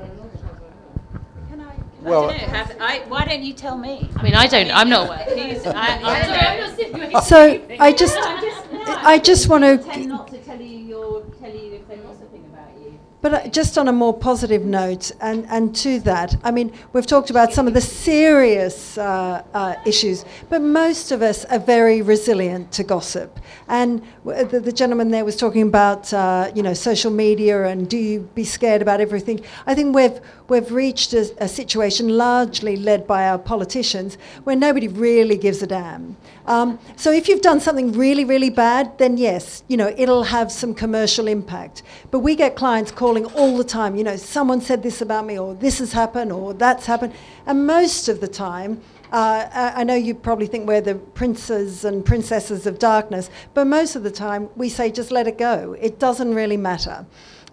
Well, 2.02 2.30
I 2.30 2.38
don't 2.38 2.48
know, 2.48 2.58
have, 2.58 2.76
I, 2.80 2.98
why 3.08 3.26
don't 3.26 3.42
you 3.42 3.52
tell 3.52 3.76
me? 3.76 4.08
I 4.16 4.22
mean, 4.22 4.34
I 4.34 4.46
don't. 4.46 4.70
I'm 4.70 4.88
not 4.88 5.06
aware. 5.06 5.18
Who's, 5.18 5.66
I, 5.66 6.00
I 6.02 6.22
don't 6.22 7.12
know. 7.12 7.20
So 7.20 7.62
I 7.78 7.92
just, 7.92 8.16
I 8.86 9.18
just 9.18 9.48
want 9.48 9.64
to. 9.64 10.06
not 10.06 10.28
to 10.28 10.38
tell 10.38 10.60
you, 10.60 10.78
you're, 10.78 11.22
tell 11.40 11.50
you 11.50 11.74
if 11.74 11.88
they're 11.88 11.98
gossiping 11.98 12.44
about 12.52 12.70
you. 12.80 12.98
But 13.22 13.34
uh, 13.34 13.48
just 13.48 13.76
on 13.76 13.88
a 13.88 13.92
more 13.92 14.16
positive 14.16 14.64
note, 14.64 15.12
and, 15.20 15.46
and 15.50 15.76
to 15.76 16.00
that, 16.00 16.36
I 16.42 16.50
mean, 16.50 16.72
we've 16.94 17.06
talked 17.06 17.28
about 17.28 17.52
some 17.52 17.68
of 17.68 17.74
the 17.74 17.80
serious 17.80 18.96
uh, 18.96 19.42
uh, 19.52 19.74
issues, 19.84 20.24
but 20.48 20.62
most 20.62 21.12
of 21.12 21.20
us 21.20 21.44
are 21.46 21.58
very 21.58 22.00
resilient 22.00 22.72
to 22.72 22.84
gossip. 22.84 23.38
And 23.68 24.02
w- 24.24 24.46
the, 24.46 24.60
the 24.60 24.72
gentleman 24.72 25.10
there 25.10 25.24
was 25.26 25.36
talking 25.36 25.62
about, 25.62 26.12
uh, 26.14 26.50
you 26.54 26.62
know, 26.62 26.72
social 26.72 27.10
media 27.10 27.64
and 27.66 27.88
do 27.90 27.98
you 27.98 28.20
be 28.34 28.44
scared 28.44 28.80
about 28.80 29.02
everything? 29.02 29.44
I 29.66 29.74
think 29.74 29.94
we've, 29.94 30.18
we've 30.48 30.72
reached 30.72 31.12
a, 31.12 31.30
a 31.44 31.48
situation 31.48 32.08
largely 32.08 32.76
led 32.76 33.06
by 33.06 33.28
our 33.28 33.38
politicians 33.38 34.16
where 34.44 34.56
nobody 34.56 34.88
really 34.88 35.36
gives 35.36 35.62
a 35.62 35.66
damn. 35.66 36.16
Um, 36.50 36.80
so 36.96 37.12
if 37.12 37.28
you've 37.28 37.42
done 37.42 37.60
something 37.60 37.92
really, 37.92 38.24
really 38.24 38.50
bad, 38.50 38.98
then 38.98 39.16
yes, 39.16 39.62
you 39.68 39.76
know, 39.76 39.94
it'll 39.96 40.24
have 40.24 40.50
some 40.50 40.74
commercial 40.74 41.28
impact. 41.28 41.84
But 42.10 42.18
we 42.20 42.34
get 42.34 42.56
clients 42.56 42.90
calling 42.90 43.24
all 43.24 43.56
the 43.56 43.62
time, 43.62 43.94
you 43.94 44.02
know, 44.02 44.16
someone 44.16 44.60
said 44.60 44.82
this 44.82 45.00
about 45.00 45.26
me, 45.26 45.38
or 45.38 45.54
this 45.54 45.78
has 45.78 45.92
happened, 45.92 46.32
or 46.32 46.52
that's 46.52 46.86
happened. 46.86 47.12
And 47.46 47.68
most 47.68 48.08
of 48.08 48.20
the 48.20 48.26
time, 48.26 48.80
uh, 49.12 49.48
I 49.52 49.80
I 49.82 49.84
know 49.84 49.94
you 49.94 50.12
probably 50.12 50.48
think 50.48 50.66
we're 50.66 50.80
the 50.80 50.96
princes 50.96 51.84
and 51.84 52.04
princesses 52.04 52.66
of 52.66 52.80
darkness, 52.80 53.30
but 53.54 53.68
most 53.68 53.94
of 53.94 54.02
the 54.02 54.10
time 54.10 54.48
we 54.56 54.68
say 54.68 54.90
just 54.90 55.12
let 55.12 55.28
it 55.28 55.38
go. 55.38 55.76
It 55.80 56.00
doesn't 56.00 56.34
really 56.34 56.56
matter. 56.56 57.06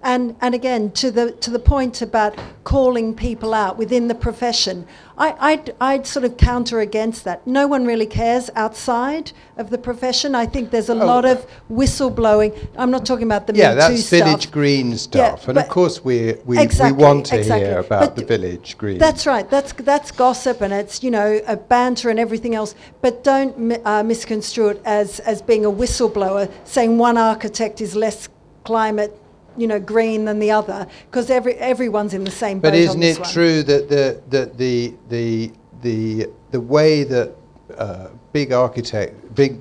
And, 0.04 0.36
and 0.42 0.54
again, 0.56 0.92
to 0.92 1.12
the, 1.12 1.32
to 1.32 1.50
the 1.50 1.60
point 1.60 2.02
about 2.02 2.38
calling 2.64 3.16
people 3.16 3.54
out 3.54 3.78
within 3.78 4.08
the 4.08 4.16
profession, 4.16 4.86
I, 5.18 5.36
I'd, 5.40 5.76
I'd 5.82 6.06
sort 6.06 6.24
of 6.24 6.38
counter 6.38 6.80
against 6.80 7.24
that. 7.26 7.46
No 7.48 7.66
one 7.68 7.86
really 7.86 8.06
cares 8.06 8.50
outside 8.56 9.32
of 9.58 9.70
the 9.72 9.78
profession. 9.78 10.36
I 10.36 10.46
think 10.46 10.70
there's 10.70 10.90
a 10.90 10.96
lot 10.96 11.26
of 11.26 11.48
whistleblowing. 11.70 12.56
I'm 12.78 12.92
not 12.92 13.06
talking 13.06 13.26
about 13.26 13.48
the 13.48 13.54
Oh. 13.54 13.56
yeah, 13.58 13.70
Me 13.70 13.74
Too 13.74 13.80
that's 13.80 14.06
stuff. 14.06 14.20
village 14.20 14.52
green 14.52 14.98
stuff, 14.98 15.42
yeah, 15.44 15.50
and 15.50 15.58
of 15.58 15.68
course 15.70 16.04
we 16.06 16.36
we, 16.46 16.60
Exactly, 16.60 16.96
we 16.98 17.04
want 17.04 17.26
to 17.28 17.38
exactly. 17.40 17.68
hear 17.68 17.80
about 17.80 18.02
But 18.02 18.16
the 18.18 18.26
village 18.26 18.78
green. 18.78 19.00
That's 19.00 19.26
right. 19.26 19.50
That's 19.50 19.74
that's 19.74 20.12
gossip 20.12 20.62
and 20.62 20.72
it's 20.72 21.02
you 21.02 21.10
know 21.10 21.42
a 21.48 21.58
banter 21.58 22.10
and 22.12 22.20
everything 22.20 22.54
else. 22.54 22.76
But 23.02 23.24
don't 23.24 23.82
uh, 23.86 24.04
misconstrue 24.04 24.70
it 24.70 24.82
as 24.86 25.20
as 25.22 25.42
being 25.42 25.66
a 25.66 25.72
whistleblower 25.72 26.52
saying 26.66 26.98
one 27.00 27.18
architect 27.18 27.82
is 27.82 27.96
less 27.96 28.30
climate 28.64 29.18
you 29.58 29.68
know 29.68 29.80
green 29.80 30.26
than 30.26 30.40
the 30.40 30.52
other 30.52 30.88
because 31.10 31.30
every 31.30 31.56
everyone's 31.56 32.14
in 32.14 32.24
the 32.24 32.32
same 32.32 32.60
boat. 32.60 32.70
But 32.70 32.76
isn't 32.76 33.04
it 33.04 33.20
one. 33.20 33.30
true 33.30 33.64
that 33.64 33.90
the 33.90 34.22
that 34.30 34.58
the 34.58 34.94
the 35.10 35.52
the 35.82 36.28
the 36.52 36.62
way 36.62 37.04
that 37.04 37.36
uh, 37.78 38.10
big 38.32 38.52
architect 38.52 39.36
big 39.36 39.60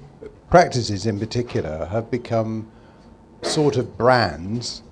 practices 0.51 1.07
in 1.07 1.19
particular 1.19 1.87
have 1.87 2.11
become 2.11 2.71
sort 3.43 3.77
of 3.77 3.97
brands, 3.99 4.83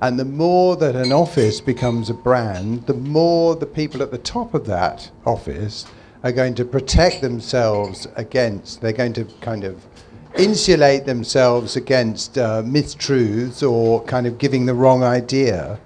and 0.00 0.18
the 0.18 0.24
more 0.24 0.76
that 0.76 0.96
an 0.96 1.12
office 1.12 1.60
becomes 1.60 2.10
a 2.10 2.14
brand, 2.14 2.86
the 2.86 2.94
more 2.94 3.54
the 3.54 3.66
people 3.66 4.02
at 4.02 4.10
the 4.10 4.18
top 4.18 4.54
of 4.54 4.66
that 4.66 5.10
office 5.24 5.86
are 6.22 6.32
going 6.32 6.54
to 6.54 6.64
protect 6.64 7.20
themselves 7.20 8.06
against. 8.16 8.80
They're 8.80 8.92
going 8.92 9.12
to 9.14 9.24
kind 9.40 9.64
of 9.64 9.86
insulate 10.38 11.04
themselves 11.04 11.76
against 11.76 12.38
uh, 12.38 12.62
mistruths 12.62 13.68
or 13.68 14.02
kind 14.04 14.26
of 14.26 14.38
giving 14.38 14.66
the 14.66 14.74
wrong 14.74 15.02
idea. 15.02 15.78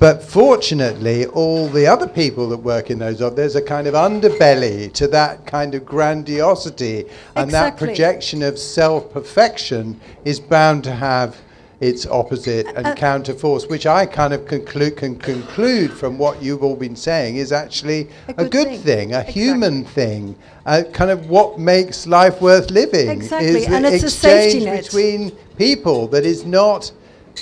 But 0.00 0.22
fortunately, 0.22 1.26
all 1.26 1.68
the 1.68 1.86
other 1.86 2.08
people 2.08 2.48
that 2.48 2.58
work 2.58 2.90
in 2.90 2.98
those, 2.98 3.20
there's 3.34 3.56
a 3.56 3.62
kind 3.62 3.86
of 3.86 3.94
underbelly 3.94 4.92
to 4.94 5.06
that 5.08 5.46
kind 5.46 5.74
of 5.74 5.86
grandiosity, 5.86 7.04
and 7.36 7.50
that 7.52 7.76
projection 7.76 8.42
of 8.42 8.58
self 8.58 9.12
perfection 9.12 10.00
is 10.24 10.40
bound 10.40 10.84
to 10.84 10.92
have 10.92 11.36
its 11.80 12.06
opposite 12.06 12.66
and 12.76 12.86
Uh, 12.86 12.94
counterforce, 12.94 13.68
which 13.68 13.86
I 13.86 14.06
kind 14.06 14.32
of 14.32 14.46
conclude, 14.46 14.96
can 14.96 15.16
conclude 15.16 15.90
from 15.92 16.18
what 16.18 16.42
you've 16.42 16.62
all 16.62 16.76
been 16.76 16.96
saying 16.96 17.36
is 17.36 17.52
actually 17.52 18.08
A 18.28 18.32
a 18.32 18.34
good 18.44 18.50
good, 18.50 18.66
thing. 18.68 19.08
thing, 19.10 19.12
a 19.14 19.22
human 19.22 19.84
thing, 19.84 20.36
uh, 20.66 20.82
kind 20.92 21.10
of 21.10 21.28
what 21.28 21.58
makes 21.58 22.06
life 22.06 22.40
worth 22.40 22.70
living 22.70 23.08
Exactly, 23.10 23.66
and 23.66 23.84
it's 23.86 24.04
a 24.04 24.10
safety 24.10 24.58
exchange 24.58 24.64
net. 24.64 24.82
between 24.84 25.32
people 25.58 26.06
that 26.08 26.24
is 26.24 26.44
not 26.46 26.92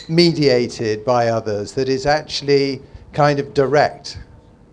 mediated 0.08 1.04
by 1.04 1.28
others, 1.28 1.72
that 1.72 1.88
is 1.88 2.06
actually 2.06 2.80
kind 3.12 3.38
of 3.38 3.54
direct. 3.54 4.18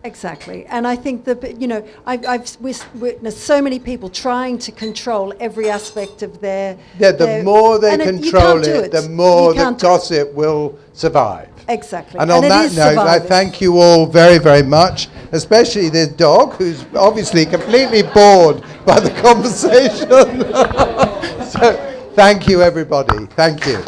Exactly, 0.02 0.66
and 0.68 0.88
I 0.88 0.96
think 0.96 1.26
that 1.26 1.60
you 1.60 1.68
know 1.68 1.86
I've, 2.06 2.26
I've 2.26 2.58
witnessed 2.62 3.40
so 3.40 3.62
many 3.62 3.80
people 3.80 4.10
trying 4.10 4.58
to 4.60 4.72
control 4.72 5.34
every 5.42 5.70
aspect 5.70 6.22
of 6.22 6.40
their. 6.40 6.78
Yeah, 6.98 7.12
the 7.12 7.26
their- 7.26 7.44
more 7.44 7.80
they 7.80 7.98
control 7.98 8.62
can't 8.62 8.68
it, 8.68 8.92
the 8.94 9.10
more 9.10 9.54
the 9.54 9.76
gossip 9.78 10.34
will 10.34 10.80
survive. 10.94 11.50
Exactly, 11.68 12.20
And 12.20 12.32
on 12.32 12.46
it 12.46 12.50
that 12.50 12.66
is 12.66 12.78
note, 12.78 12.98
I 12.98 13.20
thank 13.20 13.62
you 13.62 13.78
all 13.78 14.08
very, 14.08 14.40
very 14.40 14.64
much, 14.64 15.08
especially 15.34 15.90
the 15.90 16.08
dog, 16.08 16.54
who's 16.54 16.84
obviously 16.96 17.46
completely 17.46 18.02
bored 18.02 18.64
by 18.86 19.00
the 19.00 19.12
conversation. 19.22 20.08
so, 21.52 21.76
thank 22.16 22.48
you, 22.48 22.64
everybody. 22.64 23.28
Thank 23.36 23.68
you. 23.68 23.84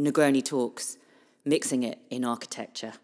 Negroni 0.00 0.42
Talks, 0.42 0.96
mixing 1.44 1.82
it 1.82 1.98
in 2.08 2.24
architecture. 2.24 2.94